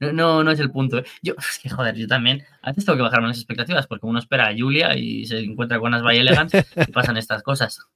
no, 0.00 0.44
no 0.44 0.50
es 0.50 0.60
el 0.60 0.70
punto. 0.70 0.98
¿eh? 0.98 1.04
Yo, 1.22 1.34
es 1.38 1.58
que 1.58 1.68
joder, 1.68 1.94
yo 1.94 2.06
también 2.06 2.44
a 2.62 2.70
veces 2.70 2.84
tengo 2.84 2.96
que 2.96 3.02
bajarme 3.02 3.28
las 3.28 3.38
expectativas 3.38 3.86
porque 3.86 4.06
uno 4.06 4.18
espera 4.18 4.48
a 4.48 4.54
Julia 4.56 4.96
y 4.96 5.26
se 5.26 5.38
encuentra 5.40 5.78
con 5.78 5.94
Asbay 5.94 6.18
Elegance 6.18 6.66
y 6.76 6.92
pasan 6.92 7.16
estas 7.16 7.42
cosas. 7.42 7.80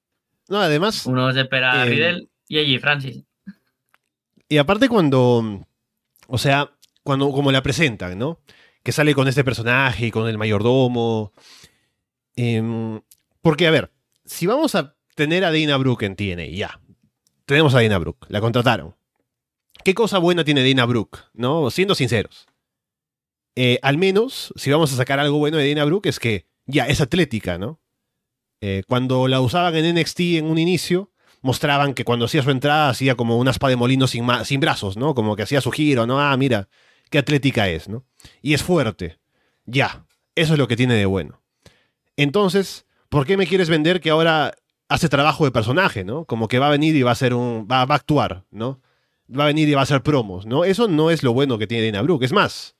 No, 0.51 0.62
además. 0.62 1.05
Uno 1.05 1.30
se 1.30 1.42
espera 1.42 1.82
a 1.82 1.86
eh, 1.86 1.90
Riddle 1.90 2.28
y 2.49 2.57
allí 2.57 2.78
Francis. 2.78 3.22
Y 4.49 4.57
aparte, 4.57 4.88
cuando. 4.88 5.66
O 6.26 6.38
sea, 6.38 6.70
cuando 7.03 7.30
como 7.32 7.53
la 7.53 7.62
presentan, 7.62 8.18
¿no? 8.18 8.40
Que 8.82 8.92
sale 8.92 9.14
con 9.14 9.28
este 9.28 9.44
personaje 9.44 10.07
y 10.07 10.11
con 10.11 10.26
el 10.26 10.38
mayordomo. 10.38 11.34
Em, 12.34 12.99
porque, 13.42 13.66
a 13.66 13.70
ver, 13.70 13.92
si 14.24 14.46
vamos 14.46 14.74
a 14.74 14.96
tener 15.14 15.44
a 15.44 15.53
Dana 15.53 15.76
Brooke 15.76 16.07
en 16.07 16.16
TNA, 16.16 16.46
ya. 16.46 16.80
Tenemos 17.44 17.74
a 17.74 17.82
Dana 17.82 17.99
Brooke, 17.99 18.26
la 18.30 18.40
contrataron. 18.40 18.94
¿Qué 19.85 19.95
cosa 19.95 20.18
buena 20.18 20.45
tiene 20.45 20.66
Dana 20.68 20.85
Brooke? 20.87 21.18
¿No? 21.35 21.70
Siendo 21.70 21.95
sinceros. 21.95 22.47
Eh, 23.57 23.79
al 23.83 23.99
menos, 23.99 24.53
si 24.57 24.70
vamos 24.70 24.93
a 24.93 24.97
sacar 24.97 25.18
algo 25.18 25.39
bueno 25.39 25.57
de 25.57 25.68
Dana 25.68 25.85
Brooke, 25.85 26.09
es 26.09 26.18
que 26.18 26.47
ya 26.66 26.87
es 26.87 27.01
atlética, 27.01 27.59
¿no? 27.59 27.81
Eh, 28.61 28.83
cuando 28.87 29.29
la 29.29 29.41
usaban 29.41 29.74
en 29.76 29.97
NXT 29.97 30.20
en 30.20 30.47
un 30.47 30.59
inicio, 30.59 31.12
mostraban 31.43 31.95
que 31.95 32.05
cuando 32.05 32.26
hacía 32.26 32.43
su 32.43 32.51
entrada 32.51 32.89
hacía 32.89 33.14
como 33.14 33.39
una 33.39 33.51
espada 33.51 33.70
de 33.70 33.76
molino 33.76 34.07
sin, 34.07 34.26
sin 34.45 34.61
brazos, 34.61 34.97
¿no? 34.97 35.14
Como 35.14 35.37
que 35.37 35.43
hacía 35.43 35.61
su 35.61 35.70
giro, 35.70 36.07
¿no? 36.07 36.20
Ah, 36.20 36.37
mira, 36.37 36.68
qué 37.11 37.18
atlética 37.18 37.68
es, 37.68 37.89
¿no? 37.89 38.05
Y 38.43 38.55
es 38.55 38.62
fuerte. 38.62 39.18
Ya, 39.64 40.07
eso 40.35 40.55
es 40.55 40.59
lo 40.59 40.68
que 40.68 40.76
tiene 40.76 40.95
de 40.95 41.07
bueno. 41.07 41.43
Entonces, 42.16 42.87
¿por 43.09 43.26
qué 43.26 43.37
me 43.37 43.47
quieres 43.47 43.68
vender 43.68 44.01
que 44.01 44.11
ahora 44.11 44.55
hace 44.89 45.09
trabajo 45.09 45.45
de 45.45 45.51
personaje, 45.51 46.05
¿no? 46.05 46.24
Como 46.24 46.49
que 46.49 46.59
va 46.59 46.68
a 46.68 46.70
venir 46.70 46.97
y 46.97 47.03
va 47.03 47.12
a 47.12 47.16
ser 47.16 47.35
un. 47.35 47.66
va, 47.70 47.85
va 47.85 47.95
a 47.95 47.99
actuar, 47.99 48.45
¿no? 48.51 48.81
Va 49.37 49.45
a 49.45 49.47
venir 49.49 49.68
y 49.68 49.74
va 49.74 49.81
a 49.81 49.85
hacer 49.85 50.03
promos, 50.03 50.47
¿no? 50.47 50.64
Eso 50.64 50.88
no 50.88 51.11
es 51.11 51.22
lo 51.22 51.33
bueno 51.33 51.59
que 51.59 51.67
tiene 51.67 51.91
Dana 51.91 52.03
Brooke. 52.03 52.25
Es 52.25 52.33
más, 52.33 52.76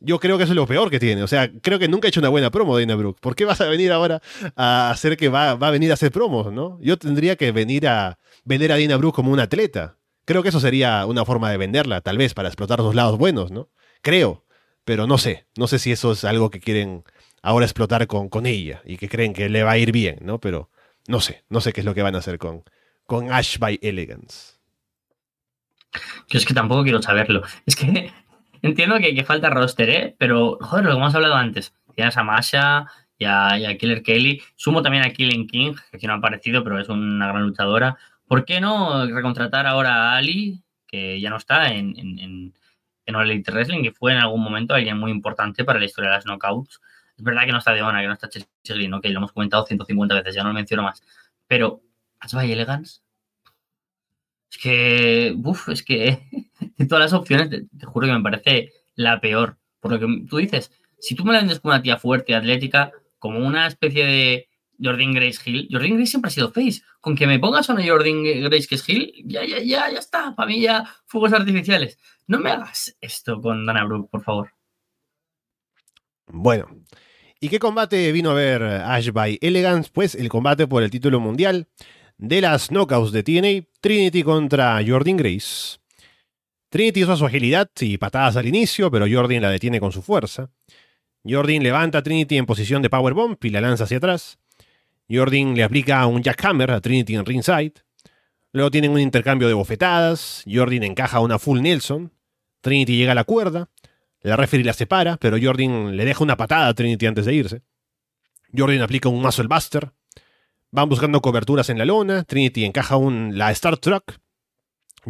yo 0.00 0.18
creo 0.18 0.38
que 0.38 0.44
eso 0.44 0.52
es 0.52 0.56
lo 0.56 0.66
peor 0.66 0.90
que 0.90 0.98
tiene. 0.98 1.22
O 1.22 1.28
sea, 1.28 1.50
creo 1.60 1.78
que 1.78 1.88
nunca 1.88 2.08
ha 2.08 2.10
hecho 2.10 2.20
una 2.20 2.28
buena 2.30 2.50
promo 2.50 2.78
Dana 2.78 2.96
Brooke. 2.96 3.20
¿Por 3.20 3.36
qué 3.36 3.44
vas 3.44 3.60
a 3.60 3.68
venir 3.68 3.92
ahora 3.92 4.20
a 4.56 4.90
hacer 4.90 5.16
que 5.16 5.28
va, 5.28 5.54
va 5.54 5.68
a 5.68 5.70
venir 5.70 5.90
a 5.90 5.94
hacer 5.94 6.10
promos, 6.10 6.52
no? 6.52 6.78
Yo 6.80 6.98
tendría 6.98 7.36
que 7.36 7.52
venir 7.52 7.86
a 7.86 8.18
vender 8.44 8.72
a 8.72 8.78
Dana 8.78 8.96
Brooke 8.96 9.16
como 9.16 9.32
una 9.32 9.44
atleta. 9.44 9.96
Creo 10.24 10.42
que 10.42 10.48
eso 10.48 10.60
sería 10.60 11.06
una 11.06 11.24
forma 11.24 11.50
de 11.50 11.56
venderla, 11.56 12.00
tal 12.00 12.18
vez, 12.18 12.34
para 12.34 12.48
explotar 12.48 12.80
los 12.80 12.94
lados 12.94 13.18
buenos, 13.18 13.50
¿no? 13.50 13.68
Creo, 14.00 14.44
pero 14.84 15.06
no 15.06 15.18
sé. 15.18 15.46
No 15.56 15.66
sé 15.66 15.78
si 15.78 15.92
eso 15.92 16.12
es 16.12 16.24
algo 16.24 16.50
que 16.50 16.60
quieren 16.60 17.04
ahora 17.42 17.66
explotar 17.66 18.06
con, 18.06 18.28
con 18.28 18.46
ella 18.46 18.82
y 18.84 18.96
que 18.96 19.08
creen 19.08 19.32
que 19.32 19.48
le 19.48 19.62
va 19.62 19.72
a 19.72 19.78
ir 19.78 19.92
bien, 19.92 20.18
¿no? 20.22 20.40
Pero 20.40 20.70
no 21.08 21.20
sé, 21.20 21.44
no 21.48 21.60
sé 21.60 21.72
qué 21.72 21.80
es 21.80 21.84
lo 21.84 21.94
que 21.94 22.02
van 22.02 22.14
a 22.14 22.18
hacer 22.18 22.38
con, 22.38 22.62
con 23.06 23.32
Ash 23.32 23.58
by 23.58 23.78
Elegance. 23.82 24.59
Yo 26.28 26.38
es 26.38 26.46
que 26.46 26.54
tampoco 26.54 26.82
quiero 26.82 27.02
saberlo. 27.02 27.42
Es 27.66 27.76
que 27.76 28.12
entiendo 28.62 28.98
que, 28.98 29.24
falta 29.24 29.50
roster, 29.50 29.90
¿eh? 29.90 30.16
Pero, 30.18 30.58
joder, 30.60 30.84
lo 30.84 30.92
que 30.92 30.96
hemos 30.96 31.14
hablado 31.14 31.34
antes. 31.34 31.74
Tienes 31.94 32.16
a 32.16 32.22
Masha 32.22 32.86
y 33.18 33.24
a, 33.24 33.76
Killer 33.78 34.02
Kelly. 34.02 34.42
Sumo 34.56 34.82
también 34.82 35.04
a 35.04 35.10
Killing 35.10 35.46
King, 35.46 35.74
que 35.90 35.96
aquí 35.96 36.06
no 36.06 36.14
ha 36.14 36.16
aparecido, 36.16 36.62
pero 36.62 36.78
es 36.78 36.88
una 36.88 37.28
gran 37.28 37.42
luchadora. 37.42 37.96
¿Por 38.26 38.44
qué 38.44 38.60
no 38.60 39.06
recontratar 39.06 39.66
ahora 39.66 40.12
a 40.12 40.16
Ali, 40.16 40.62
que 40.86 41.20
ya 41.20 41.30
no 41.30 41.36
está 41.36 41.72
en, 41.72 41.98
en, 41.98 42.18
en, 42.18 42.54
en 43.06 43.14
Elite 43.14 43.50
Wrestling, 43.50 43.82
que 43.82 43.92
fue 43.92 44.12
en 44.12 44.18
algún 44.18 44.42
momento 44.42 44.74
alguien 44.74 44.98
muy 44.98 45.10
importante 45.10 45.64
para 45.64 45.78
la 45.80 45.86
historia 45.86 46.10
de 46.10 46.16
las 46.16 46.26
knockouts? 46.26 46.80
Es 47.16 47.24
verdad 47.24 47.44
que 47.44 47.52
no 47.52 47.58
está 47.58 47.72
Deona, 47.72 48.00
que 48.00 48.06
no 48.06 48.14
está 48.14 48.28
que 48.30 49.08
lo 49.10 49.18
hemos 49.18 49.32
comentado 49.32 49.66
150 49.66 50.14
veces, 50.14 50.34
ya 50.34 50.42
no 50.42 50.50
lo 50.50 50.54
menciono 50.54 50.84
más. 50.84 51.02
Pero, 51.46 51.82
Asbay 52.20 52.52
Elegance 52.52 53.00
es 54.50 54.58
que, 54.58 55.34
uff, 55.42 55.68
es 55.68 55.82
que 55.82 56.22
de 56.76 56.86
todas 56.86 57.04
las 57.04 57.12
opciones, 57.12 57.50
te, 57.50 57.86
juro 57.86 58.06
que 58.06 58.12
me 58.12 58.22
parece 58.22 58.72
la 58.94 59.20
peor. 59.20 59.58
Por 59.80 59.92
lo 59.92 60.00
que 60.00 60.26
tú 60.28 60.36
dices, 60.38 60.72
si 60.98 61.14
tú 61.14 61.24
me 61.24 61.32
la 61.32 61.40
vendes 61.40 61.60
como 61.60 61.74
una 61.74 61.82
tía 61.82 61.96
fuerte, 61.96 62.34
atlética, 62.34 62.92
como 63.18 63.38
una 63.46 63.66
especie 63.66 64.04
de, 64.04 64.50
Jordan 64.82 65.12
Grace 65.12 65.38
Hill. 65.44 65.68
Jordan 65.70 65.94
Grace 65.94 66.06
siempre 66.06 66.28
ha 66.28 66.32
sido 66.32 66.52
face. 66.52 66.82
Con 67.00 67.14
que 67.14 67.26
me 67.26 67.38
pongas 67.38 67.68
una 67.68 67.86
Jordan 67.86 68.22
Grace 68.22 68.66
que 68.66 68.74
es 68.76 68.88
Hill, 68.88 69.12
ya, 69.24 69.44
ya, 69.44 69.58
ya, 69.58 69.90
ya 69.90 69.98
está. 69.98 70.34
Para 70.34 70.48
mí 70.48 70.60
ya, 70.60 70.84
fuegos 71.06 71.32
artificiales. 71.32 71.98
No 72.26 72.38
me 72.38 72.50
hagas 72.50 72.96
esto 73.00 73.40
con 73.40 73.66
Dana 73.66 73.84
Brooke, 73.84 74.10
por 74.10 74.22
favor. 74.22 74.52
Bueno. 76.26 76.68
¿Y 77.40 77.48
qué 77.48 77.58
combate 77.58 78.12
vino 78.12 78.30
a 78.30 78.34
ver 78.34 78.62
Ash 78.62 79.10
by 79.12 79.38
Elegance? 79.40 79.90
Pues 79.92 80.14
el 80.14 80.28
combate 80.28 80.66
por 80.66 80.82
el 80.82 80.90
título 80.90 81.20
mundial 81.20 81.68
de 82.18 82.42
las 82.42 82.70
knockouts 82.70 83.12
de 83.12 83.22
TNA, 83.22 83.69
Trinity 83.82 84.22
contra 84.22 84.78
Jordan 84.86 85.16
Grace. 85.16 85.78
Trinity 86.68 87.02
usa 87.02 87.16
su 87.16 87.24
agilidad 87.24 87.70
y 87.80 87.96
patadas 87.96 88.36
al 88.36 88.46
inicio, 88.46 88.90
pero 88.90 89.06
Jordan 89.10 89.40
la 89.40 89.50
detiene 89.50 89.80
con 89.80 89.90
su 89.90 90.02
fuerza. 90.02 90.50
Jordan 91.26 91.62
levanta 91.62 91.98
a 91.98 92.02
Trinity 92.02 92.36
en 92.36 92.44
posición 92.44 92.82
de 92.82 92.90
powerbomb 92.90 93.38
y 93.42 93.48
la 93.48 93.62
lanza 93.62 93.84
hacia 93.84 93.96
atrás. 93.96 94.38
Jordan 95.10 95.54
le 95.54 95.64
aplica 95.64 96.06
un 96.06 96.22
jackhammer 96.22 96.70
a 96.72 96.82
Trinity 96.82 97.14
en 97.14 97.24
ringside. 97.24 97.72
Luego 98.52 98.70
tienen 98.70 98.90
un 98.90 99.00
intercambio 99.00 99.48
de 99.48 99.54
bofetadas. 99.54 100.44
Jordan 100.46 100.82
encaja 100.82 101.20
una 101.20 101.38
full 101.38 101.62
Nelson. 101.62 102.12
Trinity 102.60 102.98
llega 102.98 103.12
a 103.12 103.14
la 103.14 103.24
cuerda. 103.24 103.70
La 104.20 104.36
referee 104.36 104.64
la 104.64 104.74
separa, 104.74 105.16
pero 105.16 105.38
Jordan 105.40 105.96
le 105.96 106.04
deja 106.04 106.22
una 106.22 106.36
patada 106.36 106.68
a 106.68 106.74
Trinity 106.74 107.06
antes 107.06 107.24
de 107.24 107.32
irse. 107.32 107.62
Jordan 108.54 108.82
aplica 108.82 109.08
un 109.08 109.22
muscle 109.22 109.46
buster. 109.48 109.90
Van 110.72 110.88
buscando 110.88 111.20
coberturas 111.20 111.68
en 111.68 111.78
la 111.78 111.84
lona. 111.84 112.24
Trinity 112.24 112.64
encaja 112.64 112.96
un, 112.96 113.36
la 113.36 113.50
Star 113.50 113.76
Truck. 113.76 114.18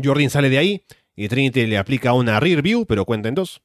Jordan 0.02 0.30
sale 0.30 0.48
de 0.48 0.58
ahí 0.58 0.84
y 1.14 1.28
Trinity 1.28 1.66
le 1.66 1.76
aplica 1.76 2.12
una 2.14 2.40
rear 2.40 2.62
view, 2.62 2.86
pero 2.86 3.04
cuenta 3.04 3.28
en 3.28 3.34
dos. 3.34 3.60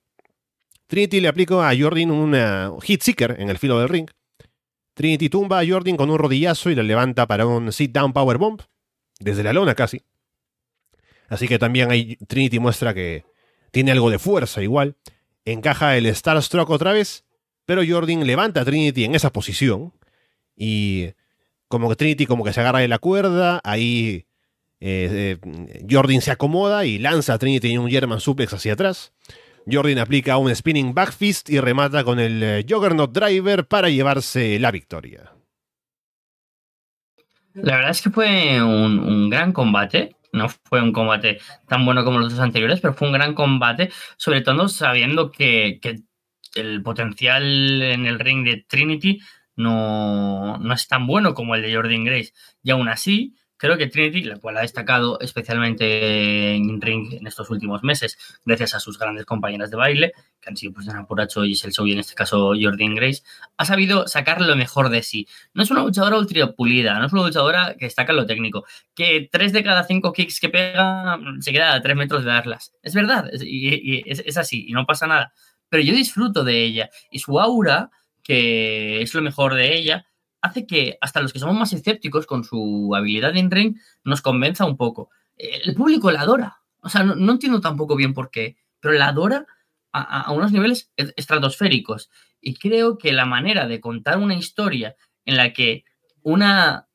Trinity 0.88 1.22
le 1.22 1.28
aplica 1.28 1.70
a 1.70 1.74
Jordan 1.78 2.12
una 2.12 2.72
hit 2.84 3.02
seeker 3.02 3.38
en 3.40 3.50
el 3.50 3.58
filo 3.58 3.80
del 3.80 3.90
ring. 3.90 4.10
Trinity 4.94 5.30
tumba 5.30 5.60
a 5.60 5.68
Jordan 5.68 5.98
con 5.98 6.10
un 6.10 6.18
rodillazo 6.18 6.70
y 6.70 6.76
le 6.76 6.84
levanta 6.84 7.28
para 7.28 7.46
un 7.46 7.72
sit 7.72 7.92
down 7.92 8.14
power 8.14 8.38
bomb, 8.38 8.62
desde 9.20 9.44
la 9.44 9.54
lona 9.54 9.76
casi. 9.76 10.04
Así 11.28 11.48
que 11.48 11.60
también 11.60 11.92
ahí 11.92 12.18
Trinity 12.28 12.60
muestra 12.60 12.94
que 12.94 13.26
tiene 13.72 13.92
algo 13.92 14.10
de 14.10 14.20
fuerza 14.20 14.62
igual. 14.62 14.96
Encaja 15.44 15.98
el 15.98 16.14
Starstruck 16.14 16.70
otra 16.70 16.94
vez, 16.94 17.26
pero 17.66 17.82
Jordan 17.88 18.26
levanta 18.26 18.62
a 18.62 18.66
Trinity 18.66 19.04
en 19.04 19.16
esa 19.16 19.32
posición 19.32 19.94
y 20.56 21.14
como 21.68 21.90
que 21.90 21.96
Trinity 21.96 22.26
como 22.26 22.44
que 22.44 22.54
se 22.54 22.62
agarra 22.62 22.80
de 22.80 22.88
la 22.88 23.00
cuerda, 23.00 23.62
ahí 23.64 24.26
eh, 24.80 25.38
eh, 25.42 25.86
Jordan 25.90 26.22
se 26.22 26.32
acomoda 26.32 26.86
y 26.86 27.00
lanza 27.00 27.34
a 27.34 27.38
Trinity 27.40 27.72
en 27.72 27.80
un 27.80 27.90
German 27.90 28.20
suplex 28.20 28.54
hacia 28.54 28.74
atrás. 28.74 29.14
Jordan 29.72 29.98
aplica 29.98 30.38
un 30.38 30.54
spinning 30.56 30.94
backfist 30.94 31.50
y 31.50 31.60
remata 31.60 32.04
con 32.04 32.20
el 32.20 32.44
eh, 32.44 32.66
Juggernaut 32.68 33.12
Driver 33.12 33.66
para 33.68 33.90
llevarse 33.90 34.60
la 34.60 34.72
victoria. 34.72 35.32
La 37.56 37.78
verdad 37.78 37.92
es 37.92 38.02
que 38.02 38.10
fue 38.10 38.62
un, 38.62 39.30
gran 39.30 39.54
combate. 39.54 40.16
No 40.34 40.50
fue 40.50 40.82
un 40.82 40.92
combate 40.92 41.40
tan 41.68 41.86
bueno 41.86 42.04
como 42.04 42.20
los 42.20 42.34
dos 42.34 42.42
anteriores, 42.42 42.82
pero 42.82 42.94
fue 42.94 43.08
un 43.08 43.14
gran 43.14 43.34
combate, 43.34 43.90
sobre 44.18 44.42
todo 44.42 44.68
sabiendo 44.68 45.32
que, 45.32 45.80
el 46.56 46.84
potencial 46.84 47.82
en 47.82 48.06
el 48.06 48.20
ring 48.20 48.46
de 48.46 48.66
Trinity 48.68 49.20
no, 49.56 50.58
no, 50.58 50.74
es 50.74 50.88
tan 50.88 51.08
bueno 51.08 51.34
como 51.34 51.56
el 51.56 51.62
de 51.62 51.76
Jordan 51.76 52.04
Grace. 52.04 52.34
Y 52.64 52.72
aún 52.72 52.90
así, 52.90 53.36
Creo 53.58 53.78
que 53.78 53.88
Trinity, 53.88 54.24
la 54.24 54.38
cual 54.38 54.58
ha 54.58 54.62
destacado 54.62 55.18
especialmente 55.22 56.56
en 56.56 56.82
ring 56.82 57.14
en 57.14 57.26
estos 57.26 57.50
últimos 57.50 57.84
meses, 57.84 58.18
gracias 58.44 58.76
a 58.76 58.82
sus 58.82 59.00
grandes 59.00 59.26
compañeras 59.26 59.72
de 59.72 59.78
baile, 59.78 60.12
que 60.42 60.50
han 60.50 60.58
sido 60.58 60.74
pues 60.74 60.90
Ana 60.90 61.08
Puracho 61.08 61.46
y 61.46 61.54
el 61.64 61.72
Show 61.72 61.88
y 61.88 61.94
en 61.94 62.00
este 62.00 62.16
caso 62.16 62.52
Jordan 62.60 62.96
Grace, 62.96 63.24
ha 63.56 63.64
sabido 63.64 64.08
sacar 64.08 64.42
lo 64.42 64.58
mejor 64.58 64.90
de 64.90 65.04
sí. 65.04 65.26
No 65.54 65.64
es 65.64 65.72
una 65.72 65.84
luchadora 65.84 66.18
ultra 66.18 66.52
pulida, 66.52 67.00
no 67.00 67.06
es 67.06 67.14
una 67.14 67.24
luchadora 67.24 67.76
que 67.80 67.86
destaca 67.86 68.12
lo 68.12 68.26
técnico, 68.26 68.66
que 68.94 69.30
tres 69.32 69.54
de 69.54 69.64
cada 69.64 69.86
cinco 69.86 70.12
kicks 70.12 70.42
que 70.42 70.50
pega 70.50 71.18
se 71.40 71.54
queda 71.54 71.76
a 71.76 71.82
tres 71.82 71.96
metros 71.96 72.26
de 72.26 72.32
darlas. 72.32 72.74
Es 72.84 72.94
verdad, 72.94 73.32
y, 73.42 74.04
es 74.06 74.38
así, 74.38 74.66
y 74.68 74.74
no 74.74 74.86
pasa 74.86 75.08
nada. 75.08 75.34
Pero 75.70 75.82
yo 75.82 75.94
disfruto 75.94 76.44
de 76.44 76.62
ella 76.62 76.90
y 77.10 77.20
su 77.20 77.40
aura, 77.40 77.90
que 78.26 79.04
es 79.04 79.14
lo 79.14 79.22
mejor 79.22 79.54
de 79.54 79.78
ella, 79.78 80.08
hace 80.42 80.66
que 80.66 80.98
hasta 81.00 81.22
los 81.22 81.32
que 81.32 81.40
somos 81.40 81.56
más 81.56 81.74
escépticos 81.74 82.26
con 82.26 82.44
su 82.44 82.92
habilidad 82.96 83.38
en 83.38 83.52
ring 83.52 83.78
nos 84.04 84.22
convenza 84.22 84.66
un 84.66 84.78
poco. 84.78 85.12
El 85.38 85.76
público 85.76 86.12
la 86.12 86.22
adora. 86.22 86.58
O 86.82 86.90
sea, 86.90 87.04
no, 87.04 87.32
entiendo 87.32 87.62
tampoco 87.62 87.96
bien 87.96 88.16
por 88.16 88.32
qué, 88.32 88.58
pero 88.80 88.96
la 88.96 89.10
adora 89.10 89.46
a, 89.92 90.32
unos 90.32 90.52
niveles 90.52 90.92
estratosféricos. 90.98 92.10
Y 92.42 92.56
creo 92.56 92.98
que 92.98 93.14
la 93.14 93.26
manera 93.26 93.68
de 93.68 93.80
contar 93.80 94.18
una 94.18 94.36
historia 94.36 94.96
en 95.24 95.38
la 95.38 95.54
que 95.54 95.86
una 96.22 96.88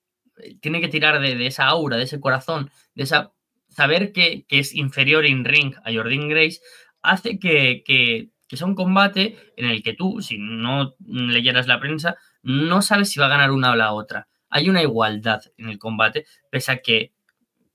tiene 0.61 0.81
que 0.81 0.89
tirar 0.89 1.21
de, 1.21 1.47
esa 1.47 1.67
aura, 1.67 1.97
de 1.97 2.05
ese 2.05 2.21
corazón, 2.21 2.71
de 2.95 3.05
esa 3.05 3.33
saber 3.69 4.13
que, 4.13 4.47
es 4.49 4.75
inferior 4.75 5.25
en 5.25 5.45
ring 5.45 5.75
a 5.85 5.93
Jordan 5.93 6.29
Grace, 6.29 6.61
hace 7.03 7.39
que, 7.39 7.83
que, 7.87 8.31
que 8.51 8.57
sea 8.57 8.67
un 8.67 8.75
combate 8.75 9.37
en 9.57 9.71
el 9.71 9.81
que 9.81 9.95
tú, 9.95 10.21
si 10.21 10.37
no 10.37 10.97
leyeras 11.07 11.69
la 11.69 11.79
prensa, 11.79 12.17
no 12.43 12.83
sabes 12.83 13.09
si 13.09 13.21
va 13.21 13.27
a 13.27 13.29
ganar 13.29 13.53
una 13.53 13.71
o 13.71 13.77
la 13.77 13.93
otra. 13.93 14.27
Hay 14.49 14.69
una 14.69 14.83
igualdad 14.83 15.41
en 15.57 15.69
el 15.69 15.79
combate, 15.79 16.27
pese 16.51 16.73
a 16.73 16.79
que 16.79 17.13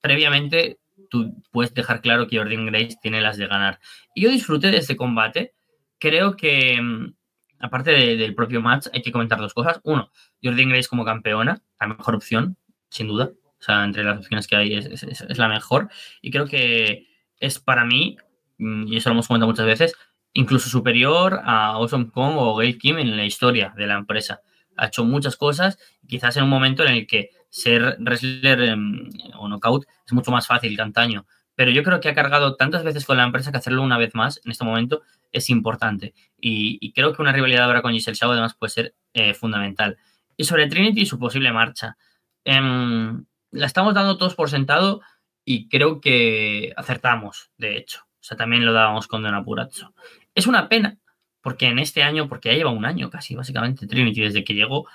previamente 0.01 0.79
tú 1.09 1.41
puedes 1.49 1.73
dejar 1.73 2.01
claro 2.01 2.27
que 2.27 2.37
Jordan 2.37 2.65
Grace 2.65 2.97
tiene 3.01 3.21
las 3.21 3.37
de 3.37 3.47
ganar. 3.47 3.79
Y 4.13 4.23
yo 4.23 4.29
disfruté 4.29 4.69
de 4.69 4.79
este 4.79 4.97
combate. 4.97 5.53
Creo 5.97 6.35
que, 6.35 6.77
mm, 6.81 7.13
aparte 7.59 7.91
del 7.91 8.35
propio 8.35 8.59
match, 8.59 8.87
hay 8.91 9.01
que 9.01 9.13
comentar 9.13 9.39
dos 9.39 9.53
cosas. 9.53 9.79
Uno, 9.85 10.11
Jordan 10.43 10.67
Grace 10.67 10.89
como 10.89 11.05
campeona, 11.05 11.61
la 11.79 11.87
mejor 11.87 12.15
opción, 12.15 12.57
sin 12.89 13.07
duda. 13.07 13.31
O 13.59 13.63
sea, 13.63 13.85
entre 13.85 14.03
las 14.03 14.17
opciones 14.17 14.45
que 14.45 14.57
hay 14.57 14.73
es, 14.73 15.37
la 15.37 15.47
mejor. 15.47 15.87
Y 16.21 16.31
creo 16.31 16.47
que 16.47 17.07
es 17.39 17.59
para 17.59 17.85
mí, 17.85 18.17
mm, 18.57 18.87
y 18.87 18.97
eso 18.97 19.07
lo 19.07 19.13
hemos 19.13 19.29
comentado 19.29 19.49
muchas 19.49 19.65
veces, 19.65 19.95
incluso 20.35 20.69
superior 20.69 21.41
a 21.43 21.71
Awesome 21.73 22.11
Kong 22.11 22.35
o 22.37 22.55
Gail 22.57 22.77
Kim 22.77 22.99
en 22.99 23.17
la 23.17 23.25
historia 23.25 23.73
de 23.75 23.87
la 23.87 23.95
empresa 23.95 24.41
ha 24.77 24.87
hecho 24.87 25.05
muchas 25.05 25.37
cosas, 25.37 25.77
quizás 26.07 26.37
en 26.37 26.43
un 26.43 26.49
momento 26.49 26.83
en 26.83 26.93
el 26.93 27.07
que 27.07 27.31
ser 27.49 27.97
wrestler 27.99 28.61
em, 28.61 29.09
o 29.37 29.47
knockout 29.47 29.85
es 30.05 30.13
mucho 30.13 30.31
más 30.31 30.47
fácil 30.47 30.75
que 30.75 30.81
antaño. 30.81 31.25
Pero 31.55 31.71
yo 31.71 31.83
creo 31.83 32.01
que 32.01 32.09
ha 32.09 32.13
cargado 32.13 32.55
tantas 32.55 32.83
veces 32.83 33.05
con 33.05 33.17
la 33.17 33.23
empresa 33.23 33.51
que 33.51 33.57
hacerlo 33.57 33.81
una 33.81 33.97
vez 33.97 34.13
más 34.13 34.41
en 34.43 34.51
este 34.51 34.65
momento 34.65 35.03
es 35.31 35.49
importante. 35.49 36.13
Y, 36.37 36.91
creo 36.93 37.13
que 37.13 37.21
una 37.21 37.31
rivalidad 37.31 37.65
ahora 37.65 37.81
con 37.81 37.93
Giselle 37.93 38.15
Shaw 38.15 38.31
además 38.31 38.55
puede 38.55 38.71
ser 38.71 38.95
eh, 39.13 39.33
fundamental. 39.33 39.97
Y 40.35 40.43
sobre 40.43 40.67
Trinity 40.67 41.01
y 41.01 41.05
su 41.05 41.17
posible 41.17 41.51
marcha. 41.53 41.97
Em, 42.43 43.25
la 43.51 43.65
estamos 43.65 43.93
dando 43.93 44.17
todos 44.17 44.35
por 44.35 44.49
sentado 44.49 45.01
y 45.45 45.69
creo 45.69 46.01
que 46.01 46.73
acertamos, 46.75 47.51
de 47.57 47.77
hecho. 47.77 48.01
O 48.01 48.27
sea, 48.27 48.35
también 48.35 48.65
lo 48.65 48.73
dábamos 48.73 49.07
con 49.07 49.23
Don 49.23 49.33
Apurazzo. 49.33 49.93
Es 50.35 50.47
una 50.47 50.69
pena 50.69 50.99
porque 51.45 51.67
en 51.67 51.77
este 51.77 52.01
año, 52.01 52.27
porque 52.27 52.49
ya 52.49 52.55
lleva 52.55 52.71
un 52.71 52.85
año 52.85 53.11
casi, 53.11 53.35
básicamente, 53.35 53.85
Trinity 53.85 54.21
desde 54.21 54.43
que 54.43 54.55
llegó, 54.55 54.87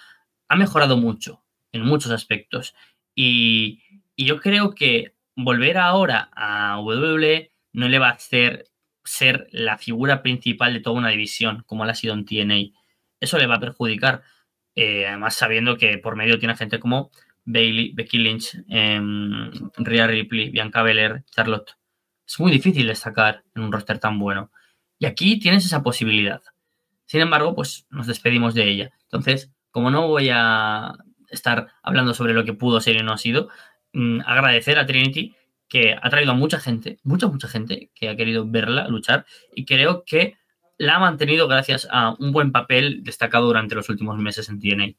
ha 0.49 0.57
mejorado 0.57 0.97
mucho 0.97 1.45
en 1.71 1.83
muchos 1.83 2.11
aspectos. 2.11 2.75
Y, 3.15 3.85
yo 4.17 4.41
creo 4.41 4.75
que 4.75 5.15
volver 5.37 5.79
ahora 5.79 6.29
a 6.35 6.81
WWE 6.81 7.53
no 7.73 7.89
le 7.89 8.01
va 8.01 8.09
a 8.09 8.15
hacer 8.15 8.67
ser 9.05 9.47
la 9.53 9.79
figura 9.79 10.23
principal 10.23 10.75
de 10.75 10.81
toda 10.81 10.99
una 10.99 11.11
división, 11.11 11.63
como 11.67 11.85
la 11.85 11.93
ha 11.93 11.95
sido 11.95 12.15
en 12.15 12.25
TNA. 12.25 12.77
Eso 13.21 13.39
le 13.39 13.47
va 13.47 13.55
a 13.55 13.61
perjudicar. 13.61 14.23
Eh, 14.75 15.07
además, 15.07 15.37
sabiendo 15.37 15.79
que 15.79 15.99
por 15.99 16.17
medio 16.17 16.41
tiene 16.41 16.57
gente 16.57 16.81
como 16.81 17.13
Bailey, 17.45 17.93
Becky 17.95 18.19
Lynch, 18.19 18.57
eh, 18.69 19.01
Rhea 19.77 20.09
Ripley, 20.09 20.51
Bianca 20.51 20.83
Belair, 20.83 21.23
Charlotte. 21.31 21.77
Es 22.27 22.41
muy 22.41 22.51
difícil 22.51 22.89
destacar 22.89 23.45
en 23.55 23.63
un 23.63 23.71
roster 23.71 24.01
tan 24.01 24.19
bueno. 24.19 24.51
Y 25.01 25.07
aquí 25.07 25.41
tienes 25.41 25.65
esa 25.65 25.83
posibilidad. 25.83 26.43
Sin 27.07 27.23
embargo, 27.23 27.55
pues 27.55 27.87
nos 27.91 28.07
despedimos 28.07 28.55
de 28.55 28.71
ella. 28.71 28.93
Entonces, 29.05 29.51
como 29.71 29.91
no 29.91 30.07
voy 30.07 30.29
a 30.31 30.95
estar 31.31 31.69
hablando 31.83 32.13
sobre 32.15 32.35
lo 32.35 32.45
que 32.45 32.53
pudo 32.53 32.81
ser 32.81 32.97
y 32.97 33.03
no 33.03 33.15
ha 33.15 33.19
sido, 33.19 33.49
mm, 33.95 34.21
agradecer 34.27 34.79
a 34.79 34.87
Trinity 34.87 35.35
que 35.69 35.97
ha 36.01 36.11
traído 36.11 36.33
a 36.33 36.35
mucha 36.35 36.61
gente, 36.61 36.99
mucha, 37.03 37.29
mucha 37.29 37.49
gente 37.49 37.91
que 37.95 38.11
ha 38.11 38.17
querido 38.17 38.47
verla 38.47 38.89
luchar 38.89 39.25
y 39.55 39.65
creo 39.65 40.05
que 40.05 40.37
la 40.77 40.97
ha 40.97 40.99
mantenido 40.99 41.49
gracias 41.49 41.89
a 41.91 42.15
un 42.19 42.33
buen 42.33 42.53
papel 42.53 43.03
destacado 43.03 43.47
durante 43.47 43.75
los 43.75 43.89
últimos 43.89 44.19
meses 44.19 44.49
en 44.51 44.61
TNA. 44.61 44.95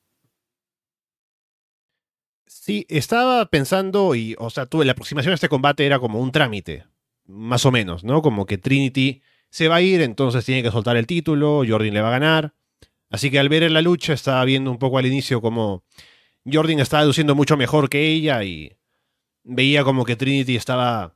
Sí, 2.48 2.86
estaba 2.90 3.45
pensando 3.48 4.15
y, 4.15 4.36
o 4.40 4.49
sea, 4.49 4.65
tuve 4.65 4.86
la 4.86 4.94
aproximación 4.94 5.32
a 5.32 5.36
este 5.36 5.49
combate 5.49 5.86
era 5.86 5.99
como 5.99 6.19
un 6.19 6.32
trámite, 6.32 6.86
más 7.26 7.65
o 7.65 7.72
menos, 7.72 8.03
¿no? 8.03 8.22
Como 8.22 8.45
que 8.45 8.57
Trinity 8.57 9.22
se 9.52 9.68
va 9.68 9.76
a 9.76 9.82
ir, 9.82 10.02
entonces 10.02 10.44
tiene 10.44 10.64
que 10.64 10.72
soltar 10.72 10.98
el 10.98 11.06
título, 11.06 11.64
Jordan 11.68 11.94
le 11.94 12.02
va 12.02 12.07
a 12.07 12.19
ganar. 12.19 12.56
Así 13.11 13.30
que 13.30 13.38
al 13.38 13.49
ver 13.49 13.64
en 13.64 13.73
la 13.73 13.82
lucha 13.82 14.14
estaba 14.14 14.44
viendo 14.45 14.72
un 14.72 14.80
poco 14.80 14.98
al 14.98 15.06
inicio 15.06 15.41
como 15.41 15.84
Jordan 16.52 16.80
estaba 16.80 17.06
luciendo 17.06 17.36
mucho 17.36 17.57
mejor 17.57 17.90
que 17.90 18.07
ella 18.07 18.44
y 18.44 18.78
veía 19.44 19.84
como 19.84 20.06
que 20.06 20.15
Trinity 20.15 20.56
estaba 20.56 21.15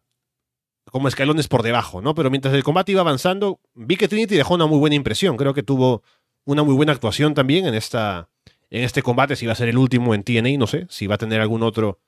como 0.91 1.07
escalones 1.07 1.47
por 1.47 1.63
debajo, 1.63 2.01
¿no? 2.01 2.13
Pero 2.13 2.29
mientras 2.29 2.53
el 2.53 2.63
combate 2.63 2.91
iba 2.91 3.01
avanzando, 3.01 3.59
vi 3.73 3.95
que 3.95 4.07
Trinity 4.07 4.35
dejó 4.35 4.55
una 4.55 4.67
muy 4.67 4.77
buena 4.77 4.95
impresión. 4.95 5.37
Creo 5.37 5.53
que 5.53 5.63
tuvo 5.63 6.03
una 6.43 6.63
muy 6.63 6.75
buena 6.75 6.91
actuación 6.91 7.33
también 7.33 7.65
en 7.65 7.73
esta, 7.73 8.29
en 8.69 8.83
este 8.83 9.01
combate, 9.01 9.35
si 9.35 9.45
va 9.45 9.53
a 9.53 9.55
ser 9.55 9.69
el 9.69 9.77
último 9.77 10.13
en 10.13 10.23
TNA, 10.23 10.57
no 10.57 10.67
sé, 10.67 10.85
si 10.89 11.07
va 11.07 11.15
a 11.15 11.17
tener 11.17 11.41
algún 11.41 11.63
otro 11.63 11.99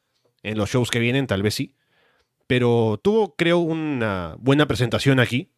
en 0.43 0.57
los 0.57 0.69
shows 0.69 0.91
que 0.91 0.99
vienen, 0.99 1.25
tal 1.25 1.41
vez 1.41 1.55
sí. 1.55 1.73
Pero 2.45 2.99
tuvo, 3.01 3.35
creo, 3.35 3.59
una 3.59 4.35
buena 4.39 4.67
presentación 4.67 5.19
aquí. 5.19 5.49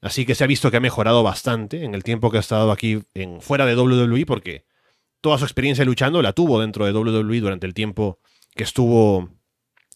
Así 0.00 0.24
que 0.24 0.34
se 0.34 0.44
ha 0.44 0.46
visto 0.46 0.70
que 0.70 0.78
ha 0.78 0.80
mejorado 0.80 1.22
bastante 1.22 1.84
en 1.84 1.94
el 1.94 2.02
tiempo 2.02 2.30
que 2.30 2.38
ha 2.38 2.40
estado 2.40 2.72
aquí 2.72 3.02
en, 3.14 3.40
fuera 3.40 3.66
de 3.66 3.76
WWE, 3.76 4.24
porque 4.26 4.64
toda 5.20 5.38
su 5.38 5.44
experiencia 5.44 5.84
luchando 5.84 6.22
la 6.22 6.32
tuvo 6.32 6.60
dentro 6.60 6.86
de 6.86 6.92
WWE 6.92 7.40
durante 7.40 7.66
el 7.66 7.74
tiempo 7.74 8.18
que 8.54 8.64
estuvo, 8.64 9.28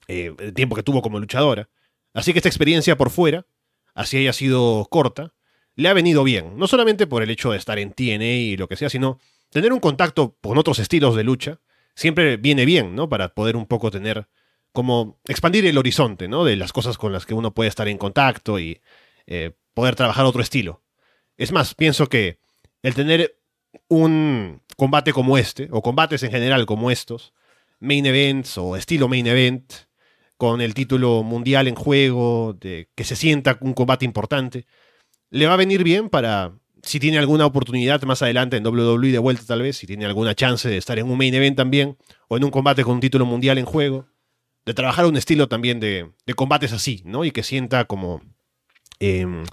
eh, 0.08 0.34
el 0.38 0.52
tiempo 0.52 0.76
que 0.76 0.82
tuvo 0.82 1.00
como 1.00 1.18
luchadora. 1.18 1.70
Así 2.12 2.32
que 2.32 2.38
esta 2.38 2.48
experiencia 2.48 2.96
por 2.96 3.10
fuera, 3.10 3.46
así 3.94 4.18
haya 4.18 4.32
sido 4.32 4.86
corta, 4.90 5.34
le 5.74 5.88
ha 5.88 5.94
venido 5.94 6.22
bien. 6.22 6.58
No 6.58 6.66
solamente 6.66 7.06
por 7.06 7.22
el 7.22 7.30
hecho 7.30 7.50
de 7.50 7.58
estar 7.58 7.78
en 7.78 7.92
TNA 7.92 8.24
y 8.24 8.56
lo 8.56 8.68
que 8.68 8.76
sea, 8.76 8.90
sino 8.90 9.18
tener 9.50 9.72
un 9.72 9.80
contacto 9.80 10.36
con 10.40 10.58
otros 10.58 10.78
estilos 10.78 11.16
de 11.16 11.24
lucha. 11.24 11.60
Siempre 11.94 12.36
viene 12.36 12.64
bien, 12.64 12.94
¿no? 12.94 13.08
Para 13.08 13.34
poder 13.34 13.56
un 13.56 13.66
poco 13.66 13.90
tener 13.90 14.28
como 14.72 15.20
expandir 15.26 15.64
el 15.66 15.78
horizonte, 15.78 16.28
¿no? 16.28 16.44
De 16.44 16.56
las 16.56 16.72
cosas 16.72 16.98
con 16.98 17.12
las 17.12 17.26
que 17.26 17.34
uno 17.34 17.54
puede 17.54 17.68
estar 17.68 17.88
en 17.88 17.98
contacto 17.98 18.58
y 18.58 18.80
eh, 19.26 19.52
poder 19.74 19.96
trabajar 19.96 20.24
otro 20.24 20.42
estilo. 20.42 20.82
Es 21.36 21.52
más, 21.52 21.74
pienso 21.74 22.08
que 22.08 22.38
el 22.82 22.94
tener 22.94 23.38
un 23.88 24.62
combate 24.76 25.12
como 25.12 25.36
este, 25.36 25.68
o 25.70 25.82
combates 25.82 26.22
en 26.22 26.30
general 26.30 26.66
como 26.66 26.90
estos, 26.90 27.32
main 27.80 28.06
events 28.06 28.56
o 28.56 28.76
estilo 28.76 29.08
main 29.08 29.26
event, 29.26 29.72
con 30.36 30.60
el 30.60 30.74
título 30.74 31.22
mundial 31.22 31.68
en 31.68 31.74
juego, 31.74 32.56
de 32.58 32.88
que 32.94 33.04
se 33.04 33.16
sienta 33.16 33.58
un 33.60 33.74
combate 33.74 34.04
importante, 34.04 34.66
le 35.30 35.46
va 35.46 35.54
a 35.54 35.58
venir 35.58 35.84
bien 35.84 36.08
para 36.08 36.52
si 36.82 37.00
tiene 37.00 37.18
alguna 37.18 37.46
oportunidad 37.46 38.02
más 38.02 38.22
adelante 38.22 38.56
en 38.56 38.66
WWE 38.66 39.10
de 39.10 39.18
vuelta 39.18 39.44
tal 39.46 39.62
vez, 39.62 39.76
si 39.76 39.86
tiene 39.86 40.04
alguna 40.04 40.34
chance 40.34 40.68
de 40.68 40.76
estar 40.76 40.98
en 40.98 41.10
un 41.10 41.16
main 41.16 41.34
event 41.34 41.56
también, 41.56 41.96
o 42.28 42.36
en 42.36 42.44
un 42.44 42.50
combate 42.50 42.84
con 42.84 42.94
un 42.94 43.00
título 43.00 43.24
mundial 43.26 43.58
en 43.58 43.64
juego, 43.64 44.06
de 44.66 44.74
trabajar 44.74 45.06
un 45.06 45.16
estilo 45.16 45.48
también 45.48 45.80
de, 45.80 46.12
combates 46.36 46.72
así, 46.72 47.02
¿no? 47.04 47.24
Y 47.24 47.30
que 47.30 47.42
sienta 47.42 47.84
como... 47.86 48.22
Em, 49.00 49.44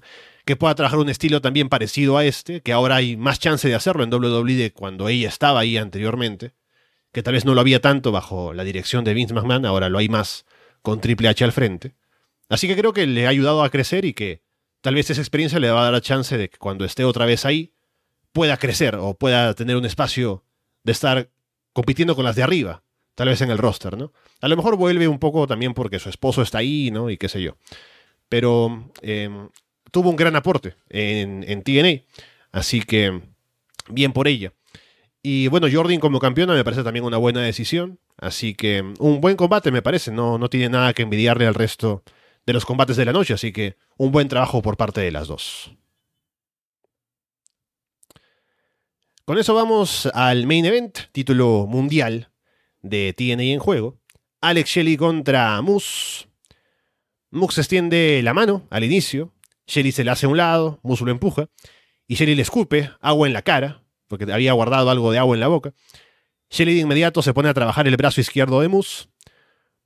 que 0.46 0.56
pueda 0.56 0.76
trabajar 0.76 1.00
un 1.00 1.10
estilo 1.10 1.42
también 1.42 1.70
parecido 1.70 2.18
a 2.18 2.26
este, 2.26 2.62
que 2.62 2.74
ahora 2.74 2.96
hay 2.96 3.16
más 3.16 3.40
chance 3.40 3.68
de 3.68 3.76
hacerlo 3.76 4.04
en 4.04 4.14
WWE 4.14 4.56
de 4.56 4.74
cuando 4.74 5.08
ella 5.08 5.30
estaba 5.30 5.60
ahí 5.60 5.78
anteriormente, 5.78 6.54
que 7.12 7.24
tal 7.24 7.34
vez 7.34 7.46
no 7.46 7.54
lo 7.54 7.62
había 7.62 7.82
tanto 7.82 8.12
bajo 8.12 8.54
la 8.54 8.64
dirección 8.64 9.04
de 9.04 9.14
Vince 9.14 9.34
McMahon, 9.34 9.66
ahora 9.66 9.90
lo 9.90 10.00
hay 10.00 10.10
más 10.10 10.46
con 10.82 11.00
Triple 11.00 11.28
H 11.28 11.44
al 11.44 11.52
frente. 11.52 11.96
Así 12.50 12.68
que 12.68 12.76
creo 12.76 12.94
que 12.94 13.08
le 13.08 13.28
ha 13.28 13.30
ayudado 13.30 13.64
a 13.64 13.70
crecer 13.70 14.06
y 14.06 14.14
que 14.14 14.42
tal 14.82 14.96
vez 14.96 15.10
esa 15.10 15.22
experiencia 15.22 15.60
le 15.60 15.70
va 15.70 15.82
a 15.82 15.84
dar 15.86 15.94
la 15.94 16.02
chance 16.02 16.38
de 16.38 16.50
que 16.50 16.58
cuando 16.58 16.86
esté 16.86 17.04
otra 17.04 17.26
vez 17.26 17.46
ahí 17.46 17.74
pueda 18.34 18.58
crecer 18.58 18.96
o 18.96 19.14
pueda 19.14 19.54
tener 19.54 19.76
un 19.76 19.86
espacio 19.86 20.44
de 20.84 20.92
estar 20.92 21.30
compitiendo 21.74 22.16
con 22.16 22.26
las 22.26 22.36
de 22.36 22.44
arriba, 22.44 22.84
tal 23.16 23.30
vez 23.30 23.42
en 23.42 23.52
el 23.52 23.58
roster, 23.58 23.98
¿no? 23.98 24.12
A 24.42 24.48
lo 24.48 24.58
mejor 24.58 24.76
vuelve 24.76 25.08
un 25.08 25.20
poco 25.20 25.48
también 25.48 25.74
porque 25.74 26.00
su 26.00 26.10
esposo 26.10 26.42
está 26.42 26.58
ahí, 26.58 26.90
¿no? 26.92 27.10
Y 27.10 27.18
qué 27.18 27.30
sé 27.30 27.42
yo. 27.42 27.58
Pero 28.32 28.90
em, 29.02 29.50
tuvo 29.92 30.10
un 30.10 30.16
gran 30.16 30.38
aporte 30.38 30.76
en, 30.88 31.44
en 31.46 31.64
TNA, 31.64 32.06
así 32.54 32.82
que 32.82 33.20
bien 33.90 34.14
por 34.14 34.30
ella. 34.30 34.54
Y 35.22 35.50
bueno, 35.50 35.68
Jordan 35.70 36.00
como 36.00 36.20
campeona 36.20 36.54
me 36.54 36.64
parece 36.64 36.82
también 36.82 37.04
una 37.04 37.18
buena 37.18 37.42
decisión. 37.42 38.00
Así 38.16 38.56
que 38.56 38.86
un 39.00 39.20
buen 39.20 39.36
combate 39.36 39.70
me 39.70 39.82
parece. 39.82 40.12
No, 40.14 40.38
no 40.38 40.50
tiene 40.50 40.70
nada 40.70 40.94
que 40.94 41.02
envidiarle 41.02 41.46
al 41.46 41.56
resto 41.56 42.04
de 42.46 42.54
los 42.54 42.64
combates 42.64 42.96
de 42.96 43.04
la 43.04 43.12
noche. 43.12 43.34
Así 43.34 43.52
que 43.52 43.76
un 43.98 44.14
buen 44.14 44.30
trabajo 44.30 44.62
por 44.62 44.78
parte 44.78 45.02
de 45.02 45.12
las 45.12 45.28
dos. 45.28 45.72
Con 49.26 49.38
eso 49.38 49.54
vamos 49.54 50.06
al 50.14 50.48
main 50.48 50.66
event, 50.66 50.98
título 51.12 51.68
mundial 51.68 52.32
de 52.82 53.14
TNA 53.14 53.44
en 53.44 53.60
juego. 53.60 54.00
Alex 54.40 54.70
Shelley 54.70 54.96
contra 54.96 55.62
Moose. 55.62 56.31
Moose 57.32 57.62
extiende 57.62 58.22
la 58.24 58.34
mano 58.34 58.68
al 58.70 58.84
inicio. 58.84 59.34
Shelley 59.66 59.92
se 59.92 60.04
le 60.04 60.12
hace 60.12 60.26
a 60.26 60.30
un 60.30 60.38
lado, 60.38 60.80
Moose 60.84 61.06
lo 61.06 61.12
empuja. 61.12 61.48
Y 62.08 62.16
Shelley 62.16 62.36
le 62.36 62.42
escupe 62.42 62.92
agua 63.00 63.28
en 63.28 63.34
la 63.34 63.42
cara 63.42 63.82
porque 64.12 64.32
había 64.32 64.52
guardado 64.52 64.90
algo 64.90 65.12
de 65.12 65.18
agua 65.18 65.36
en 65.36 65.40
la 65.40 65.48
boca. 65.48 65.74
Shelly 66.50 66.76
de 66.76 66.82
inmediato 66.82 67.22
se 67.22 67.34
pone 67.34 67.48
a 67.48 67.54
trabajar 67.54 67.88
el 67.88 67.96
brazo 67.96 68.20
izquierdo 68.20 68.60
de 68.60 68.68
Moose. 68.68 69.08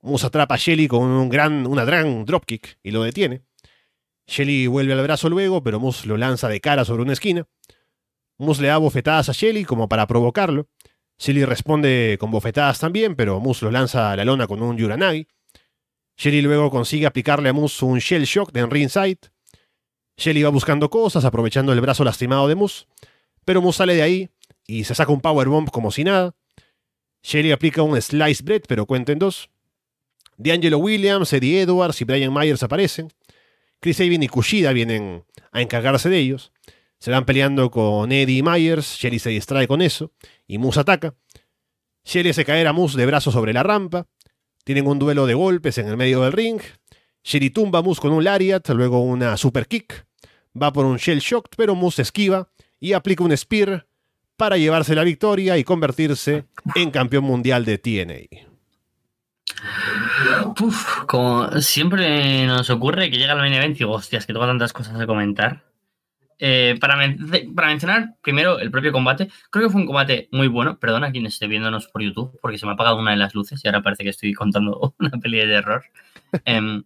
Moose 0.02 0.26
atrapa 0.26 0.56
a 0.56 0.58
Shelly 0.58 0.88
con 0.88 1.02
un 1.02 1.28
gran, 1.28 1.64
una 1.64 1.84
gran 1.84 2.24
dropkick 2.24 2.78
y 2.82 2.90
lo 2.90 3.04
detiene. 3.04 3.42
Shelly 4.26 4.66
vuelve 4.66 4.92
al 4.92 5.02
brazo 5.02 5.30
luego, 5.30 5.62
pero 5.62 5.78
Moose 5.78 6.08
lo 6.08 6.16
lanza 6.16 6.48
de 6.48 6.60
cara 6.60 6.84
sobre 6.84 7.02
una 7.02 7.12
esquina. 7.12 7.46
Moose 8.38 8.62
le 8.62 8.68
da 8.68 8.78
bofetadas 8.78 9.28
a 9.28 9.32
Shelly 9.32 9.64
como 9.64 9.88
para 9.88 10.08
provocarlo. 10.08 10.68
Shelly 11.18 11.44
responde 11.44 12.16
con 12.18 12.32
bofetadas 12.32 12.80
también, 12.80 13.14
pero 13.14 13.38
Moose 13.38 13.64
lo 13.64 13.70
lanza 13.70 14.10
a 14.10 14.16
la 14.16 14.24
lona 14.24 14.48
con 14.48 14.60
un 14.60 14.76
Yuranagi. 14.76 15.28
Shelly 16.16 16.40
luego 16.40 16.70
consigue 16.70 17.06
aplicarle 17.06 17.48
a 17.48 17.52
Moose 17.52 17.84
un 17.84 17.98
Shell 17.98 18.24
Shock 18.24 18.52
de 18.52 18.64
ringside. 18.66 19.18
Shelly 20.16 20.42
va 20.42 20.48
buscando 20.48 20.88
cosas, 20.88 21.24
aprovechando 21.24 21.72
el 21.72 21.80
brazo 21.80 22.04
lastimado 22.04 22.48
de 22.48 22.54
Moose. 22.54 22.86
Pero 23.44 23.60
Moose 23.60 23.78
sale 23.78 23.94
de 23.94 24.02
ahí 24.02 24.30
y 24.66 24.84
se 24.84 24.94
saca 24.94 25.12
un 25.12 25.20
powerbomb 25.20 25.70
como 25.70 25.90
si 25.90 26.04
nada. 26.04 26.34
Shelly 27.22 27.52
aplica 27.52 27.82
un 27.82 28.00
slice 28.00 28.42
bread, 28.42 28.62
pero 28.66 28.86
cuenta 28.86 29.12
en 29.12 29.18
dos. 29.18 29.50
D'Angelo 30.38 30.78
Williams, 30.78 31.32
Eddie 31.32 31.62
Edwards 31.62 32.00
y 32.00 32.04
Brian 32.04 32.32
Myers 32.32 32.62
aparecen. 32.62 33.12
Chris 33.80 33.98
Sabin 33.98 34.22
y 34.22 34.28
Kushida 34.28 34.72
vienen 34.72 35.24
a 35.52 35.60
encargarse 35.60 36.08
de 36.08 36.18
ellos. 36.18 36.52
Se 36.98 37.10
van 37.10 37.26
peleando 37.26 37.70
con 37.70 38.10
Eddie 38.10 38.38
y 38.38 38.42
Myers. 38.42 38.96
Shelly 38.98 39.18
se 39.18 39.30
distrae 39.30 39.68
con 39.68 39.82
eso 39.82 40.12
y 40.46 40.56
Moose 40.58 40.80
ataca. 40.80 41.14
Shelly 42.04 42.30
hace 42.30 42.44
caer 42.44 42.66
a 42.68 42.72
Moose 42.72 42.96
de 42.96 43.06
brazos 43.06 43.34
sobre 43.34 43.52
la 43.52 43.62
rampa. 43.62 44.06
Tienen 44.66 44.88
un 44.88 44.98
duelo 44.98 45.26
de 45.26 45.34
golpes 45.34 45.78
en 45.78 45.86
el 45.86 45.96
medio 45.96 46.22
del 46.22 46.32
ring. 46.32 46.60
Shelly 47.22 47.50
tumba 47.50 47.78
a 47.78 47.82
Moose 47.82 48.00
con 48.00 48.10
un 48.10 48.24
lariat, 48.24 48.68
luego 48.70 49.00
una 49.00 49.36
super 49.36 49.68
kick. 49.68 50.04
Va 50.60 50.72
por 50.72 50.84
un 50.84 50.96
shell 50.96 51.20
shock, 51.20 51.50
pero 51.56 51.76
Moose 51.76 52.02
esquiva 52.02 52.48
y 52.80 52.92
aplica 52.92 53.22
un 53.22 53.36
spear 53.36 53.86
para 54.36 54.56
llevarse 54.56 54.96
la 54.96 55.04
victoria 55.04 55.56
y 55.56 55.62
convertirse 55.62 56.46
en 56.74 56.90
campeón 56.90 57.22
mundial 57.22 57.64
de 57.64 57.78
TNA. 57.78 58.24
como 61.06 61.48
siempre 61.60 62.44
nos 62.48 62.68
ocurre 62.68 63.08
que 63.08 63.18
llega 63.18 63.34
el 63.34 63.38
main 63.38 63.52
event 63.52 63.80
y 63.80 63.84
hostias, 63.84 64.26
que 64.26 64.32
tengo 64.32 64.46
tantas 64.46 64.72
cosas 64.72 65.00
a 65.00 65.06
comentar. 65.06 65.62
Eh, 66.38 66.76
para, 66.80 66.96
para, 67.54 67.68
mencionar 67.68 68.16
primero 68.22 68.58
el 68.58 68.70
propio 68.70 68.92
combate, 68.92 69.30
creo 69.50 69.66
que 69.66 69.72
fue 69.72 69.80
un 69.80 69.86
combate 69.86 70.28
muy 70.32 70.48
bueno. 70.48 70.78
Perdona 70.78 71.08
a 71.08 71.12
quien 71.12 71.26
esté 71.26 71.46
viéndonos 71.46 71.86
por 71.88 72.02
YouTube, 72.02 72.38
porque 72.42 72.58
se 72.58 72.66
me 72.66 72.72
ha 72.72 72.74
apagado 72.74 72.98
una 72.98 73.12
de 73.12 73.16
las 73.16 73.34
luces 73.34 73.60
y 73.64 73.68
ahora 73.68 73.82
parece 73.82 74.04
que 74.04 74.10
estoy 74.10 74.34
contando 74.34 74.94
una 74.98 75.10
peli 75.10 75.38
de 75.38 75.54
error. 75.54 75.84
Em, 76.44 76.84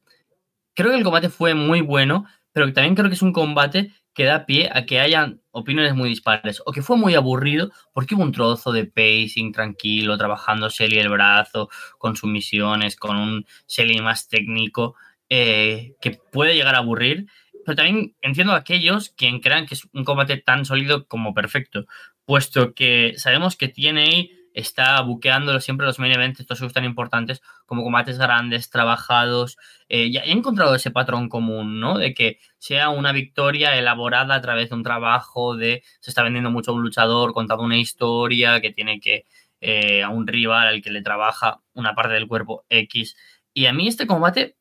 creo 0.74 0.90
que 0.90 0.98
el 0.98 1.04
combate 1.04 1.28
fue 1.28 1.54
muy 1.54 1.80
bueno, 1.80 2.26
pero 2.52 2.72
también 2.72 2.94
creo 2.94 3.08
que 3.08 3.14
es 3.14 3.22
un 3.22 3.32
combate 3.32 3.92
que 4.14 4.24
da 4.24 4.44
pie 4.46 4.68
a 4.72 4.84
que 4.86 5.00
hayan 5.00 5.40
opiniones 5.50 5.94
muy 5.94 6.08
dispares 6.08 6.62
o 6.66 6.72
que 6.72 6.82
fue 6.82 6.96
muy 6.96 7.14
aburrido 7.14 7.70
porque 7.92 8.14
hubo 8.14 8.22
un 8.22 8.32
trozo 8.32 8.72
de 8.72 8.84
pacing 8.84 9.52
tranquilo, 9.52 10.18
trabajando 10.18 10.68
Shelly 10.68 10.98
el 10.98 11.08
brazo, 11.08 11.68
con 11.98 12.16
sus 12.16 12.30
misiones, 12.30 12.96
con 12.96 13.16
un 13.16 13.46
Shelly 13.66 14.00
más 14.00 14.28
técnico, 14.28 14.96
eh, 15.28 15.94
que 16.00 16.10
puede 16.10 16.54
llegar 16.54 16.74
a 16.74 16.78
aburrir. 16.78 17.26
Pero 17.70 17.84
también 17.84 18.16
entiendo 18.20 18.52
a 18.52 18.56
aquellos 18.56 19.10
quien 19.10 19.38
crean 19.38 19.64
que 19.64 19.74
es 19.74 19.86
un 19.92 20.02
combate 20.02 20.36
tan 20.38 20.64
sólido 20.64 21.06
como 21.06 21.32
perfecto, 21.34 21.86
puesto 22.24 22.74
que 22.74 23.14
sabemos 23.16 23.54
que 23.54 23.68
tiene 23.68 24.32
está 24.54 25.00
buqueando 25.02 25.60
siempre 25.60 25.86
los 25.86 26.00
main 26.00 26.10
events, 26.10 26.40
estos 26.40 26.58
shows 26.58 26.72
tan 26.72 26.84
importantes 26.84 27.42
como 27.66 27.84
combates 27.84 28.18
grandes, 28.18 28.70
trabajados. 28.70 29.56
Eh, 29.88 30.10
he 30.12 30.32
encontrado 30.32 30.74
ese 30.74 30.90
patrón 30.90 31.28
común, 31.28 31.78
¿no? 31.78 31.96
De 31.96 32.12
que 32.12 32.40
sea 32.58 32.88
una 32.88 33.12
victoria 33.12 33.78
elaborada 33.78 34.34
a 34.34 34.40
través 34.40 34.70
de 34.70 34.74
un 34.74 34.82
trabajo, 34.82 35.54
de 35.54 35.84
se 36.00 36.10
está 36.10 36.24
vendiendo 36.24 36.50
mucho 36.50 36.72
a 36.72 36.74
un 36.74 36.82
luchador, 36.82 37.32
contando 37.32 37.62
una 37.62 37.78
historia 37.78 38.60
que 38.60 38.72
tiene 38.72 38.98
que 38.98 39.26
eh, 39.60 40.02
a 40.02 40.08
un 40.08 40.26
rival 40.26 40.66
al 40.66 40.82
que 40.82 40.90
le 40.90 41.02
trabaja 41.02 41.60
una 41.74 41.94
parte 41.94 42.14
del 42.14 42.26
cuerpo 42.26 42.64
X. 42.68 43.14
Y 43.54 43.66
a 43.66 43.72
mí 43.72 43.86
este 43.86 44.08
combate, 44.08 44.56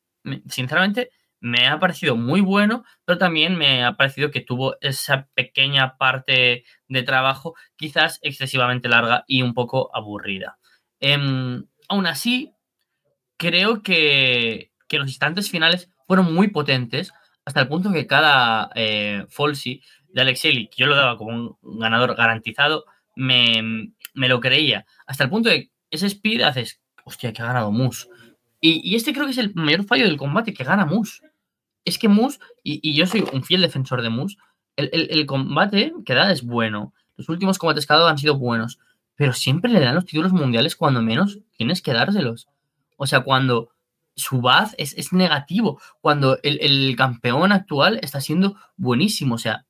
sinceramente, 0.48 1.10
me 1.40 1.66
ha 1.66 1.78
parecido 1.80 2.16
muy 2.16 2.42
bueno, 2.42 2.84
pero 3.04 3.18
también 3.18 3.56
me 3.56 3.84
ha 3.84 3.96
parecido 3.96 4.30
que 4.30 4.42
tuvo 4.42 4.76
esa 4.80 5.28
pequeña 5.34 5.96
parte 5.96 6.64
de 6.88 7.02
trabajo 7.02 7.54
quizás 7.76 8.18
excesivamente 8.22 8.88
larga 8.88 9.24
y 9.26 9.42
un 9.42 9.54
poco 9.54 9.90
aburrida. 9.94 10.58
Em, 11.00 11.64
aún 11.88 12.06
así, 12.06 12.52
creo 13.36 13.82
que, 13.82 14.70
los 14.90 15.08
instantes 15.08 15.50
finales 15.50 15.90
fueron 16.06 16.34
muy 16.34 16.48
potentes 16.48 17.12
hasta 17.44 17.60
el 17.60 17.68
punto 17.68 17.92
que 17.92 18.06
cada 18.06 18.70
eh, 18.74 19.24
Falsy 19.30 19.82
de 20.08 20.22
Alex 20.22 20.42
Shelley, 20.42 20.68
que 20.68 20.82
yo 20.82 20.86
lo 20.86 20.96
daba 20.96 21.16
como 21.16 21.58
un 21.62 21.78
ganador 21.78 22.14
garantizado, 22.16 22.84
me, 23.14 23.92
lo 24.14 24.40
creía. 24.40 24.84
Hasta 25.06 25.24
el 25.24 25.30
punto 25.30 25.48
de 25.48 25.64
que 25.64 25.70
ese 25.90 26.06
speed 26.06 26.42
haces, 26.42 26.80
hostia, 27.04 27.32
que 27.32 27.40
ha 27.42 27.46
ganado 27.46 27.70
Moose. 27.70 28.08
Y, 28.60 28.80
y, 28.84 28.96
este 28.96 29.12
creo 29.12 29.26
que 29.26 29.32
es 29.32 29.38
el 29.38 29.54
mayor 29.54 29.84
fallo 29.84 30.04
del 30.04 30.18
combate, 30.18 30.52
que 30.52 30.64
gana 30.64 30.84
Moose 30.84 31.20
es 31.84 31.98
que 31.98 32.08
Moose, 32.08 32.38
y, 32.62 32.94
yo 32.94 33.06
soy 33.06 33.24
un 33.32 33.42
fiel 33.44 33.62
defensor 33.62 34.02
de 34.02 34.10
Moose, 34.10 34.36
el, 34.76 35.26
combate 35.26 35.92
que 36.04 36.14
da 36.14 36.30
es 36.32 36.42
bueno. 36.42 36.94
Los 37.16 37.28
últimos 37.28 37.58
combates 37.58 37.86
que 37.86 37.92
ha 37.92 37.96
dado 37.96 38.08
han 38.08 38.18
sido 38.18 38.38
buenos. 38.38 38.78
pero 39.16 39.34
siempre 39.34 39.70
le 39.70 39.80
dan 39.80 39.94
los 39.94 40.06
títulos 40.06 40.32
mundiales 40.32 40.76
cuando 40.76 41.02
menos 41.02 41.40
tienes 41.56 41.82
que 41.82 41.92
dárselos. 41.92 42.48
O 42.96 43.06
sea, 43.06 43.20
cuando 43.20 43.70
su 44.16 44.40
baz 44.40 44.74
es, 44.78 45.12
negativo, 45.12 45.80
cuando 46.00 46.38
el, 46.42 46.94
campeón 46.96 47.52
actual 47.52 47.98
está 48.02 48.20
siendo 48.20 48.56
buenísimo. 48.76 49.34
O 49.34 49.38
sea, 49.38 49.66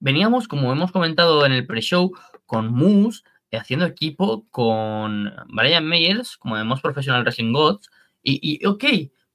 veníamos, 0.00 0.48
como 0.48 0.72
hemos 0.72 0.90
comentado 0.92 1.44
en 1.44 1.52
el 1.52 1.66
pre-show, 1.66 2.12
con 2.46 2.72
Moose 2.72 3.22
eh, 3.50 3.58
haciendo 3.58 3.86
equipo 3.86 4.46
con 4.50 5.32
Brian 5.48 5.86
Meyers, 5.86 6.36
como 6.38 6.54
vemos 6.54 6.80
Professional 6.80 7.22
Wrestling 7.22 7.52
Gods, 7.52 7.90
y, 8.22 8.40
y 8.42 8.66
ok, 8.66 8.84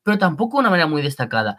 pero 0.04 0.18
tampoco 0.18 0.58
de 0.58 0.62
una 0.62 0.70
manera 0.72 0.88
muy 0.88 1.02
destacada. 1.02 1.58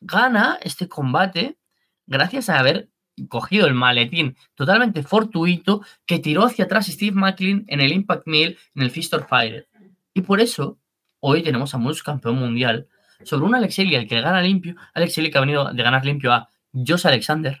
Gana 0.00 0.58
este 0.62 0.88
combate 0.88 1.58
gracias 2.06 2.48
a 2.48 2.58
haber 2.58 2.88
cogido 3.28 3.66
el 3.66 3.74
maletín 3.74 4.36
totalmente 4.54 5.02
fortuito 5.02 5.82
que 6.06 6.18
tiró 6.20 6.44
hacia 6.44 6.66
atrás 6.66 6.86
Steve 6.86 7.16
McLean 7.16 7.64
en 7.66 7.80
el 7.80 7.92
Impact 7.92 8.26
Mill 8.26 8.58
en 8.74 8.82
el 8.82 8.90
Fist 8.90 9.12
of 9.14 9.28
Fire. 9.28 9.68
Y 10.14 10.22
por 10.22 10.40
eso 10.40 10.78
hoy 11.20 11.42
tenemos 11.42 11.74
a 11.74 11.78
Moose 11.78 12.02
campeón 12.04 12.36
mundial 12.36 12.88
sobre 13.24 13.46
un 13.46 13.54
Alex 13.54 13.78
al 13.78 14.06
que 14.06 14.20
gana 14.20 14.40
limpio, 14.40 14.76
Alex 14.94 15.14
Shelley 15.14 15.30
que 15.30 15.38
ha 15.38 15.40
venido 15.40 15.72
de 15.72 15.82
ganar 15.82 16.04
limpio 16.04 16.32
a 16.32 16.48
Josh 16.72 17.06
Alexander, 17.06 17.60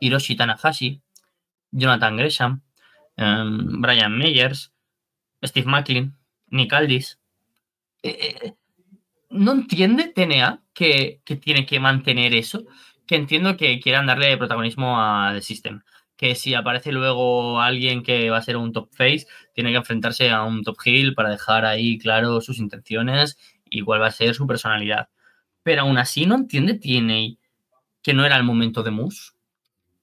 Hiroshi 0.00 0.36
Tanahashi, 0.36 1.02
Jonathan 1.70 2.16
Gresham, 2.16 2.62
em, 3.16 3.80
Brian 3.80 4.16
Meyers, 4.16 4.72
Steve 5.42 5.66
McLean, 5.66 6.18
Nick 6.48 6.72
Aldis. 6.72 7.18
Eh, 8.02 8.18
eh, 8.20 8.54
no 9.30 9.52
entiende 9.52 10.08
TNA 10.08 10.62
que, 10.78 11.20
tiene 11.42 11.66
que 11.66 11.80
mantener 11.80 12.34
eso 12.34 12.64
que 13.06 13.16
entiendo 13.16 13.56
que 13.56 13.80
quieran 13.80 14.06
darle 14.06 14.36
protagonismo 14.36 15.00
a 15.00 15.32
The 15.34 15.42
System. 15.42 15.80
Que 16.16 16.34
si 16.34 16.54
aparece 16.54 16.92
luego 16.92 17.60
alguien 17.60 18.02
que 18.02 18.28
va 18.30 18.38
a 18.38 18.42
ser 18.42 18.56
un 18.56 18.72
top 18.72 18.90
face, 18.92 19.26
tiene 19.54 19.70
que 19.70 19.78
enfrentarse 19.78 20.30
a 20.30 20.44
un 20.44 20.62
top 20.62 20.76
heel 20.84 21.14
para 21.14 21.30
dejar 21.30 21.64
ahí 21.64 21.98
claro 21.98 22.40
sus 22.40 22.58
intenciones 22.58 23.38
y 23.70 23.80
cuál 23.80 24.02
va 24.02 24.08
a 24.08 24.12
ser 24.12 24.34
su 24.34 24.46
personalidad. 24.46 25.08
Pero 25.62 25.82
aún 25.82 25.98
así 25.98 26.26
no 26.26 26.34
entiende 26.34 26.74
tiene 26.74 27.38
que 28.02 28.12
no 28.14 28.24
era 28.24 28.36
el 28.36 28.44
momento 28.44 28.82
de 28.82 28.90
Moose. 28.90 29.32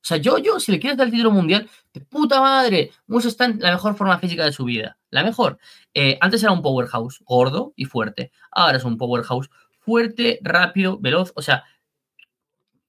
O 0.05 0.07
sea, 0.07 0.17
yo, 0.17 0.37
yo, 0.37 0.59
si 0.59 0.71
le 0.71 0.79
quieres 0.79 0.97
dar 0.97 1.07
el 1.07 1.11
título 1.11 1.31
mundial, 1.31 1.69
de 1.93 2.01
puta 2.01 2.41
madre, 2.41 2.91
Moose 3.07 3.27
está 3.27 3.45
en 3.45 3.59
la 3.59 3.71
mejor 3.71 3.95
forma 3.95 4.19
física 4.19 4.45
de 4.45 4.51
su 4.51 4.65
vida. 4.65 4.97
La 5.09 5.23
mejor. 5.23 5.57
Eh, 5.93 6.17
antes 6.21 6.43
era 6.43 6.51
un 6.51 6.61
powerhouse 6.61 7.21
gordo 7.25 7.73
y 7.75 7.85
fuerte. 7.85 8.31
Ahora 8.51 8.77
es 8.77 8.83
un 8.83 8.97
powerhouse 8.97 9.49
fuerte, 9.85 10.39
rápido, 10.41 10.97
veloz. 10.99 11.31
O 11.35 11.41
sea, 11.41 11.63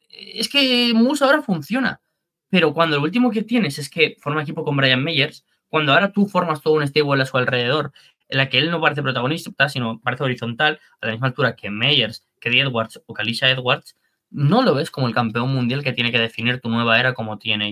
es 0.09 0.49
que 0.49 0.93
Moose 0.95 1.25
ahora 1.25 1.43
funciona. 1.43 2.01
Pero 2.49 2.73
cuando 2.73 2.97
lo 2.97 3.03
último 3.03 3.31
que 3.31 3.43
tienes 3.43 3.79
es 3.79 3.91
que 3.91 4.17
forma 4.21 4.43
equipo 4.43 4.65
con 4.65 4.77
Brian 4.77 5.03
Meyers, 5.03 5.45
cuando 5.69 5.93
ahora 5.93 6.13
tú 6.13 6.27
formas 6.27 6.63
todo 6.63 6.75
un 6.75 6.87
stable 6.87 7.23
a 7.23 7.27
su 7.27 7.37
alrededor, 7.37 7.93
en 8.29 8.39
la 8.39 8.49
que 8.49 8.59
él 8.59 8.71
no 8.71 8.81
parece 8.81 9.03
protagonista, 9.03 9.69
sino 9.69 10.01
parece 10.01 10.25
horizontal, 10.25 10.81
a 11.01 11.07
la 11.07 11.13
misma 11.13 11.29
altura 11.29 11.57
que 11.57 11.71
Meyers, 11.71 12.27
que 12.41 12.49
Edwards 12.49 13.01
o 13.07 13.15
Kalisha 13.15 13.51
Edwards, 13.51 13.97
no 14.31 14.63
lo 14.63 14.75
ves 14.75 14.91
como 14.91 15.09
el 15.09 15.15
campeón 15.15 15.53
mundial 15.53 15.83
que 15.83 15.93
tiene 15.93 16.13
que 16.13 16.19
definir 16.19 16.61
tu 16.61 16.69
nueva 16.69 16.99
era 16.99 17.15
como 17.15 17.39
TNA. 17.39 17.71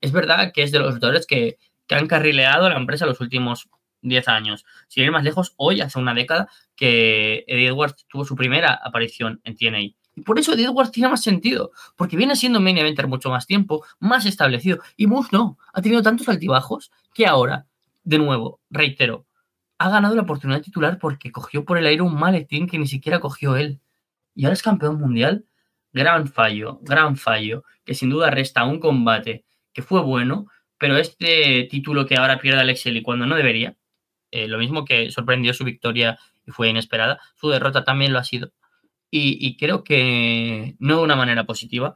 Es 0.00 0.12
verdad 0.12 0.52
que 0.52 0.62
es 0.62 0.72
de 0.72 0.78
los 0.78 0.94
luchadores 0.94 1.26
que, 1.26 1.58
que 1.86 1.94
han 1.94 2.06
carrileado 2.06 2.66
a 2.66 2.70
la 2.70 2.76
empresa 2.76 3.06
los 3.06 3.20
últimos 3.20 3.68
10 4.02 4.28
años. 4.28 4.64
Si 4.88 5.00
ir 5.00 5.10
más 5.10 5.24
lejos, 5.24 5.54
hoy, 5.56 5.80
hace 5.80 5.98
una 5.98 6.14
década, 6.14 6.48
que 6.74 7.44
Eddie 7.46 7.68
Edwards 7.68 8.06
tuvo 8.08 8.24
su 8.24 8.36
primera 8.36 8.72
aparición 8.72 9.40
en 9.44 9.56
TNA. 9.56 9.80
Y 10.16 10.22
por 10.24 10.38
eso 10.38 10.54
Eddie 10.54 10.66
Edwards 10.66 10.92
tiene 10.92 11.10
más 11.10 11.22
sentido, 11.22 11.72
porque 11.96 12.16
viene 12.16 12.36
siendo 12.36 12.60
main 12.60 12.78
eventer 12.78 13.06
mucho 13.06 13.30
más 13.30 13.46
tiempo, 13.46 13.84
más 13.98 14.24
establecido. 14.26 14.80
Y 14.96 15.06
Moose 15.06 15.30
no, 15.32 15.58
ha 15.72 15.82
tenido 15.82 16.02
tantos 16.02 16.28
altibajos 16.28 16.90
que 17.14 17.26
ahora, 17.26 17.66
de 18.02 18.18
nuevo, 18.18 18.60
reitero, 18.70 19.26
ha 19.78 19.90
ganado 19.90 20.14
la 20.14 20.22
oportunidad 20.22 20.62
titular 20.62 20.98
porque 20.98 21.32
cogió 21.32 21.64
por 21.64 21.76
el 21.78 21.86
aire 21.86 22.02
un 22.02 22.14
maletín 22.14 22.66
que 22.66 22.78
ni 22.78 22.86
siquiera 22.86 23.20
cogió 23.20 23.56
él. 23.56 23.80
Y 24.34 24.44
ahora 24.44 24.54
es 24.54 24.62
campeón 24.62 24.98
mundial. 24.98 25.44
Gran 25.92 26.28
fallo, 26.28 26.78
gran 26.82 27.16
fallo, 27.16 27.64
que 27.84 27.94
sin 27.94 28.10
duda 28.10 28.30
resta 28.30 28.64
un 28.64 28.80
combate 28.80 29.44
que 29.72 29.82
fue 29.82 30.00
bueno, 30.02 30.46
pero 30.78 30.96
este 30.96 31.66
título 31.70 32.06
que 32.06 32.16
ahora 32.16 32.38
pierde 32.38 32.60
Alex 32.60 32.86
y 32.86 33.02
cuando 33.02 33.26
no 33.26 33.36
debería, 33.36 33.76
eh, 34.30 34.48
lo 34.48 34.58
mismo 34.58 34.84
que 34.84 35.10
sorprendió 35.10 35.54
su 35.54 35.64
victoria 35.64 36.18
y 36.46 36.50
fue 36.50 36.68
inesperada, 36.68 37.20
su 37.34 37.48
derrota 37.48 37.84
también 37.84 38.12
lo 38.12 38.18
ha 38.18 38.24
sido 38.24 38.52
y, 39.10 39.56
creo 39.56 39.84
que 39.84 40.76
no 40.78 40.98
de 40.98 41.02
una 41.02 41.16
manera 41.16 41.44
positiva. 41.44 41.94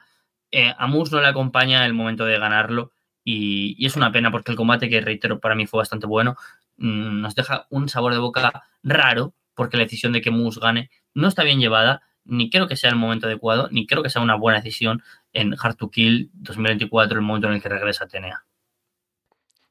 Eh, 0.50 0.72
a 0.76 0.86
Moose 0.86 1.14
no 1.14 1.20
le 1.20 1.28
acompaña 1.28 1.86
el 1.86 1.94
momento 1.94 2.24
de 2.24 2.38
ganarlo 2.38 2.92
y, 3.24 3.84
es 3.84 3.96
una 3.96 4.12
pena 4.12 4.30
porque 4.30 4.50
el 4.52 4.56
combate, 4.56 4.88
que 4.88 5.00
reitero, 5.00 5.40
para 5.40 5.54
mí 5.54 5.66
fue 5.66 5.78
bastante 5.78 6.06
bueno, 6.06 6.36
mm, 6.78 7.20
nos 7.20 7.34
deja 7.34 7.66
un 7.70 7.88
sabor 7.88 8.12
de 8.12 8.18
boca 8.18 8.64
raro 8.82 9.34
porque 9.54 9.76
la 9.76 9.84
decisión 9.84 10.12
de 10.12 10.20
que 10.20 10.30
Moose 10.30 10.60
gane 10.60 10.90
no 11.14 11.28
está 11.28 11.44
bien 11.44 11.60
llevada, 11.60 12.02
ni 12.24 12.50
creo 12.50 12.68
que 12.68 12.76
sea 12.76 12.90
el 12.90 12.96
momento 12.96 13.26
adecuado, 13.26 13.68
ni 13.70 13.86
creo 13.86 14.02
que 14.02 14.10
sea 14.10 14.22
una 14.22 14.36
buena 14.36 14.60
decisión 14.60 15.02
en 15.32 15.54
Hard 15.60 15.76
to 15.76 15.90
Kill 15.90 16.30
2024, 16.34 17.18
el 17.18 17.24
momento 17.24 17.48
en 17.48 17.54
el 17.54 17.62
que 17.62 17.68
regresa 17.68 18.04
Atenea. 18.04 18.44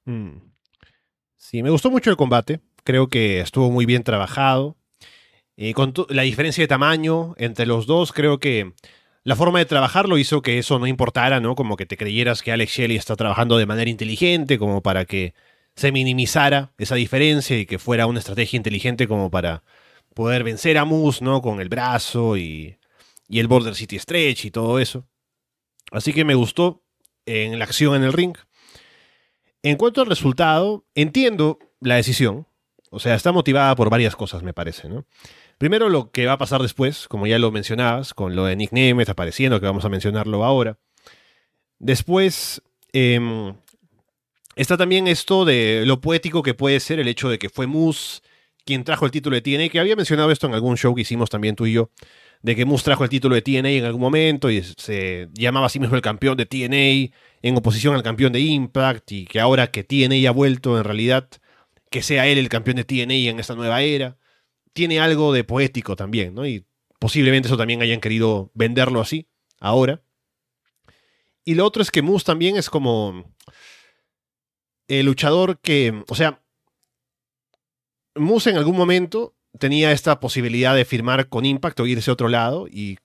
Mm. 0.06 0.49
Sí, 1.40 1.64
me 1.64 1.70
gustó 1.70 1.90
mucho 1.90 2.12
el 2.12 2.18
combate. 2.18 2.60
Creo 2.84 3.08
que 3.08 3.40
estuvo 3.40 3.72
muy 3.72 3.86
bien 3.86 4.04
trabajado. 4.04 4.76
Eh, 5.56 5.74
con 5.74 5.94
la 6.10 6.24
diferencia 6.24 6.62
de 6.62 6.68
tamaño 6.68 7.34
entre 7.38 7.66
los 7.66 7.88
dos, 7.88 8.12
creo 8.12 8.40
que 8.40 8.74
la 9.24 9.38
forma 9.38 9.60
de 9.60 9.66
trabajarlo 9.66 10.18
hizo 10.18 10.42
que 10.42 10.60
eso 10.60 10.80
no 10.80 10.86
importara, 10.86 11.40
¿no? 11.40 11.56
Como 11.56 11.78
que 11.78 11.86
te 11.86 11.98
creyeras 11.98 12.44
que 12.44 12.52
Alex 12.52 12.74
Shelley 12.74 12.98
está 12.98 13.16
trabajando 13.16 13.58
de 13.58 13.66
manera 13.66 13.90
inteligente, 13.90 14.60
como 14.60 14.82
para 14.82 15.06
que 15.06 15.34
se 15.76 15.94
minimizara 15.94 16.74
esa 16.78 16.96
diferencia 16.96 17.58
y 17.58 17.66
que 17.66 17.80
fuera 17.80 18.06
una 18.06 18.20
estrategia 18.20 18.58
inteligente 18.58 19.08
como 19.08 19.32
para 19.32 19.64
poder 20.14 20.44
vencer 20.44 20.78
a 20.78 20.84
Moose, 20.84 21.24
¿no? 21.24 21.42
Con 21.42 21.62
el 21.62 21.70
brazo 21.70 22.36
y, 22.36 22.78
y 23.30 23.40
el 23.40 23.48
Border 23.48 23.76
City 23.76 23.98
Stretch 23.98 24.44
y 24.46 24.52
todo 24.52 24.78
eso. 24.78 25.08
Así 25.92 26.12
que 26.12 26.26
me 26.26 26.36
gustó 26.36 26.84
en 27.26 27.58
la 27.60 27.66
acción 27.66 27.96
en 27.96 28.04
el 28.04 28.12
ring. 28.14 28.36
En 29.64 29.76
cuanto 29.78 30.02
al 30.02 30.08
resultado, 30.08 30.86
entiendo 30.96 31.60
la 31.82 31.96
decisión. 31.96 32.48
O 32.92 33.00
sea, 33.00 33.16
está 33.16 33.32
motivada 33.32 33.76
por 33.76 33.90
varias 33.90 34.16
cosas, 34.16 34.42
me 34.42 34.54
parece, 34.54 34.90
¿no? 34.90 35.06
Primero 35.58 35.90
lo 35.90 36.12
que 36.12 36.26
va 36.26 36.34
a 36.34 36.38
pasar 36.38 36.62
después, 36.62 37.08
como 37.08 37.28
ya 37.28 37.38
lo 37.38 37.52
mencionabas, 37.52 38.14
con 38.14 38.36
lo 38.36 38.46
de 38.46 38.56
Nick 38.56 38.72
Nemeth 38.72 39.10
apareciendo, 39.10 39.60
que 39.60 39.66
vamos 39.66 39.86
a 39.86 39.90
mencionarlo 39.90 40.44
ahora. 40.44 40.80
Después 41.78 42.62
em, 42.94 43.54
está 44.56 44.78
también 44.78 45.08
esto 45.08 45.46
de 45.46 45.84
lo 45.86 46.02
poético 46.02 46.42
que 46.44 46.54
puede 46.54 46.80
ser 46.80 47.00
el 47.00 47.08
hecho 47.08 47.30
de 47.30 47.40
que 47.40 47.50
fue 47.50 47.68
Moose 47.68 48.22
quien 48.66 48.84
trajo 48.84 49.06
el 49.06 49.12
título 49.12 49.36
de 49.36 49.42
TNA, 49.42 49.70
que 49.70 49.80
había 49.80 49.96
mencionado 49.96 50.32
esto 50.32 50.48
en 50.48 50.54
algún 50.54 50.78
show 50.78 50.94
que 50.94 51.02
hicimos 51.02 51.30
también 51.30 51.56
tú 51.56 51.66
y 51.66 51.74
yo, 51.74 51.90
de 52.42 52.56
que 52.56 52.66
Moose 52.66 52.86
trajo 52.86 53.04
el 53.04 53.10
título 53.10 53.36
de 53.36 53.42
TNA 53.42 53.70
en 53.70 53.86
algún 53.86 54.02
momento 54.02 54.50
y 54.50 54.62
se 54.64 55.30
llamaba 55.34 55.66
a 55.66 55.70
sí 55.70 55.80
mismo 55.80 55.96
el 55.96 56.02
campeón 56.02 56.38
de 56.38 56.46
TNA 56.46 57.16
en 57.42 57.58
oposición 57.58 57.96
al 57.96 58.04
campeón 58.04 58.32
de 58.32 58.40
Impact 58.40 59.12
y 59.12 59.26
que 59.26 59.40
ahora 59.40 59.72
que 59.72 59.84
TNA 59.84 60.30
ha 60.30 60.32
vuelto 60.32 60.78
en 60.78 60.84
realidad, 60.84 61.28
que 61.90 62.02
sea 62.02 62.28
él 62.28 62.38
el 62.38 62.50
campeón 62.50 62.78
de 62.78 62.86
TNA 62.86 63.30
en 63.30 63.40
esta 63.40 63.56
nueva 63.56 63.82
era 63.82 64.18
tiene 64.74 65.00
algo 65.00 65.34
de 65.34 65.44
poético 65.44 65.96
también, 65.96 66.34
¿no? 66.34 66.46
Y 66.46 66.66
posiblemente 67.00 67.48
eso 67.48 67.58
también 67.58 67.82
hayan 67.82 68.00
querido 68.00 68.52
venderlo 68.54 69.02
así, 69.02 69.28
ahora. 69.60 70.02
Y 71.44 71.56
lo 71.56 71.66
otro 71.66 71.82
es 71.82 71.92
que 71.92 72.02
Moose 72.02 72.26
también 72.26 72.58
es 72.58 72.70
como 72.70 73.34
el 74.88 75.06
luchador 75.06 75.60
que, 75.60 76.04
o 76.08 76.16
sea, 76.16 76.42
Moose 78.16 78.52
en 78.52 78.58
algún 78.58 78.78
momento 78.78 79.36
tenía 79.58 79.92
esta 79.92 80.20
posibilidad 80.20 80.76
de 80.76 80.86
firmar 80.86 81.30
con 81.30 81.46
Impact 81.46 81.80
o 81.80 81.88
irse 81.88 82.12
a 82.12 82.14
otro 82.14 82.30
lado 82.30 82.68
y 82.68 82.98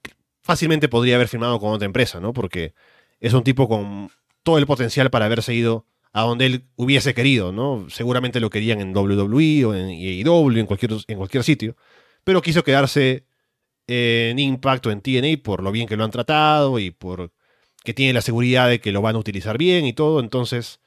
fácilmente 0.42 0.88
podría 0.88 1.16
haber 1.16 1.28
firmado 1.28 1.58
con 1.58 1.72
otra 1.72 1.86
empresa, 1.86 2.20
¿no? 2.20 2.32
Porque 2.32 2.74
es 3.20 3.32
un 3.32 3.42
tipo 3.42 3.68
con 3.68 4.10
todo 4.42 4.58
el 4.58 4.66
potencial 4.66 5.10
para 5.10 5.24
haberse 5.24 5.54
ido 5.54 5.86
a 6.12 6.22
donde 6.22 6.46
él 6.46 6.64
hubiese 6.76 7.14
querido, 7.14 7.50
¿no? 7.50 7.86
Seguramente 7.88 8.40
lo 8.40 8.50
querían 8.50 8.80
en 8.80 8.96
WWE 8.96 9.64
o 9.64 9.74
en 9.74 9.88
AEW, 9.88 10.58
en 10.58 10.66
cualquier, 10.66 10.92
en 11.08 11.16
cualquier 11.16 11.42
sitio, 11.42 11.76
pero 12.22 12.42
quiso 12.42 12.62
quedarse 12.62 13.26
en 13.86 14.38
Impact 14.38 14.86
o 14.86 14.90
en 14.90 15.00
TNA 15.00 15.42
por 15.42 15.62
lo 15.62 15.72
bien 15.72 15.88
que 15.88 15.96
lo 15.96 16.04
han 16.04 16.10
tratado 16.10 16.78
y 16.78 16.90
por 16.90 17.32
que 17.82 17.94
tiene 17.94 18.14
la 18.14 18.22
seguridad 18.22 18.68
de 18.68 18.80
que 18.80 18.92
lo 18.92 19.02
van 19.02 19.16
a 19.16 19.18
utilizar 19.18 19.58
bien 19.58 19.84
y 19.84 19.92
todo, 19.92 20.20
entonces 20.20 20.80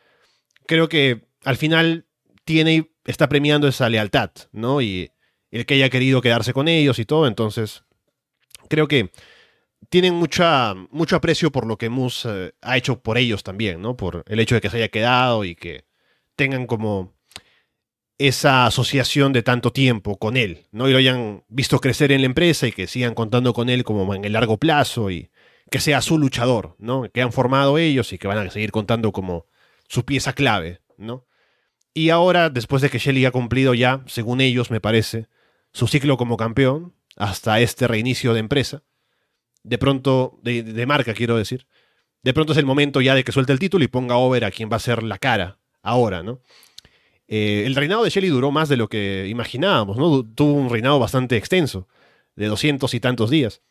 creo 0.66 0.90
que 0.90 1.28
al 1.44 1.58
final 1.58 2.08
TNA 2.46 2.88
está 3.06 3.30
premiando 3.30 3.68
esa 3.68 3.90
lealtad, 3.90 4.32
¿no? 4.52 4.82
Y 4.82 5.12
el 5.52 5.66
que 5.66 5.76
haya 5.76 5.90
querido 5.90 6.22
quedarse 6.22 6.54
con 6.54 6.68
ellos 6.68 7.00
y 7.00 7.06
todo, 7.06 7.28
entonces 7.28 7.84
creo 8.70 8.88
que 8.88 9.12
tienen 9.90 10.16
mucha, 10.16 10.74
mucho 10.92 11.16
aprecio 11.16 11.52
por 11.52 11.66
lo 11.66 11.78
que 11.78 11.90
Moose 11.90 12.30
eh, 12.30 12.52
ha 12.62 12.78
hecho 12.78 13.02
por 13.02 13.18
ellos 13.18 13.44
también, 13.44 13.82
¿no? 13.82 13.96
Por 13.96 14.24
el 14.28 14.40
hecho 14.40 14.56
de 14.56 14.62
que 14.62 14.70
se 14.70 14.78
haya 14.78 14.90
quedado 14.90 15.46
y 15.46 15.56
que 15.56 15.86
tengan 16.36 16.68
como 16.68 17.14
esa 18.18 18.66
asociación 18.66 19.32
de 19.32 19.44
tanto 19.44 19.72
tiempo 19.72 20.18
con 20.18 20.38
él, 20.38 20.66
¿no? 20.72 20.90
Y 20.90 20.92
lo 20.92 20.98
hayan 20.98 21.44
visto 21.48 21.80
crecer 21.80 22.12
en 22.12 22.22
la 22.22 22.28
empresa 22.28 22.68
y 22.68 22.72
que 22.72 22.88
sigan 22.88 23.14
contando 23.14 23.54
con 23.54 23.70
él 23.70 23.84
como 23.84 24.14
en 24.16 24.26
el 24.26 24.34
largo 24.34 24.58
plazo 24.58 25.12
y 25.12 25.30
que 25.70 25.80
sea 25.80 26.02
su 26.02 26.18
luchador, 26.18 26.76
¿no? 26.80 27.04
Que 27.12 27.22
han 27.22 27.32
formado 27.32 27.78
ellos 27.78 28.12
y 28.14 28.18
que 28.18 28.28
van 28.28 28.40
a 28.40 28.50
seguir 28.50 28.72
contando 28.72 29.12
como 29.12 29.46
su 29.88 30.04
pieza 30.06 30.34
clave, 30.34 30.82
¿no? 30.98 31.26
Y 31.94 32.10
ahora, 32.10 32.50
después 32.50 32.82
de 32.82 32.90
que 32.90 33.00
Shelly 33.00 33.26
ha 33.26 33.32
cumplido 33.32 33.74
ya, 33.74 34.04
según 34.08 34.42
ellos 34.42 34.72
me 34.72 34.80
parece, 34.80 35.28
su 35.74 35.88
ciclo 35.88 36.18
como 36.18 36.38
campeón, 36.38 36.94
hasta 37.16 37.60
este 37.60 37.88
reinicio 37.88 38.34
de 38.34 38.40
empresa, 38.40 38.84
de 39.64 39.78
pronto, 39.78 40.40
de, 40.44 40.86
marca 40.86 41.14
quiero 41.14 41.38
decir, 41.38 41.68
de 42.24 42.34
pronto 42.34 42.54
es 42.54 42.60
el 42.60 42.66
momento 42.66 43.02
ya 43.02 43.16
de 43.16 43.24
que 43.24 43.32
suelte 43.32 43.54
el 43.54 43.60
título 43.60 43.84
y 43.84 43.88
ponga 43.88 44.16
over 44.16 44.46
a 44.46 44.52
quien 44.52 44.70
va 44.72 44.78
a 44.78 44.80
ser 44.80 45.04
la 45.04 45.18
cara 45.18 45.60
ahora, 45.82 46.24
¿no? 46.24 46.42
Eh, 47.28 47.64
el 47.66 47.76
reinado 47.76 48.04
de 48.04 48.10
Shelly 48.10 48.30
duró 48.30 48.52
más 48.52 48.70
de 48.70 48.78
lo 48.78 48.88
que 48.88 49.28
imaginábamos, 49.28 49.98
¿no? 49.98 50.24
Tuvo 50.24 50.54
un 50.54 50.70
reinado 50.70 51.00
bastante 51.00 51.36
extenso, 51.36 51.88
de 52.36 52.48
doscientos 52.48 52.94
y 52.94 53.00
tantos 53.00 53.30
días. 53.30 53.62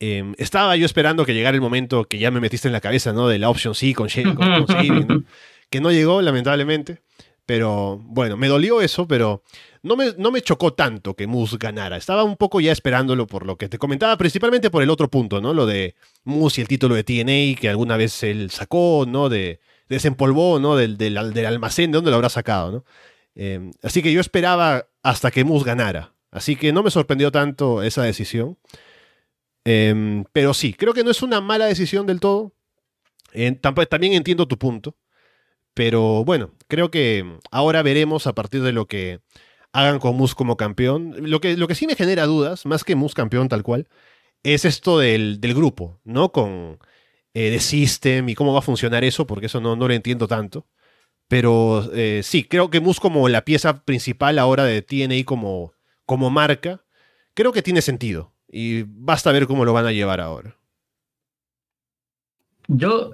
Em, 0.00 0.34
estaba 0.36 0.76
yo 0.76 0.84
esperando 0.84 1.24
que 1.24 1.32
llegara 1.32 1.54
el 1.54 1.62
momento 1.62 2.04
que 2.04 2.18
ya 2.18 2.30
me 2.30 2.40
metiste 2.40 2.68
en 2.68 2.72
la 2.72 2.80
cabeza, 2.80 3.12
¿no? 3.12 3.28
De 3.28 3.38
la 3.38 3.48
opción 3.48 3.74
sí 3.74 3.94
con 3.94 4.08
Shelly, 4.08 4.34
con, 4.34 4.66
que 5.70 5.80
no 5.80 5.90
llegó, 5.90 6.20
lamentablemente. 6.20 7.02
Pero 7.46 7.98
bueno, 8.02 8.36
me 8.36 8.48
dolió 8.48 8.80
eso, 8.80 9.06
pero 9.06 9.42
no 9.82 9.96
me, 9.96 10.14
no 10.16 10.30
me 10.30 10.40
chocó 10.40 10.72
tanto 10.72 11.14
que 11.14 11.26
Moose 11.26 11.58
ganara. 11.58 11.96
Estaba 11.96 12.24
un 12.24 12.36
poco 12.36 12.60
ya 12.60 12.72
esperándolo 12.72 13.26
por 13.26 13.46
lo 13.46 13.56
que 13.56 13.68
te 13.68 13.78
comentaba, 13.78 14.16
principalmente 14.16 14.70
por 14.70 14.82
el 14.82 14.90
otro 14.90 15.10
punto, 15.10 15.40
¿no? 15.42 15.52
Lo 15.52 15.66
de 15.66 15.94
Moose 16.24 16.60
y 16.60 16.62
el 16.62 16.68
título 16.68 16.94
de 16.94 17.04
TNA 17.04 17.60
que 17.60 17.68
alguna 17.68 17.96
vez 17.98 18.22
él 18.22 18.50
sacó, 18.50 19.04
¿no? 19.06 19.28
De, 19.28 19.60
desempolvó, 19.88 20.58
¿no? 20.58 20.76
Del, 20.76 20.96
del, 20.96 21.16
almacén, 21.18 21.90
¿de 21.90 21.96
dónde 21.96 22.10
lo 22.10 22.16
habrá 22.16 22.28
sacado, 22.28 22.72
¿no? 22.72 22.84
Em, 23.34 23.72
así 23.82 24.02
que 24.02 24.12
yo 24.12 24.20
esperaba 24.20 24.86
hasta 25.02 25.30
que 25.30 25.44
Moose 25.44 25.66
ganara. 25.66 26.14
Así 26.30 26.56
que 26.56 26.72
no 26.72 26.82
me 26.82 26.90
sorprendió 26.90 27.30
tanto 27.30 27.82
esa 27.82 28.02
decisión. 28.02 28.58
Em, 29.64 30.24
pero 30.32 30.54
sí, 30.54 30.74
creo 30.74 30.92
que 30.94 31.04
no 31.04 31.10
es 31.10 31.22
una 31.22 31.40
mala 31.40 31.66
decisión 31.66 32.06
del 32.06 32.20
todo. 32.20 32.52
también 33.90 34.14
entiendo 34.14 34.46
tu 34.48 34.58
punto. 34.58 34.96
Pero 35.74 36.24
bueno, 36.24 36.52
creo 36.68 36.90
que 36.90 37.38
ahora 37.50 37.82
veremos 37.82 38.26
a 38.26 38.34
partir 38.34 38.62
de 38.62 38.72
lo 38.72 38.86
que 38.86 39.20
hagan 39.72 39.98
con 39.98 40.16
Mus 40.16 40.34
como 40.34 40.56
campeón. 40.56 41.14
Lo 41.18 41.40
que, 41.40 41.56
lo 41.56 41.68
que 41.68 41.74
sí 41.74 41.86
me 41.86 41.96
genera 41.96 42.26
dudas, 42.26 42.64
más 42.64 42.84
que 42.84 42.94
Mus 42.94 43.14
campeón 43.14 43.48
tal 43.48 43.64
cual, 43.64 43.88
es 44.44 44.64
esto 44.64 44.98
del, 45.00 45.38
grupo, 45.40 46.00
¿no? 46.04 46.30
Con 46.32 46.78
eh, 47.34 47.50
The 47.50 47.60
System 47.60 48.28
y 48.28 48.34
cómo 48.34 48.52
va 48.52 48.60
a 48.60 48.62
funcionar 48.62 49.04
eso, 49.04 49.26
porque 49.26 49.46
eso 49.46 49.60
no, 49.60 49.76
no 49.76 49.88
lo 49.88 49.94
entiendo 49.94 50.28
tanto. 50.28 50.66
Pero 51.28 51.90
eh, 51.92 52.20
sí, 52.22 52.44
creo 52.44 52.70
que 52.70 52.80
Mus 52.80 53.00
como 53.00 53.28
la 53.28 53.44
pieza 53.44 53.84
principal 53.84 54.38
ahora 54.38 54.64
de 54.64 54.82
TNA 54.82 55.24
como, 55.24 55.72
como 56.06 56.30
marca, 56.30 56.84
creo 57.34 57.52
que 57.52 57.62
tiene 57.62 57.82
sentido. 57.82 58.32
Y 58.48 58.84
basta 58.86 59.32
ver 59.32 59.48
cómo 59.48 59.64
lo 59.64 59.72
van 59.72 59.86
a 59.86 59.92
llevar 59.92 60.20
ahora. 60.20 60.56
Yo 62.68 63.12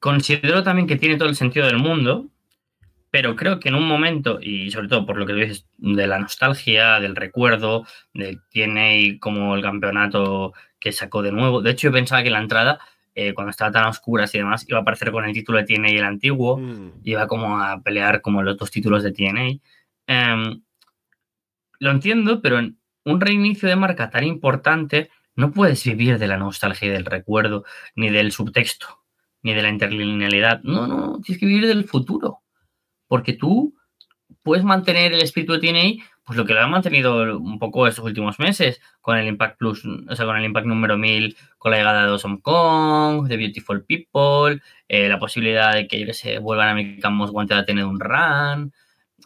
Considero 0.00 0.62
también 0.62 0.86
que 0.86 0.96
tiene 0.96 1.16
todo 1.16 1.28
el 1.28 1.36
sentido 1.36 1.66
del 1.66 1.78
mundo, 1.78 2.28
pero 3.10 3.34
creo 3.34 3.60
que 3.60 3.70
en 3.70 3.76
un 3.76 3.88
momento, 3.88 4.38
y 4.42 4.70
sobre 4.70 4.88
todo 4.88 5.06
por 5.06 5.16
lo 5.16 5.24
que 5.24 5.32
dices 5.32 5.66
de 5.78 6.06
la 6.06 6.18
nostalgia, 6.18 7.00
del 7.00 7.16
recuerdo, 7.16 7.86
de 8.12 8.38
tiene 8.50 9.18
como 9.20 9.54
el 9.56 9.62
campeonato 9.62 10.52
que 10.78 10.92
sacó 10.92 11.22
de 11.22 11.32
nuevo. 11.32 11.62
De 11.62 11.70
hecho, 11.70 11.88
yo 11.88 11.92
pensaba 11.92 12.22
que 12.22 12.28
la 12.28 12.40
entrada, 12.40 12.78
eh, 13.14 13.32
cuando 13.32 13.52
estaba 13.52 13.72
tan 13.72 13.84
a 13.84 13.88
oscuras 13.88 14.34
y 14.34 14.38
demás, 14.38 14.66
iba 14.68 14.78
a 14.78 14.82
aparecer 14.82 15.12
con 15.12 15.24
el 15.24 15.32
título 15.32 15.56
de 15.56 15.64
TNA 15.64 15.88
el 15.88 16.04
antiguo, 16.04 16.58
mm. 16.58 17.00
iba 17.04 17.26
como 17.26 17.58
a 17.58 17.80
pelear 17.82 18.20
como 18.20 18.42
los 18.42 18.58
dos 18.58 18.70
títulos 18.70 19.02
de 19.02 19.12
TNA. 19.12 19.60
Em, 20.06 20.62
lo 21.78 21.90
entiendo, 21.90 22.42
pero 22.42 22.58
en 22.58 22.78
un 23.04 23.20
reinicio 23.20 23.68
de 23.68 23.76
marca 23.76 24.10
tan 24.10 24.24
importante, 24.24 25.10
no 25.36 25.52
puedes 25.52 25.82
vivir 25.84 26.18
de 26.18 26.26
la 26.28 26.36
nostalgia 26.36 26.88
y 26.88 26.90
del 26.90 27.06
recuerdo, 27.06 27.64
ni 27.94 28.10
del 28.10 28.32
subtexto 28.32 29.05
ni 29.42 29.54
de 29.54 29.62
la 29.62 29.68
interlinealidad. 29.68 30.62
No, 30.62 30.86
no, 30.86 31.20
tienes 31.20 31.40
que 31.40 31.46
vivir 31.46 31.66
del 31.66 31.84
futuro. 31.84 32.40
Porque 33.08 33.32
tú 33.32 33.74
puedes 34.42 34.64
mantener 34.64 35.12
el 35.12 35.22
espíritu 35.22 35.52
de 35.52 35.60
TNA, 35.60 36.04
pues 36.24 36.36
lo 36.36 36.44
que 36.44 36.54
lo 36.54 36.60
ha 36.60 36.66
mantenido 36.66 37.38
un 37.38 37.58
poco 37.58 37.86
estos 37.86 38.04
últimos 38.04 38.38
meses, 38.38 38.80
con 39.00 39.16
el 39.16 39.28
Impact 39.28 39.58
Plus, 39.58 39.84
o 39.84 40.16
sea, 40.16 40.26
con 40.26 40.36
el 40.36 40.44
Impact 40.44 40.66
número 40.66 40.98
1000, 40.98 41.36
con 41.58 41.70
la 41.70 41.78
llegada 41.78 42.02
de 42.02 42.10
Awesome 42.10 42.40
Kong, 42.42 43.28
de 43.28 43.36
Beautiful 43.36 43.84
People, 43.84 44.60
eh, 44.88 45.08
la 45.08 45.18
posibilidad 45.18 45.74
de 45.74 45.86
que, 45.86 46.12
se 46.12 46.38
vuelvan 46.38 46.68
a 46.68 46.70
American 46.72 47.14
Most 47.14 47.32
Wanted 47.32 47.56
a 47.56 47.64
tener 47.64 47.84
un 47.84 48.00
run. 48.00 48.72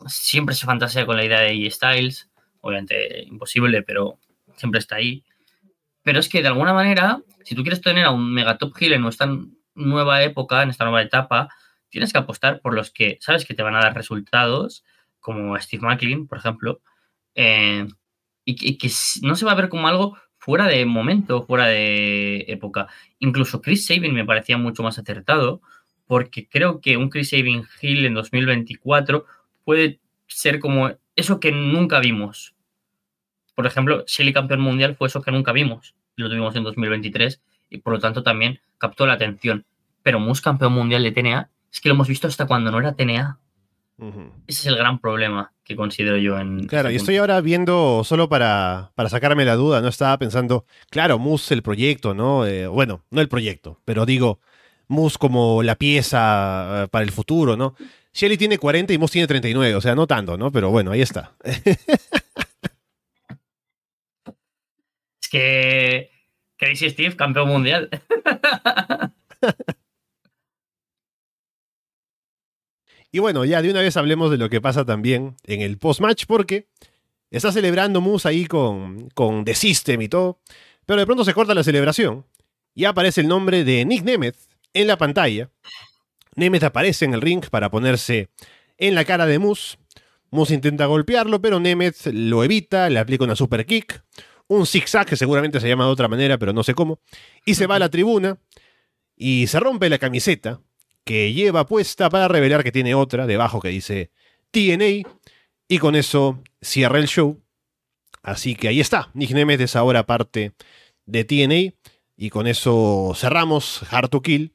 Siempre 0.07 0.55
se 0.55 0.67
fantasea 0.67 1.07
con 1.07 1.17
la 1.17 1.25
idea 1.25 1.41
de 1.41 1.67
E 1.67 1.71
Styles, 1.71 2.31
obviamente 2.61 3.23
imposible, 3.25 3.83
pero 3.83 4.19
siempre 4.57 4.79
está 4.79 4.97
ahí. 4.97 5.25
Pero 6.03 6.21
es 6.21 6.29
que 6.29 6.43
de 6.43 6.49
alguna 6.49 6.73
manera, 6.73 7.21
si 7.45 7.55
tú 7.55 7.63
quieres 7.63 7.81
tener 7.81 8.05
a 8.05 8.11
un 8.11 8.33
megatop 8.33 8.75
heel 8.79 9.01
no 9.01 9.09
es 9.09 9.17
tan 9.17 9.57
nueva 9.81 10.23
época, 10.23 10.63
en 10.63 10.71
esta 10.71 10.85
nueva 10.85 11.03
etapa, 11.03 11.49
tienes 11.89 12.13
que 12.13 12.19
apostar 12.19 12.61
por 12.61 12.75
los 12.75 12.91
que 12.91 13.19
sabes 13.21 13.45
que 13.45 13.55
te 13.55 13.63
van 13.63 13.75
a 13.75 13.81
dar 13.81 13.95
resultados, 13.95 14.85
como 15.19 15.59
Steve 15.59 15.87
McLean, 15.87 16.27
por 16.27 16.39
ejemplo, 16.39 16.81
eh, 17.35 17.87
y, 18.45 18.79
que, 18.79 18.91
no 19.23 19.37
se 19.37 19.45
va 19.45 19.53
a 19.53 19.57
ver 19.57 19.69
como 19.69 19.89
algo 19.89 20.17
fuera 20.39 20.67
de 20.67 20.85
momento, 20.87 21.43
fuera 21.47 21.67
de 21.67 22.47
época. 22.49 22.89
Incluso 23.19 23.61
Chris 23.61 23.87
Sabin 23.87 24.15
me 24.15 24.25
parecía 24.25 24.57
mucho 24.57 24.83
más 24.83 24.99
acertado, 24.99 25.61
porque 26.07 26.49
creo 26.49 26.81
que 26.81 26.97
un 26.97 27.11
Chris 27.11 27.31
Sabin 27.31 27.65
Hill 27.81 28.07
en 28.07 28.15
2024 28.15 29.27
puede 29.65 30.01
ser 30.27 30.59
como 30.59 30.91
eso 31.15 31.39
que 31.39 31.53
nunca 31.53 32.01
vimos. 32.01 32.55
Por 33.55 33.67
ejemplo, 33.67 34.05
Shelly 34.07 34.33
campeón 34.33 34.61
mundial 34.61 34.97
fue 34.97 35.09
eso 35.09 35.21
que 35.21 35.31
nunca 35.31 35.53
vimos. 35.53 35.95
Lo 36.17 36.29
tuvimos 36.29 36.57
en 36.57 36.65
2023 36.65 37.43
y 37.69 37.79
por 37.79 37.93
lo 37.93 37.99
tanto 37.99 38.23
también 38.23 38.61
captó 38.79 39.07
la 39.07 39.15
atención. 39.15 39.67
Pero 40.11 40.19
Mus 40.19 40.41
campeón 40.41 40.73
mundial 40.73 41.05
de 41.05 41.13
TNA, 41.13 41.49
es 41.73 41.81
que 41.81 41.89
lo 41.89 41.95
hemos 41.95 42.09
visto 42.09 42.27
hasta 42.27 42.49
cuando 42.49 42.73
no 42.73 42.81
era 42.81 42.97
TNA. 42.97 43.39
Ese 44.49 44.63
es 44.63 44.67
el 44.67 44.75
gran 44.77 44.99
problema 44.99 45.53
que 45.63 45.77
considero 45.77 46.17
yo 46.17 46.37
en. 46.37 46.67
Claro, 46.67 46.89
este 46.89 46.95
y 46.95 46.97
estoy 46.97 47.19
ahora 47.19 47.41
viendo, 47.41 48.03
solo 48.03 48.29
para, 48.29 48.91
para, 48.97 49.09
sacarme 49.09 49.45
la 49.45 49.55
duda, 49.55 49.81
¿no? 49.81 49.87
Estaba 49.87 50.19
pensando, 50.19 50.67
claro, 50.91 51.21
Mus 51.21 51.53
el 51.53 51.63
proyecto, 51.63 52.13
¿no? 52.13 52.45
Eh, 52.45 52.67
bueno, 52.67 53.05
no 53.13 53.21
el 53.21 53.29
proyecto, 53.29 53.79
pero 53.85 54.05
digo, 54.05 54.41
Mus 54.89 55.17
como 55.17 55.63
la 55.63 55.77
pieza 55.77 56.83
eh, 56.83 56.89
para 56.89 57.05
el 57.05 57.13
futuro, 57.13 57.57
¿no? 57.57 57.77
Shelly 58.13 58.37
tiene 58.37 58.59
40 58.59 58.93
y 58.93 58.99
Mus 58.99 59.13
tiene 59.13 59.29
39, 59.29 59.77
o 59.77 59.81
sea, 59.81 59.95
no 59.95 60.09
tanto, 60.09 60.37
¿no? 60.37 60.51
Pero 60.51 60.71
bueno, 60.71 60.91
ahí 60.91 61.03
está. 61.03 61.35
es 61.45 61.55
que 65.31 66.11
Crazy 66.57 66.91
Steve, 66.91 67.15
campeón 67.15 67.47
mundial. 67.47 67.91
y 73.13 73.19
bueno, 73.19 73.45
ya 73.45 73.63
de 73.63 73.71
una 73.71 73.81
vez 73.81 73.97
hablemos 73.97 74.31
de 74.31 74.39
lo 74.39 74.49
que 74.49 74.61
pasa 74.61 74.85
también 74.85 75.37
en 75.45 75.61
el 75.61 75.79
post-match, 75.79 76.25
porque 76.27 76.69
está 77.31 77.53
celebrando 77.53 78.01
Moose 78.01 78.29
ahí 78.29 78.47
con, 78.47 79.09
con 79.11 79.45
The 79.45 79.55
System 79.55 80.03
y 80.03 80.09
todo, 80.09 80.41
pero 80.87 81.01
de 81.01 81.07
pronto 81.07 81.25
se 81.25 81.35
corta 81.35 81.55
la 81.55 81.65
celebración 81.65 82.27
y 82.75 82.85
aparece 82.85 83.21
el 83.21 83.29
nombre 83.29 83.65
de 83.65 83.85
Nick 83.85 84.05
Nemeth 84.05 84.37
en 84.73 84.87
la 84.87 84.97
pantalla. 84.97 85.51
Nemeth 86.37 86.65
aparece 86.65 87.05
en 87.05 87.15
el 87.15 87.21
ring 87.21 87.45
para 87.51 87.71
ponerse 87.71 88.29
en 88.79 88.95
la 88.95 89.05
cara 89.05 89.27
de 89.27 89.39
Moose. 89.39 89.79
Moose 90.31 90.55
intenta 90.55 90.87
golpearlo, 90.87 91.41
pero 91.43 91.59
Nemeth 91.59 92.07
lo 92.13 92.45
evita, 92.45 92.89
le 92.89 93.01
aplica 93.01 93.25
una 93.25 93.37
super 93.37 93.67
kick 93.67 94.03
un 94.51 94.67
zigzag, 94.67 95.07
que 95.07 95.17
seguramente 95.17 95.61
se 95.61 95.69
llama 95.69 95.85
de 95.85 95.93
otra 95.93 96.09
manera, 96.09 96.37
pero 96.37 96.53
no 96.53 96.65
sé 96.65 96.75
cómo, 96.75 96.99
y 97.45 97.55
se 97.55 97.69
va 97.69 97.77
a 97.77 97.79
la 97.79 97.89
tribuna 97.89 98.39
y 99.17 99.47
se 99.47 99.61
rompe 99.61 99.89
la 99.89 99.99
camiseta 99.99 100.61
que 101.05 101.33
lleva 101.33 101.67
puesta 101.67 102.11
para 102.11 102.29
revelar 102.29 102.63
que 102.63 102.73
tiene 102.73 102.95
otra 102.95 103.27
debajo 103.27 103.61
que 103.61 103.69
dice 103.69 104.11
TNA 104.51 105.09
y 105.69 105.79
con 105.79 105.97
eso 105.97 106.43
cierra 106.61 106.99
el 106.99 107.07
show. 107.07 107.41
Así 108.23 108.55
que 108.55 108.69
ahí 108.69 108.81
está, 108.81 109.11
Nick 109.15 109.31
Nemeth 109.31 109.61
es 109.61 109.77
ahora 109.77 110.05
parte 110.05 110.53
de 111.07 111.25
TNA 111.25 111.75
y 112.17 112.31
con 112.31 112.47
eso 112.47 113.13
cerramos 113.15 113.83
Hard 113.91 114.11
to 114.11 114.21
Kill. 114.21 114.55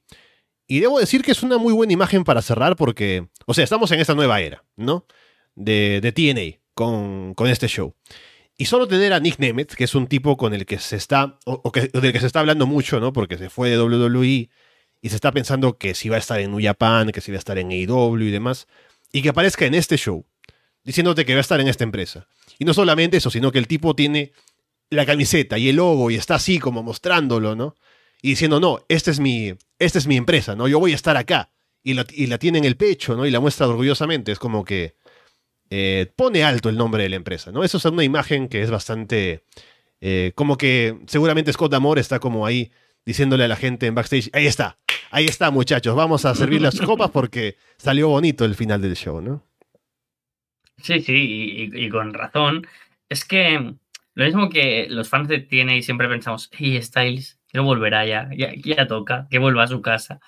Y 0.67 0.79
debo 0.79 0.99
decir 0.99 1.23
que 1.23 1.31
es 1.31 1.43
una 1.43 1.57
muy 1.57 1.73
buena 1.73 1.93
imagen 1.93 2.23
para 2.23 2.41
cerrar 2.41 2.75
porque, 2.75 3.27
o 3.45 3.53
sea, 3.53 3.63
estamos 3.63 3.91
en 3.91 3.99
esta 3.99 4.15
nueva 4.15 4.41
era, 4.41 4.63
¿no? 4.75 5.05
De, 5.55 6.11
TNA 6.15 6.61
con, 6.73 7.33
con 7.33 7.47
este 7.47 7.67
show. 7.67 7.95
Y 8.57 8.65
solo 8.65 8.87
tener 8.87 9.13
a 9.13 9.19
Nick 9.19 9.39
Nemeth, 9.39 9.73
que 9.73 9.83
es 9.83 9.95
un 9.95 10.07
tipo 10.07 10.37
con 10.37 10.53
el 10.53 10.65
que 10.65 10.79
se 10.79 10.95
está, 10.95 11.37
o, 11.45 11.71
del 11.73 12.13
que 12.13 12.19
se 12.19 12.27
está 12.27 12.39
hablando 12.39 12.65
mucho, 12.65 12.99
¿no? 12.99 13.13
Porque 13.13 13.37
se 13.37 13.49
fue 13.49 13.69
de 13.69 13.79
WWE 13.79 14.49
y 15.05 15.09
se 15.09 15.17
está 15.17 15.31
pensando 15.31 15.77
que 15.77 15.93
si 15.93 16.09
va 16.09 16.15
a 16.15 16.19
estar 16.19 16.39
en 16.39 16.49
New 16.49 16.59
Japan, 16.59 17.11
que 17.11 17.21
si 17.21 17.31
va 17.31 17.35
a 17.35 17.37
estar 17.37 17.59
en 17.59 17.69
AEW 17.69 18.17
y 18.21 18.31
demás, 18.31 18.65
y 19.11 19.21
que 19.21 19.29
aparezca 19.29 19.67
en 19.67 19.75
este 19.75 19.97
show, 19.97 20.25
diciéndote 20.83 21.25
que 21.25 21.33
va 21.33 21.37
a 21.37 21.41
estar 21.41 21.59
en 21.59 21.67
esta 21.67 21.83
empresa. 21.83 22.27
Y 22.57 22.65
no 22.65 22.73
solamente 22.73 23.17
eso, 23.17 23.29
sino 23.29 23.51
que 23.51 23.59
el 23.59 23.67
tipo 23.67 23.95
tiene 23.95 24.31
la 24.89 25.05
camiseta 25.05 25.59
y 25.59 25.69
el 25.69 25.75
logo 25.75 26.09
y 26.09 26.15
está 26.15 26.33
así 26.33 26.57
como 26.57 26.81
mostrándolo, 26.81 27.55
¿no? 27.55 27.75
Y 28.23 28.29
diciendo, 28.29 28.59
no, 28.59 28.83
esta 28.89 29.11
es 29.11 29.19
mi, 29.19 29.53
esta 29.77 29.99
es 29.99 30.07
mi 30.07 30.17
empresa, 30.17 30.55
¿no? 30.55 30.67
Yo 30.67 30.79
voy 30.79 30.93
a 30.93 30.95
estar 30.95 31.17
acá. 31.17 31.51
Y 31.83 31.93
la, 31.93 32.07
y 32.11 32.25
la 32.25 32.39
tiene 32.39 32.57
en 32.57 32.65
el 32.65 32.75
pecho, 32.75 33.15
¿no? 33.15 33.27
Y 33.27 33.29
la 33.29 33.39
muestra 33.39 33.67
orgullosamente. 33.67 34.31
Es 34.31 34.39
como 34.39 34.65
que 34.65 34.95
eh, 35.69 36.11
pone 36.15 36.43
alto 36.43 36.67
el 36.67 36.77
nombre 36.77 37.03
de 37.03 37.09
la 37.09 37.17
empresa, 37.17 37.51
¿no? 37.51 37.63
Eso 37.63 37.77
es 37.77 37.85
una 37.85 38.03
imagen 38.03 38.47
que 38.47 38.63
es 38.63 38.71
bastante... 38.71 39.43
Eh, 40.01 40.31
como 40.33 40.57
que 40.57 40.97
seguramente 41.05 41.53
Scott 41.53 41.71
Damore 41.71 42.01
está 42.01 42.17
como 42.17 42.47
ahí 42.47 42.71
diciéndole 43.05 43.45
a 43.45 43.47
la 43.47 43.55
gente 43.55 43.87
en 43.87 43.95
backstage, 43.95 44.29
ahí 44.33 44.47
está, 44.47 44.77
ahí 45.11 45.25
está 45.25 45.51
muchachos, 45.51 45.95
vamos 45.95 46.25
a 46.25 46.35
servir 46.35 46.61
las 46.61 46.79
copas 46.81 47.11
porque 47.11 47.57
salió 47.77 48.09
bonito 48.09 48.45
el 48.45 48.55
final 48.55 48.81
del 48.81 48.95
show, 48.95 49.21
¿no? 49.21 49.43
Sí, 50.77 51.01
sí, 51.01 51.71
y, 51.73 51.89
con 51.89 52.13
razón. 52.13 52.67
Es 53.09 53.23
que 53.23 53.75
lo 54.13 54.25
mismo 54.25 54.49
que 54.49 54.87
los 54.89 55.09
fans 55.09 55.27
de 55.27 55.39
TNA 55.39 55.81
siempre 55.81 56.07
pensamos, 56.07 56.49
hey, 56.51 56.81
Styles, 56.81 57.39
no 57.53 57.63
volverá 57.63 58.05
ya, 58.05 58.29
ya, 58.35 58.51
ya 58.55 58.87
toca, 58.87 59.27
que 59.29 59.39
vuelva 59.39 59.63
a 59.63 59.67
su 59.67 59.81
casa. 59.81 60.19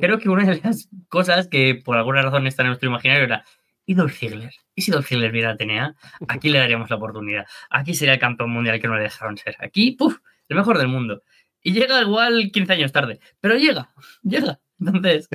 Creo 0.00 0.18
que 0.18 0.28
una 0.28 0.44
de 0.44 0.60
las 0.62 0.88
cosas 1.08 1.48
que 1.48 1.74
por 1.74 1.96
alguna 1.96 2.22
razón 2.22 2.46
está 2.46 2.62
en 2.62 2.68
nuestro 2.68 2.88
imaginario 2.88 3.24
era, 3.24 3.44
¿y 3.84 3.94
Dolph 3.94 4.14
Ziggler? 4.14 4.52
¿Y 4.74 4.82
si 4.82 4.90
Dolph 4.90 5.06
Ziggler 5.06 5.32
viera 5.32 5.50
a 5.50 5.56
TNA? 5.56 5.96
Aquí 6.28 6.48
le 6.48 6.58
daríamos 6.58 6.88
la 6.88 6.96
oportunidad. 6.96 7.46
Aquí 7.68 7.94
sería 7.94 8.14
el 8.14 8.20
campeón 8.20 8.50
mundial 8.50 8.80
que 8.80 8.88
no 8.88 8.96
le 8.96 9.02
dejaron 9.02 9.36
ser. 9.36 9.56
Aquí, 9.60 9.92
¡puf! 9.92 10.18
El 10.48 10.56
mejor 10.56 10.78
del 10.78 10.88
mundo. 10.88 11.22
Y 11.62 11.72
llega 11.72 12.00
igual 12.00 12.50
15 12.52 12.72
años 12.72 12.92
tarde, 12.92 13.20
pero 13.40 13.56
llega, 13.56 13.92
llega. 14.22 14.60
Entonces, 14.80 15.28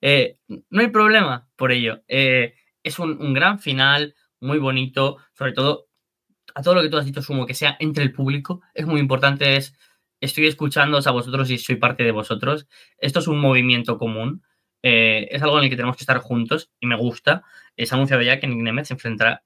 eh, 0.00 0.38
no 0.48 0.80
hay 0.80 0.88
problema 0.88 1.48
por 1.56 1.72
ello. 1.72 2.02
Eh, 2.08 2.54
es 2.82 2.98
un, 2.98 3.20
un, 3.20 3.32
gran 3.32 3.58
final, 3.58 4.14
muy 4.40 4.58
bonito, 4.58 5.18
sobre 5.32 5.52
todo 5.52 5.90
a 6.54 6.62
todo 6.62 6.74
lo 6.74 6.82
que 6.82 6.88
tú 6.88 6.96
has 6.96 7.04
dicho, 7.04 7.22
Sumo, 7.22 7.46
que 7.46 7.54
sea 7.54 7.76
entre 7.80 8.04
el 8.04 8.12
público, 8.12 8.60
es 8.74 8.86
muy 8.86 9.00
importante, 9.00 9.56
es, 9.56 9.76
estoy 10.20 10.46
escuchándoos 10.46 11.06
a 11.06 11.12
vosotros 11.12 11.50
y 11.50 11.58
soy 11.58 11.76
parte 11.76 12.04
de 12.04 12.12
vosotros. 12.12 12.66
Esto 12.98 13.20
es 13.20 13.28
un 13.28 13.38
movimiento 13.38 13.98
común, 13.98 14.42
eh, 14.82 15.28
es 15.30 15.42
algo 15.42 15.58
en 15.58 15.64
el 15.64 15.70
que 15.70 15.76
tenemos 15.76 15.96
que 15.96 16.02
estar 16.02 16.18
juntos 16.18 16.70
y 16.80 16.86
me 16.86 16.96
gusta. 16.96 17.42
Ha 17.78 17.94
anunciado 17.94 18.22
ya 18.22 18.40
que 18.40 18.46
Nick 18.46 18.60
Nemeth 18.60 18.86
se 18.86 18.94
enfrentará 18.94 19.44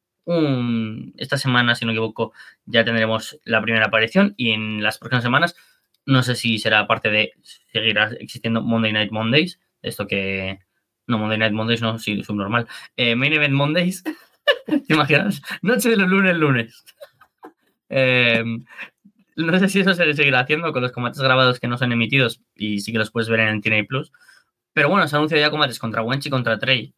esta 1.16 1.36
semana, 1.36 1.74
si 1.74 1.84
no 1.84 1.92
me 1.92 1.98
equivoco, 1.98 2.32
ya 2.64 2.82
tendremos 2.82 3.38
la 3.44 3.60
primera 3.60 3.86
aparición 3.86 4.32
y 4.38 4.52
en 4.52 4.82
las 4.82 4.98
próximas 4.98 5.22
semanas 5.22 5.54
no 6.06 6.22
sé 6.22 6.34
si 6.34 6.58
será 6.58 6.86
parte 6.86 7.10
de 7.10 7.32
seguirá 7.72 8.10
existiendo 8.20 8.62
Monday 8.62 8.92
Night 8.92 9.10
Mondays, 9.10 9.60
esto 9.82 10.06
que 10.06 10.58
no, 11.06 11.18
Monday 11.18 11.38
Night 11.38 11.52
Mondays 11.52 11.82
no, 11.82 11.98
sí, 11.98 12.22
subnormal. 12.22 12.66
Eh, 12.96 13.14
Main 13.14 13.32
Event 13.32 13.54
Mondays. 13.54 14.02
¿Te 14.66 14.94
imaginas? 14.94 15.42
Noche 15.62 15.90
de 15.90 15.96
los 15.96 16.08
lunes, 16.08 16.36
lunes. 16.36 16.84
Em, 17.90 18.64
no 19.36 19.58
sé 19.58 19.68
si 19.68 19.80
eso 19.80 19.94
se 19.94 20.14
seguirá 20.14 20.40
haciendo 20.40 20.72
con 20.72 20.82
los 20.82 20.90
combates 20.90 21.20
grabados 21.20 21.60
que 21.60 21.68
no 21.68 21.76
son 21.78 21.92
emitidos 21.92 22.40
y 22.56 22.80
sí 22.80 22.90
que 22.92 22.98
los 22.98 23.12
puedes 23.12 23.28
ver 23.28 23.40
en 23.40 23.48
el 23.48 23.60
TNA 23.60 23.84
Plus. 23.86 24.10
Pero 24.72 24.88
bueno, 24.88 25.06
se 25.06 25.14
anuncia 25.14 25.38
ya 25.38 25.50
combates 25.50 25.78
contra 25.78 26.02
Wenchi 26.02 26.28
y 26.28 26.30
contra 26.30 26.58
Trey. 26.58 26.94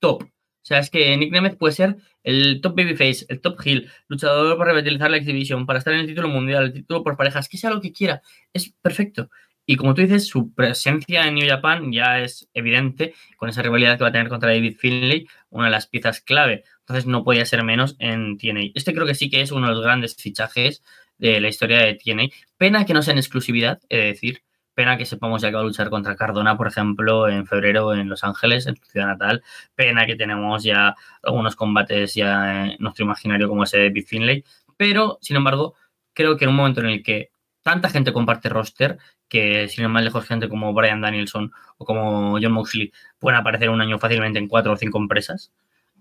Top. 0.00 0.24
O 0.64 0.66
sea, 0.66 0.78
es 0.78 0.88
que 0.88 1.14
Nick 1.18 1.30
Nemeth 1.30 1.58
puede 1.58 1.74
ser 1.74 1.96
el 2.22 2.62
top 2.62 2.74
babyface, 2.74 3.26
el 3.28 3.42
top 3.42 3.60
heel, 3.66 3.90
luchador 4.08 4.56
para 4.56 4.72
revitalizar 4.72 5.10
la 5.10 5.18
exhibición, 5.18 5.66
para 5.66 5.78
estar 5.78 5.92
en 5.92 6.00
el 6.00 6.06
título 6.06 6.28
mundial, 6.28 6.64
el 6.64 6.72
título 6.72 7.04
por 7.04 7.18
parejas, 7.18 7.50
que 7.50 7.58
sea 7.58 7.68
lo 7.68 7.82
que 7.82 7.92
quiera. 7.92 8.22
Es 8.54 8.72
perfecto. 8.80 9.28
Y 9.66 9.76
como 9.76 9.92
tú 9.92 10.00
dices, 10.00 10.26
su 10.26 10.54
presencia 10.54 11.26
en 11.26 11.34
New 11.34 11.46
Japan 11.46 11.92
ya 11.92 12.18
es 12.20 12.48
evidente 12.54 13.14
con 13.36 13.50
esa 13.50 13.60
rivalidad 13.60 13.98
que 13.98 14.04
va 14.04 14.08
a 14.08 14.12
tener 14.12 14.28
contra 14.28 14.50
David 14.50 14.76
Finlay, 14.78 15.26
una 15.50 15.66
de 15.66 15.70
las 15.70 15.86
piezas 15.86 16.22
clave. 16.22 16.64
Entonces 16.80 17.04
no 17.04 17.24
podía 17.24 17.44
ser 17.44 17.62
menos 17.62 17.96
en 17.98 18.38
TNA. 18.38 18.70
Este 18.74 18.94
creo 18.94 19.06
que 19.06 19.14
sí 19.14 19.28
que 19.28 19.42
es 19.42 19.52
uno 19.52 19.68
de 19.68 19.74
los 19.74 19.82
grandes 19.82 20.16
fichajes 20.16 20.82
de 21.18 21.42
la 21.42 21.48
historia 21.48 21.78
de 21.78 21.94
TNA. 21.94 22.28
Pena 22.56 22.86
que 22.86 22.94
no 22.94 23.02
sea 23.02 23.12
en 23.12 23.18
exclusividad, 23.18 23.80
he 23.90 23.98
de 23.98 24.04
decir. 24.04 24.43
Pena 24.74 24.98
que 24.98 25.06
sepamos 25.06 25.42
ya 25.42 25.50
que 25.50 25.54
va 25.54 25.60
a 25.60 25.64
luchar 25.64 25.90
contra 25.90 26.16
Cardona, 26.16 26.56
por 26.56 26.66
ejemplo, 26.66 27.28
en 27.28 27.46
febrero 27.46 27.94
en 27.94 28.08
Los 28.08 28.24
Ángeles, 28.24 28.66
en 28.66 28.76
su 28.76 28.84
ciudad 28.86 29.06
natal. 29.06 29.42
Pena 29.74 30.06
que 30.06 30.16
tenemos 30.16 30.64
ya 30.64 30.96
algunos 31.22 31.56
combates 31.56 32.14
ya 32.14 32.66
en 32.66 32.76
nuestro 32.80 33.04
imaginario 33.04 33.48
como 33.48 33.64
ese 33.64 33.78
de 33.78 33.84
David 33.88 34.06
Finlay. 34.06 34.44
Pero, 34.76 35.18
sin 35.22 35.36
embargo, 35.36 35.74
creo 36.12 36.36
que 36.36 36.44
en 36.44 36.50
un 36.50 36.56
momento 36.56 36.80
en 36.80 36.86
el 36.86 37.02
que 37.02 37.30
tanta 37.62 37.88
gente 37.88 38.12
comparte 38.12 38.48
roster, 38.48 38.98
que 39.28 39.68
sin 39.68 39.84
ir 39.84 39.90
más 39.90 40.04
lejos 40.04 40.26
gente 40.26 40.48
como 40.48 40.72
Brian 40.74 41.00
Danielson 41.00 41.52
o 41.78 41.84
como 41.84 42.38
John 42.40 42.52
Moxley 42.52 42.92
pueden 43.18 43.38
aparecer 43.40 43.70
un 43.70 43.80
año 43.80 43.98
fácilmente 43.98 44.38
en 44.38 44.48
cuatro 44.48 44.72
o 44.72 44.76
cinco 44.76 44.98
empresas, 44.98 45.52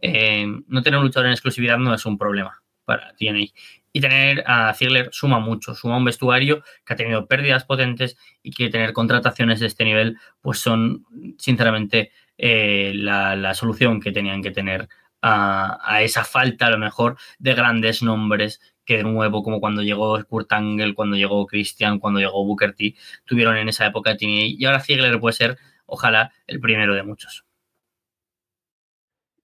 eh, 0.01 0.45
no 0.67 0.81
tener 0.81 0.99
un 0.99 1.05
luchador 1.05 1.27
en 1.27 1.33
exclusividad 1.33 1.77
no 1.77 1.93
es 1.93 2.05
un 2.05 2.17
problema 2.17 2.62
para 2.85 3.14
TNA. 3.15 3.47
Y 3.95 4.01
tener 4.01 4.43
a 4.47 4.73
Ziggler 4.73 5.10
suma 5.11 5.39
mucho, 5.39 5.76
suma 5.76 5.97
un 5.97 6.05
vestuario 6.05 6.64
que 6.85 6.93
ha 6.93 6.95
tenido 6.95 7.27
pérdidas 7.27 7.64
potentes 7.64 8.18
y 8.41 8.51
que 8.51 8.69
tener 8.69 8.91
contrataciones 8.91 9.60
de 9.60 9.68
este 9.68 9.85
nivel, 9.85 10.18
pues 10.41 10.60
son 10.60 11.05
sinceramente 11.38 12.11
eh, 12.38 12.93
la, 12.95 13.53
solución 13.53 14.01
que 14.01 14.11
tenían 14.11 14.41
que 14.41 14.49
tener 14.49 14.89
a, 15.22 16.01
esa 16.01 16.26
falta 16.26 16.68
a 16.68 16.72
lo 16.72 16.80
mejor 16.80 17.18
de 17.38 17.53
grandes 17.53 18.01
nombres 18.01 18.60
que 18.84 18.97
de 18.97 19.03
nuevo, 19.03 19.43
como 19.43 19.60
cuando 19.60 19.84
llegó 19.84 20.22
Kurt 20.26 20.51
Angle, 20.51 20.95
cuando 20.95 21.15
llegó 21.15 21.45
Christian, 21.45 21.99
cuando 21.99 22.19
llegó 22.19 22.43
Booker 22.43 22.73
T, 22.73 22.95
tuvieron 23.26 23.55
en 23.57 23.69
esa 23.69 23.85
época 23.85 24.18
TNA. 24.18 24.45
Y 24.57 24.65
ahora 24.65 24.81
Ziggler 24.81 25.19
puede 25.19 25.34
ser, 25.34 25.57
ojalá, 25.85 26.34
el 26.47 26.60
primero 26.60 26.95
de 26.95 27.03
muchos. 27.03 27.45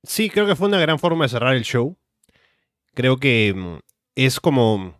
Sí, 0.03 0.30
creo 0.30 0.48
que 0.48 0.56
fue 0.56 0.68
una 0.68 0.80
gran 0.80 0.98
forma 0.98 1.26
de 1.26 1.30
cerrar 1.30 1.56
el 1.56 1.64
show. 1.64 1.99
Creo 2.94 3.18
que 3.18 3.53
mm, 3.56 3.80
es 4.16 4.40
como 4.40 4.99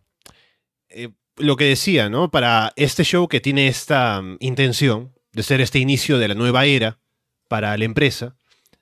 eh, 0.90 1.10
lo 1.38 1.56
que 1.56 1.66
decía, 1.66 2.10
¿no? 2.10 2.32
Para 2.32 2.74
este 2.76 3.03
show 3.03 3.28
que 3.28 3.41
tiene 3.41 3.68
esta 3.68 4.22
mm, 4.22 4.38
intención 4.40 5.14
de 5.32 5.44
ser 5.44 5.61
este 5.61 5.80
inicio 5.80 6.18
de 6.18 6.28
la 6.28 6.36
nueva 6.36 6.66
era 6.66 6.99
para 7.48 7.78
la 7.78 7.86
empresa, 7.86 8.36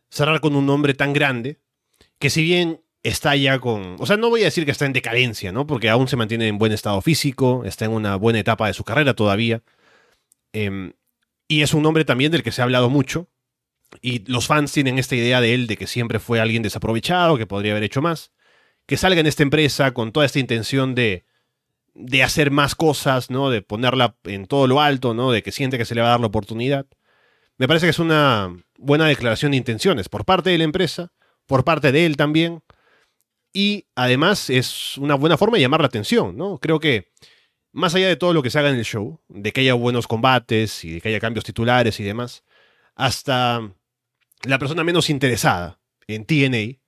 cerrar 0.10 0.40
con 0.42 0.56
un 0.56 0.66
nombre 0.66 0.94
tan 0.94 1.14
grande 1.14 1.60
que 2.20 2.30
si 2.30 2.42
bien 2.44 2.82
está 3.04 3.36
ya 3.36 3.60
con... 3.60 3.96
O 4.00 4.06
sea, 4.06 4.18
no 4.18 4.30
voy 4.30 4.42
a 4.42 4.46
decir 4.46 4.66
que 4.66 4.72
está 4.72 4.86
en 4.86 4.94
decadencia, 4.94 5.52
¿no? 5.52 5.66
Porque 5.66 5.90
aún 5.90 6.08
se 6.08 6.16
mantiene 6.16 6.48
en 6.48 6.58
buen 6.58 6.72
estado 6.72 7.02
físico, 7.02 7.64
está 7.66 7.86
en 7.86 7.92
una 7.92 8.16
buena 8.16 8.40
etapa 8.40 8.68
de 8.68 8.74
su 8.74 8.84
carrera 8.84 9.14
todavía. 9.14 9.62
Em, 10.54 10.94
y 11.48 11.62
es 11.62 11.74
un 11.74 11.86
hombre 11.86 12.06
también 12.06 12.32
del 12.32 12.44
que 12.44 12.52
se 12.52 12.62
ha 12.62 12.66
hablado 12.66 12.90
mucho. 12.90 13.30
Y 14.02 14.30
los 14.30 14.48
fans 14.48 14.74
tienen 14.74 15.00
esta 15.00 15.16
idea 15.16 15.40
de 15.40 15.54
él 15.54 15.68
de 15.68 15.78
que 15.78 15.88
siempre 15.88 16.20
fue 16.20 16.42
alguien 16.42 16.64
desaprovechado, 16.64 17.38
que 17.38 17.48
podría 17.48 17.72
haber 17.72 17.84
hecho 17.84 18.02
más. 18.02 18.32
Que 18.88 18.98
salga 18.98 19.20
en 19.20 19.28
esta 19.28 19.44
empresa 19.44 19.94
con 19.94 20.12
toda 20.12 20.26
esta 20.26 20.40
intención 20.40 20.96
de, 20.96 21.26
de 21.94 22.24
hacer 22.24 22.50
más 22.50 22.74
cosas, 22.74 23.30
¿no? 23.30 23.52
De 23.52 23.62
ponerla 23.62 24.16
en 24.24 24.48
todo 24.48 24.66
lo 24.66 24.82
alto, 24.82 25.14
¿no? 25.14 25.32
De 25.32 25.44
que 25.44 25.52
siente 25.52 25.78
que 25.78 25.86
se 25.86 25.94
le 25.94 26.02
va 26.02 26.08
a 26.08 26.12
dar 26.12 26.20
la 26.20 26.28
oportunidad. 26.28 26.88
Me 27.58 27.68
parece 27.68 27.86
que 27.86 27.92
es 27.92 28.00
una 28.00 28.56
buena 28.80 29.06
declaración 29.06 29.52
de 29.52 29.58
intenciones 29.58 30.10
por 30.10 30.26
parte 30.26 30.50
de 30.50 30.58
la 30.58 30.64
empresa, 30.64 31.12
por 31.46 31.64
parte 31.64 31.92
de 31.92 32.06
él 32.06 32.18
también 32.18 32.64
y 33.58 33.88
además 33.96 34.52
es 34.52 35.00
una 35.00 35.16
buena 35.16 35.36
forma 35.36 35.58
de 35.58 35.62
llamar 35.62 35.82
la 35.82 35.88
atención, 35.88 36.38
¿no? 36.38 36.60
Creo 36.60 36.80
que 36.80 37.12
más 37.72 37.96
allá 37.96 38.08
de 38.08 38.16
todo 38.16 38.32
lo 38.34 38.44
que 38.44 38.52
se 38.52 38.60
haga 38.60 38.70
en 38.70 38.76
el 38.76 38.86
show, 38.86 39.20
de 39.30 39.52
que 39.52 39.62
haya 39.62 39.74
buenos 39.74 40.08
combates 40.08 40.84
y 40.84 40.92
de 40.92 41.02
que 41.02 41.10
haya 41.10 41.20
cambios 41.20 41.44
titulares 41.44 42.00
y 42.00 42.04
demás, 42.04 42.44
hasta 42.94 43.72
la 44.44 44.60
persona 44.60 44.84
menos 44.84 45.10
interesada 45.10 45.80
en 46.08 46.26
TNA 46.26 46.80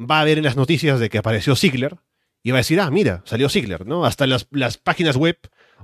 va 0.00 0.20
a 0.20 0.24
ver 0.24 0.38
en 0.38 0.44
las 0.44 0.56
noticias 0.56 1.00
de 1.00 1.10
que 1.10 1.18
apareció 1.18 1.56
Ziggler 1.56 1.98
y 2.42 2.50
va 2.50 2.58
a 2.58 2.60
decir, 2.60 2.80
ah, 2.80 2.90
mira, 2.90 3.22
salió 3.26 3.48
Ziggler, 3.48 3.86
¿no? 3.86 4.04
Hasta 4.04 4.26
las, 4.26 4.46
las 4.50 4.78
páginas 4.78 5.16
web 5.16 5.38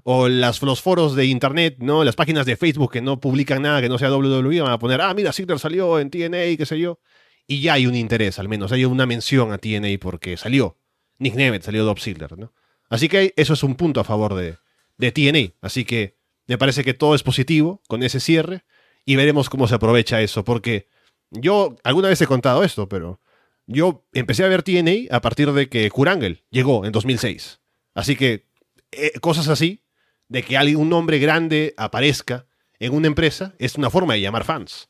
o 0.04 0.28
los 0.28 0.80
foros 0.80 1.14
de 1.14 1.26
internet, 1.26 1.76
¿no? 1.80 2.04
Las 2.04 2.16
páginas 2.16 2.46
de 2.46 2.56
Facebook 2.56 2.92
que 2.92 3.02
no 3.02 3.20
publican 3.20 3.62
nada 3.62 3.80
que 3.80 3.88
no 3.88 3.98
sea 3.98 4.14
WWE 4.14 4.60
van 4.60 4.72
a 4.72 4.78
poner, 4.78 5.00
ah, 5.00 5.12
mira, 5.14 5.32
Ziggler 5.32 5.58
salió 5.58 5.98
en 5.98 6.10
TNA, 6.10 6.56
qué 6.56 6.64
sé 6.66 6.78
yo 6.78 6.98
y 7.46 7.60
ya 7.60 7.74
hay 7.74 7.86
un 7.86 7.94
interés, 7.94 8.38
al 8.38 8.48
menos, 8.48 8.72
hay 8.72 8.84
una 8.84 9.06
mención 9.06 9.52
a 9.52 9.58
TNA 9.58 9.98
porque 10.00 10.36
salió. 10.36 10.78
Nick 11.18 11.34
Nemeth 11.34 11.62
salió 11.62 11.84
Dob 11.84 11.98
Ziggler, 11.98 12.36
¿no? 12.36 12.52
Así 12.88 13.08
que 13.08 13.32
eso 13.36 13.54
es 13.54 13.62
un 13.62 13.76
punto 13.76 14.00
a 14.00 14.04
favor 14.04 14.34
de, 14.34 14.58
de 14.98 15.12
TNA. 15.12 15.54
Así 15.60 15.84
que 15.84 16.18
me 16.46 16.58
parece 16.58 16.84
que 16.84 16.94
todo 16.94 17.14
es 17.14 17.22
positivo 17.22 17.82
con 17.88 18.02
ese 18.02 18.20
cierre 18.20 18.64
y 19.04 19.16
veremos 19.16 19.48
cómo 19.48 19.68
se 19.68 19.76
aprovecha 19.76 20.20
eso, 20.20 20.44
porque 20.44 20.88
yo 21.30 21.76
alguna 21.84 22.08
vez 22.08 22.20
he 22.20 22.26
contado 22.26 22.64
esto, 22.64 22.88
pero 22.88 23.20
yo 23.66 24.06
empecé 24.12 24.44
a 24.44 24.48
ver 24.48 24.62
TNA 24.62 25.14
a 25.14 25.20
partir 25.20 25.52
de 25.52 25.68
que 25.68 25.90
Kurangel 25.90 26.42
llegó 26.50 26.84
en 26.84 26.92
2006. 26.92 27.60
Así 27.94 28.16
que 28.16 28.46
eh, 28.92 29.18
cosas 29.20 29.48
así, 29.48 29.82
de 30.28 30.42
que 30.42 30.56
alguien, 30.56 30.78
un 30.78 30.88
nombre 30.88 31.18
grande 31.18 31.74
aparezca 31.76 32.46
en 32.78 32.94
una 32.94 33.06
empresa, 33.06 33.54
es 33.58 33.76
una 33.76 33.90
forma 33.90 34.14
de 34.14 34.20
llamar 34.20 34.44
fans. 34.44 34.88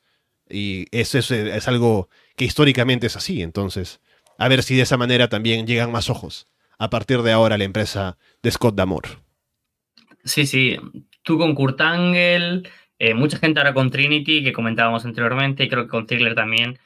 Y 0.49 0.87
eso 0.93 1.19
es 1.19 1.69
algo 1.69 2.09
que 2.37 2.45
históricamente 2.45 3.07
es 3.09 3.17
así. 3.17 3.43
Entonces, 3.43 4.01
a 4.39 4.49
ver 4.49 4.63
si 4.63 4.77
de 4.77 4.83
esa 4.83 4.97
manera 4.97 5.29
también 5.29 5.67
llegan 5.67 5.91
más 5.91 6.11
ojos 6.11 6.47
a 6.79 6.91
partir 6.91 7.23
de 7.23 7.33
ahora 7.33 7.59
la 7.59 7.65
empresa 7.65 8.19
de 8.43 8.51
Scott 8.51 8.75
Damore. 8.77 9.09
Sí, 10.25 10.47
sí. 10.47 10.77
Tú 11.23 11.39
con 11.39 11.55
Kurt 11.55 11.81
Angle, 11.81 12.63
eh, 12.99 13.15
mucha 13.15 13.39
gente 13.39 13.61
ahora 13.61 13.75
con 13.75 13.91
Trinity, 13.91 14.45
que 14.45 14.53
comentábamos 14.53 15.05
anteriormente, 15.05 15.65
y 15.65 15.69
creo 15.69 15.85
que 15.85 15.91
con 15.91 16.07
Ziggler 16.07 16.35
también. 16.35 16.79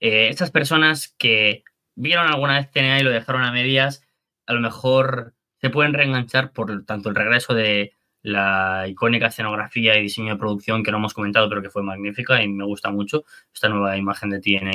Eh, 0.00 0.28
estas 0.28 0.50
personas 0.50 1.14
que 1.18 1.64
vieron 1.94 2.28
alguna 2.28 2.58
vez 2.58 2.70
TNA 2.70 3.00
y 3.00 3.02
lo 3.02 3.10
dejaron 3.10 3.42
a 3.42 3.52
medias, 3.52 4.06
a 4.46 4.54
lo 4.54 4.60
mejor 4.60 5.34
se 5.60 5.70
pueden 5.70 5.94
reenganchar 5.94 6.52
por 6.52 6.84
tanto 6.84 7.08
el 7.08 7.14
regreso 7.14 7.54
de 7.54 7.92
la 8.22 8.86
icónica 8.88 9.28
escenografía 9.28 9.96
y 9.96 10.02
diseño 10.02 10.34
de 10.34 10.38
producción 10.38 10.82
que 10.82 10.90
no 10.90 10.98
hemos 10.98 11.14
comentado, 11.14 11.48
pero 11.48 11.62
que 11.62 11.70
fue 11.70 11.82
magnífica 11.82 12.42
y 12.42 12.48
me 12.48 12.64
gusta 12.64 12.90
mucho 12.90 13.24
esta 13.52 13.68
nueva 13.68 13.96
imagen 13.96 14.30
de 14.30 14.40
TNA 14.40 14.72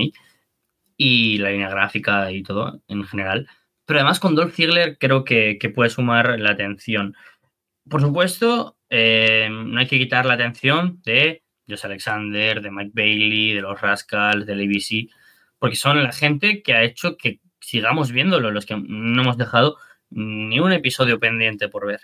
y 0.98 1.38
la 1.38 1.52
línea 1.52 1.70
gráfica 1.70 2.32
y 2.32 2.44
todo 2.44 2.82
en 2.88 3.04
general. 3.04 3.48
Pero 3.86 4.00
además 4.00 4.20
con 4.20 4.36
Dolph 4.36 4.56
Ziggler 4.56 4.98
creo 4.98 5.24
que, 5.24 5.58
puede 5.76 5.90
sumar 5.90 6.40
la 6.40 6.52
atención. 6.52 7.16
Por 7.90 8.02
supuesto, 8.02 8.78
eh, 8.90 9.50
no 9.52 9.80
hay 9.80 9.88
que 9.88 10.00
quitar 10.00 10.26
la 10.26 10.36
atención 10.36 11.02
de 11.04 11.43
Josh 11.68 11.86
Alexander, 11.86 12.62
de 12.62 12.72
Mike 12.72 12.92
Bailey, 12.94 13.54
de 13.54 13.62
los 13.62 13.80
Rascals, 13.80 14.46
del 14.46 14.62
ABC, 14.62 15.10
porque 15.60 15.76
son 15.76 16.04
la 16.04 16.12
gente 16.12 16.62
que 16.62 16.74
ha 16.74 16.84
hecho 16.84 17.18
que 17.18 17.40
sigamos 17.60 18.12
viéndolo, 18.12 18.52
los 18.52 18.66
que 18.66 18.76
no 18.76 19.22
hemos 19.22 19.38
dejado 19.38 19.78
ni 20.10 20.60
un 20.60 20.72
episodio 20.72 21.20
pendiente 21.20 21.70
por 21.70 21.88
ver. 21.88 22.02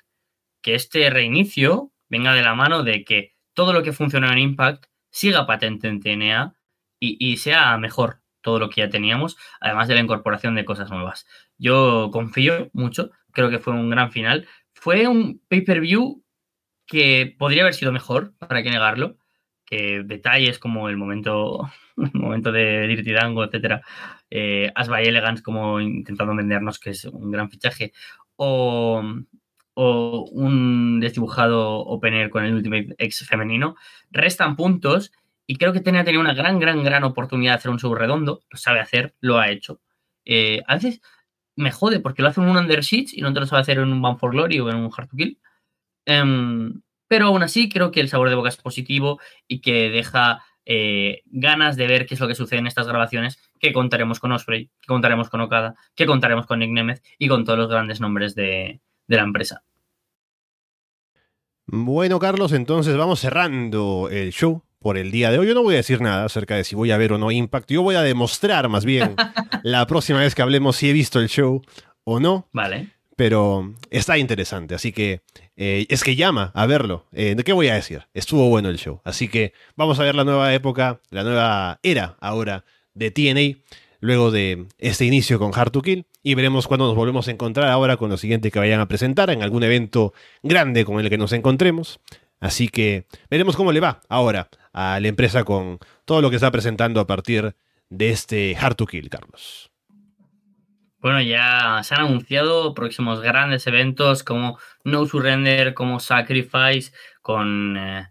Que 0.61 0.75
este 0.75 1.09
reinicio 1.09 1.91
venga 2.09 2.33
de 2.33 2.41
la 2.41 2.55
mano 2.55 2.83
de 2.83 3.03
que 3.03 3.35
todo 3.53 3.73
lo 3.73 3.83
que 3.83 3.93
funciona 3.93 4.31
en 4.31 4.39
Impact 4.39 4.85
siga 5.11 5.45
patente 5.45 5.87
en 5.87 5.99
TNA 5.99 6.55
y, 7.01 7.37
sea 7.37 7.77
mejor 7.77 8.21
todo 8.41 8.59
lo 8.59 8.69
que 8.69 8.81
ya 8.81 8.89
teníamos, 8.89 9.37
además 9.61 9.87
de 9.87 9.95
la 9.95 10.01
incorporación 10.01 10.55
de 10.55 10.65
cosas 10.65 10.89
nuevas. 10.89 11.27
Yo 11.57 12.09
confío 12.11 12.69
mucho, 12.73 13.11
creo 13.31 13.49
que 13.49 13.59
fue 13.59 13.73
un 13.73 13.89
gran 13.89 14.11
final. 14.11 14.47
Fue 14.73 15.07
un 15.07 15.41
pay-per-view 15.47 16.23
que 16.85 17.35
podría 17.37 17.63
haber 17.63 17.73
sido 17.73 17.91
mejor, 17.91 18.33
para 18.37 18.63
que 18.63 18.69
negarlo, 18.69 19.17
que 19.69 20.03
detalles 20.03 20.57
como 20.57 20.89
el 20.89 20.97
momento, 20.97 21.69
momento 22.13 22.51
de 22.51 22.87
Dirty 22.87 23.11
Dango, 23.11 23.43
etcétera, 23.43 23.81
eh, 24.29 24.71
Asby 24.73 25.07
Elegance 25.07 25.43
como 25.43 25.79
intentando 25.79 26.35
vendernos 26.35 26.79
que 26.79 26.91
es 26.91 27.05
un 27.05 27.31
gran 27.31 27.49
fichaje, 27.51 27.93
o, 28.35 29.03
o 29.75 30.25
un 30.31 30.99
desdibujado 30.99 31.79
opener 31.79 32.29
con 32.29 32.43
el 32.45 32.55
Ultimate 32.55 32.95
X 32.97 33.27
femenino, 33.27 33.75
restan 34.11 34.55
puntos 34.55 35.11
y 35.45 35.57
creo 35.57 35.73
que 35.73 35.81
tenía, 35.81 36.03
tenía 36.03 36.19
una 36.19 36.33
gran, 36.33 36.59
gran, 36.59 36.83
gran 36.83 37.03
oportunidad 37.03 37.53
de 37.53 37.57
hacer 37.57 37.71
un 37.71 37.79
show 37.79 37.93
redondo, 37.93 38.41
lo 38.49 38.57
sabe 38.57 38.79
hacer, 38.79 39.15
lo 39.19 39.39
ha 39.39 39.49
hecho. 39.49 39.81
Eh, 40.25 40.61
a 40.67 40.75
veces 40.75 41.01
me 41.55 41.71
jode 41.71 41.99
porque 41.99 42.21
lo 42.21 42.29
hace 42.29 42.41
en 42.41 42.49
un 42.49 42.57
Under 42.57 42.81
y 42.91 43.21
no 43.21 43.33
te 43.33 43.39
lo 43.39 43.45
sabe 43.45 43.61
hacer 43.61 43.77
en 43.79 43.91
un 43.91 44.01
Bound 44.01 44.19
for 44.19 44.31
Glory 44.31 44.59
o 44.59 44.69
en 44.69 44.77
un 44.77 44.91
Hard 44.95 45.09
to 45.09 45.17
Kill. 45.17 45.39
Em, 46.05 46.81
pero 47.09 47.25
aún 47.25 47.43
así 47.43 47.67
creo 47.67 47.91
que 47.91 47.99
el 47.99 48.07
sabor 48.07 48.29
de 48.29 48.35
boca 48.35 48.47
es 48.47 48.55
positivo 48.55 49.19
y 49.47 49.59
que 49.59 49.89
deja 49.89 50.41
eh, 50.65 51.23
ganas 51.25 51.75
de 51.75 51.87
ver 51.87 52.05
qué 52.05 52.13
es 52.13 52.19
lo 52.21 52.27
que 52.27 52.35
sucede 52.35 52.59
en 52.59 52.67
estas 52.67 52.87
grabaciones, 52.87 53.39
que 53.59 53.73
contaremos 53.73 54.19
con 54.19 54.31
Osprey, 54.31 54.69
que 54.79 54.87
contaremos 54.87 55.29
con 55.29 55.41
Okada, 55.41 55.75
que 55.95 56.05
contaremos 56.05 56.45
con 56.45 56.59
Nick 56.59 56.69
Nemeth 56.69 57.03
y 57.17 57.27
con 57.27 57.43
todos 57.43 57.57
los 57.57 57.67
grandes 57.67 57.99
nombres 57.99 58.35
de, 58.35 58.79
la 59.07 59.23
empresa. 59.23 59.63
Bueno, 61.65 62.19
Carlos, 62.19 62.53
entonces 62.53 62.95
vamos 62.95 63.19
cerrando 63.19 64.07
el 64.11 64.31
show 64.31 64.63
por 64.77 64.97
el 64.97 65.09
día 65.09 65.31
de 65.31 65.39
hoy. 65.39 65.47
Yo 65.47 65.55
no 65.55 65.63
voy 65.63 65.73
a 65.73 65.77
decir 65.77 66.01
nada 66.01 66.25
acerca 66.25 66.55
de 66.55 66.63
si 66.63 66.75
voy 66.75 66.91
a 66.91 66.97
ver 66.97 67.13
o 67.13 67.17
no 67.17 67.31
Impact. 67.31 67.71
Yo 67.71 67.81
voy 67.81 67.95
a 67.95 68.03
demostrar 68.03 68.69
más 68.69 68.85
bien 68.85 69.15
la 69.63 69.87
próxima 69.87 70.19
vez 70.19 70.35
que 70.35 70.43
hablemos 70.43 70.75
si 70.75 70.89
he 70.89 70.93
visto 70.93 71.19
el 71.19 71.27
show 71.27 71.63
o 72.03 72.19
no. 72.19 72.47
Vale 72.53 72.98
pero 73.19 73.73
está 73.89 74.17
interesante, 74.17 74.75
así 74.75 74.93
que 74.93 75.19
eh, 75.57 75.85
es 75.89 76.05
que 76.05 76.15
llama 76.15 76.53
a 76.55 76.65
verlo. 76.65 77.05
Eh, 77.11 77.35
¿Qué 77.43 77.51
voy 77.51 77.67
a 77.67 77.73
decir? 77.73 78.07
Estuvo 78.13 78.47
bueno 78.47 78.69
el 78.69 78.77
show, 78.77 79.01
así 79.03 79.27
que 79.27 79.51
vamos 79.75 79.99
a 79.99 80.03
ver 80.03 80.15
la 80.15 80.23
nueva 80.23 80.53
época, 80.53 81.01
la 81.09 81.25
nueva 81.25 81.81
era 81.83 82.15
ahora 82.21 82.63
de 82.93 83.11
TNA, 83.11 83.59
luego 83.99 84.31
de 84.31 84.67
este 84.77 85.03
inicio 85.03 85.37
con 85.37 85.51
Hard 85.53 85.71
to 85.71 85.81
Kill, 85.81 86.05
y 86.23 86.35
veremos 86.35 86.65
cuándo 86.65 86.87
nos 86.87 86.95
volvemos 86.95 87.27
a 87.27 87.31
encontrar 87.31 87.67
ahora 87.67 87.97
con 87.97 88.09
lo 88.09 88.15
siguiente 88.15 88.51
que 88.51 88.59
vayan 88.59 88.79
a 88.79 88.87
presentar 88.87 89.29
en 89.31 89.43
algún 89.43 89.63
evento 89.63 90.13
grande 90.41 90.85
con 90.85 91.01
el 91.01 91.09
que 91.09 91.17
nos 91.17 91.33
encontremos. 91.33 91.99
Así 92.39 92.69
que 92.69 93.05
veremos 93.29 93.57
cómo 93.57 93.73
le 93.73 93.81
va 93.81 93.99
ahora 94.07 94.47
a 94.71 94.97
la 95.01 95.09
empresa 95.09 95.43
con 95.43 95.79
todo 96.05 96.21
lo 96.21 96.29
que 96.29 96.37
está 96.37 96.51
presentando 96.51 97.01
a 97.01 97.07
partir 97.07 97.53
de 97.89 98.11
este 98.11 98.55
Hard 98.55 98.75
to 98.75 98.85
Kill, 98.85 99.09
Carlos. 99.09 99.68
Bueno, 100.99 101.21
ya 101.21 101.81
se 101.83 101.95
han 101.95 102.01
anunciado 102.01 102.73
próximos 102.73 103.21
grandes 103.21 103.65
eventos 103.67 104.23
como 104.23 104.59
No 104.83 105.05
Surrender, 105.05 105.73
como 105.73 106.01
Sacrifice, 106.01 106.91
con 107.21 107.77
eh, 107.77 108.07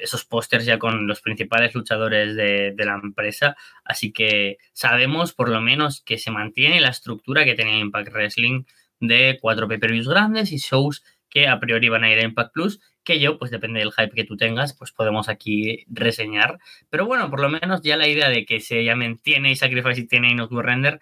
esos 0.00 0.24
pósters 0.24 0.64
ya 0.64 0.78
con 0.78 1.06
los 1.06 1.20
principales 1.20 1.74
luchadores 1.74 2.34
de, 2.34 2.74
la 2.78 2.94
empresa. 2.94 3.56
Así 3.84 4.12
que 4.12 4.58
sabemos 4.72 5.32
por 5.32 5.48
lo 5.48 5.60
menos 5.60 6.02
que 6.02 6.18
se 6.18 6.32
mantiene 6.32 6.80
la 6.80 6.88
estructura 6.88 7.44
que 7.44 7.54
tenía 7.54 7.78
Impact 7.78 8.12
Wrestling 8.12 8.64
de 8.98 9.38
cuatro 9.40 9.68
pay-per-views 9.68 10.08
grandes 10.08 10.50
y 10.52 10.56
shows 10.56 11.04
que 11.30 11.48
a 11.48 11.58
priori 11.60 11.88
van 11.88 12.04
a 12.04 12.12
ir 12.12 12.18
a 12.18 12.24
Impact 12.24 12.52
Plus, 12.52 12.80
que 13.02 13.18
yo, 13.18 13.38
pues 13.38 13.50
depende 13.50 13.80
del 13.80 13.92
hype 13.92 14.14
que 14.14 14.24
tú 14.24 14.36
tengas, 14.36 14.72
pues 14.72 14.92
podemos 14.92 15.28
aquí 15.28 15.84
reseñar. 15.88 16.58
Pero 16.90 17.06
bueno, 17.06 17.28
por 17.28 17.40
lo 17.40 17.48
menos 17.48 17.82
ya 17.82 17.96
la 17.96 18.06
idea 18.06 18.28
de 18.28 18.44
que 18.44 18.60
se 18.60 18.84
llamen 18.84 19.18
Tiene 19.18 19.50
y 19.50 19.56
Sacrifice 19.56 20.02
y 20.02 20.06
Tiene 20.06 20.30
y 20.30 20.34
No 20.34 20.48
Surrender 20.48 21.00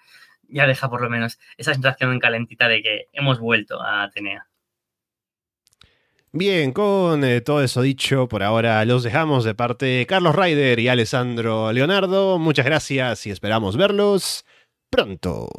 ya 0.52 0.66
deja 0.66 0.88
por 0.88 1.02
lo 1.02 1.10
menos 1.10 1.38
esa 1.56 1.72
sensación 1.72 2.18
calentita 2.20 2.68
de 2.68 2.82
que 2.82 3.06
hemos 3.12 3.40
vuelto 3.40 3.80
a 3.82 4.04
Atenea. 4.04 4.46
Bien, 6.34 6.72
con 6.72 7.24
eh, 7.24 7.42
todo 7.42 7.62
eso 7.62 7.82
dicho, 7.82 8.26
por 8.26 8.42
ahora 8.42 8.82
los 8.86 9.02
dejamos 9.02 9.44
de 9.44 9.54
parte 9.54 10.06
Carlos 10.08 10.34
Ryder 10.34 10.78
y 10.78 10.88
Alessandro 10.88 11.72
Leonardo. 11.72 12.38
Muchas 12.38 12.64
gracias 12.64 13.26
y 13.26 13.30
esperamos 13.30 13.76
verlos 13.76 14.46
pronto. 14.88 15.50